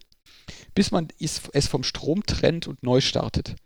bis 0.77 0.93
man 0.93 1.09
es 1.19 1.67
vom 1.67 1.83
Strom 1.83 2.25
trennt 2.25 2.69
und 2.69 2.85
neu 2.85 3.01
startet. 3.01 3.57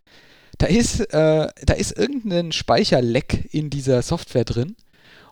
Da 0.57 0.65
ist, 0.67 1.01
äh, 1.13 1.49
da 1.63 1.75
ist 1.75 1.93
irgendein 1.93 2.53
Speicherleck 2.53 3.51
in 3.53 3.69
dieser 3.69 4.01
Software 4.01 4.47
drin 4.47 4.77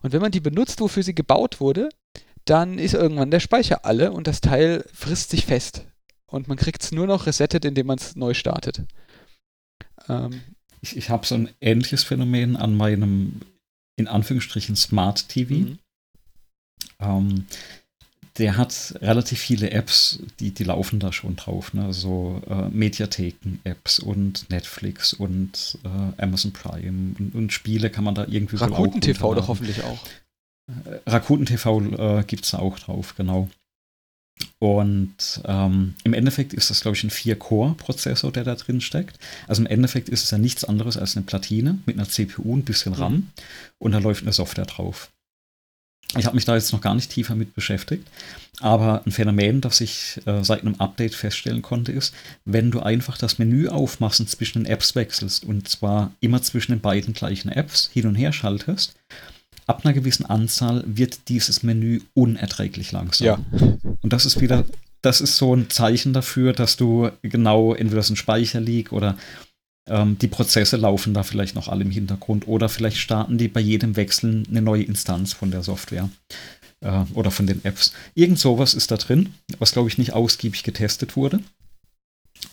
und 0.03 0.13
wenn 0.13 0.21
man 0.21 0.33
die 0.33 0.41
benutzt, 0.41 0.81
wofür 0.81 1.03
sie 1.03 1.15
gebaut 1.15 1.61
wurde, 1.61 1.89
dann 2.45 2.79
ist 2.79 2.95
irgendwann 2.95 3.31
der 3.31 3.41
Speicher 3.41 3.85
alle 3.85 4.13
und 4.13 4.27
das 4.27 4.41
Teil 4.41 4.85
frisst 4.93 5.31
sich 5.31 5.47
fest. 5.47 5.85
Und 6.27 6.49
man 6.49 6.57
kriegt 6.57 6.83
es 6.83 6.93
nur 6.93 7.07
noch 7.07 7.27
resettet, 7.27 7.65
indem 7.65 7.89
man 7.89 7.99
es 7.99 8.17
neu 8.17 8.35
startet. 8.35 8.85
Ähm, 10.09 10.41
ich 10.81 10.97
ich 10.97 11.11
habe 11.11 11.27
so 11.27 11.35
ein 11.35 11.51
ähnliches 11.61 12.05
Phänomen 12.05 12.57
an 12.57 12.77
meinem, 12.77 13.41
in 13.97 14.09
Anführungsstrichen, 14.09 14.77
Smart 14.77 15.29
TV. 15.29 15.55
Mhm. 15.55 15.79
Ähm, 17.01 17.47
der 18.39 18.57
hat 18.57 18.95
relativ 19.01 19.41
viele 19.41 19.71
Apps, 19.71 20.21
die, 20.39 20.53
die 20.53 20.65
laufen 20.65 21.01
da 21.01 21.13
schon 21.13 21.37
drauf. 21.37 21.75
Ne? 21.75 21.93
So 21.93 22.41
äh, 22.49 22.69
Mediatheken-Apps 22.69 23.99
und 23.99 24.49
Netflix 24.51 25.13
und 25.13 25.79
äh, 25.85 26.23
Amazon 26.23 26.53
Prime 26.53 27.15
und, 27.19 27.35
und, 27.35 27.53
Spiele 27.53 27.91
kann 27.91 28.05
man 28.05 28.15
da 28.15 28.27
irgendwie 28.29 28.57
Rakuten 28.57 29.01
TV 29.01 29.35
doch 29.35 29.49
hoffentlich 29.49 29.83
auch. 29.83 29.99
Äh, 30.85 31.11
Rakuten 31.11 31.47
TV 31.47 31.81
äh, 31.81 32.25
gibt 32.25 32.45
es 32.45 32.55
auch 32.55 32.79
drauf, 32.79 33.15
genau. 33.17 33.49
Und 34.59 35.43
ähm, 35.45 35.95
im 36.05 36.15
Endeffekt 36.15 36.55
ist 36.55 36.71
das, 36.71 36.81
glaube 36.81 36.97
ich, 36.97 37.05
ein 37.05 37.11
4-Core-Prozessor, 37.11 38.33
der 38.33 38.45
da 38.45 38.55
drin 38.55 38.81
steckt. 38.81 39.19
Also 39.47 39.63
im 39.63 39.67
Endeffekt 39.67 40.09
ist 40.09 40.25
es 40.25 40.31
ja 40.31 40.39
nichts 40.39 40.65
anderes 40.65 40.97
als 40.97 41.17
eine 41.17 41.27
Platine 41.27 41.79
mit 41.87 41.97
einer 41.97 42.09
CPU, 42.09 42.57
ein 42.57 42.65
bisschen 42.65 42.95
RAM 42.95 43.13
mhm. 43.13 43.29
und 43.79 43.93
da 43.93 43.99
läuft 43.99 44.23
eine 44.23 44.33
Software 44.33 44.67
drauf. 44.67 45.11
Ich 46.17 46.27
habe 46.27 46.35
mich 46.35 46.45
da 46.45 46.55
jetzt 46.55 46.73
noch 46.73 46.81
gar 46.81 46.95
nicht 46.95 47.11
tiefer 47.11 47.35
mit 47.35 47.55
beschäftigt, 47.55 48.09
aber 48.61 49.03
ein 49.07 49.13
Phänomen, 49.13 49.61
das 49.61 49.81
ich 49.81 50.21
äh, 50.27 50.43
seit 50.43 50.63
einem 50.63 50.75
Update 50.77 51.15
feststellen 51.15 51.63
konnte, 51.63 51.93
ist, 51.93 52.15
wenn 52.45 52.71
du 52.71 52.81
einfach 52.81 53.17
das 53.17 53.39
Menü 53.39 53.69
aufmachst 53.69 54.21
und 54.21 54.29
zwischen 54.29 54.65
den 54.65 54.73
Apps 54.73 54.95
wechselst 54.97 55.45
und 55.45 55.69
zwar 55.69 56.13
immer 56.21 56.43
zwischen 56.43 56.73
den 56.73 56.81
beiden 56.81 57.15
gleichen 57.15 57.51
Apps 57.51 57.91
hin 57.93 58.07
und 58.07 58.17
her 58.17 58.33
schaltest, 58.33 58.95
ab 59.67 59.85
einer 59.85 59.95
gewissen 59.95 60.27
Anzahl 60.27 60.83
wird 60.85 61.29
dieses 61.29 61.63
Menü 61.63 62.01
unerträglich 62.15 62.91
langsam. 62.91 63.27
Ja. 63.27 63.39
Und 64.01 64.13
das 64.13 64.27
ist 64.27 64.41
wieder, 64.41 64.65
das 65.03 65.21
ist 65.21 65.37
so 65.37 65.55
ein 65.55 65.71
Zeichen 65.71 66.13
dafür, 66.13 66.53
dass 66.53 66.77
du 66.77 67.11
genau 67.23 67.73
entweder 67.73 68.03
so 68.03 68.15
ein 68.15 68.17
Speicher 68.17 68.61
liegt 68.61 68.93
oder 68.93 69.17
ähm, 69.91 70.17
die 70.19 70.29
Prozesse 70.29 70.77
laufen 70.77 71.13
da 71.13 71.25
vielleicht 71.25 71.57
noch 71.57 71.69
alle 71.69 71.83
im 71.83 71.91
Hintergrund 71.91 72.47
oder 72.47 72.69
vielleicht 72.69 72.99
starten 72.99 73.39
die 73.39 73.49
bei 73.49 73.61
jedem 73.61 73.97
Wechseln 73.97 74.47
eine 74.49 74.63
neue 74.63 74.85
Instanz 74.85 75.33
von 75.33 75.51
der 75.51 75.63
Software 75.65 76.09
äh, 76.81 77.03
oder 77.15 77.31
von 77.31 77.47
den 77.47 77.65
Apps. 77.65 77.93
Irgend 78.15 78.39
sowas 78.39 78.73
ist 78.73 78.91
da 78.91 78.97
drin, 78.97 79.35
was 79.59 79.73
glaube 79.73 79.89
ich 79.89 79.99
nicht 79.99 80.13
ausgiebig 80.13 80.63
getestet 80.63 81.17
wurde. 81.17 81.41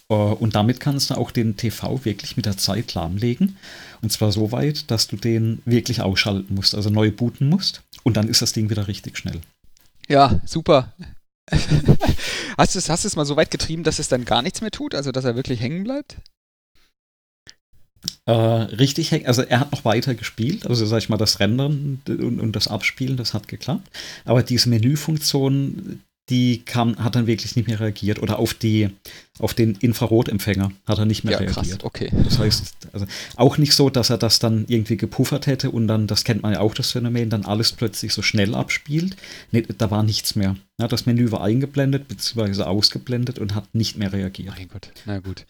Äh, 0.09 0.15
und 0.15 0.55
damit 0.55 0.79
kannst 0.79 1.11
du 1.11 1.13
auch 1.15 1.29
den 1.29 1.55
TV 1.57 2.03
wirklich 2.05 2.37
mit 2.37 2.47
der 2.47 2.57
Zeit 2.57 2.95
lahmlegen. 2.95 3.57
Und 4.01 4.11
zwar 4.11 4.31
so 4.31 4.51
weit, 4.51 4.89
dass 4.89 5.07
du 5.07 5.15
den 5.15 5.61
wirklich 5.65 6.01
ausschalten 6.01 6.55
musst, 6.55 6.73
also 6.73 6.89
neu 6.89 7.11
booten 7.11 7.49
musst. 7.49 7.83
Und 8.03 8.17
dann 8.17 8.27
ist 8.27 8.41
das 8.41 8.53
Ding 8.53 8.69
wieder 8.71 8.87
richtig 8.87 9.17
schnell. 9.17 9.41
Ja, 10.07 10.39
super. 10.45 10.93
hast 12.57 12.75
du 12.75 12.79
es 12.79 12.89
hast 12.89 13.15
mal 13.15 13.25
so 13.25 13.35
weit 13.35 13.51
getrieben, 13.51 13.83
dass 13.83 13.99
es 13.99 14.09
dann 14.09 14.25
gar 14.25 14.41
nichts 14.41 14.61
mehr 14.61 14.71
tut? 14.71 14.95
Also, 14.95 15.11
dass 15.11 15.23
er 15.23 15.35
wirklich 15.35 15.61
hängen 15.61 15.83
bleibt? 15.83 16.17
Äh, 18.25 18.31
richtig 18.31 19.11
hängen. 19.11 19.25
Also 19.25 19.41
er 19.41 19.61
hat 19.61 19.71
noch 19.71 19.85
weiter 19.85 20.13
gespielt. 20.13 20.67
Also 20.67 20.85
sag 20.85 20.97
ich 20.99 21.09
mal, 21.09 21.17
das 21.17 21.39
Rendern 21.39 22.01
und, 22.07 22.39
und, 22.39 22.55
das 22.55 22.67
Abspielen, 22.67 23.15
das 23.15 23.33
hat 23.33 23.47
geklappt. 23.47 23.89
Aber 24.25 24.43
diese 24.43 24.69
Menüfunktion, 24.69 26.01
die 26.29 26.63
kam, 26.65 26.97
hat 26.97 27.15
dann 27.15 27.25
wirklich 27.25 27.55
nicht 27.55 27.69
mehr 27.69 27.79
reagiert. 27.79 28.21
Oder 28.21 28.37
auf 28.37 28.53
die, 28.53 28.89
auf 29.39 29.53
den 29.53 29.75
Infrarotempfänger 29.75 30.73
hat 30.85 30.97
er 30.97 31.05
nicht 31.05 31.23
mehr 31.23 31.33
ja, 31.33 31.39
reagiert. 31.39 31.79
Krass, 31.79 31.83
okay. 31.83 32.11
Das 32.25 32.37
heißt, 32.37 32.75
also 32.91 33.05
auch 33.37 33.57
nicht 33.57 33.73
so, 33.73 33.89
dass 33.89 34.09
er 34.09 34.17
das 34.17 34.39
dann 34.39 34.65
irgendwie 34.67 34.97
gepuffert 34.97 35.47
hätte 35.47 35.71
und 35.71 35.87
dann, 35.87 36.07
das 36.07 36.25
kennt 36.25 36.43
man 36.43 36.51
ja 36.51 36.59
auch, 36.59 36.73
das 36.73 36.91
Phänomen, 36.91 37.29
dann 37.29 37.45
alles 37.45 37.71
plötzlich 37.71 38.13
so 38.13 38.21
schnell 38.21 38.55
abspielt. 38.55 39.15
Nee, 39.51 39.63
da 39.77 39.89
war 39.89 40.03
nichts 40.03 40.35
mehr. 40.35 40.57
Ja, 40.81 40.89
das 40.89 41.05
Menü 41.05 41.31
war 41.31 41.41
eingeblendet 41.43 42.09
bzw. 42.09 42.63
ausgeblendet 42.63 43.39
und 43.39 43.55
hat 43.55 43.73
nicht 43.73 43.97
mehr 43.97 44.11
reagiert. 44.11 44.53
Mein 44.57 44.67
Gott, 44.67 44.91
na 45.05 45.19
gut. 45.19 45.45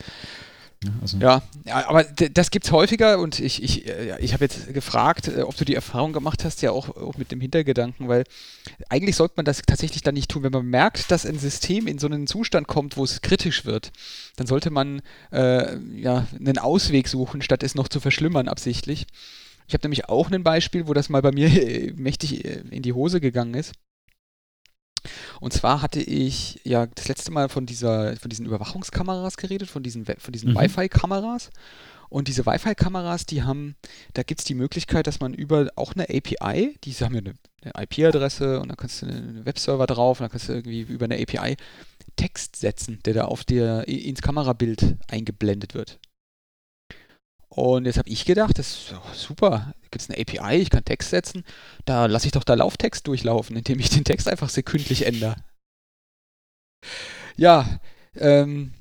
Also. 1.02 1.18
Ja, 1.18 1.42
aber 1.66 2.04
das 2.04 2.52
gibt 2.52 2.66
es 2.66 2.72
häufiger 2.72 3.20
und 3.20 3.40
ich, 3.40 3.64
ich, 3.64 3.88
ich 3.88 4.34
habe 4.34 4.44
jetzt 4.44 4.74
gefragt, 4.74 5.28
äh, 5.28 5.42
ob 5.42 5.56
du 5.56 5.66
die 5.66 5.74
Erfahrung 5.74 6.14
gemacht 6.14 6.46
hast, 6.46 6.62
ja 6.62 6.72
auch, 6.72 6.90
auch 6.96 7.18
mit 7.18 7.32
dem 7.32 7.42
Hintergedanken, 7.42 8.08
weil 8.08 8.26
eigentlich 8.88 9.16
sollte 9.16 9.34
man 9.38 9.46
das 9.46 9.64
tatsächlich 9.66 10.04
dann 10.04 10.14
nicht 10.14 10.30
tun. 10.30 10.44
Wenn 10.44 10.52
man 10.52 10.68
merkt, 10.68 11.10
dass 11.10 11.26
ein 11.26 11.40
System 11.40 11.88
in 11.88 11.98
so 11.98 12.08
einen 12.08 12.28
Zustand 12.28 12.68
kommt, 12.68 12.96
wo 12.96 13.04
es 13.04 13.22
kritisch 13.22 13.66
wird, 13.66 13.92
dann 14.36 14.46
sollte 14.46 14.70
man 14.70 15.02
äh, 15.32 15.78
ja, 15.96 16.28
einen 16.40 16.60
Ausweg 16.60 17.08
suchen, 17.08 17.42
statt 17.42 17.64
es 17.64 17.74
noch 17.74 17.88
zu 17.88 18.00
verschlimmern 18.00 18.48
absichtlich. 18.48 19.08
Ich 19.68 19.74
habe 19.74 19.84
nämlich 19.84 20.08
auch 20.08 20.32
ein 20.32 20.44
Beispiel, 20.44 20.88
wo 20.88 20.94
das 20.94 21.10
mal 21.10 21.22
bei 21.22 21.32
mir 21.32 21.50
mächtig 21.96 22.46
äh, 22.46 22.62
in 22.70 22.84
die 22.84 22.94
Hose 22.94 23.20
gegangen 23.20 23.56
ist. 23.56 23.74
Und 25.40 25.54
zwar 25.54 25.82
hatte 25.82 26.02
ich 26.02 26.60
ja 26.64 26.86
das 26.88 27.08
letzte 27.08 27.32
Mal 27.32 27.50
von 27.50 27.66
dieser, 27.66 28.16
von 28.18 28.30
diesen 28.30 28.46
Überwachungskameras 28.46 29.38
geredet, 29.38 29.70
von 29.70 29.84
diesen, 29.84 30.06
von 30.06 30.32
diesen 30.32 30.52
mhm. 30.52 30.58
Wi-Fi-Kameras. 30.58 31.50
Und 32.10 32.28
diese 32.28 32.46
Wi-Fi-Kameras, 32.46 33.26
die 33.26 33.44
haben, 33.44 33.76
da 34.14 34.24
gibt 34.24 34.40
es 34.40 34.46
die 34.46 34.56
Möglichkeit, 34.56 35.08
dass 35.08 35.20
man 35.20 35.34
über 35.34 35.70
auch 35.76 35.94
eine 35.94 36.04
API, 36.04 36.78
die 36.84 36.94
haben 36.94 37.14
ja 37.14 37.22
eine, 37.22 37.34
eine 37.64 37.84
IP-Adresse 37.84 38.62
und 38.62 38.70
da 38.70 38.76
kannst 38.76 39.02
du 39.02 39.08
einen 39.08 39.46
Webserver 39.46 39.88
drauf 39.88 40.20
und 40.20 40.24
dann 40.24 40.32
kannst 40.32 40.48
du 40.48 40.54
irgendwie 40.54 40.82
über 40.82 41.06
eine 41.06 41.22
API 41.22 41.58
Text 42.16 42.56
setzen, 42.56 43.00
der 43.06 43.14
da 43.14 43.26
auf 43.26 43.44
dir 43.44 43.88
ins 43.88 44.22
Kamerabild 44.22 44.98
eingeblendet 45.10 45.74
wird. 45.74 46.00
Und 47.50 47.86
jetzt 47.86 47.98
habe 47.98 48.10
ich 48.10 48.26
gedacht, 48.26 48.60
das 48.60 48.68
ist 48.68 48.96
super, 49.14 49.74
gibt 49.90 50.02
es 50.02 50.10
eine 50.10 50.20
API, 50.20 50.58
ich 50.58 50.70
kann 50.70 50.84
Text 50.84 51.10
setzen, 51.10 51.44
da 51.86 52.06
lasse 52.06 52.28
ich 52.28 52.34
doch 52.34 52.44
da 52.44 52.54
Lauftext 52.56 53.08
durchlaufen, 53.08 53.56
indem 53.56 53.80
ich 53.80 53.90
den 53.90 54.04
Text 54.04 54.28
einfach 54.28 54.50
sekündlich 54.50 55.06
ändere. 55.06 55.36
Ja, 57.38 57.80
ähm, 58.16 58.74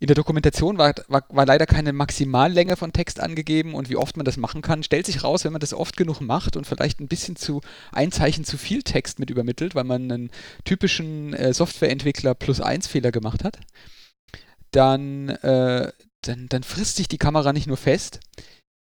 in 0.00 0.06
der 0.06 0.16
Dokumentation 0.16 0.78
war, 0.78 0.94
war, 1.08 1.24
war, 1.28 1.44
leider 1.44 1.66
keine 1.66 1.92
Maximallänge 1.92 2.76
von 2.76 2.92
Text 2.92 3.20
angegeben 3.20 3.74
und 3.74 3.90
wie 3.90 3.96
oft 3.96 4.16
man 4.16 4.24
das 4.24 4.38
machen 4.38 4.62
kann, 4.62 4.82
stellt 4.82 5.04
sich 5.04 5.22
raus, 5.22 5.44
wenn 5.44 5.52
man 5.52 5.60
das 5.60 5.74
oft 5.74 5.96
genug 5.96 6.22
macht 6.22 6.56
und 6.56 6.66
vielleicht 6.66 7.00
ein 7.00 7.08
bisschen 7.08 7.36
zu 7.36 7.60
ein 7.92 8.10
Zeichen 8.10 8.44
zu 8.44 8.56
viel 8.56 8.82
Text 8.82 9.18
mit 9.18 9.28
übermittelt, 9.28 9.74
weil 9.74 9.84
man 9.84 10.10
einen 10.10 10.30
typischen 10.64 11.34
äh, 11.34 11.52
Softwareentwickler 11.52 12.34
plus 12.34 12.62
eins 12.62 12.86
Fehler 12.86 13.12
gemacht 13.12 13.44
hat, 13.44 13.58
dann, 14.70 15.28
äh, 15.28 15.92
dann, 16.22 16.48
dann 16.48 16.62
frisst 16.62 16.96
sich 16.96 17.08
die 17.08 17.18
Kamera 17.18 17.52
nicht 17.52 17.66
nur 17.66 17.76
fest, 17.76 18.20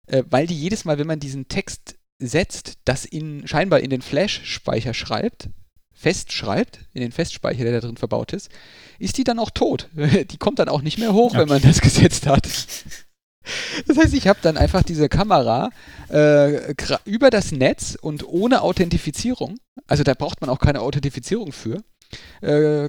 äh, 0.07 0.23
weil 0.29 0.47
die 0.47 0.59
jedes 0.59 0.85
Mal, 0.85 0.99
wenn 0.99 1.07
man 1.07 1.21
diesen 1.21 1.49
Text 1.49 1.97
setzt, 2.19 2.75
das 2.85 3.05
in, 3.05 3.47
scheinbar 3.47 3.81
in 3.81 3.91
den 3.91 4.03
Flash-Speicher 4.03 4.95
schreibt, 4.95 5.49
festschreibt, 5.93 6.81
in 6.93 7.03
den 7.03 7.13
Festspeicher, 7.13 7.65
der 7.65 7.75
da 7.75 7.81
drin 7.81 7.97
verbaut 7.97 8.33
ist, 8.33 8.51
ist 8.99 9.19
die 9.19 9.25
dann 9.25 9.39
auch 9.39 9.51
tot. 9.51 9.89
Die 9.95 10.39
kommt 10.39 10.59
dann 10.59 10.69
auch 10.69 10.83
nicht 10.83 10.99
mehr 10.99 11.13
hoch, 11.13 11.31
okay. 11.31 11.39
wenn 11.39 11.49
man 11.49 11.63
das 11.63 11.81
gesetzt 11.81 12.27
hat. 12.27 12.49
Das 13.89 13.97
heißt, 13.97 14.15
ich 14.15 14.29
habe 14.29 14.39
dann 14.41 14.57
einfach 14.57 14.85
diese 14.85 15.09
Kamera 15.09 15.71
äh, 16.11 16.75
über 17.05 17.29
das 17.29 17.51
Netz 17.51 17.99
und 18.01 18.25
ohne 18.25 18.63
Authentifizierung, 18.63 19.59
also 19.89 20.05
da 20.05 20.15
braucht 20.15 20.41
man 20.41 20.49
auch 20.49 20.61
keine 20.61 20.81
Authentifizierung 20.81 21.51
für, 21.51 21.83
äh, 22.41 22.89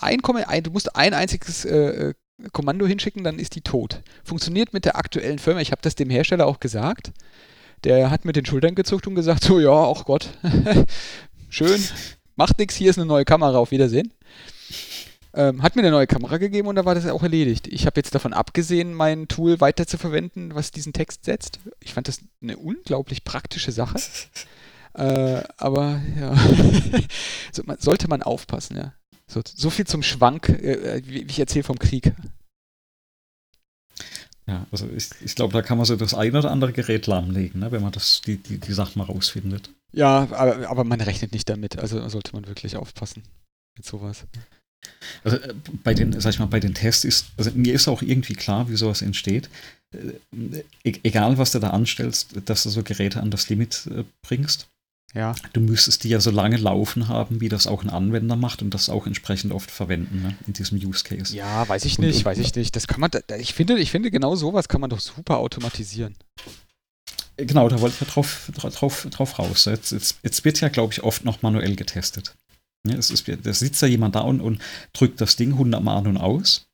ein, 0.00 0.20
ein, 0.24 0.62
du 0.64 0.70
musst 0.72 0.96
ein 0.96 1.14
einziges 1.14 1.64
äh, 1.64 2.14
Kommando 2.52 2.86
hinschicken, 2.86 3.24
dann 3.24 3.38
ist 3.38 3.54
die 3.54 3.60
tot. 3.60 4.02
Funktioniert 4.24 4.72
mit 4.72 4.84
der 4.84 4.96
aktuellen 4.96 5.38
Firma. 5.38 5.60
Ich 5.60 5.70
habe 5.70 5.82
das 5.82 5.94
dem 5.94 6.10
Hersteller 6.10 6.46
auch 6.46 6.60
gesagt. 6.60 7.12
Der 7.84 8.10
hat 8.10 8.24
mit 8.24 8.36
den 8.36 8.46
Schultern 8.46 8.74
gezuckt 8.74 9.06
und 9.06 9.14
gesagt, 9.14 9.44
so 9.44 9.60
ja, 9.60 9.70
ach 9.70 10.04
Gott, 10.04 10.30
schön, 11.50 11.82
macht 12.34 12.58
nichts, 12.58 12.76
hier 12.76 12.90
ist 12.90 12.98
eine 12.98 13.06
neue 13.06 13.26
Kamera, 13.26 13.58
auf 13.58 13.70
Wiedersehen. 13.70 14.12
Ähm, 15.34 15.62
hat 15.62 15.74
mir 15.74 15.82
eine 15.82 15.90
neue 15.90 16.06
Kamera 16.06 16.38
gegeben 16.38 16.68
und 16.68 16.76
da 16.76 16.84
war 16.84 16.94
das 16.94 17.06
auch 17.06 17.22
erledigt. 17.22 17.66
Ich 17.66 17.86
habe 17.86 17.98
jetzt 17.98 18.14
davon 18.14 18.32
abgesehen, 18.32 18.94
mein 18.94 19.26
Tool 19.28 19.60
weiter 19.60 19.86
zu 19.86 19.98
verwenden, 19.98 20.54
was 20.54 20.70
diesen 20.70 20.92
Text 20.92 21.24
setzt. 21.24 21.58
Ich 21.80 21.92
fand 21.92 22.08
das 22.08 22.20
eine 22.40 22.56
unglaublich 22.56 23.24
praktische 23.24 23.72
Sache. 23.72 23.98
äh, 24.94 25.42
aber 25.56 26.00
ja, 26.18 26.34
sollte 27.78 28.08
man 28.08 28.22
aufpassen, 28.22 28.76
ja. 28.76 28.94
So, 29.30 29.42
so 29.44 29.70
viel 29.70 29.86
zum 29.86 30.02
Schwank, 30.02 30.48
äh, 30.48 31.02
wie, 31.04 31.26
wie 31.26 31.30
ich 31.30 31.40
erzähle 31.40 31.64
vom 31.64 31.78
Krieg. 31.78 32.12
Ja, 34.46 34.66
also 34.70 34.88
ich, 34.94 35.08
ich 35.22 35.34
glaube, 35.34 35.54
da 35.54 35.62
kann 35.62 35.78
man 35.78 35.86
so 35.86 35.96
das 35.96 36.12
ein 36.12 36.36
oder 36.36 36.50
andere 36.50 36.72
Gerät 36.72 37.06
lahmlegen, 37.06 37.60
ne, 37.60 37.72
wenn 37.72 37.82
man 37.82 37.92
das, 37.92 38.20
die, 38.20 38.36
die, 38.36 38.58
die 38.58 38.72
Sachen 38.74 38.98
mal 38.98 39.04
rausfindet. 39.04 39.70
Ja, 39.92 40.28
aber, 40.30 40.68
aber 40.68 40.84
man 40.84 41.00
rechnet 41.00 41.32
nicht 41.32 41.48
damit. 41.48 41.78
Also 41.78 42.06
sollte 42.08 42.32
man 42.32 42.46
wirklich 42.46 42.76
aufpassen 42.76 43.22
mit 43.76 43.86
sowas. 43.86 44.26
Also 45.22 45.38
äh, 45.38 45.54
bei 45.82 45.94
den, 45.94 46.20
sag 46.20 46.34
ich 46.34 46.38
mal, 46.38 46.46
bei 46.46 46.60
den 46.60 46.74
Tests 46.74 47.04
ist, 47.04 47.26
also 47.38 47.50
mir 47.52 47.72
ist 47.72 47.88
auch 47.88 48.02
irgendwie 48.02 48.34
klar, 48.34 48.68
wie 48.68 48.76
sowas 48.76 49.00
entsteht. 49.00 49.48
Äh, 49.94 50.62
e 50.82 51.00
egal, 51.04 51.38
was 51.38 51.52
du 51.52 51.58
da 51.58 51.70
anstellst, 51.70 52.34
dass 52.44 52.64
du 52.64 52.70
so 52.70 52.82
Geräte 52.82 53.20
an 53.20 53.30
das 53.30 53.48
Limit 53.48 53.88
äh, 53.90 54.04
bringst. 54.22 54.68
Ja. 55.14 55.34
Du 55.52 55.60
müsstest 55.60 56.02
die 56.02 56.08
ja 56.08 56.20
so 56.20 56.30
lange 56.30 56.56
laufen 56.56 57.06
haben, 57.06 57.40
wie 57.40 57.48
das 57.48 57.68
auch 57.68 57.84
ein 57.84 57.90
Anwender 57.90 58.34
macht 58.34 58.62
und 58.62 58.74
das 58.74 58.88
auch 58.88 59.06
entsprechend 59.06 59.52
oft 59.52 59.70
verwenden, 59.70 60.22
ne, 60.22 60.36
in 60.46 60.54
diesem 60.54 60.78
Use 60.78 61.04
Case. 61.04 61.34
Ja, 61.34 61.68
weiß 61.68 61.84
ich 61.84 61.98
nicht, 62.00 62.18
und, 62.18 62.24
weiß 62.24 62.38
ich 62.38 62.54
nicht. 62.54 62.74
Das 62.74 62.88
kann 62.88 63.00
man, 63.00 63.10
ich 63.38 63.54
finde, 63.54 63.78
ich 63.78 63.92
finde, 63.92 64.10
genau 64.10 64.34
sowas 64.34 64.68
kann 64.68 64.80
man 64.80 64.90
doch 64.90 64.98
super 64.98 65.38
automatisieren. 65.38 66.16
Genau, 67.36 67.68
da 67.68 67.80
wollte 67.80 67.94
ich 67.94 68.06
ja 68.06 68.12
drauf, 68.12 68.50
drauf, 68.54 69.06
drauf 69.10 69.38
raus. 69.38 69.64
Jetzt, 69.66 69.92
jetzt, 69.92 70.18
jetzt 70.22 70.44
wird 70.44 70.60
ja, 70.60 70.68
glaube 70.68 70.92
ich, 70.92 71.02
oft 71.02 71.24
noch 71.24 71.42
manuell 71.42 71.76
getestet. 71.76 72.34
Ja, 72.86 72.96
es 72.96 73.10
ist, 73.10 73.26
da 73.28 73.52
sitzt 73.52 73.82
da 73.82 73.86
jemand 73.86 74.14
da 74.14 74.20
und, 74.20 74.40
und 74.40 74.60
drückt 74.92 75.20
das 75.20 75.36
Ding 75.36 75.52
100 75.52 75.82
Mal 75.82 75.96
an 75.96 76.06
und 76.06 76.16
aus. 76.16 76.66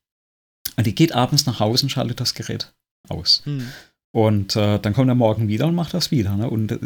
Und 0.77 0.87
die 0.87 0.95
geht 0.95 1.13
abends 1.13 1.47
nach 1.47 1.61
Hause 1.61 1.85
und 1.85 1.91
schaltet 1.91 2.21
das 2.21 2.35
Gerät 2.35 2.73
aus. 3.09 3.43
Hm. 3.45 3.71
Und 4.13 4.57
äh, 4.57 4.81
dann 4.81 4.93
kommt 4.93 5.09
er 5.09 5.15
morgen 5.15 5.47
wieder 5.47 5.67
und 5.67 5.77
macht 5.77 5.95
das 5.95 6.11
wieder. 6.11 6.37
Ne? 6.37 6.51
Und 6.51 6.73
äh, 6.73 6.79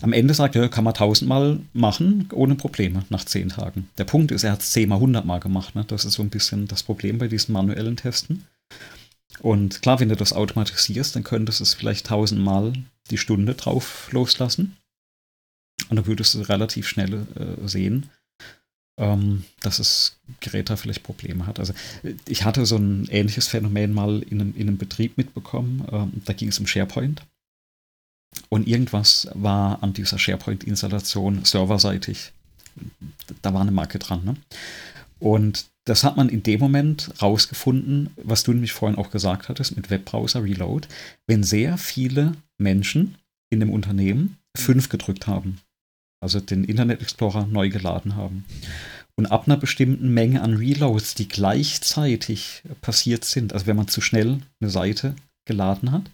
am 0.00 0.14
Ende 0.14 0.32
sagt 0.32 0.56
er, 0.56 0.68
kann 0.68 0.84
man 0.84 0.94
tausendmal 0.94 1.60
machen, 1.74 2.28
ohne 2.32 2.54
Probleme, 2.54 3.04
nach 3.10 3.24
zehn 3.24 3.50
Tagen. 3.50 3.88
Der 3.98 4.04
Punkt 4.04 4.32
ist, 4.32 4.44
er 4.44 4.52
hat 4.52 4.60
es 4.60 4.70
zehnmal, 4.70 5.00
hundertmal 5.00 5.40
gemacht. 5.40 5.74
Ne? 5.74 5.84
Das 5.86 6.06
ist 6.06 6.14
so 6.14 6.22
ein 6.22 6.30
bisschen 6.30 6.66
das 6.66 6.82
Problem 6.82 7.18
bei 7.18 7.28
diesen 7.28 7.52
manuellen 7.52 7.96
Testen. 7.96 8.44
Und 9.40 9.82
klar, 9.82 10.00
wenn 10.00 10.08
du 10.08 10.16
das 10.16 10.32
automatisierst, 10.32 11.14
dann 11.16 11.24
könntest 11.24 11.60
du 11.60 11.64
es 11.64 11.74
vielleicht 11.74 12.06
tausendmal 12.06 12.72
die 13.10 13.18
Stunde 13.18 13.54
drauf 13.54 14.08
loslassen. 14.12 14.76
Und 15.90 15.96
dann 15.96 16.06
würdest 16.06 16.34
du 16.34 16.40
relativ 16.40 16.88
schnell 16.88 17.26
äh, 17.34 17.68
sehen, 17.68 18.08
dass 18.96 19.78
das 19.78 20.16
Gerät 20.40 20.70
da 20.70 20.76
vielleicht 20.76 21.02
Probleme 21.02 21.46
hat. 21.46 21.58
Also 21.58 21.74
ich 22.28 22.44
hatte 22.44 22.64
so 22.64 22.76
ein 22.76 23.08
ähnliches 23.10 23.48
Phänomen 23.48 23.92
mal 23.92 24.22
in 24.22 24.40
einem, 24.40 24.54
in 24.54 24.68
einem 24.68 24.78
Betrieb 24.78 25.16
mitbekommen. 25.16 25.84
Ähm, 25.90 26.22
da 26.24 26.32
ging 26.32 26.48
es 26.48 26.60
um 26.60 26.66
SharePoint. 26.66 27.22
Und 28.48 28.68
irgendwas 28.68 29.28
war 29.34 29.82
an 29.82 29.92
dieser 29.92 30.18
SharePoint-Installation 30.18 31.44
serverseitig. 31.44 32.32
Da 33.42 33.52
war 33.52 33.62
eine 33.62 33.72
Marke 33.72 33.98
dran. 33.98 34.24
Ne? 34.24 34.36
Und 35.18 35.66
das 35.84 36.04
hat 36.04 36.16
man 36.16 36.28
in 36.28 36.42
dem 36.42 36.60
Moment 36.60 37.10
rausgefunden, 37.20 38.10
was 38.16 38.42
du 38.42 38.52
nämlich 38.52 38.72
vorhin 38.72 38.98
auch 38.98 39.10
gesagt 39.10 39.48
hattest 39.48 39.76
mit 39.76 39.90
Webbrowser 39.90 40.42
Reload, 40.42 40.88
wenn 41.26 41.42
sehr 41.42 41.78
viele 41.78 42.32
Menschen 42.58 43.16
in 43.50 43.60
dem 43.60 43.70
Unternehmen 43.70 44.38
5 44.56 44.88
gedrückt 44.88 45.26
haben 45.26 45.58
also 46.24 46.40
den 46.40 46.64
Internet 46.64 47.00
Explorer 47.00 47.46
neu 47.46 47.68
geladen 47.68 48.16
haben. 48.16 48.44
Und 49.16 49.26
ab 49.26 49.46
einer 49.46 49.56
bestimmten 49.56 50.12
Menge 50.12 50.42
an 50.42 50.56
Reloads, 50.56 51.14
die 51.14 51.28
gleichzeitig 51.28 52.62
passiert 52.80 53.24
sind, 53.24 53.52
also 53.52 53.66
wenn 53.66 53.76
man 53.76 53.86
zu 53.86 54.00
schnell 54.00 54.40
eine 54.60 54.70
Seite 54.70 55.14
geladen 55.46 55.92
hat, 55.92 56.10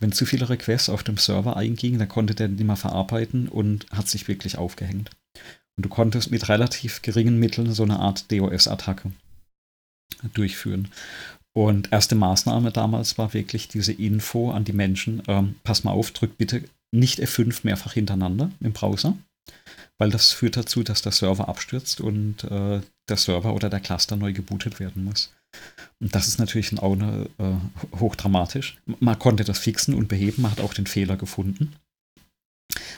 wenn 0.00 0.12
zu 0.12 0.26
viele 0.26 0.50
Requests 0.50 0.90
auf 0.90 1.02
dem 1.02 1.16
Server 1.16 1.56
eingingen, 1.56 1.98
dann 1.98 2.08
konnte 2.08 2.34
der 2.34 2.48
nicht 2.48 2.64
mehr 2.64 2.76
verarbeiten 2.76 3.48
und 3.48 3.86
hat 3.90 4.08
sich 4.08 4.28
wirklich 4.28 4.58
aufgehängt. 4.58 5.10
Und 5.76 5.86
du 5.86 5.88
konntest 5.88 6.30
mit 6.30 6.48
relativ 6.50 7.00
geringen 7.00 7.38
Mitteln 7.38 7.72
so 7.72 7.84
eine 7.84 7.98
Art 7.98 8.30
DOS-Attacke 8.30 9.12
durchführen. 10.34 10.88
Und 11.56 11.92
erste 11.92 12.16
Maßnahme 12.16 12.72
damals 12.72 13.16
war 13.16 13.32
wirklich 13.32 13.68
diese 13.68 13.92
Info 13.92 14.50
an 14.50 14.64
die 14.64 14.72
Menschen, 14.72 15.22
ähm, 15.28 15.54
pass 15.62 15.84
mal 15.84 15.92
auf, 15.92 16.10
drück 16.10 16.36
bitte 16.36 16.64
nicht 16.92 17.20
F5 17.20 17.60
mehrfach 17.62 17.92
hintereinander 17.92 18.50
im 18.60 18.72
Browser, 18.72 19.16
weil 19.98 20.10
das 20.10 20.32
führt 20.32 20.56
dazu, 20.56 20.82
dass 20.82 21.02
der 21.02 21.12
Server 21.12 21.48
abstürzt 21.48 22.00
und 22.00 22.44
äh, 22.44 22.80
der 23.08 23.16
Server 23.16 23.54
oder 23.54 23.70
der 23.70 23.80
Cluster 23.80 24.16
neu 24.16 24.32
gebootet 24.32 24.80
werden 24.80 25.04
muss. 25.04 25.32
Und 26.00 26.14
das 26.14 26.26
ist 26.26 26.38
natürlich 26.38 26.76
auch 26.78 26.94
eine, 26.94 27.28
äh, 27.38 27.98
hochdramatisch. 27.98 28.78
Man 28.98 29.18
konnte 29.18 29.44
das 29.44 29.58
fixen 29.58 29.94
und 29.94 30.08
beheben, 30.08 30.42
man 30.42 30.50
hat 30.50 30.60
auch 30.60 30.74
den 30.74 30.86
Fehler 30.86 31.16
gefunden. 31.16 31.76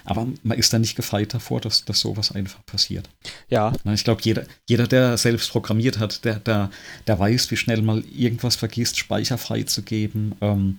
Aber 0.04 0.26
man 0.42 0.56
ist 0.56 0.72
da 0.72 0.78
nicht 0.78 0.96
gefeit 0.96 1.34
davor, 1.34 1.60
dass, 1.60 1.84
dass 1.84 2.00
sowas 2.00 2.32
einfach 2.32 2.64
passiert. 2.64 3.08
Ja. 3.48 3.72
Ich 3.92 4.04
glaube, 4.04 4.22
jeder, 4.22 4.46
jeder, 4.68 4.86
der 4.86 5.18
selbst 5.18 5.50
programmiert 5.50 5.98
hat, 5.98 6.24
der, 6.24 6.36
der, 6.38 6.70
der 7.06 7.18
weiß, 7.18 7.50
wie 7.50 7.56
schnell 7.56 7.82
mal 7.82 8.02
irgendwas 8.14 8.56
vergisst, 8.56 8.96
Speicher 8.96 9.36
freizugeben. 9.36 10.36
Ähm, 10.40 10.78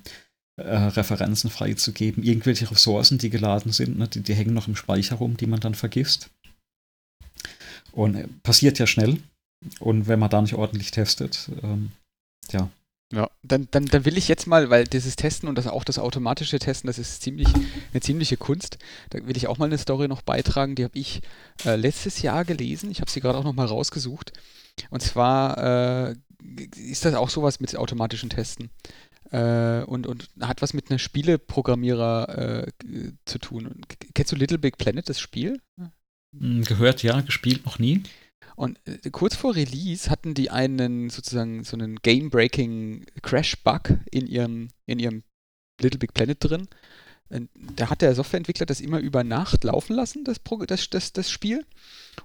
äh, 0.57 0.75
Referenzen 0.75 1.49
freizugeben, 1.49 2.23
irgendwelche 2.23 2.69
Ressourcen, 2.69 3.19
die 3.19 3.29
geladen 3.29 3.71
sind, 3.71 3.97
ne, 3.97 4.07
die, 4.07 4.21
die, 4.21 4.33
hängen 4.33 4.53
noch 4.53 4.67
im 4.67 4.75
Speicher 4.75 5.17
rum, 5.17 5.37
die 5.37 5.45
man 5.45 5.59
dann 5.59 5.75
vergisst. 5.75 6.31
Und 7.91 8.15
äh, 8.15 8.27
passiert 8.43 8.79
ja 8.79 8.87
schnell. 8.87 9.19
Und 9.79 10.07
wenn 10.07 10.19
man 10.19 10.29
da 10.29 10.41
nicht 10.41 10.55
ordentlich 10.55 10.91
testet, 10.91 11.49
ähm, 11.63 11.91
ja. 12.51 12.69
Ja, 13.13 13.29
dann, 13.41 13.67
dann, 13.71 13.85
dann 13.85 14.03
will 14.03 14.17
ich 14.17 14.27
jetzt 14.27 14.47
mal, 14.47 14.69
weil 14.69 14.83
dieses 14.83 15.15
Testen 15.15 15.47
und 15.47 15.57
das 15.57 15.67
auch 15.67 15.85
das 15.85 15.97
automatische 15.97 16.59
Testen, 16.59 16.87
das 16.87 16.99
ist 16.99 17.21
ziemlich 17.21 17.47
eine 17.93 18.01
ziemliche 18.01 18.35
Kunst. 18.35 18.79
Da 19.11 19.25
will 19.25 19.37
ich 19.37 19.47
auch 19.47 19.57
mal 19.57 19.65
eine 19.65 19.77
Story 19.77 20.09
noch 20.09 20.21
beitragen, 20.21 20.75
die 20.75 20.83
habe 20.83 20.97
ich 20.97 21.21
äh, 21.65 21.75
letztes 21.75 22.21
Jahr 22.21 22.43
gelesen. 22.43 22.91
Ich 22.91 22.99
habe 22.99 23.09
sie 23.09 23.21
gerade 23.21 23.37
auch 23.37 23.45
noch 23.45 23.53
mal 23.53 23.65
rausgesucht. 23.65 24.33
Und 24.89 25.01
zwar 25.01 26.09
äh, 26.09 26.15
ist 26.75 27.05
das 27.05 27.13
auch 27.13 27.29
sowas 27.29 27.59
mit 27.59 27.75
automatischen 27.77 28.29
Testen 28.29 28.69
äh, 29.31 29.83
und, 29.83 30.07
und 30.07 30.29
hat 30.41 30.61
was 30.61 30.73
mit 30.73 30.89
einem 30.89 30.99
Spieleprogrammierer 30.99 32.65
äh, 32.65 32.71
zu 33.25 33.39
tun. 33.39 33.81
Kennst 34.13 34.31
du 34.31 34.35
Little 34.35 34.57
Big 34.57 34.77
Planet, 34.77 35.09
das 35.09 35.19
Spiel? 35.19 35.61
Hm, 36.37 36.63
gehört, 36.63 37.03
ja, 37.03 37.21
gespielt 37.21 37.65
noch 37.65 37.79
nie. 37.79 38.03
Und 38.55 38.79
äh, 38.85 39.09
kurz 39.11 39.35
vor 39.35 39.55
Release 39.55 40.09
hatten 40.09 40.33
die 40.33 40.49
einen 40.49 41.09
sozusagen 41.09 41.63
so 41.63 41.75
einen 41.77 41.97
Game-Breaking 41.97 43.05
Crash-Bug 43.21 43.99
in 44.11 44.27
ihrem, 44.27 44.69
in 44.85 44.99
ihrem 44.99 45.23
Little 45.81 45.99
Big 45.99 46.13
Planet 46.13 46.37
drin. 46.39 46.67
Da 47.29 47.89
hat 47.89 48.01
der 48.01 48.15
Softwareentwickler 48.15 48.65
das 48.65 48.79
immer 48.79 48.99
über 48.99 49.23
Nacht 49.23 49.63
laufen 49.65 49.95
lassen, 49.95 50.23
das, 50.23 50.37
das, 50.67 50.89
das, 50.89 51.13
das 51.13 51.29
Spiel. 51.29 51.65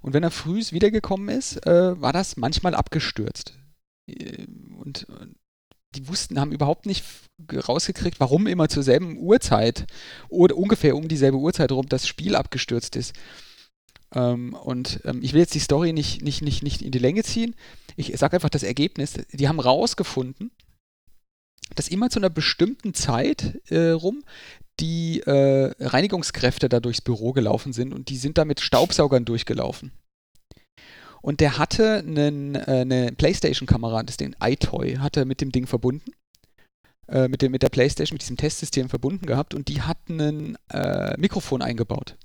Und 0.00 0.14
wenn 0.14 0.22
er 0.22 0.30
früh 0.30 0.60
wiedergekommen 0.70 1.28
ist, 1.28 1.66
äh, 1.66 2.00
war 2.00 2.12
das 2.12 2.36
manchmal 2.36 2.74
abgestürzt. 2.74 3.58
Äh, 4.06 4.46
und, 4.76 5.06
die 5.94 6.08
wussten, 6.08 6.40
haben 6.40 6.52
überhaupt 6.52 6.86
nicht 6.86 7.04
rausgekriegt, 7.52 8.20
warum 8.20 8.46
immer 8.46 8.68
zur 8.68 8.82
selben 8.82 9.18
Uhrzeit 9.18 9.86
oder 10.28 10.56
ungefähr 10.56 10.96
um 10.96 11.08
dieselbe 11.08 11.38
Uhrzeit 11.38 11.72
rum 11.72 11.88
das 11.88 12.06
Spiel 12.06 12.36
abgestürzt 12.36 12.96
ist. 12.96 13.14
Ähm, 14.14 14.54
und 14.54 15.00
ähm, 15.04 15.20
ich 15.22 15.32
will 15.32 15.40
jetzt 15.40 15.54
die 15.54 15.60
Story 15.60 15.92
nicht, 15.92 16.22
nicht, 16.22 16.42
nicht, 16.42 16.62
nicht 16.62 16.82
in 16.82 16.90
die 16.90 16.98
Länge 16.98 17.22
ziehen. 17.22 17.54
Ich 17.96 18.16
sage 18.18 18.36
einfach 18.36 18.50
das 18.50 18.62
Ergebnis. 18.62 19.14
Die 19.32 19.48
haben 19.48 19.60
rausgefunden, 19.60 20.50
dass 21.74 21.88
immer 21.88 22.10
zu 22.10 22.18
einer 22.18 22.30
bestimmten 22.30 22.94
Zeit 22.94 23.60
äh, 23.70 23.90
rum 23.90 24.22
die 24.80 25.20
äh, 25.20 25.72
Reinigungskräfte 25.78 26.68
da 26.68 26.80
durchs 26.80 27.00
Büro 27.00 27.32
gelaufen 27.32 27.72
sind 27.72 27.92
und 27.92 28.08
die 28.08 28.16
sind 28.16 28.38
da 28.38 28.44
mit 28.44 28.60
Staubsaugern 28.60 29.24
durchgelaufen. 29.24 29.92
Und 31.22 31.40
der 31.40 31.56
hatte 31.56 31.98
einen, 31.98 32.56
äh, 32.56 32.82
eine 32.82 33.12
Playstation-Kamera, 33.12 34.02
das 34.02 34.16
den 34.16 34.36
iToy, 34.42 34.96
hat 34.96 35.16
er 35.16 35.24
mit 35.24 35.40
dem 35.40 35.52
Ding 35.52 35.66
verbunden. 35.66 36.12
Äh, 37.08 37.28
mit, 37.28 37.42
dem, 37.42 37.52
mit 37.52 37.62
der 37.62 37.68
Playstation, 37.68 38.14
mit 38.14 38.22
diesem 38.22 38.36
Testsystem 38.36 38.88
verbunden 38.88 39.26
gehabt 39.26 39.54
und 39.54 39.68
die 39.68 39.82
hatten 39.82 40.20
ein 40.20 40.58
äh, 40.70 41.14
Mikrofon 41.18 41.60
eingebaut. 41.60 42.16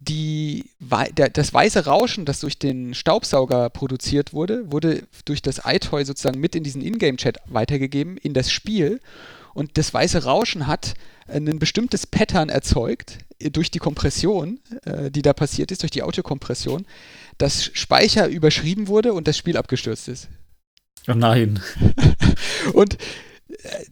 Die, 0.00 0.70
der, 1.16 1.30
das 1.30 1.54
weiße 1.54 1.86
Rauschen, 1.86 2.26
das 2.26 2.40
durch 2.40 2.58
den 2.58 2.92
Staubsauger 2.92 3.70
produziert 3.70 4.34
wurde, 4.34 4.70
wurde 4.70 5.04
durch 5.24 5.40
das 5.40 5.62
iToy 5.64 6.04
sozusagen 6.04 6.40
mit 6.40 6.54
in 6.54 6.62
diesen 6.62 6.82
Ingame-Chat 6.82 7.38
weitergegeben 7.46 8.18
in 8.18 8.34
das 8.34 8.50
Spiel. 8.50 9.00
Und 9.54 9.78
das 9.78 9.94
weiße 9.94 10.24
Rauschen 10.24 10.66
hat 10.66 10.94
ein 11.26 11.58
bestimmtes 11.58 12.06
Pattern 12.06 12.50
erzeugt 12.50 13.18
äh, 13.33 13.33
durch 13.50 13.70
die 13.70 13.78
Kompression, 13.78 14.60
äh, 14.84 15.10
die 15.10 15.22
da 15.22 15.32
passiert 15.32 15.70
ist, 15.70 15.82
durch 15.82 15.90
die 15.90 16.02
Audiokompression, 16.02 16.86
dass 17.38 17.64
Speicher 17.64 18.28
überschrieben 18.28 18.88
wurde 18.88 19.12
und 19.12 19.28
das 19.28 19.36
Spiel 19.36 19.56
abgestürzt 19.56 20.08
ist. 20.08 20.28
Oh 21.08 21.14
nein. 21.14 21.60
und 22.72 22.94
äh, 23.48 23.84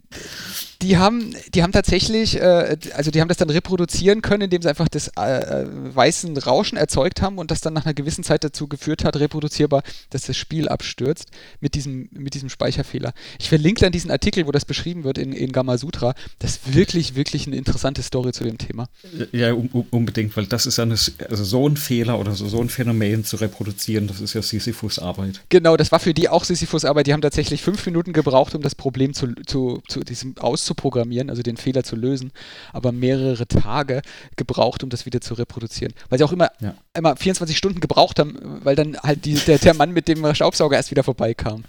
die 0.83 0.99
haben, 0.99 1.35
die 1.55 1.63
haben 1.63 1.73
tatsächlich, 1.73 2.41
äh, 2.41 2.77
also 2.95 3.11
die 3.11 3.21
haben 3.21 3.29
das 3.29 3.37
dann 3.37 3.51
reproduzieren 3.51 4.21
können, 4.21 4.43
indem 4.43 4.63
sie 4.63 4.69
einfach 4.69 4.89
das 4.89 5.09
äh, 5.17 5.63
äh, 5.63 5.67
weißen 5.71 6.37
Rauschen 6.37 6.77
erzeugt 6.77 7.23
haben 7.23 7.39
und 7.39 7.51
das 7.51 7.61
dann 7.61 7.73
nach 7.73 7.85
einer 7.85 7.95
gewissen 7.95 8.25
Zeit 8.25 8.43
dazu 8.43 8.67
geführt 8.67 9.05
hat, 9.05 9.17
reproduzierbar, 9.17 9.83
dass 10.11 10.23
das 10.23 10.37
Spiel 10.37 10.69
abstürzt 10.69 11.31
mit 11.61 11.75
diesem, 11.75 12.09
mit 12.13 12.35
diesem 12.35 12.49
Speicherfehler. 12.49 13.13
Ich 13.39 13.49
verlinke 13.49 13.81
dann 13.81 13.93
diesen 13.93 14.11
Artikel, 14.11 14.47
wo 14.47 14.51
das 14.51 14.65
beschrieben 14.65 15.05
wird 15.05 15.19
in, 15.19 15.33
in 15.33 15.53
Gamma 15.53 15.79
Sutra. 15.79 16.15
Das 16.41 16.53
ist 16.53 16.75
wirklich, 16.75 17.15
wirklich 17.15 17.47
eine 17.47 17.57
interessante 17.57 18.03
Story 18.03 18.33
zu 18.33 18.45
dem 18.45 18.59
Thema. 18.59 18.89
Ja, 19.31 19.53
um, 19.53 19.87
unbedingt, 19.91 20.37
weil 20.37 20.47
das 20.47 20.67
ist 20.67 20.81
eine, 20.81 20.97
also 21.29 21.45
so 21.45 21.69
ein 21.69 21.77
Fehler 21.77 22.19
oder 22.19 22.33
so, 22.33 22.49
so 22.49 22.61
ein 22.61 22.69
Phänomen 22.69 23.25
zu 23.25 23.37
reproduzieren, 23.37 24.09
das 24.09 24.21
ist 24.21 24.35
ja 24.35 24.43
Sisyphus-Arbeit. 24.43 25.43
Genau, 25.49 25.77
das 25.77 25.93
war 25.93 26.01
für 26.01 26.13
die 26.13 26.29
auch 26.29 26.45
Sisyphus-Arbeit. 26.45 27.07
Die 27.07 27.13
haben 27.13 27.23
tatsächlich 27.23 27.63
fünf 27.63 27.87
Minuten 27.87 28.13
gebraucht, 28.13 28.55
um 28.55 28.63
das 28.63 28.75
Problem 28.75 29.15
zu, 29.15 29.29
zu, 29.47 29.81
zu 29.89 30.01
diesem 30.01 30.37
auszuprobieren 30.39 30.72
programmieren, 30.75 31.31
also 31.31 31.43
den 31.43 31.57
Fehler 31.57 31.85
zu 31.85 31.97
lösen, 31.97 32.33
aber 32.73 32.93
mehrere 32.93 33.47
Tage 33.47 34.03
gebraucht, 34.37 34.83
um 34.83 34.91
das 34.91 35.07
wieder 35.07 35.21
zu 35.21 35.35
reproduzieren. 35.35 35.95
Weil 36.09 36.19
sie 36.19 36.25
auch 36.25 36.33
immer, 36.33 36.51
ja. 36.61 36.75
immer 36.97 37.17
24 37.17 37.57
Stunden 37.57 37.81
gebraucht 37.81 38.19
haben, 38.19 38.61
weil 38.65 38.77
dann 38.77 38.97
halt 38.99 39.25
die, 39.25 39.35
der, 39.35 39.59
der 39.59 39.75
Mann 39.75 39.93
mit 39.93 40.09
dem 40.09 40.35
Staubsauger 40.35 40.77
erst 40.77 40.91
wieder 40.91 41.05
vorbeikam. 41.05 41.65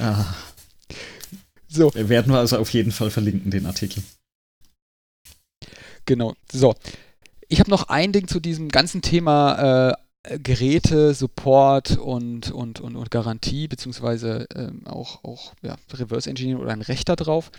Ah. 0.00 0.34
So. 1.68 1.92
Werden 1.94 2.32
wir 2.32 2.38
also 2.38 2.58
auf 2.58 2.70
jeden 2.70 2.90
Fall 2.90 3.10
verlinken, 3.10 3.50
den 3.50 3.66
Artikel. 3.66 4.02
Genau. 6.06 6.34
So. 6.50 6.74
Ich 7.48 7.60
habe 7.60 7.70
noch 7.70 7.88
ein 7.88 8.12
Ding 8.12 8.28
zu 8.28 8.40
diesem 8.40 8.68
ganzen 8.68 9.02
Thema 9.02 9.90
äh, 9.90 9.94
Geräte, 10.22 11.14
Support 11.14 11.96
und, 11.96 12.50
und, 12.50 12.80
und, 12.80 12.96
und 12.96 13.10
Garantie, 13.10 13.68
beziehungsweise 13.68 14.46
ähm, 14.54 14.86
auch, 14.86 15.24
auch 15.24 15.54
ja, 15.62 15.76
Reverse 15.92 16.28
Engineering 16.28 16.60
oder 16.60 16.72
ein 16.72 16.82
Recht 16.82 17.08
darauf. 17.08 17.50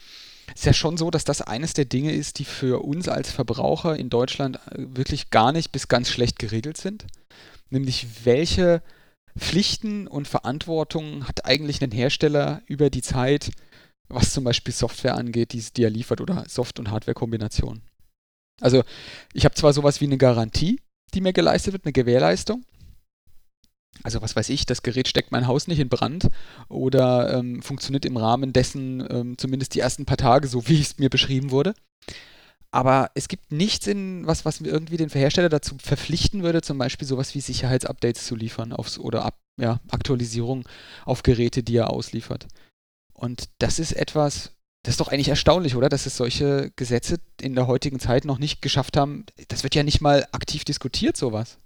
Ist 0.54 0.66
ja 0.66 0.74
schon 0.74 0.98
so, 0.98 1.10
dass 1.10 1.24
das 1.24 1.42
eines 1.42 1.74
der 1.74 1.86
Dinge 1.86 2.12
ist, 2.12 2.38
die 2.38 2.46
für 2.46 2.84
uns 2.84 3.08
als 3.08 3.32
Verbraucher 3.32 3.98
in 3.98 4.10
Deutschland 4.10 4.58
äh, 4.68 4.86
wirklich 4.96 5.32
gar 5.32 5.52
nicht 5.52 5.72
bis 5.72 5.88
ganz 5.88 6.10
schlecht 6.10 6.38
geregelt 6.38 6.78
sind. 6.78 7.06
Nämlich 7.72 8.26
welche 8.26 8.84
Pflichten 9.38 10.08
und 10.08 10.28
Verantwortungen 10.28 11.28
hat 11.28 11.46
eigentlich 11.46 11.82
ein 11.82 11.92
Hersteller 11.92 12.62
über 12.68 12.90
die 12.90 13.02
Zeit, 13.02 13.52
was 14.08 14.34
zum 14.34 14.44
Beispiel 14.44 14.74
Software 14.74 15.16
angeht, 15.16 15.54
die, 15.54 15.64
die 15.76 15.84
er 15.84 15.90
liefert 15.90 16.22
oder 16.22 16.44
Soft- 16.48 16.80
und 16.80 16.92
Hardware-Kombination. 16.92 17.82
Also 18.60 18.84
ich 19.34 19.46
habe 19.46 19.56
zwar 19.56 19.74
sowas 19.74 20.02
wie 20.02 20.06
eine 20.06 20.18
Garantie, 20.18 20.80
die 21.14 21.22
mir 21.22 21.34
geleistet 21.34 21.74
wird, 21.74 21.86
eine 21.86 21.94
Gewährleistung. 21.94 22.64
Also 24.04 24.22
was 24.22 24.36
weiß 24.36 24.50
ich, 24.50 24.66
das 24.66 24.84
Gerät 24.84 25.08
steckt 25.08 25.32
mein 25.32 25.48
Haus 25.48 25.68
nicht 25.68 25.80
in 25.80 25.90
Brand 25.90 26.30
oder 26.70 27.38
ähm, 27.38 27.62
funktioniert 27.62 28.06
im 28.06 28.18
Rahmen 28.18 28.54
dessen 28.54 29.06
ähm, 29.10 29.38
zumindest 29.38 29.76
die 29.76 29.80
ersten 29.80 30.06
paar 30.06 30.18
Tage 30.18 30.48
so, 30.48 30.68
wie 30.68 30.82
es 30.82 30.98
mir 30.98 31.10
beschrieben 31.10 31.52
wurde. 31.52 31.74
Aber 32.72 33.12
es 33.16 33.28
gibt 33.28 33.52
nichts, 33.52 33.86
in, 33.88 34.26
was, 34.26 34.46
was 34.46 34.62
mir 34.62 34.70
irgendwie 34.70 34.96
den 34.96 35.10
Hersteller 35.10 35.50
dazu 35.50 35.76
verpflichten 35.78 36.42
würde, 36.42 36.62
zum 36.62 36.78
Beispiel 36.78 37.08
sowas 37.08 37.36
wie 37.36 37.42
Sicherheitsupdates 37.42 38.26
zu 38.26 38.36
liefern 38.36 38.72
aufs, 38.72 38.98
oder 38.98 39.26
Ab, 39.26 39.38
ja, 39.60 39.82
Aktualisierung 39.90 40.64
auf 41.06 41.22
Geräte, 41.22 41.64
die 41.64 41.76
er 41.76 41.90
ausliefert. 41.90 42.48
Und 43.14 43.50
das 43.60 43.78
ist 43.78 43.92
etwas, 43.92 44.52
das 44.84 44.94
ist 44.94 45.00
doch 45.00 45.10
eigentlich 45.10 45.30
erstaunlich, 45.30 45.76
oder? 45.76 45.90
Dass 45.90 46.06
es 46.06 46.18
solche 46.18 46.72
Gesetze 46.76 47.18
in 47.40 47.54
der 47.56 47.68
heutigen 47.68 48.00
Zeit 48.00 48.26
noch 48.26 48.40
nicht 48.40 48.62
geschafft 48.62 48.98
haben. 48.98 49.26
Das 49.48 49.64
wird 49.64 49.76
ja 49.76 49.84
nicht 49.84 50.02
mal 50.02 50.26
aktiv 50.32 50.64
diskutiert, 50.64 51.18
sowas. 51.18 51.58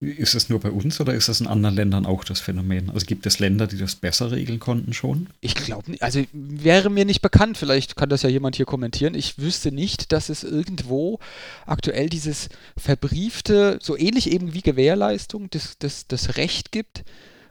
Ist 0.00 0.34
es 0.34 0.48
nur 0.48 0.58
bei 0.58 0.72
uns 0.72 1.00
oder 1.00 1.14
ist 1.14 1.28
das 1.28 1.40
in 1.40 1.46
anderen 1.46 1.76
Ländern 1.76 2.06
auch 2.06 2.24
das 2.24 2.40
Phänomen? 2.40 2.90
Also 2.90 3.06
gibt 3.06 3.24
es 3.24 3.38
Länder, 3.38 3.68
die 3.68 3.78
das 3.78 3.94
besser 3.94 4.32
regeln 4.32 4.58
konnten 4.58 4.92
schon? 4.92 5.28
Ich 5.40 5.54
glaube 5.54 5.92
nicht. 5.92 6.02
Also 6.02 6.24
wäre 6.32 6.90
mir 6.90 7.04
nicht 7.04 7.22
bekannt. 7.22 7.56
Vielleicht 7.56 7.94
kann 7.94 8.08
das 8.08 8.22
ja 8.22 8.28
jemand 8.28 8.56
hier 8.56 8.66
kommentieren. 8.66 9.14
Ich 9.14 9.38
wüsste 9.38 9.70
nicht, 9.70 10.10
dass 10.10 10.28
es 10.28 10.42
irgendwo 10.42 11.20
aktuell 11.66 12.08
dieses 12.08 12.48
verbriefte, 12.76 13.78
so 13.80 13.96
ähnlich 13.96 14.32
eben 14.32 14.54
wie 14.54 14.62
Gewährleistung, 14.62 15.48
das, 15.50 15.78
das, 15.78 16.08
das 16.08 16.36
Recht 16.36 16.72
gibt 16.72 17.04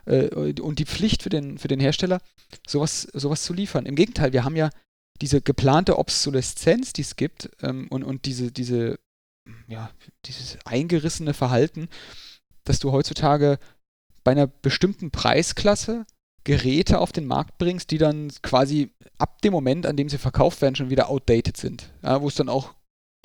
äh, 0.06 0.28
und 0.60 0.80
die 0.80 0.86
Pflicht 0.86 1.24
für 1.24 1.30
den, 1.30 1.58
für 1.58 1.68
den 1.68 1.80
Hersteller, 1.80 2.22
sowas, 2.68 3.04
sowas 3.14 3.44
zu 3.44 3.54
liefern. 3.54 3.86
Im 3.86 3.96
Gegenteil, 3.96 4.34
wir 4.34 4.44
haben 4.44 4.56
ja 4.56 4.70
diese 5.22 5.42
geplante 5.42 5.98
Obsoleszenz, 6.00 6.94
die 6.94 7.02
es 7.02 7.16
gibt 7.16 7.50
ähm, 7.62 7.88
und, 7.90 8.04
und 8.04 8.26
diese, 8.26 8.52
diese, 8.52 9.00
ja, 9.68 9.92
dieses 10.26 10.58
eingerissene 10.66 11.34
Verhalten 11.34 11.90
dass 12.64 12.80
du 12.80 12.92
heutzutage 12.92 13.60
bei 14.24 14.32
einer 14.32 14.48
bestimmten 14.48 15.12
Preisklasse 15.12 16.06
Geräte 16.44 17.00
auf 17.00 17.12
den 17.12 17.28
Markt 17.28 17.58
bringst, 17.58 17.92
die 17.92 18.00
dann 18.00 18.32
quasi 18.42 18.92
ab 19.18 19.42
dem 19.42 19.54
Moment, 19.54 19.86
an 19.86 19.96
dem 19.96 20.10
sie 20.10 20.18
verkauft 20.18 20.62
werden, 20.62 20.76
schon 20.76 20.90
wieder 20.90 21.10
outdated 21.10 21.56
sind. 21.56 21.92
Ja, 22.02 22.22
wo 22.22 22.28
es 22.28 22.36
dann 22.36 22.50
auch 22.50 22.74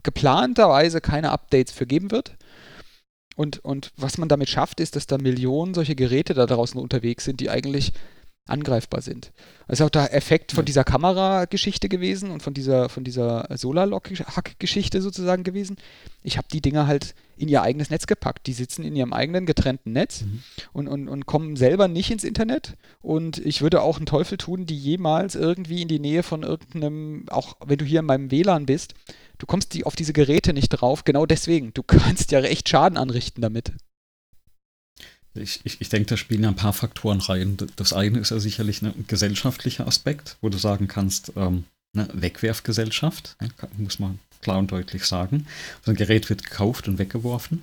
geplanterweise 0.03 1.01
keine 1.01 1.31
Updates 1.31 1.73
für 1.73 1.87
geben 1.87 2.11
wird. 2.11 2.37
Und, 3.37 3.65
und 3.65 3.93
was 3.97 4.19
man 4.19 4.29
damit 4.29 4.49
schafft, 4.49 4.81
ist, 4.81 4.97
dass 4.97 5.07
da 5.07 5.19
Millionen 5.19 5.75
solche 5.75 5.95
Geräte 5.95 6.35
da 6.35 6.47
draußen 6.47 6.81
unterwegs 6.81 7.25
sind, 7.25 7.41
die 7.41 7.51
eigentlich 7.51 7.93
angreifbar 8.47 9.03
sind. 9.03 9.33
Das 9.67 9.81
ist 9.81 9.85
auch 9.85 9.91
der 9.91 10.15
Effekt 10.15 10.53
von 10.53 10.65
dieser 10.65 10.85
Kamerageschichte 10.85 11.89
gewesen 11.89 12.31
und 12.31 12.43
von 12.43 12.55
dieser, 12.55 12.89
von 12.89 13.03
dieser 13.03 13.49
Solarlock-Hack-Geschichte 13.51 15.03
sozusagen 15.03 15.43
gewesen. 15.43 15.77
Ich 16.23 16.39
habe 16.39 16.47
die 16.53 16.61
Dinger 16.61 16.87
halt 16.87 17.15
in 17.37 17.49
ihr 17.49 17.63
eigenes 17.63 17.91
Netz 17.91 18.07
gepackt. 18.07 18.47
Die 18.47 18.53
sitzen 18.53 18.85
in 18.85 18.95
ihrem 18.95 19.13
eigenen 19.13 19.47
getrennten 19.47 19.93
Netz 19.93 20.23
mhm. 20.23 20.43
und, 20.73 20.89
und, 20.89 21.09
und 21.09 21.27
kommen 21.27 21.57
selber 21.57 21.89
nicht 21.89 22.11
ins 22.13 22.25
Internet. 22.25 22.77
Und 23.03 23.39
ich 23.39 23.63
würde 23.63 23.83
auch 23.83 23.97
einen 23.97 24.07
Teufel 24.07 24.39
tun, 24.39 24.65
die 24.65 24.79
jemals 24.79 25.35
irgendwie 25.35 25.83
in 25.83 25.89
die 25.89 25.99
Nähe 25.99 26.23
von 26.23 26.45
irgendeinem, 26.45 27.25
auch 27.31 27.57
wenn 27.67 27.79
du 27.79 27.85
hier 27.85 28.01
in 28.01 28.07
meinem 28.07 28.31
WLAN 28.31 28.65
bist, 28.65 28.95
du 29.39 29.47
kommst 29.47 29.75
die, 29.75 29.85
auf 29.85 29.97
diese 29.97 30.13
Geräte 30.13 30.53
nicht 30.53 30.69
drauf. 30.69 31.05
Genau 31.05 31.27
deswegen. 31.27 31.73
Du 31.75 31.83
kannst 31.87 32.31
ja 32.33 32.41
echt 32.41 32.69
Schaden 32.69 32.99
anrichten 32.99 33.43
damit. 33.43 33.73
Ich, 35.35 35.61
ich, 35.65 35.81
ich 35.81 35.89
denke, 35.91 36.09
da 36.09 36.17
spielen 36.17 36.45
ja 36.45 36.49
ein 36.49 36.57
paar 36.57 36.73
Faktoren 36.73 37.21
rein. 37.21 37.59
Das 37.77 37.93
eine 37.93 38.19
ist 38.19 38.31
ja 38.31 38.41
sicherlich 38.41 38.81
ein 38.83 39.05
gesellschaftlicher 39.07 39.87
Aspekt, 39.87 40.39
wo 40.41 40.49
du 40.49 40.57
sagen 40.57 40.89
kannst, 40.89 41.33
ähm, 41.37 41.65
eine 41.95 42.09
Wegwerfgesellschaft, 42.13 43.37
ne, 43.41 43.51
muss 43.77 43.99
man 43.99 44.19
klar 44.43 44.59
und 44.59 44.71
deutlich 44.73 45.05
sagen. 45.05 45.47
Also 45.81 45.93
ein 45.93 45.97
Gerät 45.97 46.29
wird 46.29 46.45
gekauft 46.45 46.89
und 46.89 46.99
weggeworfen. 46.99 47.63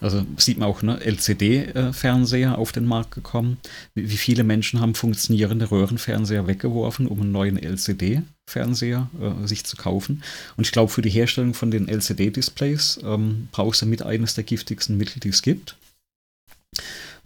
Also 0.00 0.26
sieht 0.36 0.58
man 0.58 0.68
auch, 0.68 0.82
ne, 0.82 1.00
LCD-Fernseher 1.00 2.58
auf 2.58 2.72
den 2.72 2.84
Markt 2.84 3.12
gekommen. 3.12 3.58
Wie, 3.94 4.10
wie, 4.10 4.16
viele 4.16 4.44
Menschen 4.44 4.80
haben 4.80 4.94
funktionierende 4.94 5.70
Röhrenfernseher 5.70 6.46
weggeworfen, 6.46 7.06
um 7.06 7.20
einen 7.20 7.32
neuen 7.32 7.56
LCD-Fernseher 7.56 9.08
äh, 9.20 9.46
sich 9.46 9.64
zu 9.64 9.76
kaufen. 9.76 10.22
Und 10.56 10.66
ich 10.66 10.72
glaube, 10.72 10.90
für 10.90 11.02
die 11.02 11.10
Herstellung 11.10 11.54
von 11.54 11.70
den 11.70 11.88
LCD-Displays 11.88 13.00
ähm, 13.04 13.48
brauchst 13.52 13.82
du 13.82 13.86
mit 13.86 14.02
eines 14.02 14.34
der 14.34 14.44
giftigsten 14.44 14.96
Mittel, 14.96 15.20
die 15.20 15.28
es 15.28 15.42
gibt 15.42 15.76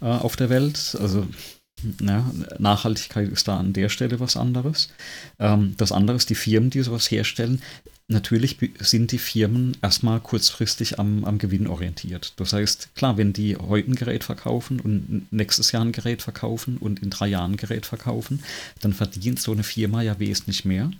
äh, 0.00 0.06
auf 0.06 0.36
der 0.36 0.50
Welt. 0.50 0.96
Also 1.00 1.26
ja, 2.00 2.30
Nachhaltigkeit 2.58 3.28
ist 3.28 3.48
da 3.48 3.58
an 3.58 3.72
der 3.72 3.88
Stelle 3.88 4.20
was 4.20 4.36
anderes. 4.36 4.88
Ähm, 5.38 5.74
das 5.76 5.92
andere 5.92 6.16
ist 6.16 6.30
die 6.30 6.34
Firmen, 6.34 6.70
die 6.70 6.82
sowas 6.82 7.10
herstellen. 7.10 7.62
Natürlich 8.10 8.56
sind 8.78 9.12
die 9.12 9.18
Firmen 9.18 9.76
erstmal 9.82 10.18
kurzfristig 10.20 10.98
am, 10.98 11.26
am 11.26 11.36
Gewinn 11.36 11.66
orientiert. 11.66 12.32
Das 12.36 12.54
heißt, 12.54 12.94
klar, 12.94 13.18
wenn 13.18 13.34
die 13.34 13.56
heute 13.56 13.90
ein 13.90 13.96
Gerät 13.96 14.24
verkaufen 14.24 14.80
und 14.80 15.30
nächstes 15.30 15.72
Jahr 15.72 15.84
ein 15.84 15.92
Gerät 15.92 16.22
verkaufen 16.22 16.78
und 16.78 17.00
in 17.00 17.10
drei 17.10 17.28
Jahren 17.28 17.52
ein 17.52 17.56
Gerät 17.58 17.84
verkaufen, 17.84 18.42
dann 18.80 18.94
verdient 18.94 19.40
so 19.40 19.52
eine 19.52 19.62
Firma 19.62 20.00
ja 20.00 20.18
wesentlich 20.18 20.64
mehr, 20.64 20.90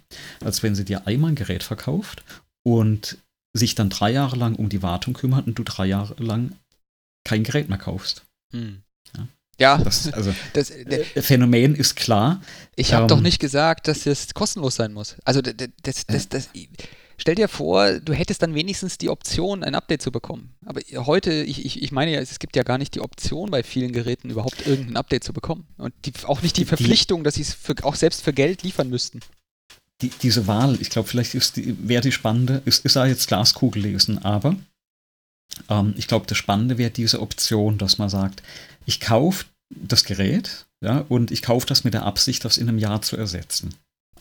als 0.44 0.62
wenn 0.62 0.74
sie 0.74 0.84
dir 0.84 1.06
einmal 1.06 1.32
ein 1.32 1.36
Gerät 1.36 1.62
verkauft 1.62 2.22
und 2.62 3.16
sich 3.54 3.74
dann 3.74 3.88
drei 3.88 4.10
Jahre 4.10 4.36
lang 4.36 4.54
um 4.56 4.68
die 4.68 4.82
Wartung 4.82 5.14
kümmert 5.14 5.46
und 5.46 5.58
du 5.58 5.62
drei 5.62 5.86
Jahre 5.86 6.22
lang 6.22 6.52
kein 7.24 7.42
Gerät 7.42 7.70
mehr 7.70 7.78
kaufst. 7.78 8.26
Hm. 8.52 8.82
Ja. 9.58 9.78
Das, 9.78 10.12
also, 10.12 10.34
das 10.52 10.70
äh, 10.70 11.04
Phänomen 11.22 11.74
ist 11.74 11.96
klar. 11.96 12.40
Ich 12.76 12.92
habe 12.92 13.02
ähm, 13.02 13.08
doch 13.08 13.20
nicht 13.20 13.40
gesagt, 13.40 13.88
dass 13.88 14.06
es 14.06 14.32
kostenlos 14.34 14.76
sein 14.76 14.92
muss. 14.92 15.16
Also 15.24 15.42
das, 15.42 15.54
das, 15.82 16.06
das, 16.06 16.28
das, 16.28 16.48
stell 17.16 17.34
dir 17.34 17.48
vor, 17.48 17.98
du 17.98 18.12
hättest 18.12 18.42
dann 18.42 18.54
wenigstens 18.54 18.98
die 18.98 19.10
Option, 19.10 19.64
ein 19.64 19.74
Update 19.74 20.00
zu 20.00 20.12
bekommen. 20.12 20.54
Aber 20.64 20.80
heute, 21.06 21.32
ich, 21.32 21.64
ich, 21.64 21.82
ich 21.82 21.92
meine 21.92 22.12
ja, 22.12 22.20
es 22.20 22.38
gibt 22.38 22.54
ja 22.54 22.62
gar 22.62 22.78
nicht 22.78 22.94
die 22.94 23.00
Option 23.00 23.50
bei 23.50 23.64
vielen 23.64 23.92
Geräten 23.92 24.30
überhaupt 24.30 24.66
irgendein 24.66 24.96
Update 24.96 25.24
zu 25.24 25.32
bekommen. 25.32 25.66
Und 25.76 25.92
die, 26.04 26.12
auch 26.24 26.42
nicht 26.42 26.56
die 26.56 26.64
Verpflichtung, 26.64 27.24
dass 27.24 27.34
sie 27.34 27.42
es 27.42 27.56
auch 27.82 27.96
selbst 27.96 28.22
für 28.22 28.32
Geld 28.32 28.62
liefern 28.62 28.88
müssten. 28.88 29.20
Die, 30.00 30.10
diese 30.22 30.46
Wahl, 30.46 30.78
ich 30.80 30.90
glaube, 30.90 31.08
vielleicht 31.08 31.34
ist 31.34 31.56
die, 31.56 31.76
wäre 31.88 32.02
die 32.02 32.12
spannende, 32.12 32.62
ist, 32.64 32.84
ist 32.84 32.94
da 32.94 33.04
jetzt 33.06 33.26
Glaskugel 33.26 33.82
lesen, 33.82 34.18
aber 34.18 34.54
ähm, 35.68 35.94
ich 35.96 36.08
glaube, 36.08 36.26
das 36.26 36.38
Spannende 36.38 36.78
wäre 36.78 36.90
diese 36.90 37.20
Option, 37.20 37.78
dass 37.78 37.98
man 37.98 38.08
sagt, 38.08 38.42
ich 38.86 39.00
kaufe 39.00 39.46
das 39.70 40.04
Gerät 40.04 40.66
ja, 40.80 41.04
und 41.08 41.30
ich 41.30 41.42
kaufe 41.42 41.66
das 41.66 41.84
mit 41.84 41.94
der 41.94 42.04
Absicht, 42.04 42.44
das 42.44 42.56
in 42.56 42.68
einem 42.68 42.78
Jahr 42.78 43.02
zu 43.02 43.16
ersetzen. 43.16 43.74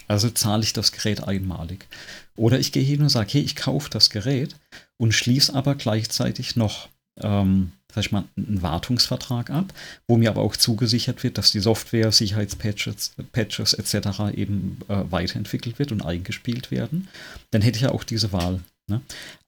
Also 0.08 0.30
zahle 0.30 0.64
ich 0.64 0.74
das 0.74 0.92
Gerät 0.92 1.24
einmalig. 1.24 1.88
Oder 2.36 2.60
ich 2.60 2.72
gehe 2.72 2.84
hin 2.84 3.02
und 3.02 3.10
sage, 3.10 3.34
hey, 3.34 3.42
ich 3.42 3.56
kaufe 3.56 3.90
das 3.90 4.10
Gerät 4.10 4.56
und 4.98 5.14
schließe 5.14 5.54
aber 5.54 5.76
gleichzeitig 5.76 6.56
noch 6.56 6.90
ähm, 7.22 7.72
sag 7.94 8.06
ich 8.06 8.12
mal, 8.12 8.26
einen 8.36 8.62
Wartungsvertrag 8.62 9.50
ab, 9.50 9.74
wo 10.08 10.18
mir 10.18 10.30
aber 10.30 10.42
auch 10.42 10.56
zugesichert 10.56 11.24
wird, 11.24 11.38
dass 11.38 11.52
die 11.52 11.60
Software, 11.60 12.12
Sicherheitspatches 12.12 13.14
Patches 13.32 13.74
etc. 13.74 14.36
eben 14.36 14.78
äh, 14.88 15.04
weiterentwickelt 15.10 15.80
wird 15.80 15.92
und 15.92 16.04
eingespielt 16.04 16.70
werden. 16.70 17.08
Dann 17.52 17.62
hätte 17.62 17.78
ich 17.78 17.84
ja 17.84 17.92
auch 17.92 18.04
diese 18.04 18.32
Wahl. 18.32 18.60
Ne? 18.90 19.02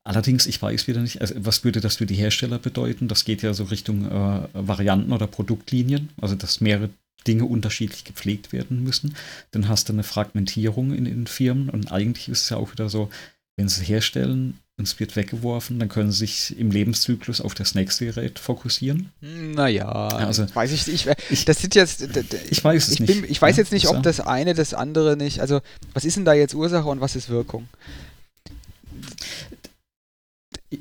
Allerdings, 0.04 0.48
ich 0.48 0.62
weiß 0.62 0.88
wieder 0.88 1.02
nicht, 1.02 1.22
also 1.22 1.36
was 1.38 1.64
würde 1.64 1.82
das 1.82 1.98
für 1.98 2.06
die 2.06 2.16
Hersteller 2.16 2.60
bedeuten? 2.60 3.08
Das 3.08 3.26
geht 3.26 3.42
ja 3.42 3.54
so 3.54 3.66
Richtung 3.66 4.06
äh, 4.06 4.48
Varianten 4.54 5.14
oder 5.14 5.28
Produktlinien, 5.28 6.10
also 6.22 6.36
dass 6.36 6.62
mehrere 6.62 6.90
Dinge 7.28 7.46
unterschiedlich 7.46 8.04
gepflegt 8.04 8.52
werden 8.52 8.84
müssen. 8.84 9.16
Dann 9.52 9.68
hast 9.68 9.90
du 9.90 9.94
eine 9.94 10.04
Fragmentierung 10.04 10.94
in 10.94 11.06
den 11.06 11.28
Firmen 11.28 11.70
und 11.70 11.92
eigentlich 11.92 12.30
ist 12.30 12.44
es 12.44 12.50
ja 12.50 12.58
auch 12.58 12.72
wieder 12.72 12.90
so, 12.90 13.10
wenn 13.58 13.68
sie 13.68 13.84
herstellen 13.84 14.58
und 14.78 14.88
es 14.88 14.98
wird 15.02 15.18
weggeworfen, 15.18 15.78
dann 15.78 15.90
können 15.90 16.12
sie 16.12 16.20
sich 16.20 16.58
im 16.58 16.72
Lebenszyklus 16.72 17.42
auf 17.42 17.54
das 17.54 17.76
nächste 17.76 18.06
Gerät 18.06 18.40
fokussieren. 18.40 19.12
Naja, 19.20 20.08
also, 20.08 20.48
weiß 20.56 20.72
ich. 20.72 21.08
Ich, 21.30 21.44
das 21.44 21.60
sind 21.60 21.76
jetzt. 21.76 22.08
Ich 22.50 22.64
weiß 22.64 22.88
es 22.88 22.94
ich 22.94 23.00
nicht. 23.02 23.22
Bin, 23.22 23.30
ich 23.30 23.42
weiß 23.42 23.58
jetzt 23.58 23.74
nicht, 23.74 23.90
ob 23.90 24.02
das 24.02 24.22
eine 24.22 24.54
das 24.54 24.74
andere 24.74 25.18
nicht. 25.18 25.42
Also, 25.42 25.60
was 25.94 26.06
ist 26.06 26.16
denn 26.16 26.24
da 26.24 26.34
jetzt 26.34 26.56
Ursache 26.56 26.88
und 26.88 27.02
was 27.02 27.18
ist 27.18 27.28
Wirkung? 27.28 27.68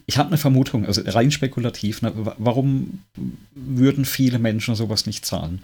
Ich 0.06 0.18
habe 0.18 0.28
eine 0.28 0.38
Vermutung, 0.38 0.86
also 0.86 1.02
rein 1.06 1.30
spekulativ, 1.30 2.02
ne, 2.02 2.12
warum 2.38 3.02
würden 3.54 4.04
viele 4.04 4.38
Menschen 4.38 4.74
sowas 4.74 5.06
nicht 5.06 5.24
zahlen? 5.24 5.62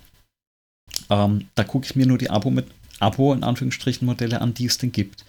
Ähm, 1.10 1.46
da 1.54 1.64
gucke 1.64 1.86
ich 1.86 1.96
mir 1.96 2.06
nur 2.06 2.18
die 2.18 2.30
Abo 2.30 2.50
mit 2.50 2.66
Abo 3.00 3.32
in 3.32 3.42
Anführungsstrichen 3.42 4.06
Modelle 4.06 4.40
an, 4.40 4.54
die 4.54 4.66
es 4.66 4.78
denn 4.78 4.92
gibt. 4.92 5.24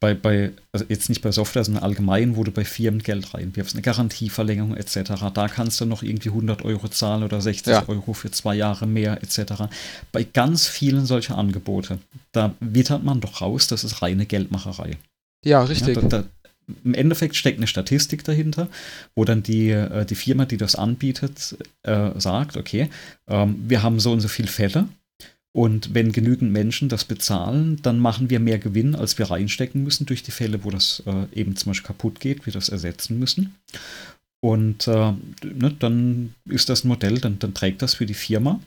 Bei, 0.00 0.14
bei 0.14 0.52
also 0.72 0.86
jetzt 0.88 1.08
nicht 1.08 1.20
bei 1.20 1.32
Software, 1.32 1.64
sondern 1.64 1.82
allgemein, 1.82 2.36
wo 2.36 2.44
du 2.44 2.52
bei 2.52 2.64
Firmen 2.64 3.02
Geld 3.02 3.34
reinwirfst, 3.34 3.74
eine 3.74 3.82
Garantieverlängerung 3.82 4.76
etc. 4.76 5.12
Da 5.34 5.48
kannst 5.48 5.80
du 5.80 5.84
noch 5.84 6.02
irgendwie 6.02 6.28
100 6.28 6.64
Euro 6.64 6.88
zahlen 6.88 7.24
oder 7.24 7.40
60 7.40 7.72
ja. 7.72 7.88
Euro 7.88 8.12
für 8.12 8.30
zwei 8.30 8.54
Jahre 8.54 8.86
mehr 8.86 9.22
etc. 9.22 9.64
Bei 10.12 10.22
ganz 10.22 10.66
vielen 10.66 11.06
solcher 11.06 11.36
Angebote, 11.36 11.98
da 12.32 12.54
wittert 12.60 13.02
man 13.02 13.20
doch 13.20 13.40
raus, 13.40 13.66
das 13.66 13.84
ist 13.84 14.00
reine 14.00 14.24
Geldmacherei. 14.24 14.96
Ja, 15.44 15.62
richtig. 15.62 15.96
Ja, 15.96 16.02
da, 16.02 16.08
da, 16.08 16.24
im 16.84 16.94
Endeffekt 16.94 17.36
steckt 17.36 17.58
eine 17.58 17.66
Statistik 17.66 18.24
dahinter, 18.24 18.68
wo 19.14 19.24
dann 19.24 19.42
die, 19.42 19.70
äh, 19.70 20.04
die 20.04 20.14
Firma, 20.14 20.44
die 20.44 20.56
das 20.56 20.74
anbietet, 20.74 21.56
äh, 21.82 22.10
sagt, 22.18 22.56
okay, 22.56 22.88
ähm, 23.28 23.56
wir 23.66 23.82
haben 23.82 24.00
so 24.00 24.12
und 24.12 24.20
so 24.20 24.28
viele 24.28 24.48
Fälle 24.48 24.88
und 25.58 25.94
wenn 25.94 26.12
genügend 26.12 26.52
Menschen 26.52 26.88
das 26.88 27.04
bezahlen, 27.04 27.80
dann 27.82 27.98
machen 27.98 28.30
wir 28.30 28.38
mehr 28.38 28.58
Gewinn, 28.58 28.94
als 28.94 29.18
wir 29.18 29.30
reinstecken 29.30 29.82
müssen 29.82 30.06
durch 30.06 30.22
die 30.22 30.30
Fälle, 30.30 30.62
wo 30.62 30.70
das 30.70 31.02
äh, 31.06 31.26
eben 31.34 31.56
zum 31.56 31.70
Beispiel 31.70 31.86
kaputt 31.86 32.20
geht, 32.20 32.46
wir 32.46 32.52
das 32.52 32.68
ersetzen 32.68 33.18
müssen. 33.18 33.56
Und 34.40 34.86
äh, 34.86 35.14
ne, 35.42 35.74
dann 35.78 36.34
ist 36.44 36.68
das 36.68 36.84
ein 36.84 36.88
Modell, 36.88 37.18
dann, 37.18 37.38
dann 37.38 37.54
trägt 37.54 37.82
das 37.82 37.94
für 37.94 38.06
die 38.06 38.14
Firma. 38.14 38.60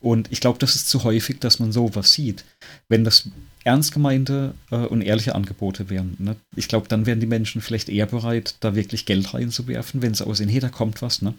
Und 0.00 0.32
ich 0.32 0.40
glaube, 0.40 0.58
das 0.58 0.76
ist 0.76 0.88
zu 0.88 1.04
häufig, 1.04 1.40
dass 1.40 1.58
man 1.58 1.72
sowas 1.72 2.12
sieht. 2.12 2.44
Wenn 2.88 3.04
das 3.04 3.28
ernst 3.64 3.92
gemeinte 3.92 4.54
äh, 4.70 4.76
und 4.76 5.02
ehrliche 5.02 5.34
Angebote 5.34 5.90
wären. 5.90 6.16
Ne? 6.18 6.36
Ich 6.56 6.68
glaube, 6.68 6.88
dann 6.88 7.06
wären 7.06 7.20
die 7.20 7.26
Menschen 7.26 7.60
vielleicht 7.60 7.88
eher 7.88 8.06
bereit, 8.06 8.56
da 8.60 8.74
wirklich 8.74 9.06
Geld 9.06 9.34
reinzuwerfen, 9.34 10.02
wenn 10.02 10.14
sie 10.14 10.26
aussehen, 10.26 10.48
hey, 10.48 10.60
da 10.60 10.68
kommt 10.68 11.02
was, 11.02 11.22
ne? 11.22 11.34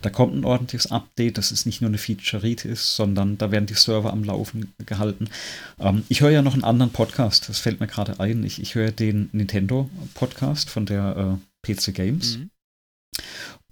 Da 0.00 0.08
kommt 0.08 0.34
ein 0.34 0.44
ordentliches 0.44 0.90
Update, 0.90 1.36
dass 1.36 1.50
es 1.50 1.66
nicht 1.66 1.82
nur 1.82 1.88
eine 1.88 1.98
Featurite 1.98 2.68
ist, 2.68 2.96
sondern 2.96 3.36
da 3.36 3.50
werden 3.50 3.66
die 3.66 3.74
Server 3.74 4.12
am 4.12 4.24
Laufen 4.24 4.72
gehalten. 4.86 5.28
Ähm, 5.78 6.04
ich 6.08 6.22
höre 6.22 6.30
ja 6.30 6.42
noch 6.42 6.54
einen 6.54 6.64
anderen 6.64 6.92
Podcast, 6.92 7.48
das 7.48 7.58
fällt 7.58 7.80
mir 7.80 7.86
gerade 7.86 8.18
ein. 8.18 8.44
Ich, 8.44 8.62
ich 8.62 8.74
höre 8.74 8.90
den 8.90 9.28
Nintendo-Podcast 9.32 10.70
von 10.70 10.86
der 10.86 11.38
äh, 11.64 11.72
PC 11.74 11.94
Games. 11.94 12.38
Mhm. 12.38 12.50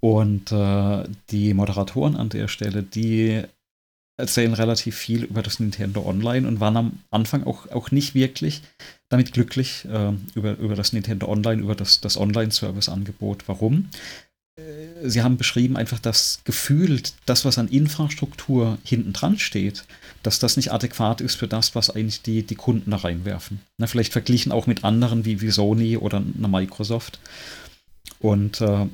Und 0.01 0.53
äh, 0.53 1.05
die 1.31 1.55
Moderatoren 1.55 2.17
an 2.17 2.29
der 2.29 2.49
Stelle, 2.49 2.83
die 2.83 3.43
erzählen 4.17 4.55
relativ 4.55 4.97
viel 4.97 5.25
über 5.25 5.43
das 5.43 5.61
Nintendo 5.61 6.05
Online 6.05 6.49
und 6.49 6.61
waren 6.61 6.77
am 6.77 6.99
Anfang 7.11 7.45
auch, 7.45 7.71
auch 7.71 7.91
nicht 7.91 8.15
wirklich 8.15 8.63
damit 9.09 9.33
glücklich 9.33 9.87
äh, 9.91 10.13
über, 10.35 10.57
über 10.59 10.75
das 10.75 10.93
Nintendo 10.93 11.29
Online, 11.29 11.63
über 11.63 11.75
das, 11.75 12.01
das 12.01 12.17
Online-Service-Angebot. 12.17 13.47
Warum? 13.47 13.91
Äh, 14.59 15.09
sie 15.09 15.23
haben 15.23 15.37
beschrieben 15.37 15.77
einfach 15.77 15.99
das 15.99 16.41
Gefühl, 16.45 17.03
das, 17.27 17.45
was 17.45 17.59
an 17.59 17.69
Infrastruktur 17.69 18.79
hinten 18.85 19.13
dran 19.13 19.39
steht, 19.39 19.85
dass 20.23 20.39
das 20.39 20.57
nicht 20.57 20.73
adäquat 20.73 21.21
ist 21.21 21.37
für 21.37 21.49
das, 21.49 21.75
was 21.75 21.91
eigentlich 21.91 22.23
die, 22.23 22.43
die 22.43 22.57
Kunden 22.57 22.91
da 22.91 22.99
reinwerfen. 22.99 23.61
Na, 23.79 23.87
vielleicht 23.87 24.13
verglichen 24.13 24.51
auch 24.51 24.67
mit 24.67 24.83
anderen 24.83 25.25
wie, 25.25 25.41
wie 25.41 25.51
Sony 25.51 25.97
oder 25.97 26.21
Microsoft. 26.21 27.19
Und 28.19 28.61
äh, 28.61 28.87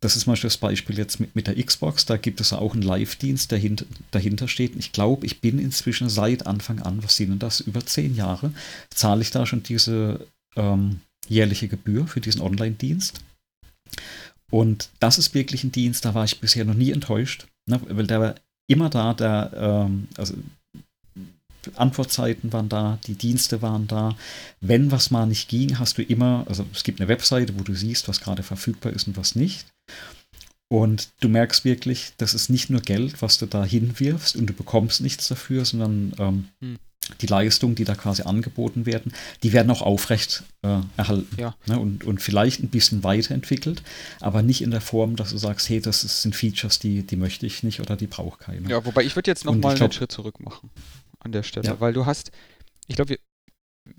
das 0.00 0.16
ist 0.16 0.26
mal 0.26 0.36
das 0.36 0.56
Beispiel 0.56 0.96
jetzt 0.96 1.20
mit, 1.20 1.36
mit 1.36 1.46
der 1.46 1.62
Xbox. 1.62 2.06
Da 2.06 2.16
gibt 2.16 2.40
es 2.40 2.52
auch 2.52 2.72
einen 2.72 2.82
Live-Dienst, 2.82 3.50
der 3.50 3.58
hint, 3.58 3.84
dahinter 4.10 4.48
steht. 4.48 4.74
Ich 4.76 4.92
glaube, 4.92 5.26
ich 5.26 5.40
bin 5.40 5.58
inzwischen 5.58 6.08
seit 6.08 6.46
Anfang 6.46 6.80
an, 6.80 7.02
was 7.02 7.16
sind 7.16 7.30
denn 7.30 7.38
das, 7.38 7.60
über 7.60 7.84
zehn 7.84 8.16
Jahre, 8.16 8.52
zahle 8.88 9.20
ich 9.20 9.30
da 9.30 9.44
schon 9.44 9.62
diese 9.62 10.26
ähm, 10.56 11.00
jährliche 11.28 11.68
Gebühr 11.68 12.06
für 12.06 12.20
diesen 12.20 12.40
Online-Dienst. 12.40 13.20
Und 14.50 14.90
das 15.00 15.18
ist 15.18 15.34
wirklich 15.34 15.64
ein 15.64 15.72
Dienst, 15.72 16.04
da 16.04 16.14
war 16.14 16.24
ich 16.24 16.40
bisher 16.40 16.64
noch 16.64 16.74
nie 16.74 16.90
enttäuscht, 16.90 17.46
ne, 17.66 17.80
weil 17.88 18.06
der 18.06 18.20
war 18.20 18.34
immer 18.68 18.88
da, 18.90 19.14
der, 19.14 19.52
ähm, 19.54 20.08
also 20.16 20.34
Antwortzeiten 21.76 22.52
waren 22.52 22.68
da, 22.68 22.98
die 23.06 23.14
Dienste 23.14 23.62
waren 23.62 23.86
da. 23.86 24.16
Wenn 24.60 24.90
was 24.90 25.10
mal 25.10 25.26
nicht 25.26 25.48
ging, 25.48 25.78
hast 25.78 25.98
du 25.98 26.02
immer, 26.02 26.44
also 26.48 26.66
es 26.72 26.84
gibt 26.84 27.00
eine 27.00 27.08
Webseite, 27.08 27.58
wo 27.58 27.62
du 27.62 27.74
siehst, 27.74 28.08
was 28.08 28.20
gerade 28.20 28.42
verfügbar 28.42 28.92
ist 28.92 29.06
und 29.06 29.16
was 29.16 29.34
nicht. 29.34 29.66
Und 30.72 31.08
du 31.18 31.28
merkst 31.28 31.64
wirklich, 31.64 32.12
das 32.16 32.32
ist 32.32 32.48
nicht 32.48 32.70
nur 32.70 32.80
Geld, 32.80 33.22
was 33.22 33.38
du 33.38 33.46
da 33.46 33.64
hinwirfst 33.64 34.36
und 34.36 34.46
du 34.46 34.52
bekommst 34.52 35.00
nichts 35.00 35.26
dafür, 35.26 35.64
sondern 35.64 36.12
ähm, 36.18 36.48
hm. 36.60 36.78
die 37.20 37.26
Leistungen, 37.26 37.74
die 37.74 37.84
da 37.84 37.96
quasi 37.96 38.22
angeboten 38.22 38.86
werden, 38.86 39.12
die 39.42 39.52
werden 39.52 39.68
auch 39.72 39.82
aufrecht 39.82 40.44
äh, 40.62 40.78
erhalten 40.96 41.36
ja. 41.36 41.56
ne? 41.66 41.76
und, 41.76 42.04
und 42.04 42.22
vielleicht 42.22 42.62
ein 42.62 42.68
bisschen 42.68 43.02
weiterentwickelt, 43.02 43.82
aber 44.20 44.42
nicht 44.42 44.62
in 44.62 44.70
der 44.70 44.80
Form, 44.80 45.16
dass 45.16 45.30
du 45.30 45.38
sagst, 45.38 45.68
hey, 45.68 45.80
das 45.80 46.22
sind 46.22 46.36
Features, 46.36 46.78
die, 46.78 47.02
die 47.02 47.16
möchte 47.16 47.46
ich 47.46 47.64
nicht 47.64 47.80
oder 47.80 47.96
die 47.96 48.06
braucht 48.06 48.38
keiner. 48.38 48.70
Ja, 48.70 48.84
wobei 48.84 49.02
ich 49.02 49.16
würde 49.16 49.28
jetzt 49.28 49.44
nochmal 49.44 49.76
einen 49.76 49.90
Schritt 49.90 50.12
zurück 50.12 50.38
machen 50.38 50.70
an 51.20 51.32
der 51.32 51.42
Stelle, 51.42 51.66
ja. 51.66 51.80
weil 51.80 51.92
du 51.92 52.06
hast, 52.06 52.30
ich 52.86 52.96
glaube, 52.96 53.18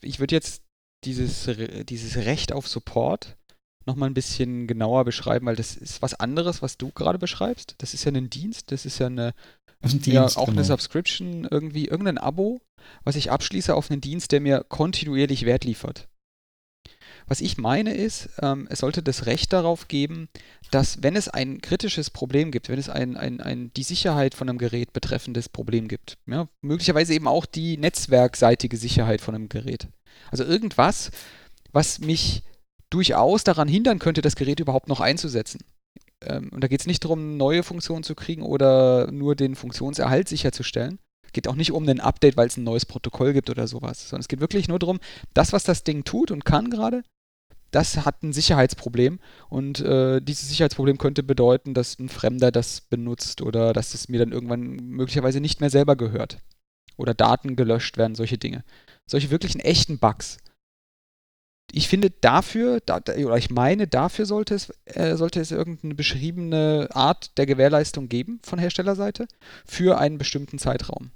ich 0.02 0.20
würde 0.20 0.36
jetzt 0.36 0.64
dieses, 1.04 1.50
dieses 1.88 2.18
Recht 2.18 2.52
auf 2.52 2.68
Support 2.68 3.38
nochmal 3.86 4.10
ein 4.10 4.14
bisschen 4.14 4.68
genauer 4.68 5.06
beschreiben, 5.06 5.46
weil 5.48 5.56
das 5.56 5.76
ist 5.76 6.02
was 6.02 6.14
anderes, 6.14 6.62
was 6.62 6.78
du 6.78 6.92
gerade 6.92 7.18
beschreibst. 7.18 7.76
Das 7.80 7.94
ist 7.94 8.04
ja 8.04 8.12
ein 8.12 8.30
Dienst, 8.30 8.72
das 8.72 8.86
ist 8.86 9.00
ja 9.00 9.08
eine, 9.08 9.34
ein 9.82 10.02
Dienst, 10.02 10.06
ja, 10.08 10.26
auch 10.26 10.46
genau. 10.46 10.58
eine 10.58 10.66
Subscription, 10.66 11.48
irgendwie 11.50 11.88
irgendein 11.88 12.20
Abo, 12.20 12.62
was 13.04 13.16
ich 13.16 13.32
abschließe 13.32 13.74
auf 13.74 13.90
einen 13.90 14.02
Dienst, 14.02 14.32
der 14.32 14.42
mir 14.42 14.64
kontinuierlich 14.68 15.46
Wert 15.46 15.64
liefert. 15.64 16.08
Was 17.32 17.40
ich 17.40 17.58
meine 17.58 17.94
ist, 17.94 18.28
ähm, 18.42 18.68
es 18.70 18.80
sollte 18.80 19.02
das 19.02 19.26
Recht 19.26 19.54
darauf 19.54 19.88
geben, 19.88 20.28
dass 20.70 21.02
wenn 21.02 21.16
es 21.16 21.30
ein 21.30 21.62
kritisches 21.62 22.10
Problem 22.10 22.52
gibt, 22.52 22.68
wenn 22.68 22.78
es 22.78 22.90
ein, 22.90 23.16
ein, 23.16 23.40
ein 23.40 23.72
die 23.74 23.84
Sicherheit 23.84 24.36
von 24.36 24.50
einem 24.50 24.58
Gerät 24.58 24.92
betreffendes 24.92 25.48
Problem 25.48 25.88
gibt, 25.88 26.18
ja, 26.26 26.50
möglicherweise 26.60 27.14
eben 27.14 27.30
auch 27.30 27.46
die 27.46 27.78
netzwerkseitige 27.78 28.76
Sicherheit 28.76 29.22
von 29.22 29.34
einem 29.34 29.48
Gerät. 29.48 29.88
Also 30.30 30.44
irgendwas, 30.44 31.10
was 31.72 32.00
mich 32.00 32.44
durchaus 32.90 33.46
daran 33.46 33.70
hindern 33.70 34.00
könnte, 34.00 34.22
das 34.22 34.36
Gerät 34.36 34.60
überhaupt 34.60 34.90
noch 34.90 35.00
einzusetzen. 35.00 35.62
Ähm, 36.20 36.50
und 36.52 36.62
da 36.62 36.68
geht 36.68 36.82
es 36.82 36.86
nicht 36.86 37.06
darum, 37.06 37.38
neue 37.38 37.64
Funktionen 37.64 38.04
zu 38.04 38.14
kriegen 38.14 38.42
oder 38.42 39.10
nur 39.10 39.38
den 39.38 39.56
Funktionserhalt 39.56 40.28
sicherzustellen. 40.28 41.00
Geht 41.32 41.48
auch 41.48 41.56
nicht 41.56 41.72
um 41.72 41.88
ein 41.88 42.02
Update, 42.02 42.36
weil 42.36 42.48
es 42.48 42.58
ein 42.58 42.66
neues 42.66 42.86
Protokoll 42.86 43.32
gibt 43.32 43.50
oder 43.50 43.70
sowas, 43.70 44.10
sondern 44.10 44.20
es 44.20 44.28
geht 44.28 44.42
wirklich 44.42 44.68
nur 44.68 44.80
darum, 44.80 45.00
das, 45.34 45.54
was 45.54 45.64
das 45.64 45.86
Ding 45.86 46.04
tut 46.04 46.30
und 46.30 46.44
kann 46.44 46.70
gerade, 46.70 47.04
das 47.72 48.06
hat 48.06 48.22
ein 48.24 48.34
Sicherheitsproblem 48.34 49.20
und 49.50 49.80
äh, 49.80 50.22
dieses 50.22 50.50
Sicherheitsproblem 50.50 50.98
könnte 50.98 51.24
bedeuten, 51.24 51.74
dass 51.74 51.98
ein 52.00 52.10
Fremder 52.10 52.52
das 52.52 52.82
benutzt 52.82 53.42
oder 53.42 53.74
dass 53.74 53.94
es 53.94 54.10
mir 54.10 54.20
dann 54.20 54.32
irgendwann 54.32 54.76
möglicherweise 54.76 55.40
nicht 55.40 55.62
mehr 55.62 55.70
selber 55.70 55.96
gehört 55.96 56.38
oder 56.98 57.14
Daten 57.14 57.56
gelöscht 57.56 57.98
werden, 57.98 58.16
solche 58.16 58.38
Dinge. 58.38 58.64
Solche 59.10 59.32
wirklichen 59.32 59.60
echten 59.60 60.00
Bugs. 60.00 60.38
Ich 61.74 61.88
finde 61.88 62.10
dafür, 62.10 62.82
da, 62.86 62.98
oder 62.98 63.38
ich 63.38 63.50
meine, 63.50 63.88
dafür 63.88 64.26
sollte 64.26 64.56
es, 64.56 64.74
äh, 64.86 65.16
sollte 65.16 65.40
es 65.40 65.52
irgendeine 65.52 65.96
beschriebene 65.96 66.90
Art 66.92 67.38
der 67.38 67.46
Gewährleistung 67.46 68.10
geben 68.10 68.40
von 68.44 68.60
Herstellerseite 68.60 69.28
für 69.66 69.98
einen 69.98 70.18
bestimmten 70.18 70.60
Zeitraum. 70.60 71.12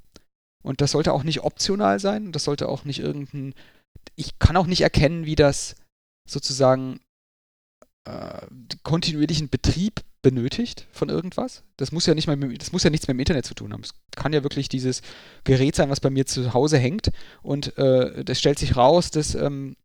Und 0.64 0.82
das 0.82 0.92
sollte 0.92 1.14
auch 1.14 1.24
nicht 1.24 1.42
optional 1.42 2.00
sein, 2.00 2.32
das 2.32 2.46
sollte 2.46 2.70
auch 2.70 2.86
nicht 2.86 3.00
irgendein, 3.00 3.54
ich 4.16 4.40
kann 4.40 4.58
auch 4.58 4.66
nicht 4.66 4.82
erkennen, 4.82 5.26
wie 5.26 5.36
das 5.36 5.76
sozusagen 6.26 7.00
äh, 8.06 8.42
kontinuierlichen 8.84 9.50
Betrieb 9.50 10.02
benötigt 10.22 10.88
von 10.92 11.10
irgendwas. 11.10 11.64
Das 11.78 11.92
muss 11.92 12.08
ja 12.08 12.16
nicht 12.16 12.28
mal, 12.28 12.38
das 12.58 12.72
muss 12.72 12.84
ja 12.84 12.90
nichts 12.90 13.08
mit 13.08 13.16
dem 13.16 13.20
Internet 13.20 13.46
zu 13.46 13.54
tun 13.54 13.74
haben. 13.74 13.84
Es 13.84 13.94
kann 14.16 14.34
ja 14.34 14.44
wirklich 14.44 14.70
dieses 14.70 15.02
Gerät 15.44 15.76
sein, 15.76 15.90
was 15.90 16.00
bei 16.00 16.10
mir 16.10 16.26
zu 16.26 16.54
Hause 16.54 16.78
hängt 16.78 17.12
und 17.44 17.78
äh, 17.78 18.24
das 18.24 18.40
stellt 18.40 18.58
sich 18.58 18.76
raus, 18.76 19.12
dass 19.12 19.36
ähm, 19.36 19.76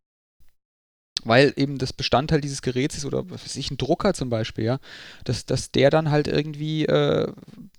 weil 1.23 1.53
eben 1.55 1.77
das 1.77 1.93
Bestandteil 1.93 2.41
dieses 2.41 2.63
Geräts 2.63 2.97
ist 2.97 3.05
oder 3.05 3.29
was 3.29 3.43
weiß 3.43 3.55
ich, 3.57 3.69
ein 3.69 3.77
Drucker 3.77 4.15
zum 4.15 4.29
Beispiel, 4.29 4.65
ja, 4.65 4.79
dass, 5.23 5.45
dass 5.45 5.71
der 5.71 5.91
dann 5.91 6.09
halt 6.09 6.27
irgendwie 6.27 6.85
äh, 6.85 7.31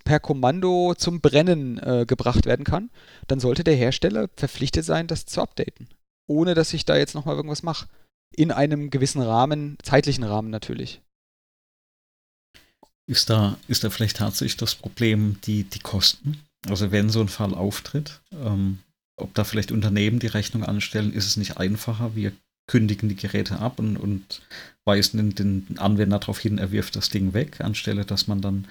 per 0.04 0.20
Kommando 0.20 0.94
zum 0.96 1.20
Brennen 1.20 1.78
äh, 1.78 2.04
gebracht 2.06 2.46
werden 2.46 2.64
kann, 2.64 2.90
dann 3.26 3.40
sollte 3.40 3.64
der 3.64 3.74
Hersteller 3.74 4.28
verpflichtet 4.36 4.84
sein, 4.84 5.08
das 5.08 5.26
zu 5.26 5.40
updaten. 5.40 5.88
Ohne 6.28 6.54
dass 6.54 6.72
ich 6.72 6.84
da 6.84 6.96
jetzt 6.96 7.16
nochmal 7.16 7.34
irgendwas 7.34 7.64
mache 7.64 7.88
in 8.34 8.50
einem 8.50 8.90
gewissen 8.90 9.22
Rahmen, 9.22 9.76
zeitlichen 9.82 10.24
Rahmen 10.24 10.50
natürlich. 10.50 11.00
Ist 13.06 13.30
da, 13.30 13.58
ist 13.68 13.84
da 13.84 13.90
vielleicht 13.90 14.18
tatsächlich 14.18 14.56
das 14.56 14.74
Problem 14.74 15.38
die, 15.44 15.64
die 15.64 15.80
Kosten? 15.80 16.40
Also 16.68 16.92
wenn 16.92 17.10
so 17.10 17.20
ein 17.20 17.28
Fall 17.28 17.54
auftritt, 17.54 18.20
ähm, 18.32 18.78
ob 19.16 19.34
da 19.34 19.44
vielleicht 19.44 19.72
Unternehmen 19.72 20.18
die 20.18 20.28
Rechnung 20.28 20.64
anstellen, 20.64 21.12
ist 21.12 21.26
es 21.26 21.36
nicht 21.36 21.56
einfacher, 21.58 22.14
wir 22.14 22.32
kündigen 22.68 23.08
die 23.08 23.16
Geräte 23.16 23.58
ab 23.58 23.78
und, 23.78 23.96
und 23.96 24.42
weisen 24.84 25.34
den, 25.34 25.66
den 25.66 25.78
Anwender 25.78 26.18
darauf 26.18 26.38
hin, 26.38 26.58
er 26.58 26.70
wirft 26.70 26.96
das 26.96 27.08
Ding 27.08 27.34
weg, 27.34 27.60
anstelle 27.60 28.04
dass 28.04 28.28
man 28.28 28.40
dann 28.40 28.66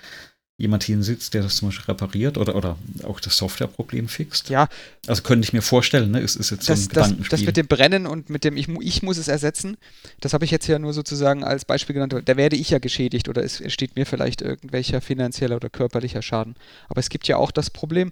jemand 0.62 0.84
hinsitzt, 0.84 1.34
der 1.34 1.42
das 1.42 1.56
zum 1.56 1.70
Beispiel 1.70 1.86
repariert 1.86 2.38
oder, 2.38 2.56
oder 2.56 2.78
auch 3.04 3.20
das 3.20 3.36
Softwareproblem 3.38 4.08
fixt. 4.08 4.50
Ja. 4.50 4.68
Also 5.08 5.24
könnte 5.24 5.46
ich 5.46 5.54
mir 5.54 5.62
vorstellen, 5.62 6.12
ne? 6.12 6.20
Es 6.20 6.36
ist 6.36 6.52
jetzt 6.52 6.70
das, 6.70 6.84
so 6.84 6.90
ein 6.90 6.94
das, 6.94 7.06
Gedankenspiel. 7.06 7.38
Das 7.38 7.46
mit 7.46 7.58
dem 7.58 7.68
Brennen 7.68 8.06
und 8.06 8.30
mit 8.30 8.44
dem 8.44 8.56
ich, 8.56 8.70
ich 8.70 9.02
muss 9.02 9.18
es 9.18 9.28
ersetzen, 9.28 9.78
das 10.20 10.34
habe 10.34 10.46
ich 10.46 10.52
jetzt 10.52 10.68
ja 10.68 10.78
nur 10.78 10.94
sozusagen 10.94 11.44
als 11.44 11.66
Beispiel 11.66 11.96
genannt. 11.96 12.16
Da 12.24 12.38
werde 12.38 12.56
ich 12.56 12.70
ja 12.70 12.80
geschädigt 12.80 13.28
oder 13.28 13.44
es 13.44 13.62
steht 13.72 13.96
mir 13.96 14.06
vielleicht 14.06 14.42
irgendwelcher 14.42 15.02
finanzieller 15.02 15.56
oder 15.56 15.70
körperlicher 15.70 16.22
Schaden. 16.22 16.56
Aber 16.88 17.00
es 17.00 17.10
gibt 17.10 17.28
ja 17.28 17.38
auch 17.38 17.52
das 17.52 17.72
Problem, 17.72 18.12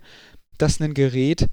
dass 0.57 0.79
ein 0.81 0.93
Gerät 0.93 1.47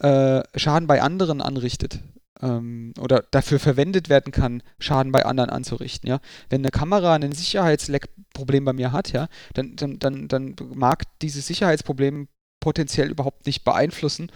äh, 0.00 0.42
Schaden 0.56 0.86
bei 0.86 1.02
anderen 1.02 1.42
anrichtet 1.42 2.00
ähm, 2.42 2.92
oder 3.00 3.24
dafür 3.30 3.58
verwendet 3.58 4.08
werden 4.08 4.32
kann, 4.32 4.62
Schaden 4.78 5.12
bei 5.12 5.24
anderen 5.24 5.50
anzurichten. 5.50 6.08
Ja? 6.08 6.20
Wenn 6.48 6.62
eine 6.62 6.70
Kamera 6.70 7.14
ein 7.14 7.32
Sicherheitsleckproblem 7.32 8.64
bei 8.64 8.72
mir 8.72 8.92
hat, 8.92 9.12
ja, 9.12 9.28
dann, 9.54 9.76
dann, 9.76 9.98
dann, 9.98 10.28
dann 10.28 10.54
mag 10.74 11.04
dieses 11.20 11.46
Sicherheitsproblem 11.46 12.28
potenziell 12.60 13.10
überhaupt 13.10 13.46
nicht 13.46 13.64
beeinflussen, 13.64 14.30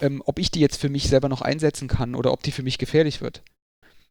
ähm, 0.00 0.22
ob 0.24 0.38
ich 0.38 0.50
die 0.50 0.60
jetzt 0.60 0.80
für 0.80 0.88
mich 0.88 1.08
selber 1.08 1.28
noch 1.28 1.42
einsetzen 1.42 1.88
kann 1.88 2.14
oder 2.14 2.32
ob 2.32 2.42
die 2.42 2.52
für 2.52 2.62
mich 2.62 2.78
gefährlich 2.78 3.20
wird. 3.20 3.42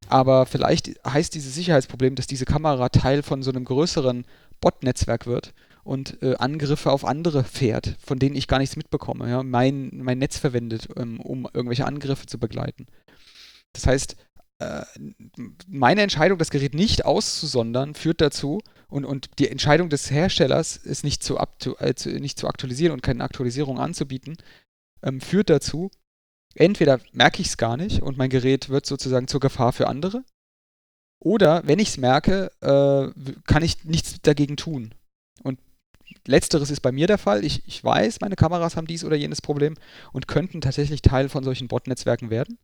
Aber 0.07 0.45
vielleicht 0.45 0.91
heißt 1.05 1.35
dieses 1.35 1.55
Sicherheitsproblem, 1.55 2.15
dass 2.15 2.27
diese 2.27 2.45
Kamera 2.45 2.89
Teil 2.89 3.21
von 3.21 3.43
so 3.43 3.51
einem 3.51 3.65
größeren 3.65 4.25
Bot-Netzwerk 4.61 5.27
wird 5.27 5.53
und 5.83 6.21
äh, 6.21 6.35
Angriffe 6.35 6.91
auf 6.91 7.05
andere 7.05 7.43
fährt, 7.43 7.97
von 8.03 8.19
denen 8.19 8.35
ich 8.35 8.47
gar 8.47 8.59
nichts 8.59 8.75
mitbekomme. 8.75 9.29
Ja? 9.29 9.43
Mein, 9.43 9.91
mein 9.93 10.19
Netz 10.19 10.37
verwendet, 10.37 10.87
ähm, 10.95 11.19
um 11.19 11.47
irgendwelche 11.53 11.85
Angriffe 11.85 12.25
zu 12.25 12.39
begleiten. 12.39 12.87
Das 13.79 13.87
heißt, 13.87 14.15
äh, 14.59 14.83
meine 15.67 16.01
Entscheidung, 16.01 16.37
das 16.37 16.49
Gerät 16.49 16.73
nicht 16.73 17.05
auszusondern, 17.05 17.95
führt 17.95 18.21
dazu, 18.21 18.59
und, 18.89 19.05
und 19.05 19.29
die 19.39 19.49
Entscheidung 19.49 19.89
des 19.89 20.11
Herstellers, 20.11 20.79
es 20.83 21.03
nicht 21.03 21.23
zu, 21.23 21.37
äh, 21.37 21.93
nicht 22.19 22.39
zu 22.39 22.47
aktualisieren 22.47 22.91
und 22.91 23.03
keine 23.03 23.23
Aktualisierung 23.23 23.79
anzubieten, 23.79 24.35
ähm, 25.03 25.21
führt 25.21 25.49
dazu, 25.49 25.91
entweder 26.55 26.99
merke 27.13 27.41
ich 27.41 27.47
es 27.49 27.57
gar 27.57 27.77
nicht 27.77 28.01
und 28.01 28.17
mein 28.17 28.29
Gerät 28.29 28.69
wird 28.69 28.85
sozusagen 28.85 29.27
zur 29.27 29.39
Gefahr 29.39 29.71
für 29.71 29.87
andere, 29.87 30.23
oder 31.21 31.65
wenn 31.67 31.79
ich 31.79 31.89
es 31.89 31.97
merke, 31.97 32.51
äh, 32.61 33.31
kann 33.45 33.63
ich 33.63 33.83
nichts 33.85 34.21
dagegen 34.21 34.57
tun. 34.57 34.95
Und 35.43 35.59
letzteres 36.25 36.71
ist 36.71 36.81
bei 36.81 36.91
mir 36.91 37.07
der 37.07 37.17
Fall. 37.17 37.43
Ich, 37.43 37.67
ich 37.67 37.83
weiß, 37.83 38.21
meine 38.21 38.35
Kameras 38.35 38.75
haben 38.75 38.87
dies 38.87 39.03
oder 39.03 39.15
jenes 39.15 39.41
Problem 39.41 39.75
und 40.13 40.27
könnten 40.27 40.61
tatsächlich 40.61 41.01
Teil 41.01 41.29
von 41.29 41.43
solchen 41.43 41.67
Bot-Netzwerken 41.67 42.29
werden. 42.29 42.57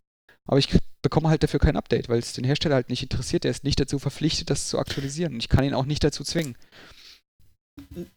Aber 0.46 0.60
ich 0.60 0.70
bekomme 1.02 1.30
halt 1.30 1.44
dafür 1.44 1.60
kein 1.60 1.78
Update, 1.78 2.10
weil 2.10 2.20
es 2.20 2.34
den 2.34 2.44
Hersteller 2.44 2.76
halt 2.76 2.90
nicht 2.90 3.04
interessiert. 3.04 3.44
Der 3.44 3.52
ist 3.52 3.64
nicht 3.64 3.80
dazu 3.80 4.00
verpflichtet, 4.00 4.50
das 4.50 4.68
zu 4.68 4.80
aktualisieren. 4.80 5.34
Und 5.34 5.40
ich 5.40 5.50
kann 5.50 5.64
ihn 5.64 5.74
auch 5.74 5.86
nicht 5.86 6.04
dazu 6.04 6.24
zwingen. 6.24 6.56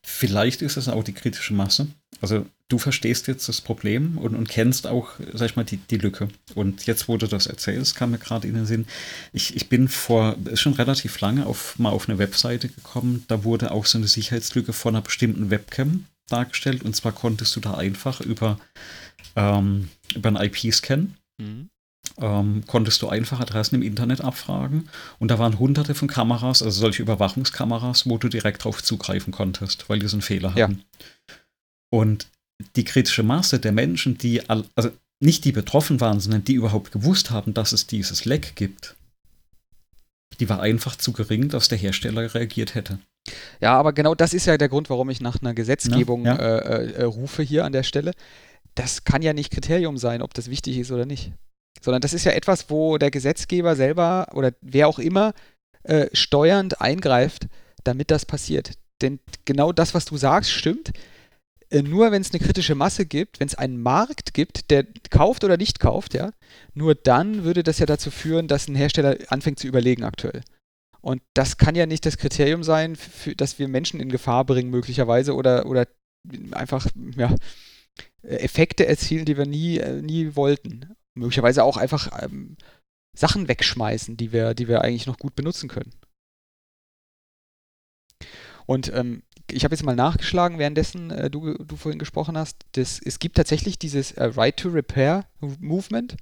Vielleicht 0.03 0.63
ist 0.63 0.77
es 0.77 0.89
auch 0.89 1.03
die 1.03 1.13
kritische 1.13 1.53
Masse. 1.53 1.89
Also 2.21 2.47
du 2.69 2.79
verstehst 2.79 3.27
jetzt 3.27 3.49
das 3.49 3.61
Problem 3.61 4.19
und, 4.19 4.35
und 4.35 4.49
kennst 4.49 4.87
auch, 4.87 5.11
sag 5.33 5.51
ich 5.51 5.57
mal, 5.57 5.65
die, 5.65 5.79
die 5.79 5.97
Lücke. 5.97 6.29
Und 6.55 6.87
jetzt, 6.87 7.09
wo 7.09 7.17
du 7.17 7.27
das 7.27 7.47
erzählst, 7.47 7.97
kam 7.97 8.13
mir 8.13 8.19
gerade 8.19 8.47
in 8.47 8.55
den 8.55 8.67
Sinn, 8.67 8.87
ich, 9.33 9.57
ich 9.57 9.69
bin 9.69 9.89
vor, 9.89 10.37
ist 10.45 10.61
schon 10.61 10.75
relativ 10.75 11.21
lange 11.21 11.47
auf, 11.47 11.79
mal 11.79 11.91
auf 11.91 12.09
eine 12.09 12.19
Webseite 12.19 12.69
gekommen, 12.69 13.25
da 13.29 13.43
wurde 13.45 13.73
auch 13.73 13.87
so 13.87 13.99
eine 13.99 14.07
Sicherheitslücke 14.07 14.73
von 14.73 14.95
einer 14.95 15.03
bestimmten 15.03 15.51
Webcam 15.51 16.07
dargestellt. 16.29 16.83
Und 16.85 16.95
zwar 16.95 17.13
konntest 17.13 17.57
du 17.57 17.61
da 17.61 17.75
einfach 17.75 18.21
über, 18.21 18.61
ähm, 19.35 19.89
über 20.15 20.29
einen 20.29 20.37
IP-Scan 20.37 21.15
mhm 21.39 21.69
ähm, 22.21 22.65
konntest 22.67 23.03
du 23.03 23.09
einfach 23.09 23.41
Adressen 23.41 23.77
im 23.77 23.83
Internet 23.83 24.21
abfragen. 24.23 24.89
Und 25.19 25.31
da 25.31 25.39
waren 25.39 25.59
hunderte 25.59 25.95
von 25.95 26.09
Kameras, 26.09 26.63
also 26.63 26.81
solche 26.81 27.03
Überwachungskameras, 27.03 28.09
wo 28.09 28.19
du 28.19 28.29
direkt 28.29 28.65
drauf 28.65 28.83
zugreifen 28.83 29.33
konntest, 29.33 29.89
weil 29.89 29.99
die 29.99 30.09
so 30.09 30.17
einen 30.17 30.23
Fehler 30.23 30.53
ja. 30.57 30.65
hatten. 30.65 30.83
Und 31.91 32.29
die 32.77 32.85
kritische 32.85 33.23
Masse 33.23 33.59
der 33.59 33.73
Menschen, 33.73 34.19
die, 34.19 34.49
also 34.49 34.91
nicht 35.21 35.45
die 35.45 35.53
betroffen 35.53 36.01
waren, 36.01 36.21
sondern 36.21 36.45
die 36.45 36.55
überhaupt 36.55 36.93
gewusst 36.93 37.31
haben, 37.31 37.55
dass 37.55 37.73
es 37.73 37.87
dieses 37.87 38.25
Leck 38.25 38.57
gibt, 38.57 38.97
die 40.41 40.49
war 40.49 40.61
einfach 40.61 40.97
zu 40.97 41.13
gering, 41.13 41.49
dass 41.49 41.69
der 41.69 41.79
Hersteller 41.79 42.35
reagiert 42.35 42.75
hätte. 42.75 42.99
Ja, 43.61 43.77
aber 43.77 43.93
genau 43.93 44.15
das 44.15 44.33
ist 44.33 44.47
ja 44.47 44.57
der 44.57 44.69
Grund, 44.69 44.89
warum 44.91 45.11
ich 45.11 45.21
nach 45.21 45.41
einer 45.41 45.55
Gesetzgebung 45.55 46.25
ja, 46.25 46.37
ja. 46.37 46.59
Äh, 46.59 46.93
äh, 46.93 47.03
rufe 47.05 47.43
hier 47.43 47.65
an 47.65 47.73
der 47.73 47.83
Stelle. 47.83 48.13
Das 48.75 49.05
kann 49.05 49.23
ja 49.23 49.33
nicht 49.33 49.51
Kriterium 49.51 49.99
sein, 49.99 50.23
ob 50.23 50.35
das 50.35 50.49
wichtig 50.49 50.79
ist 50.79 50.93
oder 50.93 51.05
nicht 51.05 51.33
sondern 51.81 52.01
das 52.01 52.13
ist 52.13 52.25
ja 52.25 52.33
etwas, 52.33 52.71
wo 52.71 52.99
der 52.99 53.11
Gesetzgeber 53.11 53.77
selber 53.77 54.29
oder 54.35 54.53
wer 54.61 54.89
auch 54.89 54.99
immer 54.99 55.35
äh, 55.85 56.07
steuernd 56.13 56.81
eingreift, 56.81 57.49
damit 57.85 58.11
das 58.11 58.27
passiert. 58.27 58.73
Denn 59.01 59.21
genau 59.45 59.73
das, 59.73 59.95
was 59.95 60.05
du 60.05 60.17
sagst, 60.17 60.51
stimmt. 60.51 60.93
Äh, 61.71 61.83
nur 61.83 62.11
wenn 62.11 62.23
es 62.23 62.33
eine 62.33 62.45
kritische 62.45 62.75
Masse 62.75 63.07
gibt, 63.07 63.41
wenn 63.41 63.49
es 63.49 63.55
einen 63.55 63.81
Markt 63.81 64.35
gibt, 64.35 64.71
der 64.71 64.87
kauft 65.11 65.45
oder 65.45 65.57
nicht 65.57 65.81
kauft, 65.81 66.15
ja, 66.15 66.33
nur 66.75 66.95
dann 66.95 67.45
würde 67.45 67.63
das 67.63 67.79
ja 67.79 67.87
dazu 67.87 68.11
führen, 68.11 68.49
dass 68.49 68.69
ein 68.69 68.75
Hersteller 68.75 69.17
anfängt 69.29 69.59
zu 69.59 69.67
überlegen 69.67 70.05
aktuell. 70.05 70.43
Und 71.01 71.23
das 71.35 71.59
kann 71.59 71.75
ja 71.75 71.87
nicht 71.87 72.05
das 72.07 72.19
Kriterium 72.19 72.65
sein, 72.65 72.97
für, 72.97 73.37
dass 73.37 73.59
wir 73.59 73.69
Menschen 73.69 74.01
in 74.01 74.09
Gefahr 74.09 74.45
bringen, 74.45 74.71
möglicherweise, 74.71 75.35
oder, 75.35 75.67
oder 75.67 75.87
einfach 76.51 76.87
ja, 77.17 77.35
Effekte 78.23 78.87
erzielen, 78.87 79.25
die 79.25 79.37
wir 79.37 79.47
nie, 79.47 79.79
äh, 79.79 80.03
nie 80.03 80.35
wollten 80.35 80.97
möglicherweise 81.19 81.65
auch 81.65 81.77
einfach 81.77 82.23
ähm, 82.23 82.57
Sachen 83.17 83.49
wegschmeißen, 83.49 84.17
die 84.17 84.33
wir, 84.33 84.55
die 84.55 84.69
wir 84.69 84.83
eigentlich 84.83 85.07
noch 85.07 85.19
gut 85.19 85.35
benutzen 85.35 85.69
können. 85.69 85.93
Und 88.67 88.93
ähm, 88.93 89.23
ich 89.51 89.65
habe 89.65 89.75
jetzt 89.75 89.83
mal 89.83 89.97
nachgeschlagen, 89.97 90.59
währenddessen 90.59 91.11
äh, 91.11 91.31
du, 91.31 91.55
du 91.55 91.77
vorhin 91.77 91.99
gesprochen 91.99 92.37
hast. 92.37 92.67
Das, 92.73 93.01
es 93.03 93.19
gibt 93.19 93.37
tatsächlich 93.37 93.79
dieses 93.79 94.13
äh, 94.13 94.25
Right 94.25 94.57
to 94.57 94.69
Repair 94.69 95.25
Movement. 95.41 96.17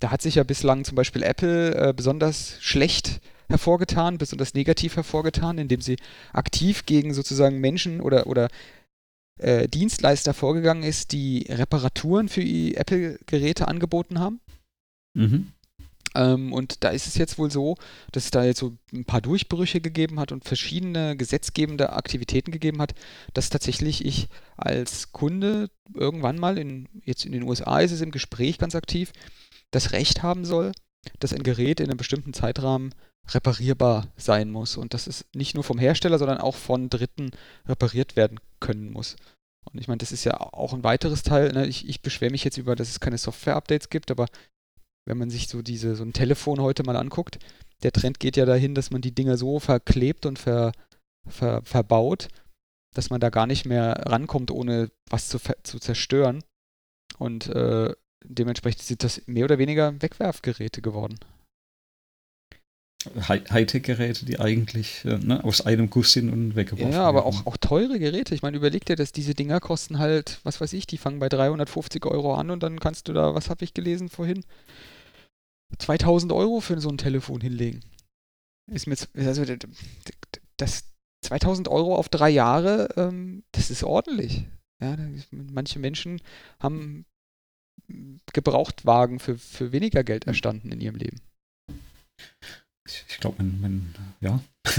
Da 0.00 0.10
hat 0.10 0.22
sich 0.22 0.34
ja 0.34 0.44
bislang 0.44 0.84
zum 0.84 0.94
Beispiel 0.96 1.22
Apple 1.22 1.74
äh, 1.74 1.92
besonders 1.94 2.58
schlecht 2.60 3.20
hervorgetan, 3.48 4.18
besonders 4.18 4.54
negativ 4.54 4.96
hervorgetan, 4.96 5.58
indem 5.58 5.80
sie 5.80 5.96
aktiv 6.32 6.86
gegen 6.86 7.14
sozusagen 7.14 7.60
Menschen 7.60 8.00
oder, 8.00 8.26
oder 8.26 8.48
äh, 9.38 9.68
Dienstleister 9.68 10.34
vorgegangen 10.34 10.82
ist, 10.82 11.12
die 11.12 11.46
Reparaturen 11.48 12.28
für 12.28 12.42
Apple-Geräte 12.42 13.68
angeboten 13.68 14.18
haben. 14.18 14.40
Mhm. 15.14 15.52
Ähm, 16.14 16.52
und 16.52 16.84
da 16.84 16.90
ist 16.90 17.06
es 17.06 17.16
jetzt 17.16 17.38
wohl 17.38 17.50
so, 17.50 17.76
dass 18.12 18.26
es 18.26 18.30
da 18.30 18.44
jetzt 18.44 18.60
so 18.60 18.76
ein 18.92 19.04
paar 19.04 19.20
Durchbrüche 19.20 19.80
gegeben 19.80 20.20
hat 20.20 20.30
und 20.30 20.44
verschiedene 20.44 21.16
gesetzgebende 21.16 21.92
Aktivitäten 21.92 22.52
gegeben 22.52 22.80
hat, 22.80 22.94
dass 23.32 23.50
tatsächlich 23.50 24.04
ich 24.04 24.28
als 24.56 25.12
Kunde 25.12 25.70
irgendwann 25.92 26.38
mal, 26.38 26.56
in, 26.56 26.88
jetzt 27.04 27.26
in 27.26 27.32
den 27.32 27.42
USA 27.42 27.80
ist 27.80 27.92
es 27.92 28.00
im 28.00 28.12
Gespräch 28.12 28.58
ganz 28.58 28.74
aktiv, 28.74 29.12
das 29.72 29.92
Recht 29.92 30.22
haben 30.22 30.44
soll, 30.44 30.72
dass 31.18 31.32
ein 31.32 31.42
Gerät 31.42 31.80
in 31.80 31.90
einem 31.90 31.96
bestimmten 31.96 32.32
Zeitrahmen 32.32 32.94
reparierbar 33.28 34.08
sein 34.16 34.50
muss 34.50 34.76
und 34.76 34.94
dass 34.94 35.06
es 35.06 35.24
nicht 35.34 35.54
nur 35.54 35.64
vom 35.64 35.78
Hersteller, 35.78 36.18
sondern 36.18 36.38
auch 36.38 36.54
von 36.54 36.90
Dritten 36.90 37.30
repariert 37.66 38.16
werden 38.16 38.38
können 38.60 38.90
muss. 38.90 39.16
Und 39.64 39.80
ich 39.80 39.88
meine, 39.88 39.98
das 39.98 40.12
ist 40.12 40.24
ja 40.24 40.38
auch 40.38 40.74
ein 40.74 40.84
weiteres 40.84 41.22
Teil. 41.22 41.52
Ne? 41.52 41.66
Ich, 41.66 41.88
ich 41.88 42.02
beschwere 42.02 42.30
mich 42.30 42.44
jetzt 42.44 42.58
über, 42.58 42.76
dass 42.76 42.90
es 42.90 43.00
keine 43.00 43.18
Software-Updates 43.18 43.88
gibt, 43.88 44.10
aber 44.10 44.26
wenn 45.06 45.18
man 45.18 45.30
sich 45.30 45.48
so 45.48 45.62
diese 45.62 45.96
so 45.96 46.04
ein 46.04 46.12
Telefon 46.12 46.60
heute 46.60 46.82
mal 46.82 46.96
anguckt, 46.96 47.38
der 47.82 47.92
Trend 47.92 48.20
geht 48.20 48.36
ja 48.36 48.46
dahin, 48.46 48.74
dass 48.74 48.90
man 48.90 49.02
die 49.02 49.14
Dinger 49.14 49.36
so 49.36 49.58
verklebt 49.58 50.26
und 50.26 50.38
ver, 50.38 50.72
ver, 51.26 51.62
verbaut, 51.62 52.28
dass 52.94 53.10
man 53.10 53.20
da 53.20 53.30
gar 53.30 53.46
nicht 53.46 53.66
mehr 53.66 54.04
rankommt, 54.06 54.50
ohne 54.50 54.90
was 55.08 55.28
zu, 55.28 55.38
zu 55.62 55.78
zerstören. 55.78 56.42
Und 57.18 57.48
äh, 57.48 57.92
dementsprechend 58.24 58.82
sind 58.82 59.02
das 59.04 59.22
mehr 59.26 59.44
oder 59.44 59.58
weniger 59.58 60.00
Wegwerfgeräte 60.00 60.80
geworden. 60.82 61.18
Hightech-Geräte, 63.28 64.24
die 64.24 64.38
eigentlich 64.40 65.04
äh, 65.04 65.18
ne, 65.18 65.42
aus 65.44 65.60
einem 65.60 65.90
Guss 65.90 66.12
sind 66.12 66.30
und 66.30 66.56
weggeworfen 66.56 66.92
Ja, 66.92 67.04
aber 67.04 67.26
auch, 67.26 67.46
auch 67.46 67.56
teure 67.56 67.98
Geräte. 67.98 68.34
Ich 68.34 68.42
meine, 68.42 68.56
überleg 68.56 68.84
dir, 68.84 68.96
dass 68.96 69.12
diese 69.12 69.34
Dinger 69.34 69.60
kosten 69.60 69.98
halt, 69.98 70.40
was 70.44 70.60
weiß 70.60 70.72
ich, 70.72 70.86
die 70.86 70.98
fangen 70.98 71.18
bei 71.18 71.28
350 71.28 72.04
Euro 72.06 72.34
an 72.34 72.50
und 72.50 72.62
dann 72.62 72.80
kannst 72.80 73.08
du 73.08 73.12
da, 73.12 73.34
was 73.34 73.50
habe 73.50 73.64
ich 73.64 73.74
gelesen 73.74 74.08
vorhin? 74.08 74.44
2000 75.78 76.32
Euro 76.32 76.60
für 76.60 76.80
so 76.80 76.88
ein 76.88 76.98
Telefon 76.98 77.40
hinlegen. 77.40 77.80
Ist 78.70 78.86
mir, 78.86 78.96
also 79.16 79.44
das 80.56 80.84
2000 81.22 81.68
Euro 81.68 81.96
auf 81.96 82.08
drei 82.08 82.30
Jahre, 82.30 82.88
ähm, 82.96 83.42
das 83.52 83.70
ist 83.70 83.82
ordentlich. 83.84 84.44
Ja, 84.80 84.96
manche 85.30 85.78
Menschen 85.78 86.20
haben 86.60 87.06
Gebrauchtwagen 88.32 89.18
für, 89.18 89.36
für 89.36 89.72
weniger 89.72 90.04
Geld 90.04 90.26
erstanden 90.26 90.72
in 90.72 90.80
ihrem 90.80 90.96
Leben 90.96 91.20
ich, 92.86 93.18
glaube, 93.20 93.42
man, 93.42 93.60
man, 93.60 93.94
ja. 94.20 94.42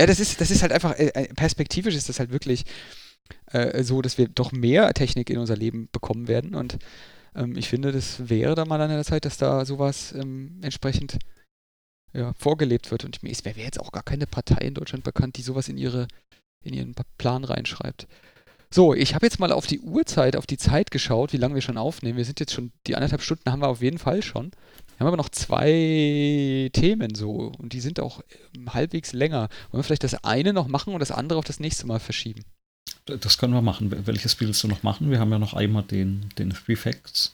ja, 0.00 0.06
das 0.06 0.20
ist, 0.20 0.40
das 0.40 0.50
ist 0.50 0.62
halt 0.62 0.72
einfach, 0.72 0.98
äh, 0.98 1.08
äh, 1.08 1.34
perspektivisch 1.34 1.94
ist 1.94 2.08
das 2.08 2.18
halt 2.18 2.30
wirklich 2.30 2.64
äh, 3.46 3.82
so, 3.82 4.02
dass 4.02 4.18
wir 4.18 4.28
doch 4.28 4.52
mehr 4.52 4.92
Technik 4.92 5.30
in 5.30 5.38
unser 5.38 5.56
Leben 5.56 5.88
bekommen 5.92 6.28
werden. 6.28 6.54
Und 6.54 6.78
ähm, 7.34 7.56
ich 7.56 7.68
finde, 7.68 7.92
das 7.92 8.28
wäre 8.28 8.54
da 8.54 8.64
mal 8.64 8.80
an 8.80 8.90
der 8.90 9.04
Zeit, 9.04 9.24
dass 9.24 9.36
da 9.36 9.64
sowas 9.64 10.12
ähm, 10.12 10.58
entsprechend 10.62 11.18
ja, 12.12 12.32
vorgelebt 12.34 12.90
wird. 12.90 13.04
Und 13.04 13.20
es 13.22 13.44
wäre 13.44 13.60
jetzt 13.60 13.78
auch 13.78 13.92
gar 13.92 14.02
keine 14.02 14.26
Partei 14.26 14.66
in 14.66 14.74
Deutschland 14.74 15.04
bekannt, 15.04 15.36
die 15.36 15.42
sowas 15.42 15.68
in 15.68 15.78
ihre 15.78 16.08
in 16.62 16.74
ihren 16.74 16.94
Plan 17.18 17.44
reinschreibt. 17.44 18.06
So, 18.72 18.94
ich 18.94 19.14
habe 19.14 19.26
jetzt 19.26 19.40
mal 19.40 19.50
auf 19.50 19.66
die 19.66 19.80
Uhrzeit, 19.80 20.36
auf 20.36 20.46
die 20.46 20.58
Zeit 20.58 20.90
geschaut, 20.90 21.32
wie 21.32 21.38
lange 21.38 21.54
wir 21.54 21.62
schon 21.62 21.78
aufnehmen. 21.78 22.18
Wir 22.18 22.24
sind 22.24 22.38
jetzt 22.38 22.52
schon, 22.52 22.70
die 22.86 22.94
anderthalb 22.94 23.22
Stunden 23.22 23.50
haben 23.50 23.62
wir 23.62 23.68
auf 23.68 23.82
jeden 23.82 23.98
Fall 23.98 24.22
schon. 24.22 24.52
Wir 25.00 25.06
haben 25.06 25.14
aber 25.14 25.22
noch 25.22 25.30
zwei 25.30 26.68
Themen 26.74 27.14
so 27.14 27.54
und 27.56 27.72
die 27.72 27.80
sind 27.80 28.00
auch 28.00 28.20
ähm, 28.54 28.74
halbwegs 28.74 29.14
länger. 29.14 29.48
Wollen 29.70 29.80
wir 29.80 29.82
vielleicht 29.82 30.04
das 30.04 30.24
eine 30.24 30.52
noch 30.52 30.68
machen 30.68 30.92
und 30.92 31.00
das 31.00 31.10
andere 31.10 31.38
auf 31.38 31.46
das 31.46 31.58
nächste 31.58 31.86
Mal 31.86 32.00
verschieben? 32.00 32.44
Das 33.06 33.38
können 33.38 33.54
wir 33.54 33.62
machen. 33.62 33.90
Welches 34.06 34.38
willst 34.40 34.62
du 34.62 34.68
noch 34.68 34.82
machen? 34.82 35.10
Wir 35.10 35.18
haben 35.18 35.32
ja 35.32 35.38
noch 35.38 35.54
einmal 35.54 35.84
den, 35.84 36.28
den 36.36 36.50
Three 36.50 36.76
Facts, 36.76 37.32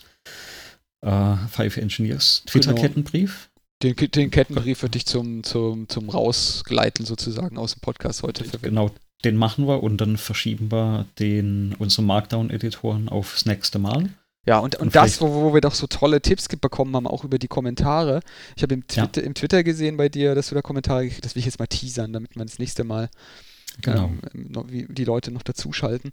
äh, 1.01 1.35
Five 1.51 1.79
Engineers, 1.79 2.45
Twitter-Kettenbrief. 2.47 3.49
Genau. 3.81 3.95
Den, 3.97 4.11
den, 4.13 4.31
Kettenbrief 4.31 4.83
würde 4.83 4.99
ich 4.99 5.07
zum, 5.07 5.43
zum, 5.43 5.89
zum 5.89 6.09
Rausgleiten 6.09 7.05
sozusagen 7.05 7.59
aus 7.59 7.75
dem 7.75 7.81
Podcast 7.81 8.23
heute 8.23 8.45
verwenden. 8.45 8.77
Genau, 8.77 8.93
den 9.25 9.35
machen 9.35 9.67
wir 9.67 9.83
und 9.83 10.01
dann 10.01 10.19
verschieben 10.19 10.71
wir 10.71 11.07
den, 11.19 11.75
unsere 11.81 12.05
Markdown-Editoren 12.05 13.09
aufs 13.09 13.45
nächste 13.45 13.81
Mal. 13.81 14.11
Ja, 14.47 14.61
und, 14.61 14.77
und, 14.77 14.83
und 14.83 14.95
das, 14.95 15.21
wo, 15.21 15.33
wo, 15.33 15.55
wir 15.55 15.61
doch 15.61 15.75
so 15.75 15.89
tolle 15.89 16.23
Tipps 16.23 16.49
bekommen 16.49 16.95
haben, 16.95 17.07
auch 17.09 17.25
über 17.25 17.39
die 17.39 17.49
Kommentare. 17.49 18.21
Ich 18.57 18.63
habe 18.63 18.75
im, 18.75 18.87
Twitter, 18.87 19.21
ja. 19.21 19.27
im 19.27 19.35
Twitter 19.35 19.65
gesehen 19.65 19.97
bei 19.97 20.09
dir, 20.09 20.37
dass 20.37 20.49
du 20.49 20.55
da 20.55 20.63
Kommentare 20.63 21.03
gekriegt 21.03 21.25
hast. 21.25 21.31
Das 21.31 21.35
will 21.35 21.41
ich 21.41 21.47
jetzt 21.47 21.59
mal 21.59 21.67
teasern, 21.67 22.13
damit 22.13 22.37
man 22.37 22.47
das 22.47 22.61
nächste 22.61 22.85
Mal 22.85 23.11
genau. 23.81 24.13
ähm, 24.35 24.87
die 24.89 25.05
Leute 25.05 25.33
noch 25.33 25.43
dazuschalten. 25.43 26.13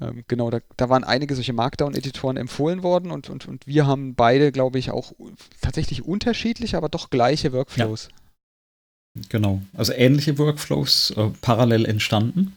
Ähm, 0.00 0.24
genau, 0.28 0.50
da, 0.50 0.60
da, 0.76 0.88
waren 0.88 1.02
einige 1.02 1.34
solche 1.34 1.52
Markdown-Editoren 1.52 2.36
empfohlen 2.36 2.84
worden 2.84 3.10
und, 3.10 3.28
und, 3.28 3.48
und 3.48 3.66
wir 3.66 3.86
haben 3.86 4.14
beide, 4.14 4.52
glaube 4.52 4.78
ich, 4.78 4.92
auch 4.92 5.12
tatsächlich 5.60 6.04
unterschiedliche, 6.04 6.76
aber 6.76 6.88
doch 6.88 7.10
gleiche 7.10 7.52
Workflows. 7.52 8.08
Ja. 8.10 9.22
Genau, 9.28 9.62
also 9.74 9.92
ähnliche 9.92 10.38
Workflows 10.38 11.12
äh, 11.16 11.30
parallel 11.40 11.86
entstanden 11.86 12.56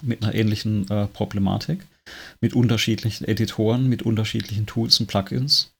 mit 0.00 0.22
einer 0.22 0.34
ähnlichen 0.34 0.88
äh, 0.90 1.06
Problematik 1.06 1.84
mit 2.40 2.54
unterschiedlichen 2.54 3.26
Editoren, 3.26 3.88
mit 3.88 4.02
unterschiedlichen 4.02 4.66
Tools 4.66 4.98
und 5.00 5.06
Plugins. 5.06 5.72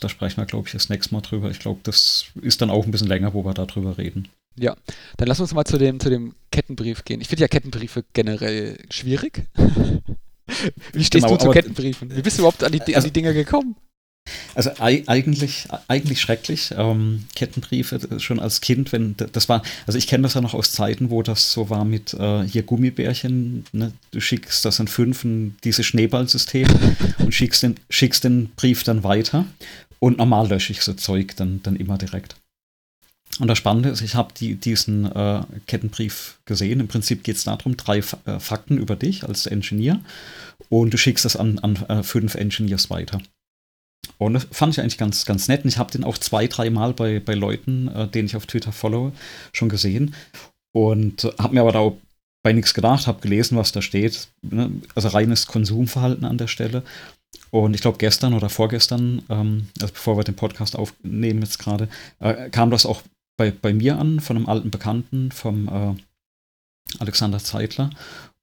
Da 0.00 0.08
sprechen 0.08 0.38
wir, 0.38 0.46
glaube 0.46 0.66
ich, 0.66 0.72
das 0.72 0.88
nächste 0.88 1.14
Mal 1.14 1.20
drüber. 1.20 1.50
Ich 1.50 1.60
glaube, 1.60 1.80
das 1.84 2.26
ist 2.40 2.60
dann 2.60 2.70
auch 2.70 2.84
ein 2.84 2.90
bisschen 2.90 3.08
länger, 3.08 3.34
wo 3.34 3.44
wir 3.44 3.54
darüber 3.54 3.98
reden. 3.98 4.28
Ja, 4.56 4.76
dann 5.16 5.28
lass 5.28 5.40
uns 5.40 5.54
mal 5.54 5.64
zu 5.64 5.78
dem, 5.78 6.00
zu 6.00 6.10
dem 6.10 6.34
Kettenbrief 6.50 7.04
gehen. 7.04 7.20
Ich 7.20 7.28
finde 7.28 7.42
ja 7.42 7.48
Kettenbriefe 7.48 8.04
generell 8.12 8.78
schwierig. 8.90 9.44
Wie 10.92 11.04
stehst 11.04 11.24
genau, 11.24 11.36
du 11.38 11.44
zu 11.44 11.50
Kettenbriefen? 11.50 12.14
Wie 12.14 12.20
bist 12.20 12.38
du 12.38 12.42
überhaupt 12.42 12.62
an 12.64 12.72
die, 12.72 12.80
also, 12.80 12.98
an 12.98 13.04
die 13.04 13.12
Dinger 13.12 13.32
gekommen? 13.32 13.76
Also 14.54 14.70
eigentlich, 14.78 15.68
eigentlich 15.88 16.20
schrecklich. 16.20 16.74
Ähm, 16.76 17.24
Kettenbriefe 17.34 17.96
äh, 17.96 18.20
schon 18.20 18.38
als 18.38 18.60
Kind, 18.60 18.92
wenn 18.92 19.16
das 19.16 19.48
war, 19.48 19.62
also 19.86 19.98
ich 19.98 20.06
kenne 20.06 20.22
das 20.22 20.34
ja 20.34 20.40
noch 20.40 20.54
aus 20.54 20.72
Zeiten, 20.72 21.10
wo 21.10 21.22
das 21.22 21.52
so 21.52 21.70
war 21.70 21.84
mit 21.84 22.14
äh, 22.14 22.42
hier 22.44 22.62
Gummibärchen. 22.62 23.64
Ne? 23.72 23.92
Du 24.10 24.20
schickst 24.20 24.64
das 24.64 24.80
an 24.80 24.88
Fünfen, 24.88 25.56
dieses 25.64 25.86
Schneeballsystem 25.86 26.68
und 27.18 27.34
schickst 27.34 27.62
den, 27.62 27.76
schickst 27.88 28.24
den 28.24 28.50
Brief 28.56 28.84
dann 28.84 29.04
weiter. 29.04 29.46
Und 29.98 30.18
normal 30.18 30.48
lösche 30.48 30.72
ich 30.72 30.82
so 30.82 30.92
Zeug 30.94 31.36
dann, 31.36 31.62
dann 31.62 31.76
immer 31.76 31.96
direkt. 31.96 32.36
Und 33.38 33.48
das 33.48 33.56
Spannende 33.56 33.88
ist, 33.88 34.02
ich 34.02 34.14
habe 34.14 34.34
die, 34.38 34.56
diesen 34.56 35.10
äh, 35.10 35.42
Kettenbrief 35.66 36.38
gesehen. 36.44 36.80
Im 36.80 36.88
Prinzip 36.88 37.24
geht 37.24 37.36
es 37.36 37.44
darum, 37.44 37.78
drei 37.78 37.98
äh, 37.98 38.38
Fakten 38.38 38.76
über 38.76 38.94
dich 38.96 39.24
als 39.24 39.46
Engineer 39.46 40.00
und 40.68 40.92
du 40.92 40.98
schickst 40.98 41.24
das 41.24 41.36
an, 41.36 41.58
an 41.60 41.76
äh, 41.88 42.02
fünf 42.02 42.34
Engineers 42.34 42.90
weiter. 42.90 43.20
Und 44.26 44.34
das 44.34 44.46
fand 44.50 44.72
ich 44.74 44.80
eigentlich 44.80 44.98
ganz, 44.98 45.24
ganz 45.24 45.48
nett. 45.48 45.64
Und 45.64 45.68
ich 45.68 45.78
habe 45.78 45.90
den 45.90 46.04
auch 46.04 46.18
zwei, 46.18 46.46
dreimal 46.46 46.92
bei, 46.92 47.20
bei 47.20 47.34
Leuten, 47.34 47.88
äh, 47.88 48.08
denen 48.08 48.26
ich 48.26 48.36
auf 48.36 48.46
Twitter 48.46 48.72
followe, 48.72 49.12
schon 49.52 49.68
gesehen. 49.68 50.14
Und 50.72 51.24
äh, 51.24 51.32
habe 51.38 51.54
mir 51.54 51.60
aber 51.60 51.72
da 51.72 51.92
bei 52.42 52.52
nichts 52.52 52.74
gedacht, 52.74 53.06
habe 53.06 53.20
gelesen, 53.20 53.56
was 53.56 53.72
da 53.72 53.82
steht. 53.82 54.28
Ne? 54.42 54.70
Also 54.94 55.08
reines 55.08 55.46
Konsumverhalten 55.46 56.24
an 56.24 56.38
der 56.38 56.48
Stelle. 56.48 56.82
Und 57.50 57.74
ich 57.74 57.80
glaube, 57.80 57.98
gestern 57.98 58.34
oder 58.34 58.48
vorgestern, 58.48 59.22
ähm, 59.28 59.68
also 59.80 59.92
bevor 59.92 60.16
wir 60.16 60.24
den 60.24 60.36
Podcast 60.36 60.76
aufnehmen 60.76 61.42
jetzt 61.42 61.58
gerade, 61.58 61.88
äh, 62.20 62.50
kam 62.50 62.70
das 62.70 62.86
auch 62.86 63.02
bei, 63.36 63.50
bei 63.50 63.72
mir 63.72 63.98
an, 63.98 64.20
von 64.20 64.36
einem 64.36 64.48
alten 64.48 64.70
Bekannten, 64.70 65.30
vom 65.32 65.68
äh, 65.68 65.94
Alexander 66.98 67.38
Zeitler. 67.38 67.90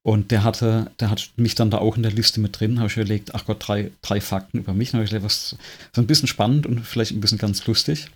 Und 0.02 0.30
der 0.30 0.44
hatte, 0.44 0.90
der 0.98 1.10
hat 1.10 1.30
mich 1.36 1.54
dann 1.54 1.70
da 1.70 1.78
auch 1.78 1.96
in 1.96 2.02
der 2.02 2.12
Liste 2.12 2.40
mit 2.40 2.58
drin, 2.58 2.78
habe 2.78 2.88
ich 2.88 2.96
überlegt, 2.96 3.34
ach 3.34 3.44
Gott, 3.44 3.58
drei, 3.60 3.90
drei 4.00 4.20
Fakten 4.20 4.58
über 4.58 4.72
mich. 4.72 4.90
Dann 4.90 4.98
habe 4.98 5.04
ich 5.04 5.10
gedacht, 5.10 5.24
was 5.24 5.56
so 5.94 6.00
ein 6.00 6.06
bisschen 6.06 6.28
spannend 6.28 6.66
und 6.66 6.80
vielleicht 6.86 7.12
ein 7.12 7.20
bisschen 7.20 7.38
ganz 7.38 7.66
lustig. 7.66 8.06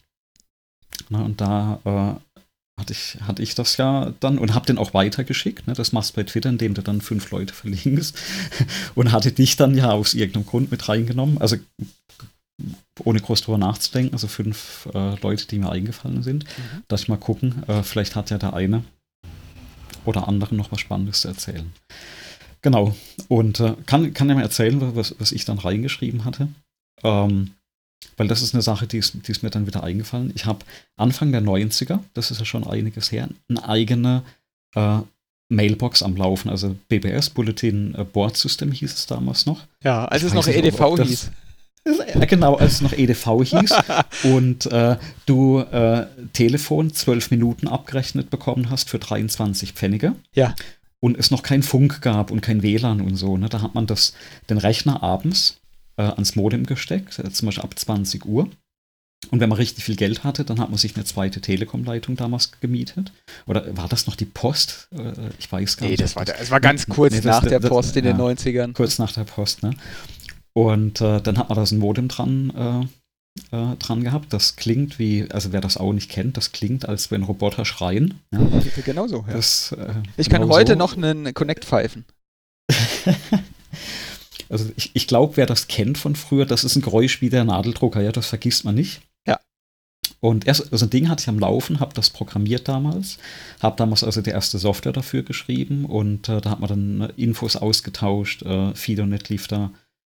Na, 1.11 1.21
und 1.21 1.41
da 1.43 1.81
äh, 1.85 2.81
hatte, 2.81 2.93
ich, 2.93 3.19
hatte 3.21 3.43
ich 3.43 3.55
das 3.55 3.77
ja 3.77 4.15
dann 4.21 4.39
und 4.39 4.55
habe 4.55 4.65
den 4.65 4.79
auch 4.79 4.95
weitergeschickt. 4.95 5.67
Ne? 5.67 5.75
Das 5.75 5.93
machst 5.93 6.13
du 6.13 6.17
bei 6.17 6.23
Twitter, 6.23 6.49
indem 6.49 6.73
du 6.73 6.83
dann 6.83 7.03
fünf 7.03 7.31
Leute 7.31 7.53
verlinkst. 7.53 8.17
und 8.95 9.13
hatte 9.13 9.33
dich 9.33 9.57
dann 9.57 9.77
ja 9.77 9.91
aus 9.91 10.15
irgendeinem 10.15 10.47
Grund 10.47 10.71
mit 10.71 10.89
reingenommen. 10.89 11.39
Also 11.39 11.57
ohne 13.05 13.21
groß 13.21 13.43
drüber 13.43 13.59
nachzudenken, 13.59 14.15
also 14.15 14.29
fünf 14.29 14.89
äh, 14.95 15.17
Leute, 15.21 15.47
die 15.47 15.59
mir 15.59 15.71
eingefallen 15.71 16.23
sind. 16.23 16.45
Mhm. 16.45 16.83
Dass 16.89 17.03
ich 17.03 17.09
mal 17.09 17.17
gucken, 17.17 17.63
äh, 17.69 17.83
vielleicht 17.83 18.17
hat 18.17 18.31
ja 18.31 18.39
der 18.39 18.55
eine 18.55 18.85
oder 20.07 20.29
anderen 20.29 20.57
noch 20.57 20.73
was 20.73 20.81
Spannendes 20.81 21.21
zu 21.21 21.29
erzählen. 21.29 21.73
Genau. 22.63 22.95
Und 23.29 23.61
äh, 23.61 23.75
kann, 23.87 24.15
kann 24.15 24.29
ja 24.29 24.35
mal 24.35 24.43
erzählen, 24.43 24.97
was, 24.97 25.15
was 25.19 25.33
ich 25.33 25.45
dann 25.45 25.59
reingeschrieben 25.59 26.25
hatte. 26.25 26.49
Ähm, 27.03 27.51
weil 28.17 28.29
das 28.29 28.43
ist 28.43 28.55
eine 28.55 28.63
Sache, 28.63 28.87
die 28.87 28.99
ist, 28.99 29.15
die 29.27 29.33
ist 29.33 29.43
mir 29.43 29.51
dann 29.51 29.67
wieder 29.67 29.83
eingefallen. 29.83 30.33
Ich 30.35 30.47
habe 30.47 30.65
Anfang 30.97 31.33
der 31.33 31.43
90er, 31.43 32.01
das 32.15 32.31
ist 32.31 32.39
ja 32.39 32.45
schon 32.45 32.67
einiges 32.67 33.13
her, 33.13 33.29
eine 33.49 33.69
eigene 33.69 34.23
äh, 34.75 34.99
Mailbox 35.49 36.03
am 36.03 36.17
Laufen, 36.17 36.49
also 36.49 36.77
BBS, 36.89 37.31
Bulletin 37.31 37.95
äh, 37.95 38.05
Board 38.05 38.37
System 38.37 38.73
hieß 38.73 38.93
es 38.95 39.07
damals 39.07 39.47
noch. 39.47 39.67
Ja, 39.83 40.05
als 40.07 40.23
es 40.23 40.33
noch 40.33 40.47
EDV 40.47 40.81
ob 40.81 41.03
hieß. 41.03 41.31
Genau, 42.29 42.55
als 42.55 42.75
es 42.75 42.81
noch 42.81 42.93
EDV 42.93 43.45
hieß 43.45 43.75
und 44.25 44.67
äh, 44.67 44.97
du 45.27 45.61
äh, 45.61 46.07
Telefon 46.33 46.93
zwölf 46.93 47.31
Minuten 47.31 47.69
abgerechnet 47.69 48.31
bekommen 48.31 48.71
hast 48.71 48.89
für 48.89 48.99
23 48.99 49.73
Pfennige. 49.73 50.15
Ja. 50.35 50.55
Und 51.01 51.19
es 51.19 51.31
noch 51.31 51.43
kein 51.43 51.63
Funk 51.63 52.01
gab 52.01 52.31
und 52.31 52.41
kein 52.41 52.63
WLAN 52.63 53.03
und 53.03 53.17
so. 53.17 53.37
Ne? 53.37 53.51
Da 53.51 53.61
hat 53.61 53.75
man 53.75 53.87
das, 53.87 54.15
den 54.49 54.57
Rechner 54.57 55.03
abends 55.03 55.61
äh, 55.97 56.03
ans 56.03 56.37
Modem 56.37 56.65
gesteckt, 56.65 57.19
äh, 57.19 57.31
zum 57.31 57.47
Beispiel 57.47 57.65
ab 57.65 57.79
20 57.79 58.25
Uhr. 58.25 58.49
Und 59.31 59.41
wenn 59.41 59.49
man 59.49 59.57
richtig 59.57 59.85
viel 59.85 59.97
Geld 59.97 60.25
hatte, 60.25 60.45
dann 60.45 60.61
hat 60.61 60.71
man 60.71 60.79
sich 60.79 60.97
eine 60.97 61.05
zweite 61.05 61.41
Telekom-Leitung 61.41 62.17
damals 62.17 62.53
gemietet. 62.61 63.13
Oder 63.47 63.77
war 63.77 63.89
das 63.89 64.07
noch 64.07 64.17
die 64.17 64.27
Post? 64.27 64.89
Äh, 64.93 65.13
ich 65.39 65.51
weiß 65.51 65.77
gar 65.77 65.87
nee, 65.87 65.93
nicht. 65.93 66.01
Nee, 66.01 66.05
das 66.05 66.17
war, 66.17 66.25
das 66.25 66.51
war 66.51 66.61
ganz 66.61 66.87
kurz 66.87 67.15
nee, 67.15 67.21
nach 67.23 67.41
das, 67.41 67.51
der 67.51 67.61
Post 67.61 67.91
das, 67.91 67.97
in 67.97 68.05
den 68.05 68.19
ja, 68.19 68.25
90ern. 68.25 68.73
Kurz 68.73 68.99
nach 68.99 69.13
der 69.13 69.25
Post, 69.25 69.63
ne? 69.63 69.75
Und 70.57 71.01
äh, 71.01 71.21
dann 71.21 71.37
hat 71.37 71.49
man 71.49 71.57
da 71.57 71.67
so 71.67 71.75
ein 71.75 71.81
Modem 71.81 72.09
dran, 72.09 72.89
äh, 73.53 73.57
äh, 73.57 73.77
dran 73.77 74.05
gehabt. 74.05 74.33
Das 74.33 74.57
klingt 74.57 74.99
wie, 74.99 75.31
also 75.31 75.53
wer 75.53 75.61
das 75.61 75.77
auch 75.77 75.93
nicht 75.93 76.11
kennt, 76.11 76.37
das 76.37 76.53
klingt, 76.53 76.89
als 76.89 77.11
wenn 77.11 77.25
Roboter 77.25 77.65
schreien. 77.65 78.21
Ja? 78.33 78.41
Genau 78.85 79.07
so, 79.09 79.25
ja. 79.27 79.35
Das, 79.35 79.73
äh, 79.73 79.95
ich 80.17 80.31
kann 80.31 80.43
genau 80.43 80.55
heute 80.55 80.73
so. 80.73 80.79
noch 80.79 80.97
einen 80.97 81.35
Connect 81.35 81.65
pfeifen. 81.65 82.05
also 84.49 84.71
ich, 84.77 84.93
ich 84.95 85.07
glaube, 85.07 85.37
wer 85.37 85.47
das 85.47 85.67
kennt 85.67 85.99
von 85.99 86.15
früher, 86.15 86.47
das 86.47 86.65
ist 86.65 86.77
ein 86.77 86.83
Geräusch 86.83 87.21
wie 87.21 87.31
der 87.31 87.45
Nadeldrucker, 87.45 88.01
ja, 88.01 88.13
das 88.13 88.29
vergisst 88.29 88.65
man 88.65 88.77
nicht. 88.77 89.03
Ja. 89.27 89.41
Und 90.21 90.47
erst, 90.47 90.73
also 90.73 90.87
ein 90.87 90.91
Ding 90.91 91.09
hatte 91.09 91.23
ich 91.23 91.29
am 91.29 91.39
Laufen, 91.39 91.81
habe 91.81 91.95
das 91.95 92.11
programmiert 92.11 92.69
damals, 92.69 93.19
habe 93.61 93.77
damals 93.77 94.05
also 94.05 94.23
die 94.23 94.31
erste 94.31 94.59
Software 94.59 94.93
dafür 94.93 95.25
geschrieben 95.25 95.85
und 95.85 96.29
äh, 96.29 96.41
da 96.41 96.51
hat 96.51 96.61
man 96.61 96.69
dann 96.69 97.01
äh, 97.01 97.13
Infos 97.17 97.57
ausgetauscht, 97.57 98.43
äh, 98.43 98.75
FidoNet 98.75 99.29
lief 99.29 99.49
da 99.49 99.73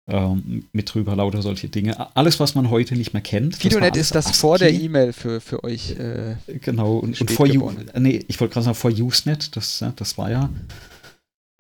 ähm, 0.08 0.66
mit 0.72 0.94
drüber, 0.94 1.16
lauter 1.16 1.42
solche 1.42 1.70
Dinge. 1.70 2.16
Alles, 2.16 2.40
was 2.40 2.56
man 2.56 2.70
heute 2.70 2.96
nicht 2.96 3.14
mehr 3.14 3.24
kennt. 3.24 3.56
FidoNet 3.56 3.98
ist 3.98 4.14
das 4.14 4.38
vor 4.38 4.58
der 4.58 4.72
E-Mail 4.72 5.14
für, 5.14 5.42
für 5.42 5.64
euch. 5.64 5.92
Äh, 5.92 6.36
genau, 6.62 6.98
und, 6.98 7.20
und 7.20 7.32
vor, 7.32 7.48
U 7.48 7.72
nee, 7.98 8.24
ich 8.28 8.40
wollte 8.40 8.54
gerade 8.54 8.66
sagen, 8.66 8.76
vor 8.76 8.92
Usenet, 8.92 9.56
das, 9.56 9.84
das 9.96 10.18
war 10.18 10.30
ja 10.30 10.50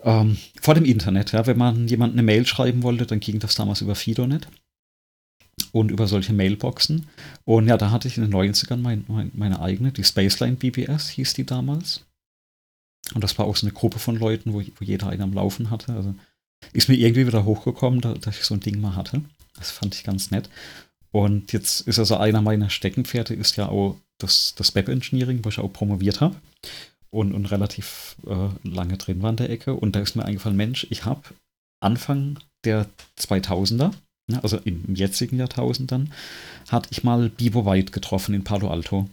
ähm, 0.05 0.38
vor 0.61 0.76
dem 0.76 0.85
Internet, 0.85 1.31
ja, 1.31 1.47
wenn 1.47 1.57
man 1.57 1.88
jemandem 1.88 2.19
eine 2.19 2.26
Mail 2.26 2.45
schreiben 2.45 2.84
wollte, 2.84 3.07
dann 3.07 3.19
ging 3.19 3.39
das 3.39 3.55
damals 3.55 3.81
über 3.81 3.95
FidoNet 3.95 4.47
und 5.72 5.89
über 5.89 6.07
solche 6.07 6.31
Mailboxen. 6.31 7.07
Und 7.43 7.67
ja, 7.67 7.76
da 7.76 7.89
hatte 7.89 8.07
ich 8.07 8.17
in 8.17 8.23
den 8.23 8.34
90ern 8.34 8.77
mein, 8.77 9.03
mein, 9.07 9.31
meine 9.34 9.59
eigene, 9.59 9.91
die 9.91 10.03
Spaceline 10.03 10.57
BBS 10.57 11.09
hieß 11.09 11.34
die 11.34 11.45
damals. 11.45 12.05
Und 13.15 13.23
das 13.23 13.38
war 13.39 13.45
auch 13.45 13.55
so 13.55 13.65
eine 13.65 13.73
Gruppe 13.73 13.97
von 13.97 14.15
Leuten, 14.15 14.53
wo, 14.53 14.59
wo 14.59 14.85
jeder 14.85 15.09
einen 15.09 15.23
am 15.23 15.34
Laufen 15.34 15.72
hatte. 15.72 15.93
Also 15.93 16.13
ist 16.73 16.89
mir 16.89 16.95
irgendwie 16.95 17.27
wieder 17.27 17.45
hochgekommen, 17.45 18.01
da, 18.01 18.13
dass 18.13 18.37
ich 18.37 18.43
so 18.43 18.55
ein 18.55 18.59
Ding 18.59 18.79
mal 18.79 18.95
hatte. 18.95 19.21
Das 19.57 19.71
fand 19.71 19.95
ich 19.95 20.03
ganz 20.03 20.31
nett. 20.31 20.49
Und 21.11 21.53
jetzt 21.53 21.81
ist 21.81 21.99
also 21.99 22.17
einer 22.17 22.41
meiner 22.41 22.69
Steckenpferde, 22.69 23.33
ist 23.33 23.55
ja 23.55 23.69
auch 23.69 23.95
das, 24.17 24.53
das 24.57 24.75
Web-Engineering, 24.75 25.43
wo 25.43 25.49
ich 25.49 25.59
auch 25.59 25.71
promoviert 25.71 26.21
habe 26.21 26.35
und, 27.09 27.33
und 27.33 27.45
relativ 27.45 28.17
äh, 28.27 28.49
lange 28.67 28.97
drin 28.97 29.21
war 29.21 29.29
in 29.29 29.37
der 29.37 29.49
Ecke. 29.49 29.73
Und 29.73 29.95
da 29.95 30.01
ist 30.01 30.15
mir 30.15 30.25
eingefallen, 30.25 30.57
Mensch, 30.57 30.85
ich 30.89 31.05
habe 31.05 31.21
Anfang 31.79 32.39
der 32.65 32.87
2000er, 33.17 33.93
ne, 34.27 34.43
also 34.43 34.57
im 34.57 34.95
jetzigen 34.95 35.37
Jahrtausend 35.37 35.91
dann, 35.91 36.11
hatte 36.69 36.89
ich 36.91 37.03
mal 37.03 37.29
Bibo 37.29 37.65
White 37.65 37.91
getroffen 37.91 38.35
in 38.35 38.43
Palo 38.43 38.69
Alto. 38.69 39.09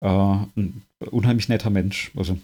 Äh, 0.00 0.08
ein 0.08 0.82
unheimlich 1.10 1.48
netter 1.48 1.70
Mensch, 1.70 2.12
also 2.14 2.38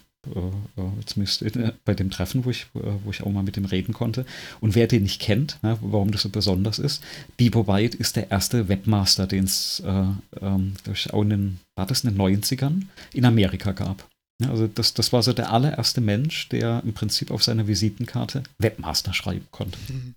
zumindest 1.05 1.43
bei 1.83 1.93
dem 1.93 2.09
Treffen, 2.09 2.45
wo 2.45 2.49
ich, 2.49 2.67
äh, 2.75 2.93
wo 3.03 3.11
ich 3.11 3.23
auch 3.23 3.31
mal 3.31 3.43
mit 3.43 3.57
ihm 3.57 3.65
reden 3.65 3.93
konnte. 3.93 4.25
Und 4.61 4.75
wer 4.75 4.87
den 4.87 5.03
nicht 5.03 5.21
kennt, 5.21 5.59
ne, 5.63 5.77
warum 5.81 6.11
das 6.11 6.21
so 6.21 6.29
besonders 6.29 6.79
ist, 6.79 7.03
Bibo 7.35 7.67
White 7.67 7.97
ist 7.97 8.15
der 8.15 8.31
erste 8.31 8.69
Webmaster, 8.69 9.27
den 9.27 9.43
es 9.43 9.81
äh, 9.85 10.05
ähm, 10.41 10.73
auch 11.11 11.21
in 11.23 11.29
den, 11.29 11.59
war 11.75 11.85
das 11.85 12.03
in 12.03 12.11
den 12.11 12.21
90ern 12.21 12.83
in 13.13 13.25
Amerika 13.25 13.73
gab. 13.73 14.07
Ja, 14.41 14.49
also 14.49 14.67
das, 14.67 14.93
das 14.93 15.13
war 15.13 15.21
so 15.23 15.33
der 15.33 15.51
allererste 15.51 16.01
Mensch, 16.01 16.49
der 16.49 16.81
im 16.85 16.93
Prinzip 16.93 17.29
auf 17.29 17.43
seiner 17.43 17.67
Visitenkarte 17.67 18.43
Webmaster 18.59 19.13
schreiben 19.13 19.47
konnte. 19.51 19.77
Mhm. 19.89 20.15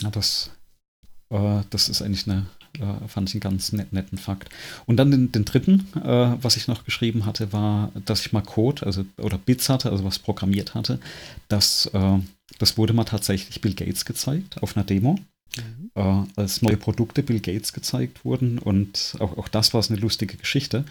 Ja, 0.00 0.10
das, 0.10 0.50
äh, 1.30 1.60
das 1.70 1.88
ist 1.88 2.02
eigentlich 2.02 2.26
eine, 2.26 2.46
Äh, 2.78 3.08
fand 3.08 3.28
ich 3.28 3.34
einen 3.34 3.40
ganz 3.40 3.72
net, 3.72 3.92
netten 3.92 4.18
Fakt. 4.18 4.48
Und 4.86 4.96
dann 4.96 5.10
den, 5.10 5.32
den 5.32 5.44
dritten, 5.44 5.86
äh, 5.96 6.36
was 6.40 6.56
ich 6.56 6.68
noch 6.68 6.84
geschrieben 6.84 7.26
hatte, 7.26 7.52
war, 7.52 7.92
dass 8.06 8.24
ich 8.24 8.32
mal 8.32 8.42
Code, 8.42 8.86
also 8.86 9.04
oder 9.18 9.38
Bits 9.38 9.68
hatte, 9.68 9.90
also 9.90 10.04
was 10.04 10.18
programmiert 10.18 10.74
hatte. 10.74 10.98
Das, 11.48 11.86
äh, 11.92 12.18
das 12.58 12.78
wurde 12.78 12.92
mal 12.92 13.04
tatsächlich 13.04 13.60
Bill 13.60 13.74
Gates 13.74 14.04
gezeigt 14.04 14.62
auf 14.62 14.76
einer 14.76 14.84
Demo. 14.84 15.18
Mhm. 15.56 15.90
Äh, 15.94 16.24
als 16.36 16.62
neue 16.62 16.78
Produkte 16.78 17.22
Bill 17.22 17.40
Gates 17.40 17.74
gezeigt 17.74 18.24
wurden. 18.24 18.58
Und 18.58 19.16
auch, 19.18 19.36
auch 19.36 19.48
das 19.48 19.74
war 19.74 19.84
eine 19.86 19.98
lustige 19.98 20.36
Geschichte, 20.36 20.84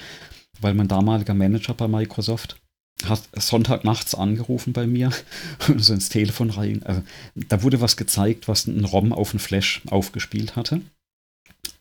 weil 0.59 0.75
mein 0.75 0.87
damaliger 0.87 1.33
Manager 1.33 1.73
bei 1.73 1.87
Microsoft 1.87 2.57
hat 3.05 3.27
Sonntagnachts 3.35 4.13
angerufen 4.13 4.73
bei 4.73 4.85
mir 4.85 5.11
und 5.67 5.83
so 5.83 5.93
ins 5.93 6.09
Telefon 6.09 6.51
rein. 6.51 6.83
Also, 6.83 7.01
da 7.35 7.63
wurde 7.63 7.81
was 7.81 7.97
gezeigt, 7.97 8.47
was 8.47 8.67
ein 8.67 8.85
ROM 8.85 9.13
auf 9.13 9.33
ein 9.33 9.39
Flash 9.39 9.81
aufgespielt 9.89 10.55
hatte. 10.55 10.81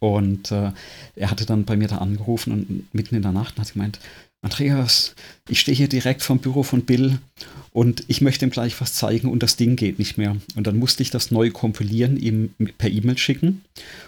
Und 0.01 0.51
äh, 0.51 0.73
er 1.15 1.31
hatte 1.31 1.47
dann 1.47 1.65
bei 1.65 1.77
mir 1.77 1.89
da 1.89 1.99
angerufen 1.99 2.53
und 2.53 2.95
mitten 2.95 3.15
in 3.15 3.23
der 3.23 3.33
Nacht 3.33 3.59
hat 3.59 3.73
gemeint, 3.73 4.01
Andreas, 4.43 5.15
ich 5.49 5.61
stehe 5.61 5.77
hier 5.77 5.89
direkt 5.89 6.23
vom 6.23 6.39
Büro 6.39 6.63
von 6.63 6.83
Bill 6.83 7.19
und 7.73 8.05
ich 8.09 8.23
möchte 8.23 8.47
ihm 8.47 8.51
gleich 8.51 8.81
was 8.81 8.95
zeigen 8.95 9.29
und 9.29 9.43
das 9.43 9.57
Ding 9.57 9.77
geht 9.77 9.99
nicht 9.99 10.17
mehr. 10.17 10.37
Und 10.57 10.67
dann 10.67 10.79
musste 10.79 11.03
ich 11.03 11.11
das 11.11 11.31
neu 11.31 11.51
kompilieren, 11.51 12.17
ihm 12.17 12.55
per 12.79 12.91
E-Mail 12.91 13.19
schicken. 13.19 13.63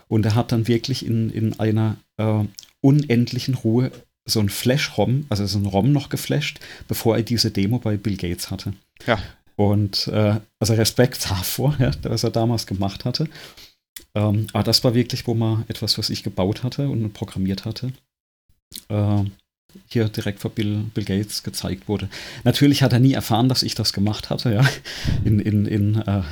Und 0.08 0.24
er 0.24 0.34
hat 0.34 0.50
dann 0.50 0.68
wirklich 0.68 1.04
in, 1.04 1.28
in 1.28 1.60
einer 1.60 1.96
äh, 2.16 2.44
unendlichen 2.80 3.54
Ruhe 3.54 3.92
so 4.24 4.40
ein 4.40 4.48
Flash-ROM, 4.48 5.26
also 5.28 5.46
so 5.46 5.58
ein 5.58 5.66
ROM 5.66 5.92
noch 5.92 6.08
geflasht, 6.08 6.60
bevor 6.88 7.16
er 7.16 7.22
diese 7.22 7.50
Demo 7.50 7.78
bei 7.78 7.98
Bill 7.98 8.16
Gates 8.16 8.50
hatte. 8.50 8.72
Ja. 9.06 9.18
Und 9.56 10.08
äh, 10.08 10.40
also 10.58 10.74
Respekt 10.74 11.24
davor, 11.30 11.76
ja, 11.78 11.90
was 12.02 12.24
er 12.24 12.30
damals 12.30 12.66
gemacht 12.66 13.04
hatte. 13.04 13.28
Ähm, 14.14 14.46
aber 14.52 14.64
das 14.64 14.84
war 14.84 14.94
wirklich, 14.94 15.26
wo 15.26 15.34
man 15.34 15.64
etwas, 15.68 15.98
was 15.98 16.10
ich 16.10 16.22
gebaut 16.22 16.62
hatte 16.62 16.88
und 16.88 17.12
programmiert 17.12 17.64
hatte, 17.64 17.92
äh, 18.88 19.24
hier 19.86 20.08
direkt 20.08 20.40
vor 20.40 20.50
Bill, 20.50 20.84
Bill 20.94 21.04
Gates 21.04 21.42
gezeigt 21.42 21.88
wurde. 21.88 22.08
Natürlich 22.44 22.82
hat 22.82 22.92
er 22.92 22.98
nie 22.98 23.14
erfahren, 23.14 23.48
dass 23.48 23.62
ich 23.62 23.74
das 23.74 23.92
gemacht 23.92 24.30
hatte, 24.30 24.52
ja. 24.52 24.68
In, 25.24 25.40
in, 25.40 25.66
in 25.66 25.96
äh, 26.02 26.22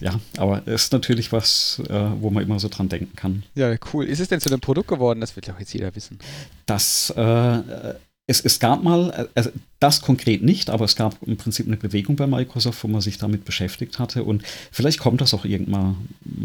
ja, 0.00 0.20
aber 0.36 0.62
es 0.66 0.84
ist 0.84 0.92
natürlich 0.92 1.32
was, 1.32 1.82
äh, 1.88 2.10
wo 2.20 2.30
man 2.30 2.42
immer 2.42 2.58
so 2.60 2.68
dran 2.68 2.88
denken 2.88 3.14
kann. 3.16 3.42
Ja, 3.54 3.74
cool. 3.92 4.06
Ist 4.06 4.20
es 4.20 4.28
denn 4.28 4.40
zu 4.40 4.48
einem 4.48 4.60
Produkt 4.60 4.88
geworden? 4.88 5.20
Das 5.20 5.36
wird 5.36 5.46
ja 5.46 5.54
auch 5.54 5.58
jetzt 5.58 5.74
jeder 5.74 5.94
wissen. 5.94 6.18
Das 6.66 7.10
äh, 7.10 7.94
es, 8.30 8.40
es 8.40 8.60
gab 8.60 8.84
mal, 8.84 9.28
also 9.34 9.50
das 9.80 10.02
konkret 10.02 10.42
nicht, 10.42 10.70
aber 10.70 10.84
es 10.84 10.94
gab 10.94 11.16
im 11.26 11.36
Prinzip 11.36 11.66
eine 11.66 11.76
Bewegung 11.76 12.14
bei 12.14 12.28
Microsoft, 12.28 12.84
wo 12.84 12.88
man 12.88 13.00
sich 13.00 13.18
damit 13.18 13.44
beschäftigt 13.44 13.98
hatte. 13.98 14.22
Und 14.22 14.44
vielleicht 14.70 15.00
kommt 15.00 15.20
das 15.20 15.34
auch 15.34 15.44
irgendwann 15.44 15.96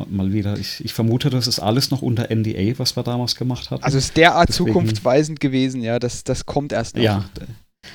mal, 0.09 0.33
wieder. 0.33 0.57
Ich, 0.57 0.83
ich, 0.83 0.93
vermute, 0.93 1.29
das 1.29 1.45
ist 1.45 1.59
alles 1.59 1.91
noch 1.91 2.01
unter 2.01 2.35
NDA, 2.35 2.79
was 2.79 2.97
wir 2.97 3.03
damals 3.03 3.35
gemacht 3.35 3.69
haben. 3.69 3.83
Also 3.83 3.99
ist 3.99 4.17
derart 4.17 4.49
Deswegen, 4.49 4.69
zukunftsweisend 4.69 5.39
gewesen, 5.39 5.83
ja, 5.83 5.99
das, 5.99 6.23
das 6.23 6.47
kommt 6.47 6.71
erst 6.71 6.95
noch. 6.95 7.03
Ja, 7.03 7.25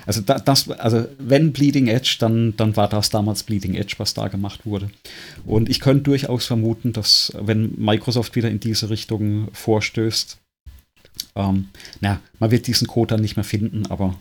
also 0.06 0.20
da, 0.20 0.38
das, 0.38 0.70
also 0.70 1.08
wenn 1.18 1.52
Bleeding 1.52 1.88
Edge, 1.88 2.16
dann, 2.20 2.54
dann 2.56 2.76
war 2.76 2.88
das 2.88 3.10
damals 3.10 3.42
Bleeding 3.42 3.74
Edge, 3.74 3.94
was 3.98 4.14
da 4.14 4.28
gemacht 4.28 4.64
wurde. 4.64 4.90
Und 5.44 5.68
ich 5.68 5.80
könnte 5.80 6.04
durchaus 6.04 6.46
vermuten, 6.46 6.92
dass 6.92 7.32
wenn 7.40 7.74
Microsoft 7.76 8.36
wieder 8.36 8.50
in 8.50 8.60
diese 8.60 8.88
Richtung 8.88 9.48
vorstößt, 9.52 10.38
ähm, 11.34 11.68
na, 12.00 12.20
man 12.38 12.50
wird 12.50 12.66
diesen 12.66 12.86
Code 12.86 13.14
dann 13.14 13.22
nicht 13.22 13.36
mehr 13.36 13.44
finden, 13.44 13.86
aber 13.86 14.18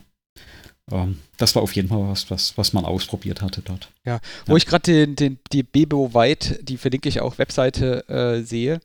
ähm, 0.91 1.19
das 1.37 1.55
war 1.55 1.63
auf 1.63 1.75
jeden 1.75 1.89
Fall 1.89 2.07
was, 2.07 2.29
was, 2.29 2.57
was 2.57 2.73
man 2.73 2.85
ausprobiert 2.85 3.41
hatte 3.41 3.61
dort. 3.61 3.89
Ja, 4.05 4.19
wo 4.45 4.53
ja. 4.53 4.57
ich 4.57 4.65
gerade 4.65 4.83
den, 4.91 5.15
den, 5.15 5.39
die 5.51 5.63
Bebo 5.63 6.13
White, 6.13 6.63
die 6.63 6.77
verlinke 6.77 7.09
ich 7.09 7.21
auch, 7.21 7.37
Webseite 7.37 8.07
äh, 8.09 8.43
sehe. 8.43 8.79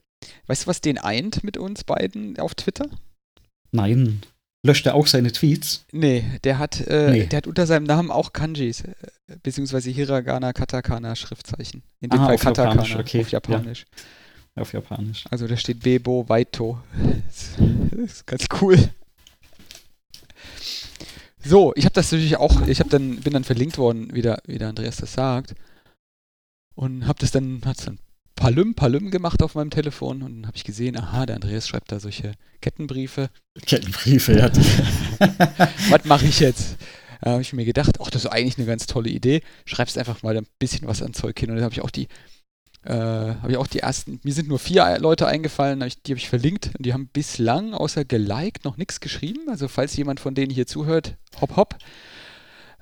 Weißt 0.46 0.64
du, 0.64 0.66
was 0.68 0.80
den 0.80 0.98
eint 0.98 1.44
mit 1.44 1.56
uns 1.56 1.84
beiden 1.84 2.38
auf 2.38 2.54
Twitter? 2.54 2.86
Nein. 3.72 4.22
Löscht 4.66 4.86
er 4.86 4.94
auch 4.94 5.06
seine 5.06 5.30
Tweets? 5.30 5.84
Nee, 5.92 6.24
der 6.42 6.58
hat, 6.58 6.86
äh, 6.86 7.10
nee. 7.10 7.26
der 7.26 7.38
hat 7.38 7.46
unter 7.46 7.66
seinem 7.66 7.84
Namen 7.84 8.10
auch 8.10 8.32
Kanjis, 8.32 8.80
äh, 8.80 8.94
beziehungsweise 9.42 9.90
Hiragana, 9.90 10.54
Katakana 10.54 11.16
Schriftzeichen. 11.16 11.82
In 12.00 12.08
dem 12.08 12.20
ah, 12.20 12.26
Fall 12.26 12.38
Katakana, 12.38 12.98
okay. 12.98 13.20
auf 13.20 13.28
Japanisch. 13.28 13.84
Ja 13.90 14.02
auf 14.56 14.72
Japanisch. 14.72 15.24
Also 15.30 15.46
da 15.46 15.56
steht 15.56 15.80
Bebo 15.80 16.28
Waito. 16.28 16.80
Das 17.90 18.12
ist 18.12 18.26
ganz 18.26 18.46
cool. 18.60 18.76
So, 21.42 21.72
ich 21.76 21.84
habe 21.84 21.94
das 21.94 22.10
natürlich 22.10 22.36
auch, 22.36 22.66
ich 22.66 22.80
habe 22.80 22.90
dann 22.90 23.16
bin 23.18 23.32
dann 23.32 23.44
verlinkt 23.44 23.78
worden, 23.78 24.12
wie 24.12 24.22
der, 24.22 24.42
wie 24.46 24.58
der 24.58 24.68
Andreas 24.68 24.96
das 24.96 25.12
sagt. 25.12 25.54
Und 26.74 27.06
habe 27.06 27.18
das 27.20 27.30
dann 27.30 27.62
hat's 27.64 27.84
dann 27.84 27.98
Palüm 28.34 28.74
Palüm 28.74 29.10
gemacht 29.10 29.42
auf 29.42 29.54
meinem 29.54 29.70
Telefon 29.70 30.22
und 30.22 30.34
dann 30.34 30.46
habe 30.46 30.56
ich 30.56 30.64
gesehen, 30.64 30.96
aha, 30.98 31.24
der 31.24 31.36
Andreas 31.36 31.68
schreibt 31.68 31.92
da 31.92 32.00
solche 32.00 32.32
Kettenbriefe. 32.60 33.30
Kettenbriefe, 33.64 34.36
ja. 34.36 34.50
was 35.90 36.04
mache 36.04 36.26
ich 36.26 36.40
jetzt? 36.40 36.76
Da 37.20 37.32
habe 37.32 37.42
ich 37.42 37.52
mir 37.52 37.64
gedacht, 37.64 38.00
ach, 38.00 38.10
das 38.10 38.24
ist 38.24 38.30
eigentlich 38.30 38.58
eine 38.58 38.66
ganz 38.66 38.86
tolle 38.86 39.08
Idee. 39.08 39.40
Schreibst 39.64 39.96
einfach 39.96 40.22
mal 40.22 40.36
ein 40.36 40.46
bisschen 40.58 40.86
was 40.86 41.00
an 41.00 41.14
Zeug 41.14 41.38
hin 41.38 41.50
und 41.50 41.56
dann 41.56 41.64
habe 41.64 41.72
ich 41.72 41.80
auch 41.80 41.90
die 41.90 42.08
äh, 42.84 42.92
habe 42.92 43.50
ich 43.50 43.56
auch 43.56 43.66
die 43.66 43.78
ersten, 43.80 44.20
mir 44.22 44.32
sind 44.32 44.48
nur 44.48 44.58
vier 44.58 44.98
Leute 44.98 45.26
eingefallen, 45.26 45.80
hab 45.80 45.88
ich, 45.88 46.02
die 46.02 46.12
habe 46.12 46.18
ich 46.18 46.28
verlinkt 46.28 46.70
und 46.76 46.84
die 46.84 46.92
haben 46.92 47.08
bislang 47.08 47.72
außer 47.72 48.04
geliked 48.04 48.64
noch 48.64 48.76
nichts 48.76 49.00
geschrieben. 49.00 49.48
Also 49.48 49.68
falls 49.68 49.96
jemand 49.96 50.20
von 50.20 50.34
denen 50.34 50.52
hier 50.52 50.66
zuhört, 50.66 51.16
hopp 51.40 51.56
hopp. 51.56 51.78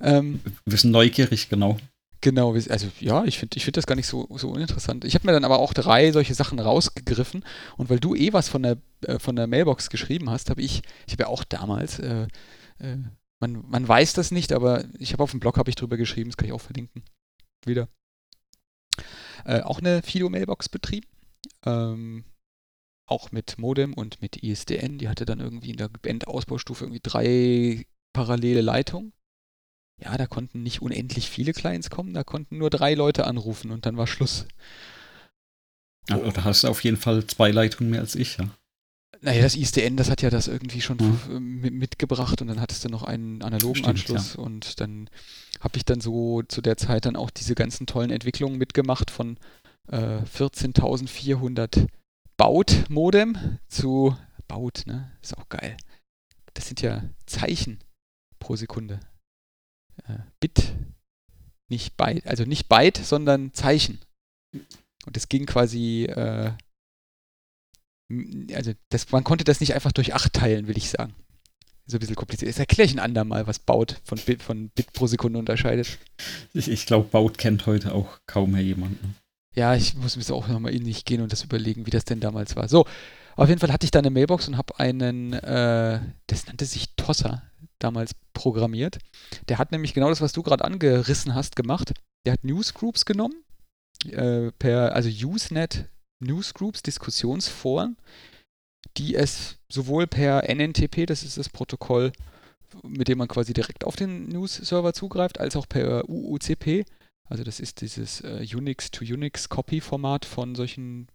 Ähm, 0.01 0.41
Wir 0.65 0.79
sind 0.79 0.91
neugierig, 0.91 1.49
genau. 1.49 1.79
Genau, 2.21 2.55
also 2.55 2.87
ja, 3.01 3.25
ich 3.25 3.39
finde 3.39 3.57
ich 3.57 3.65
find 3.65 3.77
das 3.77 3.87
gar 3.87 3.97
nicht 3.97 4.07
so, 4.07 4.29
so 4.37 4.51
uninteressant. 4.51 5.05
Ich 5.05 5.15
habe 5.15 5.27
mir 5.27 5.33
dann 5.33 5.45
aber 5.45 5.59
auch 5.59 5.75
drei 5.75 6.13
solche 6.13 6.35
Sachen 6.35 6.61
rausgegriffen 6.61 7.45
und 7.77 7.91
weil 7.91 7.99
du 7.99 8.15
eh 8.15 8.33
was 8.33 8.49
von 8.49 8.63
der, 8.63 8.79
äh, 9.07 9.19
von 9.19 9.35
der 9.35 9.49
Mailbox 9.49 9.91
geschrieben 9.91 10.31
hast, 10.31 10.51
habe 10.51 10.63
ich, 10.63 10.83
ich 11.07 11.15
habe 11.15 11.25
ja 11.25 11.29
auch 11.29 11.43
damals, 11.43 11.99
äh, 11.99 12.29
äh, 12.79 12.97
man, 13.41 13.65
man 13.69 13.87
weiß 13.87 14.13
das 14.13 14.31
nicht, 14.31 14.53
aber 14.53 14.85
ich 14.99 15.13
habe 15.13 15.23
auf 15.23 15.33
dem 15.33 15.41
Blog 15.41 15.59
habe 15.59 15.71
ich 15.71 15.77
drüber 15.77 15.97
geschrieben, 15.97 16.31
das 16.31 16.37
kann 16.37 16.47
ich 16.47 16.53
auch 16.53 16.61
verlinken. 16.61 17.03
Wieder 17.65 17.89
äh, 19.45 19.61
auch 19.61 19.79
eine 19.79 20.03
Fido-Mailbox 20.03 20.69
betrieben. 20.69 21.07
Ähm, 21.65 22.25
auch 23.07 23.33
mit 23.33 23.59
Modem 23.59 23.95
und 23.95 24.23
mit 24.23 24.43
ISDN. 24.43 24.99
Die 24.99 25.09
hatte 25.09 25.27
dann 25.27 25.41
irgendwie 25.41 25.71
in 25.71 25.77
der 25.77 25.91
Endausbaustufe 26.03 26.85
irgendwie 26.85 27.01
drei 27.03 27.87
parallele 28.13 28.61
Leitungen. 28.61 29.13
Ja, 30.01 30.17
da 30.17 30.27
konnten 30.27 30.63
nicht 30.63 30.83
unendlich 30.83 31.29
viele 31.31 31.53
Clients 31.53 31.91
kommen, 31.91 32.15
da 32.15 32.25
konnten 32.25 32.59
nur 32.59 32.71
drei 32.71 32.95
Leute 32.95 33.27
anrufen 33.27 33.71
und 33.71 33.87
dann 33.87 33.97
war 33.97 34.07
Schluss. 34.07 34.47
Also, 36.09 36.31
da 36.33 36.45
hast 36.45 36.65
du 36.65 36.69
auf 36.69 36.83
jeden 36.83 36.97
Fall 36.97 37.25
zwei 37.27 37.51
Leitungen 37.51 37.91
mehr 37.91 38.01
als 38.01 38.17
ich, 38.17 38.39
ja. 38.39 38.49
Naja, 39.25 39.43
das 39.43 39.55
ISDN, 39.55 39.97
das 39.97 40.11
hat 40.11 40.21
ja 40.21 40.31
das 40.31 40.49
irgendwie 40.49 40.81
schon 40.81 40.99
mhm. 40.99 41.61
mitgebracht 41.79 42.43
und 42.43 42.49
dann 42.49 42.61
hattest 42.61 42.85
du 42.85 42.89
noch 42.89 43.05
einen 43.05 43.41
analogen 43.43 43.77
Stimmt, 43.77 43.89
Anschluss 43.89 44.35
ja. 44.35 44.43
und 44.43 44.81
dann 44.81 45.09
habe 45.61 45.77
ich 45.77 45.85
dann 45.85 46.01
so 46.01 46.43
zu 46.43 46.61
der 46.61 46.77
Zeit 46.77 47.07
dann 47.07 47.15
auch 47.15 47.31
diese 47.31 47.55
ganzen 47.55 47.87
tollen 47.87 48.11
Entwicklungen 48.11 48.59
mitgemacht 48.59 49.13
von 49.13 49.39
äh, 49.89 50.19
14.400 50.25 51.87
Baut-Modem 52.37 53.59
zu 53.69 54.17
Baut, 54.49 54.83
ne? 54.87 55.13
Ist 55.23 55.39
auch 55.39 55.49
geil. 55.49 55.77
Das 56.55 56.67
sind 56.67 56.83
ja 56.83 57.05
Zeichen 57.25 57.79
pro 58.41 58.57
Sekunde. 58.57 58.99
Äh, 60.09 60.19
Bit, 60.41 60.75
nicht 61.71 61.97
Byte, 61.97 62.27
also 62.27 62.45
nicht 62.45 62.69
Byte, 62.69 62.99
sondern 62.99 63.55
Zeichen. 63.55 64.01
Und 65.07 65.17
es 65.17 65.29
ging 65.29 65.47
quasi 65.47 66.05
äh, 66.07 66.53
also 68.55 68.73
das, 68.91 69.11
man 69.11 69.25
konnte 69.25 69.45
das 69.45 69.61
nicht 69.61 69.75
einfach 69.75 69.93
durch 69.93 70.15
8 70.15 70.33
teilen, 70.33 70.67
will 70.67 70.77
ich 70.77 70.91
sagen. 70.91 71.15
So 71.87 71.97
ein 71.97 72.01
bisschen 72.01 72.17
kompliziert. 72.17 72.51
Das 72.51 72.59
erkläre 72.59 72.87
ich 72.87 72.95
ein 72.95 73.01
andermal, 73.01 73.47
was 73.47 73.59
Baut 73.59 74.01
von 74.05 74.19
Bit, 74.19 74.43
von 74.43 74.71
Bit 74.71 74.93
pro 74.93 75.07
Sekunde 75.07 75.39
unterscheidet. 75.39 75.99
Ich, 76.55 76.69
ich 76.69 76.87
glaube, 76.87 77.09
Baut 77.09 77.39
kennt 77.39 77.67
heute 77.67 77.93
auch 77.93 78.19
kaum 78.27 78.53
mehr 78.53 78.63
jemanden. 78.63 79.17
Ja, 79.55 79.75
ich 79.75 79.95
muss 79.97 80.17
mir 80.17 80.35
auch 80.35 80.49
nochmal 80.49 80.75
in 80.75 80.85
sich 80.85 81.05
gehen 81.05 81.21
und 81.21 81.33
das 81.33 81.45
überlegen, 81.45 81.85
wie 81.87 81.91
das 81.91 82.05
denn 82.05 82.21
damals 82.21 82.57
war. 82.57 82.69
So, 82.69 82.87
auf 83.37 83.49
jeden 83.49 83.61
Fall 83.61 83.73
hatte 83.73 83.85
ich 83.85 83.91
da 83.91 83.99
eine 83.99 84.11
Mailbox 84.11 84.49
und 84.49 84.57
habe 84.57 84.79
einen, 84.79 85.33
äh, 85.35 86.01
das 86.27 86.47
nannte 86.47 86.65
sich 86.65 86.95
Tosser, 86.97 87.43
damals 87.79 88.13
programmiert. 88.33 88.99
Der 89.49 89.59
hat 89.59 89.73
nämlich 89.73 89.95
genau 89.95 90.09
das, 90.09 90.21
was 90.21 90.33
du 90.33 90.43
gerade 90.43 90.65
angerissen 90.65 91.35
hast, 91.35 91.57
gemacht. 91.57 91.93
Der 92.25 92.35
hat 92.35 92.45
Newsgroups 92.45 93.05
genommen, 93.05 93.45
äh, 94.07 94.53
per, 94.53 94.95
also 94.95 95.09
Usenet 95.09 95.89
Newsgroups, 96.23 96.83
Diskussionsforen, 96.83 97.97
die 98.97 99.15
es 99.15 99.59
sowohl 99.69 100.07
per 100.07 100.49
NNTP, 100.53 101.07
das 101.07 101.23
ist 101.23 101.39
das 101.39 101.49
Protokoll, 101.49 102.13
mit 102.83 103.09
dem 103.09 103.19
man 103.19 103.29
quasi 103.29 103.53
direkt 103.53 103.85
auf 103.85 103.97
den 103.97 104.29
News-Server 104.29 104.93
zugreift, 104.93 105.39
als 105.39 105.57
auch 105.57 105.69
per 105.69 106.09
UUCP, 106.09 106.85
also 107.29 107.45
das 107.45 107.61
ist 107.61 107.81
dieses 107.81 108.21
äh, 108.21 108.47
Unix-to-Unix-Copy-Format 108.55 110.25
von 110.25 110.55
solchen 110.55 111.09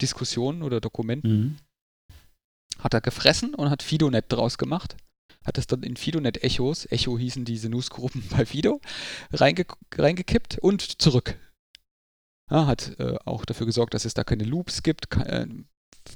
Diskussionen 0.00 0.62
oder 0.62 0.80
Dokumenten, 0.80 1.30
mhm. 1.30 1.56
hat 2.80 2.94
er 2.94 3.00
gefressen 3.00 3.54
und 3.54 3.70
hat 3.70 3.82
Fidonet 3.82 4.26
draus 4.28 4.58
gemacht. 4.58 4.96
Hat 5.44 5.58
das 5.58 5.68
dann 5.68 5.84
in 5.84 5.96
Fidonet-Echos, 5.96 6.90
Echo 6.90 7.16
hießen 7.16 7.44
diese 7.44 7.68
Newsgruppen 7.68 8.24
bei 8.30 8.44
Fido, 8.46 8.80
reinge 9.32 9.64
reingekippt 9.94 10.58
und 10.58 10.82
zurück 11.00 11.38
ja, 12.50 12.66
hat 12.66 12.98
äh, 12.98 13.16
auch 13.24 13.44
dafür 13.44 13.66
gesorgt, 13.66 13.94
dass 13.94 14.04
es 14.04 14.14
da 14.14 14.24
keine 14.24 14.44
Loops 14.44 14.82
gibt, 14.82 15.14
äh, 15.16 15.46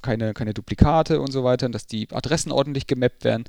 keine, 0.03 0.35
keine 0.35 0.55
Duplikate 0.55 1.21
und 1.21 1.33
so 1.33 1.45
weiter, 1.45 1.69
dass 1.69 1.87
die 1.87 2.09
Adressen 2.11 2.53
ordentlich 2.53 2.87
gemappt 2.87 3.25
werden. 3.25 3.45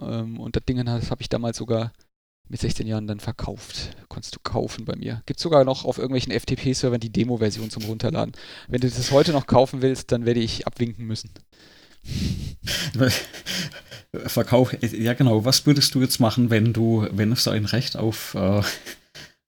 Ähm, 0.00 0.40
und 0.40 0.56
das 0.56 0.64
Ding 0.64 0.88
habe 0.88 1.22
ich 1.22 1.28
damals 1.28 1.58
sogar 1.58 1.92
mit 2.48 2.60
16 2.60 2.86
Jahren 2.86 3.06
dann 3.06 3.20
verkauft. 3.20 3.96
Konntest 4.08 4.34
du 4.36 4.40
kaufen 4.42 4.84
bei 4.84 4.96
mir. 4.96 5.22
Gibt 5.26 5.40
sogar 5.40 5.64
noch 5.64 5.84
auf 5.84 5.98
irgendwelchen 5.98 6.32
FTP-Servern 6.32 7.00
die 7.00 7.10
Demo-Version 7.12 7.70
zum 7.70 7.84
Runterladen. 7.84 8.34
Wenn 8.68 8.80
du 8.80 8.88
das 8.88 9.10
heute 9.10 9.32
noch 9.32 9.46
kaufen 9.46 9.82
willst, 9.82 10.12
dann 10.12 10.26
werde 10.26 10.40
ich 10.40 10.66
abwinken 10.66 11.06
müssen. 11.06 11.30
Verkauf, 14.26 14.74
ja 14.82 15.14
genau. 15.14 15.44
Was 15.44 15.66
würdest 15.66 15.94
du 15.94 16.02
jetzt 16.02 16.20
machen, 16.20 16.50
wenn 16.50 16.72
du, 16.72 17.08
wenn 17.10 17.32
es 17.32 17.48
ein 17.48 17.64
Recht 17.64 17.96
auf, 17.96 18.34
äh, 18.34 18.62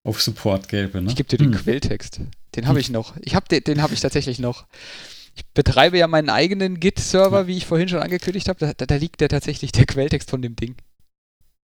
auf 0.07 0.23
Support 0.23 0.69
gäbe? 0.69 1.03
Ne? 1.03 1.11
Ich 1.11 1.17
gebe 1.17 1.29
dir 1.29 1.39
den 1.39 1.53
hm. 1.53 1.61
Quelltext. 1.61 2.21
Den 2.55 2.69
habe 2.69 2.81
ich 2.81 2.91
noch. 2.91 3.15
Ich 3.21 3.35
habe 3.35 3.47
den, 3.49 3.65
den 3.65 3.83
habe 3.83 3.93
ich 3.93 4.01
tatsächlich 4.01 4.39
noch. 4.39 4.67
Ich 5.35 5.45
betreibe 5.53 5.99
ja 5.99 6.07
meinen 6.07 6.31
eigenen 6.31 6.81
Git-Server, 6.81 7.41
ja. 7.41 7.47
wie 7.47 7.57
ich 7.57 7.67
vorhin 7.67 7.89
schon 7.89 7.99
angekündigt 7.99 8.49
habe. 8.49 8.73
Da, 8.75 8.87
da, 8.87 8.97
liegt 8.97 9.21
der 9.21 9.29
tatsächlich 9.29 9.73
der 9.73 9.85
Quelltext 9.85 10.31
von 10.31 10.41
dem 10.41 10.57
Ding. 10.57 10.77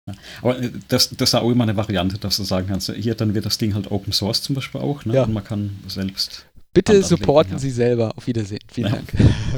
Ja. 0.08 0.14
Aber 0.42 0.60
äh, 0.60 0.70
das, 0.88 1.10
das 1.10 1.30
ist 1.30 1.34
auch 1.34 1.50
immer 1.50 1.64
eine 1.64 1.76
Variante, 1.76 2.18
dass 2.18 2.38
du 2.38 2.42
sagen 2.42 2.66
kannst, 2.68 2.90
hier 2.92 3.14
dann 3.14 3.34
wird 3.34 3.46
das 3.46 3.58
Ding 3.58 3.74
halt 3.74 3.90
Open 3.90 4.12
Source 4.12 4.42
zum 4.42 4.56
Beispiel 4.56 4.80
auch, 4.80 5.04
ne? 5.04 5.14
Ja. 5.14 5.24
Und 5.24 5.34
man 5.34 5.44
kann 5.44 5.78
selbst. 5.86 6.46
Bitte 6.72 7.02
supporten 7.02 7.58
Sie 7.58 7.70
selber. 7.70 8.16
Auf 8.16 8.26
Wiedersehen. 8.26 8.62
Vielen 8.72 8.92
Dank. 8.92 9.12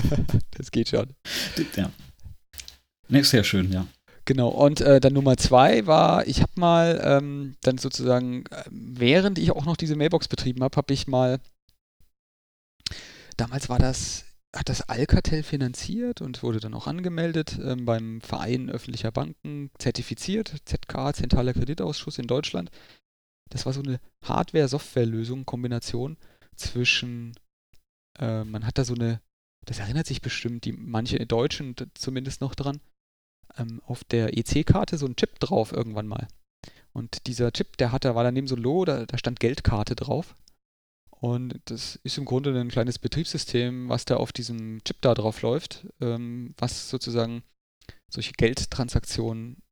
das 0.56 0.70
geht 0.70 0.88
schon. 0.88 1.06
Ja. 1.76 1.90
Ne, 3.09 3.22
sehr 3.22 3.44
schön, 3.44 3.70
ja. 3.70 3.86
Genau, 4.24 4.48
und 4.48 4.80
äh, 4.80 5.00
dann 5.00 5.14
Nummer 5.14 5.36
zwei 5.36 5.86
war, 5.86 6.26
ich 6.28 6.42
habe 6.42 6.52
mal 6.54 7.00
ähm, 7.02 7.56
dann 7.62 7.78
sozusagen, 7.78 8.44
äh, 8.46 8.62
während 8.70 9.38
ich 9.38 9.50
auch 9.50 9.64
noch 9.64 9.76
diese 9.76 9.96
Mailbox 9.96 10.28
betrieben 10.28 10.62
habe, 10.62 10.76
habe 10.76 10.94
ich 10.94 11.08
mal, 11.08 11.40
damals 13.36 13.68
war 13.68 13.80
das, 13.80 14.24
hat 14.54 14.68
das 14.68 14.88
Alcatel 14.88 15.42
finanziert 15.42 16.20
und 16.20 16.42
wurde 16.44 16.60
dann 16.60 16.74
auch 16.74 16.86
angemeldet 16.86 17.58
ähm, 17.64 17.84
beim 17.84 18.20
Verein 18.20 18.70
öffentlicher 18.70 19.10
Banken, 19.10 19.70
zertifiziert, 19.78 20.54
ZK, 20.66 21.14
Zentraler 21.14 21.52
Kreditausschuss 21.52 22.18
in 22.18 22.28
Deutschland. 22.28 22.70
Das 23.50 23.66
war 23.66 23.72
so 23.72 23.82
eine 23.82 23.98
Hardware-Software-Lösung, 24.24 25.46
Kombination 25.46 26.16
zwischen, 26.54 27.34
äh, 28.20 28.44
man 28.44 28.66
hat 28.66 28.78
da 28.78 28.84
so 28.84 28.94
eine, 28.94 29.20
das 29.66 29.80
erinnert 29.80 30.06
sich 30.06 30.22
bestimmt 30.22 30.64
die 30.64 30.72
manche 30.72 31.26
Deutschen 31.26 31.74
zumindest 31.94 32.40
noch 32.40 32.54
dran, 32.54 32.80
ähm, 33.58 33.80
auf 33.86 34.04
der 34.04 34.36
EC-Karte 34.36 34.98
so 34.98 35.06
ein 35.06 35.16
Chip 35.16 35.38
drauf 35.40 35.72
irgendwann 35.72 36.06
mal. 36.06 36.28
Und 36.92 37.26
dieser 37.26 37.52
Chip, 37.52 37.76
der 37.78 37.92
hatte, 37.92 38.14
war 38.14 38.24
daneben 38.24 38.46
so 38.46 38.56
Logo, 38.56 38.84
da, 38.84 39.06
da 39.06 39.18
stand 39.18 39.40
Geldkarte 39.40 39.96
drauf. 39.96 40.34
Und 41.10 41.60
das 41.66 41.96
ist 42.02 42.18
im 42.18 42.24
Grunde 42.24 42.58
ein 42.58 42.68
kleines 42.68 42.98
Betriebssystem, 42.98 43.88
was 43.88 44.04
da 44.04 44.16
auf 44.16 44.32
diesem 44.32 44.82
Chip 44.84 45.00
da 45.00 45.14
drauf 45.14 45.40
läuft, 45.42 45.86
ähm, 46.00 46.54
was 46.58 46.90
sozusagen 46.90 47.44
solche 48.12 48.32
Geldtransaktionen 48.32 49.62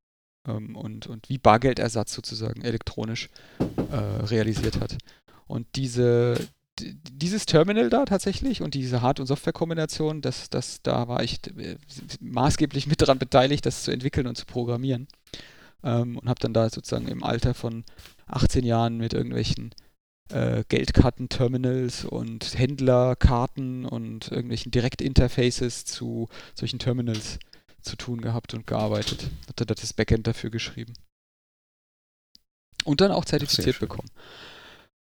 ähm, 0.46 0.76
und, 0.76 1.08
und 1.08 1.28
wie 1.28 1.38
Bargeldersatz 1.38 2.14
sozusagen 2.14 2.62
elektronisch 2.62 3.28
äh, 3.58 3.96
realisiert 3.96 4.80
hat. 4.80 4.96
Und 5.46 5.66
diese, 5.74 6.36
dieses 7.12 7.46
Terminal 7.46 7.90
da 7.90 8.04
tatsächlich 8.04 8.62
und 8.62 8.74
diese 8.74 9.02
Hard- 9.02 9.20
und 9.20 9.26
Software-Kombination, 9.26 10.20
das, 10.20 10.50
das, 10.50 10.82
da 10.82 11.08
war 11.08 11.22
ich 11.22 11.40
äh, 11.56 11.76
maßgeblich 12.20 12.86
mit 12.86 13.00
daran 13.02 13.18
beteiligt, 13.18 13.66
das 13.66 13.84
zu 13.84 13.90
entwickeln 13.90 14.26
und 14.26 14.36
zu 14.36 14.46
programmieren. 14.46 15.08
Ähm, 15.82 16.18
und 16.18 16.28
habe 16.28 16.40
dann 16.40 16.54
da 16.54 16.68
sozusagen 16.68 17.08
im 17.08 17.22
Alter 17.22 17.54
von 17.54 17.84
18 18.26 18.64
Jahren 18.64 18.98
mit 18.98 19.12
irgendwelchen 19.14 19.74
äh, 20.30 20.64
Geldkarten-Terminals 20.68 22.04
und 22.04 22.58
Händlerkarten 22.58 23.84
und 23.84 24.30
irgendwelchen 24.30 24.70
Direktinterfaces 24.70 25.84
zu 25.84 26.28
solchen 26.54 26.78
Terminals 26.78 27.38
zu 27.80 27.96
tun 27.96 28.20
gehabt 28.20 28.54
und 28.54 28.66
gearbeitet. 28.66 29.30
Hatte 29.48 29.66
da 29.66 29.74
das 29.74 29.92
Backend 29.92 30.26
dafür 30.26 30.50
geschrieben. 30.50 30.92
Und 32.84 33.00
dann 33.00 33.12
auch 33.12 33.24
zertifiziert 33.24 33.78
bekommen. 33.80 34.08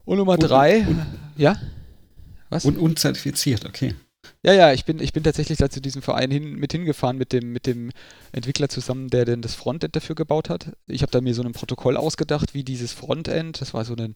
Und 0.09 0.17
Nummer 0.17 0.31
und, 0.31 0.39
drei, 0.39 0.87
und, 0.87 1.05
ja? 1.37 1.55
Was? 2.49 2.65
Und 2.65 2.79
unzertifiziert, 2.79 3.63
okay. 3.67 3.93
Ja, 4.41 4.53
ja, 4.53 4.73
ich 4.73 4.83
bin, 4.83 4.99
ich 4.99 5.13
bin 5.13 5.23
tatsächlich 5.23 5.59
da 5.59 5.69
zu 5.69 5.81
diesem 5.81 6.01
Verein 6.01 6.31
hin, 6.31 6.55
mit 6.55 6.71
hingefahren 6.71 7.15
mit 7.15 7.31
dem, 7.31 7.51
mit 7.51 7.67
dem 7.67 7.91
Entwickler 8.31 8.69
zusammen, 8.69 9.11
der 9.11 9.25
denn 9.25 9.43
das 9.43 9.53
Frontend 9.53 9.95
dafür 9.95 10.15
gebaut 10.15 10.49
hat. 10.49 10.75
Ich 10.87 11.03
habe 11.03 11.11
da 11.11 11.21
mir 11.21 11.35
so 11.35 11.43
ein 11.43 11.51
Protokoll 11.51 11.95
ausgedacht, 11.95 12.55
wie 12.55 12.63
dieses 12.63 12.91
Frontend, 12.91 13.61
das 13.61 13.75
war 13.75 13.85
so 13.85 13.95
ein, 13.95 14.15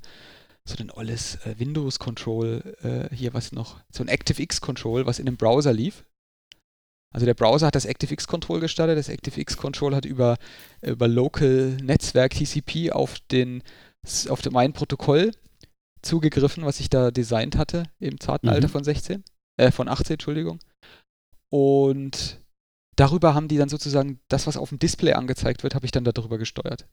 so 0.66 0.78
ein 0.80 0.90
olles 0.90 1.36
äh, 1.46 1.60
Windows-Control, 1.60 2.76
äh, 2.82 3.16
hier 3.16 3.36
was 3.36 3.52
noch, 3.52 3.80
so 3.92 4.04
ein 4.04 4.10
ActiveX-Control, 4.10 5.06
was 5.06 5.20
in 5.20 5.28
einem 5.28 5.38
Browser 5.38 5.74
lief. 5.74 6.06
Also 7.14 7.28
der 7.28 7.36
Browser 7.36 7.68
hat 7.68 7.76
das 7.76 7.86
ActiveX-Control 7.86 8.62
gestartet, 8.62 8.98
das 8.98 9.12
ActiveX-Control 9.12 9.96
hat 9.96 10.06
über, 10.06 10.38
über 10.82 11.08
Local 11.08 11.78
Netzwerk 11.84 12.34
TCP 12.34 12.92
auf 12.92 13.20
den, 13.30 13.62
auf 14.28 14.42
dem, 14.42 14.54
mein 14.54 14.74
Protokoll 14.74 15.34
zugegriffen, 16.04 16.66
was 16.66 16.80
ich 16.80 16.90
da 16.90 17.12
designt 17.12 17.58
hatte 17.58 17.84
im 18.00 18.20
zarten 18.20 18.48
mhm. 18.48 18.54
Alter 18.54 18.70
von 18.70 18.84
16, 18.84 19.24
äh, 19.58 19.72
von 19.72 19.88
18, 19.88 20.16
Entschuldigung. 20.16 20.60
Und 21.50 22.42
darüber 22.96 23.34
haben 23.34 23.48
die 23.48 23.58
dann 23.58 23.70
sozusagen 23.70 24.20
das, 24.28 24.48
was 24.48 24.58
auf 24.58 24.70
dem 24.70 24.80
Display 24.80 25.14
angezeigt 25.14 25.64
wird, 25.64 25.76
habe 25.76 25.86
ich 25.86 25.92
dann 25.92 26.04
darüber 26.04 26.38
gesteuert. 26.38 26.88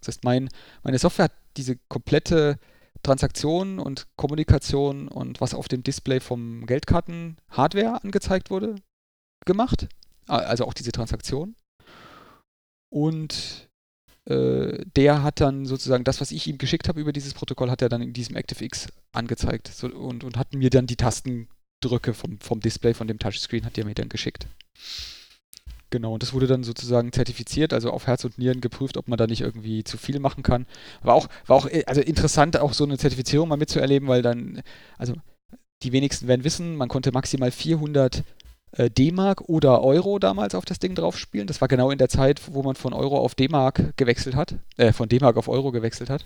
Das 0.00 0.08
heißt, 0.08 0.24
mein, 0.24 0.48
meine 0.82 0.98
Software 0.98 1.26
hat 1.26 1.34
diese 1.56 1.76
komplette 1.88 2.58
Transaktion 3.02 3.78
und 3.78 4.06
Kommunikation 4.16 5.08
und 5.08 5.40
was 5.40 5.54
auf 5.54 5.68
dem 5.68 5.82
Display 5.82 6.20
vom 6.20 6.66
Geldkarten-Hardware 6.66 8.02
angezeigt 8.02 8.50
wurde, 8.50 8.76
gemacht. 9.46 9.88
Also 10.26 10.66
auch 10.66 10.74
diese 10.74 10.92
Transaktion. 10.92 11.56
Und 12.90 13.69
äh, 14.30 14.84
der 14.96 15.22
hat 15.22 15.40
dann 15.40 15.66
sozusagen 15.66 16.04
das, 16.04 16.20
was 16.20 16.30
ich 16.30 16.46
ihm 16.46 16.58
geschickt 16.58 16.88
habe 16.88 17.00
über 17.00 17.12
dieses 17.12 17.34
Protokoll, 17.34 17.70
hat 17.70 17.82
er 17.82 17.88
dann 17.88 18.00
in 18.00 18.12
diesem 18.12 18.36
ActiveX 18.36 18.86
angezeigt 19.12 19.68
so, 19.68 19.88
und, 19.88 20.22
und 20.22 20.36
hat 20.36 20.54
mir 20.54 20.70
dann 20.70 20.86
die 20.86 20.96
Tastendrücke 20.96 22.14
vom, 22.14 22.38
vom 22.38 22.60
Display, 22.60 22.94
von 22.94 23.08
dem 23.08 23.18
Touchscreen, 23.18 23.64
hat 23.64 23.76
er 23.76 23.84
mir 23.84 23.94
dann 23.94 24.08
geschickt. 24.08 24.46
Genau, 25.90 26.14
und 26.14 26.22
das 26.22 26.32
wurde 26.32 26.46
dann 26.46 26.62
sozusagen 26.62 27.12
zertifiziert, 27.12 27.72
also 27.72 27.90
auf 27.90 28.06
Herz 28.06 28.24
und 28.24 28.38
Nieren 28.38 28.60
geprüft, 28.60 28.96
ob 28.96 29.08
man 29.08 29.18
da 29.18 29.26
nicht 29.26 29.40
irgendwie 29.40 29.82
zu 29.82 29.98
viel 29.98 30.20
machen 30.20 30.44
kann. 30.44 30.66
War 31.02 31.14
auch, 31.14 31.28
war 31.46 31.56
auch 31.56 31.66
äh, 31.66 31.82
also 31.86 32.00
interessant, 32.00 32.56
auch 32.56 32.72
so 32.72 32.84
eine 32.84 32.98
Zertifizierung 32.98 33.48
mal 33.48 33.56
mitzuerleben, 33.56 34.08
weil 34.08 34.22
dann, 34.22 34.62
also 34.96 35.14
die 35.82 35.90
wenigsten 35.90 36.28
werden 36.28 36.44
wissen, 36.44 36.76
man 36.76 36.88
konnte 36.88 37.10
maximal 37.10 37.50
400 37.50 38.18
äh, 38.18 38.22
D-Mark 38.78 39.42
oder 39.48 39.82
Euro 39.82 40.18
damals 40.18 40.54
auf 40.54 40.64
das 40.64 40.78
Ding 40.78 40.94
drauf 40.94 41.18
spielen. 41.18 41.46
Das 41.46 41.60
war 41.60 41.68
genau 41.68 41.90
in 41.90 41.98
der 41.98 42.08
Zeit, 42.08 42.40
wo 42.52 42.62
man 42.62 42.76
von 42.76 42.92
Euro 42.92 43.18
auf 43.18 43.34
D-Mark 43.34 43.96
gewechselt 43.96 44.36
hat, 44.36 44.54
äh, 44.76 44.92
von 44.92 45.08
D-Mark 45.08 45.36
auf 45.36 45.48
Euro 45.48 45.72
gewechselt 45.72 46.10
hat. 46.10 46.24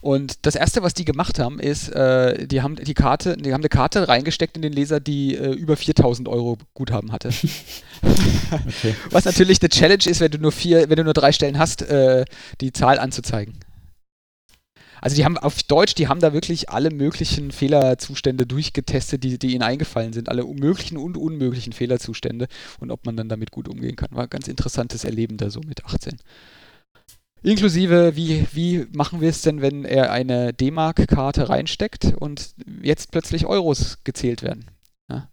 Und 0.00 0.46
das 0.46 0.54
erste, 0.54 0.82
was 0.82 0.94
die 0.94 1.04
gemacht 1.04 1.40
haben, 1.40 1.58
ist, 1.58 1.88
äh, 1.88 2.46
die 2.46 2.62
haben 2.62 2.76
die 2.76 2.94
Karte, 2.94 3.36
die 3.36 3.52
haben 3.52 3.60
eine 3.62 3.68
Karte 3.68 4.06
reingesteckt 4.06 4.54
in 4.54 4.62
den 4.62 4.72
Leser, 4.72 5.00
die 5.00 5.34
äh, 5.34 5.50
über 5.50 5.76
4000 5.76 6.28
Euro 6.28 6.58
Guthaben 6.74 7.10
hatte. 7.10 7.30
okay. 8.02 8.94
Was 9.10 9.24
natürlich 9.24 9.60
eine 9.60 9.68
Challenge 9.68 10.04
ist, 10.06 10.20
wenn 10.20 10.30
du 10.30 10.38
nur 10.38 10.52
vier, 10.52 10.88
wenn 10.88 10.96
du 10.96 11.02
nur 11.02 11.12
drei 11.12 11.32
Stellen 11.32 11.58
hast, 11.58 11.82
äh, 11.82 12.24
die 12.60 12.72
Zahl 12.72 13.00
anzuzeigen. 13.00 13.54
Also 15.00 15.16
die 15.16 15.24
haben 15.24 15.36
auf 15.38 15.62
Deutsch, 15.62 15.94
die 15.94 16.08
haben 16.08 16.20
da 16.20 16.32
wirklich 16.32 16.70
alle 16.70 16.90
möglichen 16.90 17.50
Fehlerzustände 17.50 18.46
durchgetestet, 18.46 19.22
die, 19.24 19.38
die 19.38 19.52
ihnen 19.52 19.62
eingefallen 19.62 20.12
sind. 20.12 20.28
Alle 20.28 20.44
möglichen 20.44 20.96
und 20.96 21.16
unmöglichen 21.16 21.72
Fehlerzustände 21.72 22.48
und 22.80 22.90
ob 22.90 23.04
man 23.06 23.16
dann 23.16 23.28
damit 23.28 23.50
gut 23.50 23.68
umgehen 23.68 23.96
kann. 23.96 24.10
War 24.12 24.24
ein 24.24 24.30
ganz 24.30 24.48
interessantes 24.48 25.04
Erleben 25.04 25.36
da 25.36 25.50
so 25.50 25.60
mit 25.60 25.84
18. 25.84 26.16
Inklusive, 27.42 28.16
wie, 28.16 28.46
wie 28.52 28.86
machen 28.92 29.20
wir 29.20 29.28
es 29.28 29.42
denn, 29.42 29.60
wenn 29.60 29.84
er 29.84 30.10
eine 30.10 30.52
D-Mark-Karte 30.52 31.48
reinsteckt 31.48 32.14
und 32.18 32.54
jetzt 32.82 33.12
plötzlich 33.12 33.46
Euros 33.46 33.98
gezählt 34.02 34.42
werden? 34.42 34.64
Ja, 35.08 35.28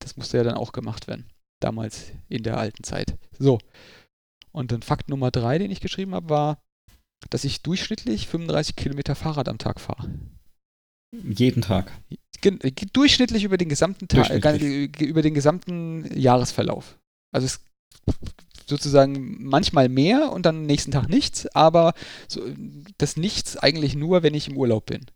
das 0.00 0.16
musste 0.16 0.38
ja 0.38 0.44
dann 0.44 0.54
auch 0.54 0.72
gemacht 0.72 1.06
werden. 1.06 1.26
Damals 1.60 2.12
in 2.28 2.42
der 2.42 2.58
alten 2.58 2.82
Zeit. 2.82 3.16
So. 3.38 3.58
Und 4.50 4.72
dann 4.72 4.82
Fakt 4.82 5.08
Nummer 5.08 5.30
drei, 5.30 5.58
den 5.58 5.70
ich 5.70 5.80
geschrieben 5.80 6.14
habe, 6.14 6.30
war, 6.30 6.58
dass 7.30 7.44
ich 7.44 7.62
durchschnittlich 7.62 8.28
35 8.28 8.76
Kilometer 8.76 9.14
Fahrrad 9.14 9.48
am 9.48 9.58
Tag 9.58 9.80
fahre. 9.80 10.10
Jeden 11.12 11.62
Tag. 11.62 11.92
Durchschnittlich 12.92 13.44
über 13.44 13.56
den 13.56 13.68
gesamten 13.68 14.08
Tag, 14.08 14.30
äh, 14.30 14.84
über 15.00 15.22
den 15.22 15.34
gesamten 15.34 16.06
Jahresverlauf. 16.18 16.98
Also 17.32 17.46
es 17.46 17.60
sozusagen 18.66 19.44
manchmal 19.44 19.88
mehr 19.88 20.32
und 20.32 20.44
dann 20.44 20.66
nächsten 20.66 20.90
Tag 20.90 21.08
nichts, 21.08 21.46
aber 21.54 21.94
so, 22.28 22.42
das 22.98 23.16
Nichts 23.16 23.56
eigentlich 23.56 23.94
nur, 23.94 24.22
wenn 24.22 24.34
ich 24.34 24.48
im 24.48 24.56
Urlaub 24.56 24.86
bin. 24.86 25.06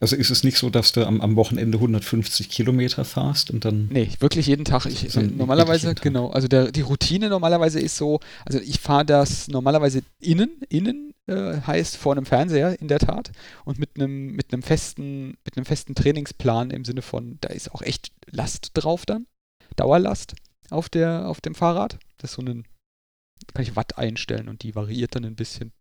Also 0.00 0.16
ist 0.16 0.30
es 0.30 0.42
nicht 0.42 0.58
so, 0.58 0.70
dass 0.70 0.92
du 0.92 1.06
am, 1.06 1.20
am 1.20 1.36
Wochenende 1.36 1.78
150 1.78 2.48
Kilometer 2.48 3.04
fahrst 3.04 3.50
und 3.50 3.64
dann. 3.64 3.88
Nee, 3.90 4.10
wirklich 4.18 4.46
jeden 4.46 4.64
Tag. 4.64 4.86
Ich, 4.86 5.14
normalerweise, 5.14 5.94
Tag. 5.94 6.02
genau. 6.02 6.30
Also 6.30 6.48
der, 6.48 6.72
die 6.72 6.80
Routine 6.80 7.28
normalerweise 7.28 7.78
ist 7.78 7.96
so, 7.96 8.20
also 8.44 8.58
ich 8.58 8.80
fahre 8.80 9.04
das 9.04 9.48
normalerweise 9.48 10.02
innen, 10.20 10.60
innen 10.68 11.14
äh, 11.26 11.60
heißt 11.66 11.96
vor 11.96 12.12
einem 12.12 12.26
Fernseher 12.26 12.80
in 12.80 12.88
der 12.88 12.98
Tat 12.98 13.30
und 13.64 13.78
mit 13.78 13.90
einem 13.94 14.32
mit 14.32 14.52
einem 14.52 14.62
festen 14.62 15.36
mit 15.44 15.56
einem 15.56 15.64
festen 15.64 15.94
Trainingsplan 15.94 16.70
im 16.70 16.84
Sinne 16.84 17.02
von, 17.02 17.38
da 17.40 17.50
ist 17.50 17.72
auch 17.72 17.82
echt 17.82 18.10
Last 18.30 18.72
drauf 18.74 19.06
dann, 19.06 19.26
Dauerlast 19.76 20.34
auf 20.70 20.88
der 20.88 21.28
auf 21.28 21.40
dem 21.40 21.54
Fahrrad. 21.54 21.98
Das 22.18 22.30
ist 22.30 22.36
so 22.36 22.42
ein 22.42 22.64
kann 23.54 23.62
ich 23.62 23.76
Watt 23.76 23.98
einstellen 23.98 24.48
und 24.48 24.62
die 24.62 24.74
variiert 24.74 25.14
dann 25.14 25.24
ein 25.24 25.36
bisschen. 25.36 25.72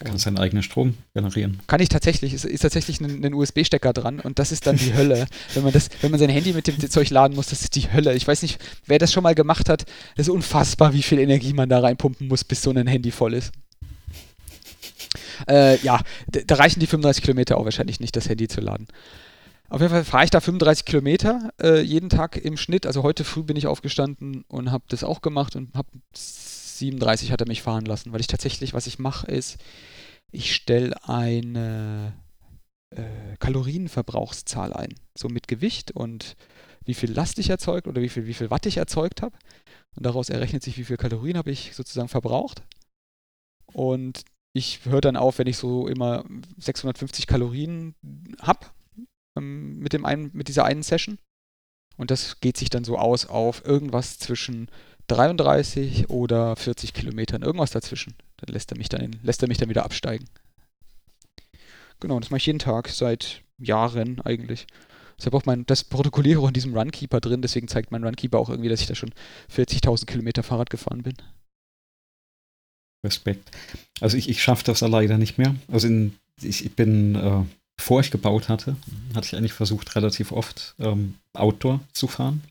Kann 0.00 0.18
seinen 0.18 0.38
eigenen 0.38 0.62
Strom 0.62 0.94
generieren. 1.14 1.60
Kann 1.66 1.80
ich 1.80 1.88
tatsächlich. 1.88 2.32
Es 2.32 2.44
ist 2.44 2.60
tatsächlich 2.60 3.00
ein, 3.00 3.24
ein 3.24 3.34
USB-Stecker 3.34 3.92
dran 3.92 4.20
und 4.20 4.38
das 4.38 4.50
ist 4.50 4.66
dann 4.66 4.76
die 4.76 4.94
Hölle. 4.94 5.26
wenn 5.54 5.62
man 5.62 5.72
das, 5.72 5.90
wenn 6.00 6.10
man 6.10 6.18
sein 6.18 6.30
Handy 6.30 6.52
mit 6.52 6.66
dem 6.66 6.90
Zeug 6.90 7.10
laden 7.10 7.34
muss, 7.34 7.46
das 7.46 7.62
ist 7.62 7.76
die 7.76 7.92
Hölle. 7.92 8.14
Ich 8.14 8.26
weiß 8.26 8.42
nicht, 8.42 8.60
wer 8.86 8.98
das 8.98 9.12
schon 9.12 9.22
mal 9.22 9.34
gemacht 9.34 9.68
hat. 9.68 9.84
Das 10.16 10.26
ist 10.26 10.32
unfassbar, 10.32 10.92
wie 10.92 11.02
viel 11.02 11.18
Energie 11.18 11.52
man 11.52 11.68
da 11.68 11.78
reinpumpen 11.80 12.26
muss, 12.26 12.42
bis 12.42 12.62
so 12.62 12.70
ein 12.70 12.86
Handy 12.86 13.10
voll 13.10 13.34
ist. 13.34 13.52
Äh, 15.48 15.78
ja, 15.78 16.00
da 16.28 16.54
reichen 16.54 16.80
die 16.80 16.86
35 16.86 17.22
Kilometer 17.22 17.56
auch 17.56 17.64
wahrscheinlich 17.64 18.00
nicht, 18.00 18.16
das 18.16 18.28
Handy 18.28 18.48
zu 18.48 18.60
laden. 18.60 18.88
Auf 19.68 19.80
jeden 19.80 19.90
Fall 19.90 20.04
fahre 20.04 20.24
ich 20.24 20.30
da 20.30 20.40
35 20.40 20.84
Kilometer 20.84 21.50
äh, 21.60 21.80
jeden 21.80 22.10
Tag 22.10 22.36
im 22.36 22.56
Schnitt. 22.56 22.86
Also 22.86 23.02
heute 23.02 23.24
früh 23.24 23.42
bin 23.42 23.56
ich 23.56 23.66
aufgestanden 23.66 24.44
und 24.48 24.70
habe 24.70 24.84
das 24.88 25.02
auch 25.02 25.22
gemacht 25.22 25.56
und 25.56 25.74
habe 25.74 25.88
37 26.82 27.30
hat 27.32 27.40
er 27.40 27.48
mich 27.48 27.62
fahren 27.62 27.84
lassen, 27.84 28.12
weil 28.12 28.20
ich 28.20 28.26
tatsächlich, 28.26 28.74
was 28.74 28.86
ich 28.86 28.98
mache, 28.98 29.26
ist, 29.26 29.58
ich 30.32 30.54
stelle 30.54 30.96
eine 31.08 32.14
äh, 32.90 33.36
Kalorienverbrauchszahl 33.38 34.72
ein. 34.72 34.94
So 35.16 35.28
mit 35.28 35.48
Gewicht 35.48 35.92
und 35.92 36.36
wie 36.84 36.94
viel 36.94 37.12
Last 37.12 37.38
ich 37.38 37.50
erzeugt 37.50 37.86
oder 37.86 38.02
wie 38.02 38.08
viel, 38.08 38.26
wie 38.26 38.34
viel 38.34 38.50
Watt 38.50 38.66
ich 38.66 38.78
erzeugt 38.78 39.22
habe. 39.22 39.36
Und 39.94 40.06
daraus 40.06 40.30
errechnet 40.30 40.62
sich, 40.62 40.78
wie 40.78 40.84
viel 40.84 40.96
Kalorien 40.96 41.36
habe 41.36 41.50
ich 41.50 41.74
sozusagen 41.74 42.08
verbraucht. 42.08 42.62
Und 43.72 44.24
ich 44.54 44.84
höre 44.84 45.00
dann 45.00 45.16
auf, 45.16 45.38
wenn 45.38 45.46
ich 45.46 45.56
so 45.56 45.86
immer 45.86 46.24
650 46.58 47.26
Kalorien 47.26 47.94
habe 48.40 48.66
ähm, 49.36 49.78
mit, 49.78 49.94
mit 50.34 50.48
dieser 50.48 50.64
einen 50.64 50.82
Session. 50.82 51.18
Und 51.96 52.10
das 52.10 52.40
geht 52.40 52.56
sich 52.56 52.70
dann 52.70 52.84
so 52.84 52.98
aus 52.98 53.26
auf 53.26 53.64
irgendwas 53.64 54.18
zwischen 54.18 54.68
33 55.08 56.10
oder 56.10 56.56
40 56.56 56.94
Kilometern, 56.94 57.42
irgendwas 57.42 57.70
dazwischen. 57.70 58.14
Dann 58.38 58.52
lässt 58.52 58.72
er 58.72 58.78
mich 58.78 58.88
dann, 58.88 59.16
lässt 59.22 59.42
er 59.42 59.48
mich 59.48 59.58
dann 59.58 59.68
wieder 59.68 59.84
absteigen. 59.84 60.26
Genau, 62.00 62.18
das 62.18 62.30
mache 62.30 62.38
ich 62.38 62.46
jeden 62.46 62.58
Tag, 62.58 62.88
seit 62.88 63.42
Jahren 63.58 64.20
eigentlich. 64.22 64.66
Deshalb 65.18 65.34
auch 65.34 65.44
mein, 65.44 65.64
das 65.66 65.84
protokolliere 65.84 66.40
auch 66.40 66.48
in 66.48 66.54
diesem 66.54 66.76
Runkeeper 66.76 67.20
drin, 67.20 67.42
deswegen 67.42 67.68
zeigt 67.68 67.92
mein 67.92 68.02
Runkeeper 68.02 68.38
auch 68.38 68.48
irgendwie, 68.48 68.68
dass 68.68 68.80
ich 68.80 68.88
da 68.88 68.94
schon 68.94 69.12
40.000 69.54 70.06
Kilometer 70.06 70.42
Fahrrad 70.42 70.70
gefahren 70.70 71.02
bin. 71.02 71.14
Respekt. 73.04 73.50
Also 74.00 74.16
ich, 74.16 74.28
ich 74.28 74.42
schaffe 74.42 74.64
das 74.64 74.80
leider 74.80 75.18
nicht 75.18 75.38
mehr. 75.38 75.54
Also 75.70 75.88
in, 75.88 76.16
ich, 76.40 76.64
ich 76.64 76.74
bin, 76.74 77.14
äh, 77.14 77.44
bevor 77.76 78.00
ich 78.00 78.10
gebaut 78.10 78.48
hatte, 78.48 78.76
hatte 79.14 79.26
ich 79.26 79.36
eigentlich 79.36 79.52
versucht, 79.52 79.94
relativ 79.94 80.32
oft 80.32 80.74
ähm, 80.78 81.14
Outdoor 81.34 81.80
zu 81.92 82.06
fahren. 82.08 82.42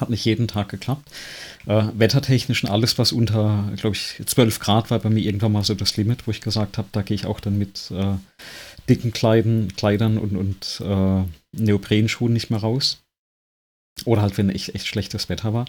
Hat 0.00 0.10
nicht 0.10 0.24
jeden 0.24 0.48
Tag 0.48 0.68
geklappt. 0.68 1.10
Äh, 1.66 1.84
wettertechnisch 1.94 2.64
und 2.64 2.70
alles, 2.70 2.98
was 2.98 3.12
unter, 3.12 3.72
glaube 3.76 3.96
ich, 3.96 4.20
12 4.24 4.58
Grad 4.58 4.90
war 4.90 4.98
bei 4.98 5.10
mir 5.10 5.24
irgendwann 5.24 5.52
mal 5.52 5.64
so 5.64 5.74
das 5.74 5.96
Limit, 5.96 6.26
wo 6.26 6.30
ich 6.30 6.40
gesagt 6.40 6.78
habe, 6.78 6.88
da 6.92 7.02
gehe 7.02 7.14
ich 7.14 7.26
auch 7.26 7.40
dann 7.40 7.58
mit 7.58 7.90
äh, 7.90 8.16
dicken 8.88 9.12
Kleidern, 9.12 9.68
Kleidern 9.76 10.18
und, 10.18 10.36
und 10.36 10.82
äh, 10.84 11.22
Neoprenschuhen 11.52 12.32
nicht 12.32 12.50
mehr 12.50 12.60
raus. 12.60 13.00
Oder 14.04 14.22
halt, 14.22 14.36
wenn 14.38 14.50
echt, 14.50 14.74
echt 14.74 14.88
schlechtes 14.88 15.28
Wetter 15.28 15.54
war. 15.54 15.66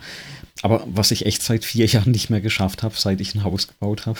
Aber 0.63 0.83
was 0.87 1.11
ich 1.11 1.25
echt 1.25 1.43
seit 1.43 1.63
vier 1.63 1.85
Jahren 1.85 2.11
nicht 2.11 2.29
mehr 2.29 2.41
geschafft 2.41 2.83
habe, 2.83 2.95
seit 2.97 3.21
ich 3.21 3.35
ein 3.35 3.43
Haus 3.43 3.67
gebaut 3.67 4.05
habe, 4.05 4.19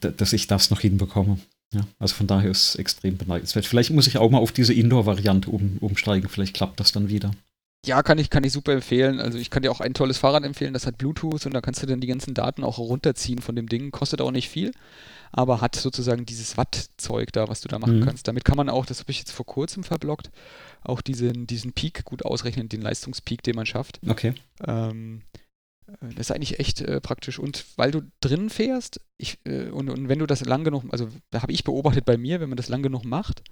dass 0.00 0.32
ich 0.32 0.46
das 0.46 0.70
noch 0.70 0.80
hinbekomme. 0.80 1.38
Ja, 1.74 1.86
also 1.98 2.14
von 2.14 2.26
daher 2.26 2.50
ist 2.50 2.70
es 2.70 2.76
extrem 2.76 3.16
beneidenswert. 3.16 3.66
Vielleicht 3.66 3.90
muss 3.90 4.06
ich 4.06 4.18
auch 4.18 4.30
mal 4.30 4.38
auf 4.38 4.52
diese 4.52 4.72
Indoor-Variante 4.72 5.50
um, 5.50 5.78
umsteigen. 5.80 6.28
Vielleicht 6.28 6.54
klappt 6.54 6.78
das 6.78 6.92
dann 6.92 7.08
wieder. 7.08 7.32
Ja, 7.86 8.02
kann 8.02 8.18
ich, 8.18 8.30
kann 8.30 8.42
ich 8.42 8.52
super 8.52 8.72
empfehlen. 8.72 9.20
Also 9.20 9.38
ich 9.38 9.48
kann 9.48 9.62
dir 9.62 9.70
auch 9.70 9.80
ein 9.80 9.94
tolles 9.94 10.18
Fahrrad 10.18 10.44
empfehlen, 10.44 10.74
das 10.74 10.86
hat 10.86 10.98
Bluetooth 10.98 11.46
und 11.46 11.54
da 11.54 11.60
kannst 11.60 11.82
du 11.82 11.86
dann 11.86 12.00
die 12.00 12.08
ganzen 12.08 12.34
Daten 12.34 12.64
auch 12.64 12.78
runterziehen 12.78 13.40
von 13.40 13.54
dem 13.54 13.68
Ding. 13.68 13.92
Kostet 13.92 14.20
auch 14.20 14.32
nicht 14.32 14.48
viel, 14.48 14.72
aber 15.30 15.60
hat 15.60 15.76
sozusagen 15.76 16.26
dieses 16.26 16.56
Watt-Zeug 16.56 17.32
da, 17.32 17.48
was 17.48 17.60
du 17.60 17.68
da 17.68 17.78
machen 17.78 18.00
mhm. 18.00 18.04
kannst. 18.04 18.26
Damit 18.26 18.44
kann 18.44 18.56
man 18.56 18.68
auch, 18.68 18.86
das 18.86 19.00
habe 19.00 19.12
ich 19.12 19.20
jetzt 19.20 19.30
vor 19.30 19.46
kurzem 19.46 19.84
verblockt, 19.84 20.30
auch 20.82 21.00
diesen, 21.00 21.46
diesen 21.46 21.72
Peak 21.72 22.04
gut 22.04 22.24
ausrechnen, 22.24 22.68
den 22.68 22.82
Leistungspeak, 22.82 23.42
den 23.44 23.54
man 23.54 23.66
schafft. 23.66 24.00
Okay. 24.06 24.34
Ähm, 24.66 25.22
äh, 25.86 26.08
das 26.16 26.30
ist 26.30 26.32
eigentlich 26.32 26.58
echt 26.58 26.80
äh, 26.80 27.00
praktisch. 27.00 27.38
Und 27.38 27.64
weil 27.76 27.92
du 27.92 28.02
drin 28.20 28.50
fährst, 28.50 29.00
ich, 29.16 29.38
äh, 29.44 29.68
und, 29.68 29.90
und 29.90 30.08
wenn 30.08 30.18
du 30.18 30.26
das 30.26 30.44
lang 30.44 30.64
genug, 30.64 30.84
also 30.90 31.08
da 31.30 31.42
habe 31.42 31.52
ich 31.52 31.62
beobachtet 31.62 32.04
bei 32.04 32.16
mir, 32.16 32.40
wenn 32.40 32.48
man 32.48 32.56
das 32.56 32.68
lang 32.68 32.82
genug 32.82 33.04
macht, 33.04 33.42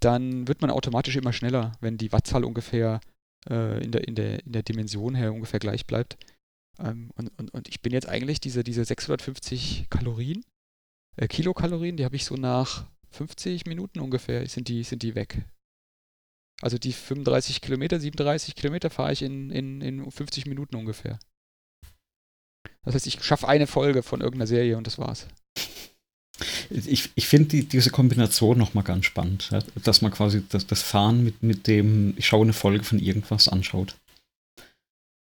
dann 0.00 0.48
wird 0.48 0.60
man 0.60 0.70
automatisch 0.70 1.16
immer 1.16 1.32
schneller, 1.32 1.72
wenn 1.80 1.96
die 1.96 2.12
Wattzahl 2.12 2.44
ungefähr 2.44 3.00
äh, 3.48 3.82
in, 3.82 3.92
der, 3.92 4.06
in, 4.06 4.14
der, 4.14 4.44
in 4.44 4.52
der 4.52 4.62
Dimension 4.62 5.14
her 5.14 5.32
ungefähr 5.32 5.60
gleich 5.60 5.86
bleibt. 5.86 6.16
Ähm, 6.78 7.10
und, 7.16 7.28
und, 7.38 7.52
und 7.52 7.68
ich 7.68 7.82
bin 7.82 7.92
jetzt 7.92 8.08
eigentlich 8.08 8.40
diese, 8.40 8.64
diese 8.64 8.84
650 8.84 9.86
Kalorien, 9.90 10.44
äh, 11.16 11.28
Kilokalorien, 11.28 11.96
die 11.96 12.04
habe 12.04 12.16
ich 12.16 12.24
so 12.24 12.36
nach 12.36 12.86
50 13.10 13.66
Minuten 13.66 14.00
ungefähr, 14.00 14.46
sind 14.48 14.68
die, 14.68 14.82
sind 14.82 15.02
die 15.02 15.14
weg. 15.14 15.44
Also 16.62 16.78
die 16.78 16.92
35 16.92 17.60
Kilometer, 17.60 17.98
37 17.98 18.54
Kilometer 18.54 18.88
fahre 18.88 19.12
ich 19.12 19.22
in, 19.22 19.50
in, 19.50 19.80
in 19.80 20.10
50 20.10 20.46
Minuten 20.46 20.76
ungefähr. 20.76 21.18
Das 22.84 22.94
heißt, 22.94 23.06
ich 23.06 23.22
schaffe 23.22 23.48
eine 23.48 23.66
Folge 23.66 24.02
von 24.02 24.20
irgendeiner 24.20 24.46
Serie 24.46 24.76
und 24.76 24.86
das 24.86 24.98
war's. 24.98 25.28
Ich, 26.74 27.10
ich 27.14 27.26
finde 27.26 27.48
die, 27.48 27.64
diese 27.64 27.90
Kombination 27.90 28.56
nochmal 28.56 28.84
ganz 28.84 29.04
spannend, 29.04 29.48
ja? 29.50 29.60
dass 29.84 30.00
man 30.00 30.10
quasi 30.10 30.42
das, 30.48 30.66
das 30.66 30.82
Fahren 30.82 31.22
mit, 31.22 31.42
mit 31.42 31.66
dem, 31.66 32.14
ich 32.16 32.26
schaue 32.26 32.42
eine 32.42 32.52
Folge 32.52 32.84
von 32.84 32.98
irgendwas 32.98 33.48
anschaut. 33.48 33.94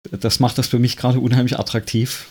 Das 0.10 0.40
macht 0.40 0.58
das 0.58 0.68
für 0.68 0.80
mich 0.80 0.98
gerade 0.98 1.20
unheimlich 1.20 1.60
attraktiv. 1.60 2.28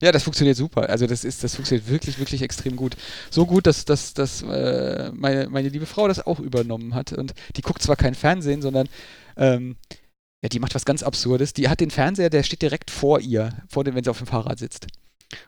Ja, 0.00 0.10
das 0.10 0.24
funktioniert 0.24 0.56
super. 0.56 0.88
Also 0.88 1.06
das 1.06 1.22
ist, 1.22 1.44
das 1.44 1.54
funktioniert 1.54 1.88
wirklich, 1.88 2.18
wirklich 2.18 2.42
extrem 2.42 2.74
gut. 2.74 2.96
So 3.30 3.46
gut, 3.46 3.66
dass, 3.68 3.84
dass, 3.84 4.14
dass 4.14 4.42
äh, 4.42 5.12
meine, 5.14 5.48
meine 5.48 5.68
liebe 5.68 5.86
Frau 5.86 6.08
das 6.08 6.26
auch 6.26 6.40
übernommen 6.40 6.94
hat. 6.94 7.12
Und 7.12 7.34
die 7.56 7.62
guckt 7.62 7.82
zwar 7.82 7.94
kein 7.94 8.16
Fernsehen, 8.16 8.62
sondern 8.62 8.88
ähm, 9.36 9.76
ja, 10.42 10.48
die 10.48 10.58
macht 10.58 10.74
was 10.74 10.84
ganz 10.84 11.04
Absurdes. 11.04 11.52
Die 11.52 11.68
hat 11.68 11.78
den 11.78 11.92
Fernseher, 11.92 12.30
der 12.30 12.42
steht 12.42 12.62
direkt 12.62 12.90
vor 12.90 13.20
ihr, 13.20 13.62
vor 13.68 13.84
dem, 13.84 13.94
wenn 13.94 14.02
sie 14.02 14.10
auf 14.10 14.18
dem 14.18 14.26
Fahrrad 14.26 14.58
sitzt 14.58 14.88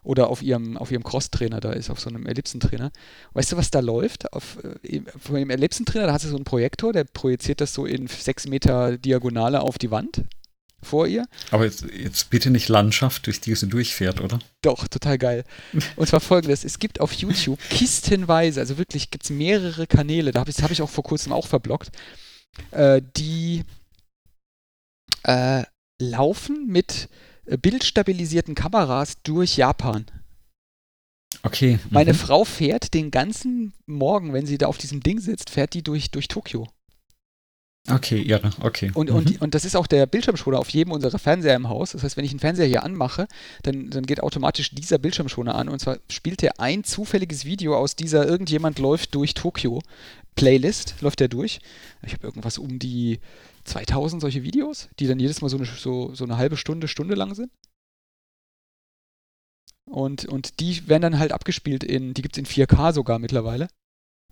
oder 0.02 0.28
auf 0.28 0.42
ihrem, 0.42 0.76
auf 0.76 0.90
ihrem 0.90 1.04
Cross-Trainer 1.04 1.60
da 1.60 1.72
ist, 1.72 1.90
auf 1.90 2.00
so 2.00 2.08
einem 2.08 2.26
Ellipsentrainer. 2.26 2.90
Weißt 3.32 3.52
du, 3.52 3.56
was 3.56 3.70
da 3.70 3.80
läuft? 3.80 4.32
Auf, 4.32 4.58
äh, 4.82 5.02
von 5.18 5.36
dem 5.36 5.50
Ellipsentrainer, 5.50 6.06
da 6.06 6.12
hat 6.12 6.20
sie 6.20 6.28
so 6.28 6.36
einen 6.36 6.44
Projektor, 6.44 6.92
der 6.92 7.04
projiziert 7.04 7.60
das 7.60 7.74
so 7.74 7.86
in 7.86 8.06
sechs 8.06 8.46
Meter 8.46 8.98
Diagonale 8.98 9.60
auf 9.60 9.78
die 9.78 9.90
Wand 9.90 10.24
vor 10.84 11.06
ihr. 11.06 11.26
Aber 11.50 11.64
jetzt, 11.64 11.84
jetzt 11.90 12.30
bitte 12.30 12.50
nicht 12.50 12.68
Landschaft, 12.68 13.26
durch 13.26 13.40
die 13.40 13.54
sie 13.54 13.66
durchfährt, 13.66 14.20
oder? 14.20 14.38
Doch, 14.62 14.86
total 14.86 15.18
geil. 15.18 15.44
Und 15.96 16.06
zwar 16.06 16.20
folgendes: 16.20 16.64
Es 16.64 16.78
gibt 16.78 17.00
auf 17.00 17.12
YouTube 17.12 17.58
kistenweise, 17.70 18.60
also 18.60 18.78
wirklich 18.78 19.10
gibt 19.10 19.24
es 19.24 19.30
mehrere 19.30 19.86
Kanäle, 19.86 20.30
da 20.30 20.40
habe 20.40 20.50
ich, 20.50 20.62
hab 20.62 20.70
ich 20.70 20.82
auch 20.82 20.90
vor 20.90 21.04
kurzem 21.04 21.32
auch 21.32 21.46
verblockt, 21.46 21.90
äh, 22.70 23.02
die 23.16 23.64
äh, 25.24 25.64
laufen 25.98 26.66
mit 26.66 27.08
bildstabilisierten 27.46 28.54
Kameras 28.54 29.22
durch 29.22 29.56
Japan. 29.56 30.06
Okay. 31.42 31.78
Meine 31.90 32.12
mhm. 32.12 32.16
Frau 32.18 32.44
fährt 32.44 32.94
den 32.94 33.10
ganzen 33.10 33.74
Morgen, 33.86 34.32
wenn 34.32 34.46
sie 34.46 34.58
da 34.58 34.66
auf 34.66 34.78
diesem 34.78 35.00
Ding 35.00 35.20
sitzt, 35.20 35.50
fährt 35.50 35.74
die 35.74 35.82
durch, 35.82 36.10
durch 36.10 36.28
Tokio. 36.28 36.66
Okay, 37.90 38.22
ja, 38.22 38.40
okay. 38.60 38.90
Und, 38.94 39.10
mhm. 39.10 39.16
und, 39.16 39.42
und 39.42 39.54
das 39.54 39.66
ist 39.66 39.76
auch 39.76 39.86
der 39.86 40.06
Bildschirmschoner 40.06 40.58
auf 40.58 40.70
jedem 40.70 40.92
unserer 40.92 41.18
Fernseher 41.18 41.54
im 41.54 41.68
Haus. 41.68 41.92
Das 41.92 42.02
heißt, 42.02 42.16
wenn 42.16 42.24
ich 42.24 42.30
einen 42.30 42.40
Fernseher 42.40 42.66
hier 42.66 42.82
anmache, 42.82 43.28
dann, 43.62 43.90
dann 43.90 44.06
geht 44.06 44.22
automatisch 44.22 44.70
dieser 44.70 44.96
Bildschirmschoner 44.96 45.54
an. 45.54 45.68
Und 45.68 45.80
zwar 45.80 45.98
spielt 46.08 46.42
er 46.42 46.60
ein 46.60 46.82
zufälliges 46.84 47.44
Video 47.44 47.76
aus 47.76 47.94
dieser 47.94 48.26
Irgendjemand 48.26 48.78
läuft 48.78 49.14
durch 49.14 49.34
Tokio 49.34 49.82
Playlist, 50.34 50.94
läuft 51.02 51.20
der 51.20 51.28
durch. 51.28 51.60
Ich 52.06 52.14
habe 52.14 52.26
irgendwas 52.26 52.56
um 52.56 52.78
die 52.78 53.20
2000 53.64 54.20
solche 54.22 54.42
Videos, 54.42 54.88
die 54.98 55.06
dann 55.06 55.18
jedes 55.18 55.40
Mal 55.40 55.48
so 55.48 55.56
eine, 55.56 55.66
so, 55.66 56.14
so 56.14 56.24
eine 56.24 56.36
halbe 56.36 56.56
Stunde, 56.56 56.88
Stunde 56.88 57.14
lang 57.14 57.34
sind. 57.34 57.50
Und, 59.86 60.24
und 60.26 60.60
die 60.60 60.88
werden 60.88 61.02
dann 61.02 61.18
halt 61.18 61.32
abgespielt 61.32 61.84
in, 61.84 62.14
die 62.14 62.22
gibt 62.22 62.36
es 62.36 62.38
in 62.38 62.46
4K 62.46 62.92
sogar 62.92 63.18
mittlerweile. 63.18 63.68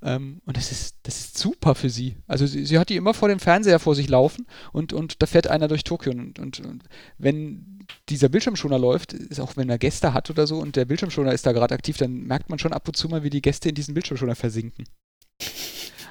Ähm, 0.02 0.40
und 0.46 0.56
das 0.56 0.72
ist, 0.72 0.96
das 1.04 1.18
ist 1.18 1.38
super 1.38 1.74
für 1.74 1.90
sie. 1.90 2.16
Also 2.26 2.46
sie, 2.46 2.66
sie, 2.66 2.78
hat 2.78 2.88
die 2.88 2.96
immer 2.96 3.14
vor 3.14 3.28
dem 3.28 3.38
Fernseher 3.38 3.78
vor 3.78 3.94
sich 3.94 4.08
laufen 4.08 4.46
und, 4.72 4.92
und 4.92 5.22
da 5.22 5.26
fährt 5.26 5.46
einer 5.46 5.68
durch 5.68 5.84
Tokio. 5.84 6.12
Und, 6.12 6.38
und, 6.38 6.60
und 6.60 6.84
wenn 7.18 7.86
dieser 8.08 8.28
Bildschirmschoner 8.28 8.78
läuft, 8.78 9.12
ist 9.12 9.40
auch 9.40 9.56
wenn 9.56 9.70
er 9.70 9.78
Gäste 9.78 10.12
hat 10.12 10.30
oder 10.30 10.46
so 10.46 10.58
und 10.58 10.74
der 10.76 10.86
Bildschirmschoner 10.86 11.32
ist 11.32 11.46
da 11.46 11.52
gerade 11.52 11.74
aktiv, 11.74 11.98
dann 11.98 12.24
merkt 12.24 12.50
man 12.50 12.58
schon 12.58 12.72
ab 12.72 12.88
und 12.88 12.96
zu 12.96 13.08
mal, 13.08 13.22
wie 13.22 13.30
die 13.30 13.42
Gäste 13.42 13.68
in 13.68 13.74
diesen 13.74 13.94
Bildschirmschoner 13.94 14.34
versinken. 14.34 14.84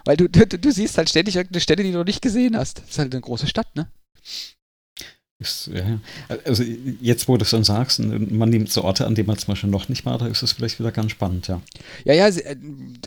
Weil 0.05 0.17
du, 0.17 0.29
du, 0.29 0.45
du 0.45 0.71
siehst 0.71 0.97
halt 0.97 1.09
ständig 1.09 1.35
irgendeine 1.35 1.61
Stelle, 1.61 1.83
die 1.83 1.91
du 1.91 1.99
noch 1.99 2.05
nicht 2.05 2.21
gesehen 2.21 2.57
hast. 2.57 2.79
Das 2.79 2.89
ist 2.89 2.99
halt 2.99 3.13
eine 3.13 3.21
große 3.21 3.47
Stadt, 3.47 3.75
ne? 3.75 3.87
Ist, 5.41 5.71
ja, 5.73 5.99
also 6.45 6.61
jetzt, 7.01 7.27
wo 7.27 7.35
du 7.35 7.43
es 7.43 7.49
dann 7.49 7.63
sagst, 7.63 7.99
man 7.99 8.49
nimmt 8.49 8.71
so 8.71 8.83
Orte, 8.83 9.07
an 9.07 9.15
denen 9.15 9.25
man 9.25 9.39
zum 9.39 9.47
Beispiel 9.47 9.71
noch 9.71 9.89
nicht 9.89 10.05
war, 10.05 10.19
da 10.19 10.27
ist 10.27 10.43
es 10.43 10.51
vielleicht 10.51 10.79
wieder 10.79 10.91
ganz 10.91 11.11
spannend, 11.13 11.47
ja. 11.47 11.59
Ja, 12.05 12.13
ja, 12.13 12.27
äh, 12.27 12.55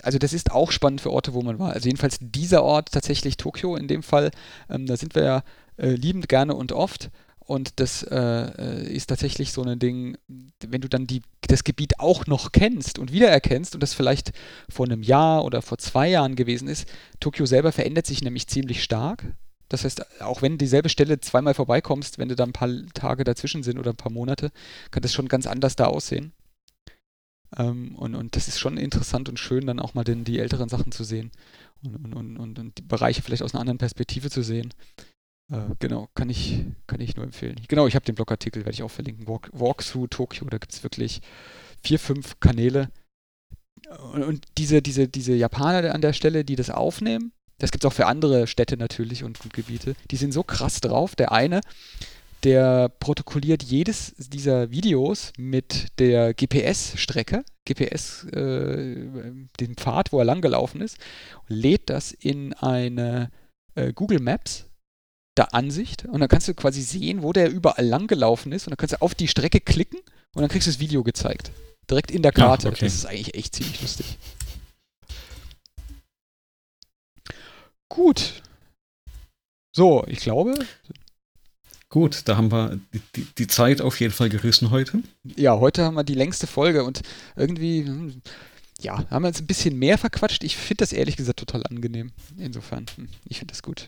also 0.02 0.18
das 0.18 0.32
ist 0.32 0.50
auch 0.50 0.72
spannend 0.72 1.00
für 1.00 1.12
Orte, 1.12 1.32
wo 1.32 1.42
man 1.42 1.60
war. 1.60 1.72
Also 1.72 1.86
jedenfalls 1.86 2.18
dieser 2.20 2.64
Ort, 2.64 2.90
tatsächlich 2.90 3.36
Tokio 3.36 3.76
in 3.76 3.86
dem 3.86 4.02
Fall, 4.02 4.32
ähm, 4.68 4.86
da 4.86 4.96
sind 4.96 5.14
wir 5.14 5.22
ja 5.22 5.42
äh, 5.76 5.90
liebend 5.90 6.28
gerne 6.28 6.56
und 6.56 6.72
oft. 6.72 7.10
Und 7.46 7.78
das 7.78 8.02
äh, 8.04 8.16
äh, 8.16 8.92
ist 8.94 9.08
tatsächlich 9.08 9.52
so 9.52 9.62
ein 9.62 9.78
Ding, 9.78 10.16
wenn 10.66 10.80
du 10.80 10.88
dann 10.88 11.06
die, 11.06 11.22
das 11.42 11.62
Gebiet 11.62 12.00
auch 12.00 12.26
noch 12.26 12.52
kennst 12.52 12.98
und 12.98 13.12
wiedererkennst 13.12 13.74
und 13.74 13.82
das 13.82 13.92
vielleicht 13.92 14.32
vor 14.70 14.86
einem 14.86 15.02
Jahr 15.02 15.44
oder 15.44 15.60
vor 15.60 15.76
zwei 15.76 16.08
Jahren 16.08 16.36
gewesen 16.36 16.68
ist. 16.68 16.88
Tokio 17.20 17.44
selber 17.44 17.70
verändert 17.70 18.06
sich 18.06 18.22
nämlich 18.22 18.46
ziemlich 18.46 18.82
stark. 18.82 19.24
Das 19.68 19.84
heißt, 19.84 20.22
auch 20.22 20.40
wenn 20.40 20.56
dieselbe 20.56 20.88
Stelle 20.88 21.20
zweimal 21.20 21.52
vorbeikommst, 21.52 22.18
wenn 22.18 22.28
du 22.28 22.36
da 22.36 22.44
ein 22.44 22.52
paar 22.52 22.70
Tage 22.94 23.24
dazwischen 23.24 23.62
sind 23.62 23.78
oder 23.78 23.90
ein 23.90 23.96
paar 23.96 24.12
Monate, 24.12 24.50
kann 24.90 25.02
das 25.02 25.12
schon 25.12 25.28
ganz 25.28 25.46
anders 25.46 25.76
da 25.76 25.86
aussehen. 25.86 26.32
Ähm, 27.56 27.94
und, 27.96 28.14
und 28.14 28.36
das 28.36 28.48
ist 28.48 28.58
schon 28.58 28.78
interessant 28.78 29.28
und 29.28 29.38
schön, 29.38 29.66
dann 29.66 29.80
auch 29.80 29.94
mal 29.94 30.04
den, 30.04 30.24
die 30.24 30.38
älteren 30.38 30.68
Sachen 30.70 30.92
zu 30.92 31.04
sehen 31.04 31.30
und, 31.82 32.14
und, 32.14 32.36
und, 32.38 32.58
und 32.58 32.78
die 32.78 32.82
Bereiche 32.82 33.22
vielleicht 33.22 33.42
aus 33.42 33.54
einer 33.54 33.60
anderen 33.60 33.78
Perspektive 33.78 34.30
zu 34.30 34.42
sehen. 34.42 34.72
Äh, 35.50 35.74
genau, 35.78 36.08
kann 36.14 36.30
ich, 36.30 36.64
kann 36.86 37.00
ich 37.00 37.16
nur 37.16 37.24
empfehlen. 37.24 37.56
Genau, 37.68 37.86
ich 37.86 37.94
habe 37.94 38.04
den 38.04 38.14
Blogartikel, 38.14 38.64
werde 38.64 38.74
ich 38.74 38.82
auch 38.82 38.90
verlinken. 38.90 39.28
Walk, 39.28 39.50
Walkthrough 39.52 40.08
Tokio, 40.08 40.46
da 40.48 40.58
gibt 40.58 40.72
es 40.72 40.82
wirklich 40.82 41.20
vier, 41.82 41.98
fünf 41.98 42.40
Kanäle. 42.40 42.88
Und, 44.12 44.22
und 44.22 44.46
diese, 44.56 44.80
diese, 44.80 45.08
diese 45.08 45.34
Japaner 45.34 45.94
an 45.94 46.00
der 46.00 46.14
Stelle, 46.14 46.44
die 46.44 46.56
das 46.56 46.70
aufnehmen, 46.70 47.32
das 47.58 47.70
gibt 47.70 47.84
es 47.84 47.88
auch 47.88 47.94
für 47.94 48.06
andere 48.06 48.46
Städte 48.46 48.76
natürlich 48.76 49.22
und, 49.24 49.38
Gebiete, 49.52 49.94
die 50.10 50.16
sind 50.16 50.32
so 50.32 50.42
krass 50.42 50.80
drauf. 50.80 51.14
Der 51.14 51.32
eine, 51.32 51.60
der 52.42 52.88
protokolliert 52.88 53.62
jedes 53.62 54.14
dieser 54.16 54.70
Videos 54.70 55.32
mit 55.38 55.98
der 55.98 56.34
GPS-Strecke, 56.34 57.44
GPS, 57.66 58.24
äh, 58.24 59.06
den 59.60 59.74
Pfad, 59.76 60.12
wo 60.12 60.18
er 60.18 60.24
langgelaufen 60.24 60.80
ist, 60.80 60.98
lädt 61.46 61.90
das 61.90 62.12
in 62.12 62.54
eine 62.54 63.30
äh, 63.74 63.92
Google 63.92 64.20
Maps 64.20 64.66
Ansicht 65.42 66.04
und 66.04 66.20
dann 66.20 66.28
kannst 66.28 66.48
du 66.48 66.54
quasi 66.54 66.82
sehen, 66.82 67.22
wo 67.22 67.32
der 67.32 67.50
überall 67.50 67.84
lang 67.84 68.06
gelaufen 68.06 68.52
ist 68.52 68.66
und 68.66 68.70
dann 68.70 68.76
kannst 68.76 68.94
du 68.94 69.02
auf 69.02 69.14
die 69.14 69.28
Strecke 69.28 69.60
klicken 69.60 69.98
und 70.34 70.42
dann 70.42 70.48
kriegst 70.48 70.66
du 70.66 70.70
das 70.70 70.80
Video 70.80 71.02
gezeigt. 71.02 71.50
Direkt 71.90 72.10
in 72.10 72.22
der 72.22 72.32
Karte. 72.32 72.68
Ja, 72.68 72.72
okay. 72.72 72.84
Das 72.84 72.94
ist 72.94 73.06
eigentlich 73.06 73.34
echt 73.34 73.54
ziemlich 73.54 73.82
lustig. 73.82 74.18
Gut. 77.88 78.42
So, 79.76 80.04
ich 80.06 80.20
glaube. 80.20 80.54
Gut, 81.88 82.22
da 82.24 82.36
haben 82.36 82.50
wir 82.50 82.80
die, 83.14 83.24
die, 83.38 83.46
Zeit 83.46 83.80
auf 83.80 84.00
jeden 84.00 84.12
Fall 84.12 84.28
gerissen 84.28 84.70
heute. 84.70 85.02
Ja, 85.36 85.58
heute 85.60 85.84
haben 85.84 85.94
wir 85.94 86.02
die 86.02 86.14
längste 86.14 86.46
Folge 86.46 86.82
und 86.82 87.02
irgendwie, 87.36 88.20
ja, 88.80 89.08
haben 89.10 89.22
wir 89.22 89.28
uns 89.28 89.40
ein 89.40 89.46
bisschen 89.46 89.78
mehr 89.78 89.96
verquatscht. 89.96 90.42
Ich 90.42 90.56
finde 90.56 90.82
das 90.82 90.92
ehrlich 90.92 91.16
gesagt 91.16 91.38
total 91.38 91.64
angenehm. 91.66 92.12
Insofern, 92.36 92.86
hm, 92.96 93.08
ich 93.26 93.38
finde 93.38 93.52
das 93.52 93.62
gut. 93.62 93.86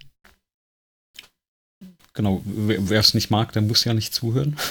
Genau, 2.16 2.40
wer 2.44 2.98
es 2.98 3.14
nicht 3.14 3.30
mag, 3.30 3.52
der 3.52 3.62
muss 3.62 3.84
ja 3.84 3.94
nicht 3.94 4.12
zuhören. 4.14 4.56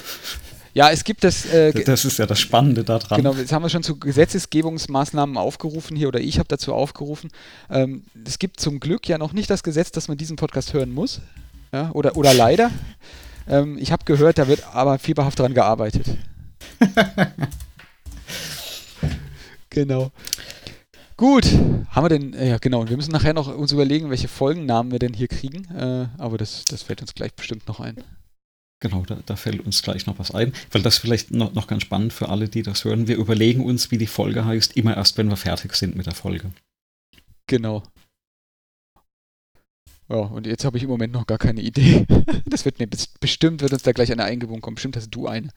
Ja, 0.78 0.90
es 0.90 1.06
gibt 1.06 1.24
das. 1.24 1.46
Äh, 1.46 1.72
das 1.86 2.04
ist 2.04 2.20
ja 2.20 2.26
das 2.26 2.38
Spannende 2.38 2.84
daran. 2.84 3.16
Genau, 3.16 3.34
jetzt 3.34 3.54
haben 3.54 3.64
wir 3.64 3.70
schon 3.70 3.82
zu 3.82 3.98
Gesetzesgebungsmaßnahmen 3.98 5.38
aufgerufen 5.38 5.96
hier 5.96 6.10
oder 6.10 6.20
ich 6.20 6.38
habe 6.38 6.50
dazu 6.50 6.74
aufgerufen. 6.74 7.30
Ähm, 7.70 8.04
es 8.28 8.40
gibt 8.40 8.60
zum 8.60 8.82
Glück 8.82 9.08
ja 9.08 9.18
noch 9.18 9.32
nicht 9.32 9.50
das 9.50 9.64
Gesetz, 9.64 9.92
dass 9.92 10.10
man 10.10 10.18
diesen 10.18 10.36
Podcast 10.36 10.74
hören 10.74 10.94
muss. 10.94 11.22
Ja, 11.72 11.92
oder, 11.94 12.18
oder 12.18 12.34
leider. 12.34 12.72
ähm, 13.48 13.78
ich 13.80 13.94
habe 13.94 14.04
gehört, 14.04 14.38
da 14.38 14.50
wird 14.50 14.66
aber 14.74 15.00
fieberhaft 15.00 15.40
dran 15.40 15.54
gearbeitet. 15.54 16.08
genau. 19.70 20.12
Gut, 21.18 21.46
haben 21.90 22.04
wir 22.04 22.10
denn, 22.10 22.34
äh, 22.34 22.50
ja 22.50 22.58
genau, 22.58 22.90
wir 22.90 22.98
müssen 22.98 23.12
nachher 23.12 23.34
noch 23.34 23.48
uns 23.48 23.72
überlegen, 23.72 24.10
welche 24.10 24.28
Folgennamen 24.28 24.92
wir 24.92 25.00
denn 25.00 25.14
hier 25.14 25.30
kriegen, 25.30 25.64
äh, 25.74 26.10
aber 26.18 26.38
das, 26.38 26.66
das 26.66 26.84
fällt 26.84 27.02
uns 27.02 27.14
gleich 27.14 27.34
bestimmt 27.34 27.68
noch 27.68 27.80
ein. 27.80 28.04
Genau, 28.82 29.04
da, 29.06 29.18
da, 29.26 29.38
fällt 29.38 29.66
uns 29.66 29.82
gleich 29.82 30.06
noch 30.06 30.20
was 30.20 30.32
ein, 30.32 30.54
weil 30.72 30.82
das 30.82 30.98
vielleicht 30.98 31.32
noch, 31.32 31.54
noch 31.54 31.68
ganz 31.68 31.84
spannend 31.84 32.12
für 32.12 32.28
alle, 32.28 32.50
die 32.50 32.62
das 32.62 32.84
hören. 32.84 33.08
Wir 33.08 33.16
überlegen 33.16 33.64
uns, 33.64 33.92
wie 33.92 33.98
die 33.98 34.08
Folge 34.08 34.44
heißt, 34.44 34.76
immer 34.76 34.98
erst, 34.98 35.18
wenn 35.18 35.30
wir 35.30 35.38
fertig 35.38 35.74
sind 35.76 35.96
mit 35.96 36.06
der 36.06 36.14
Folge. 36.14 36.52
Genau. 37.48 37.84
Ja, 40.10 40.18
und 40.18 40.46
jetzt 40.46 40.66
habe 40.66 40.78
ich 40.78 40.84
im 40.84 40.90
Moment 40.90 41.14
noch 41.14 41.26
gar 41.26 41.38
keine 41.38 41.62
Idee. 41.62 42.06
Das 42.46 42.64
wird 42.64 42.80
mir 42.80 42.88
bestimmt, 43.20 43.62
wird 43.62 43.74
uns 43.74 43.84
da 43.84 43.92
gleich 43.92 44.12
eine 44.12 44.24
Eingebung 44.24 44.62
kommen. 44.62 44.76
Bestimmt 44.76 44.96
hast 44.96 45.10
du 45.10 45.28
eine. 45.28 45.50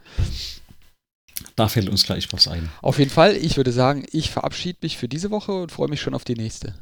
Da 1.56 1.68
fällt 1.68 1.88
uns 1.88 2.04
gleich 2.04 2.32
was 2.32 2.48
ein. 2.48 2.70
Auf 2.82 2.98
jeden 2.98 3.10
Fall, 3.10 3.36
ich 3.36 3.56
würde 3.56 3.72
sagen, 3.72 4.04
ich 4.12 4.30
verabschiede 4.30 4.78
mich 4.82 4.96
für 4.98 5.08
diese 5.08 5.30
Woche 5.30 5.52
und 5.52 5.72
freue 5.72 5.88
mich 5.88 6.00
schon 6.00 6.14
auf 6.14 6.24
die 6.24 6.34
nächste. 6.34 6.74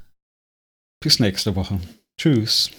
Bis 1.01 1.21
nächste 1.21 1.57
Woche. 1.57 1.81
Tschüss. 2.19 2.71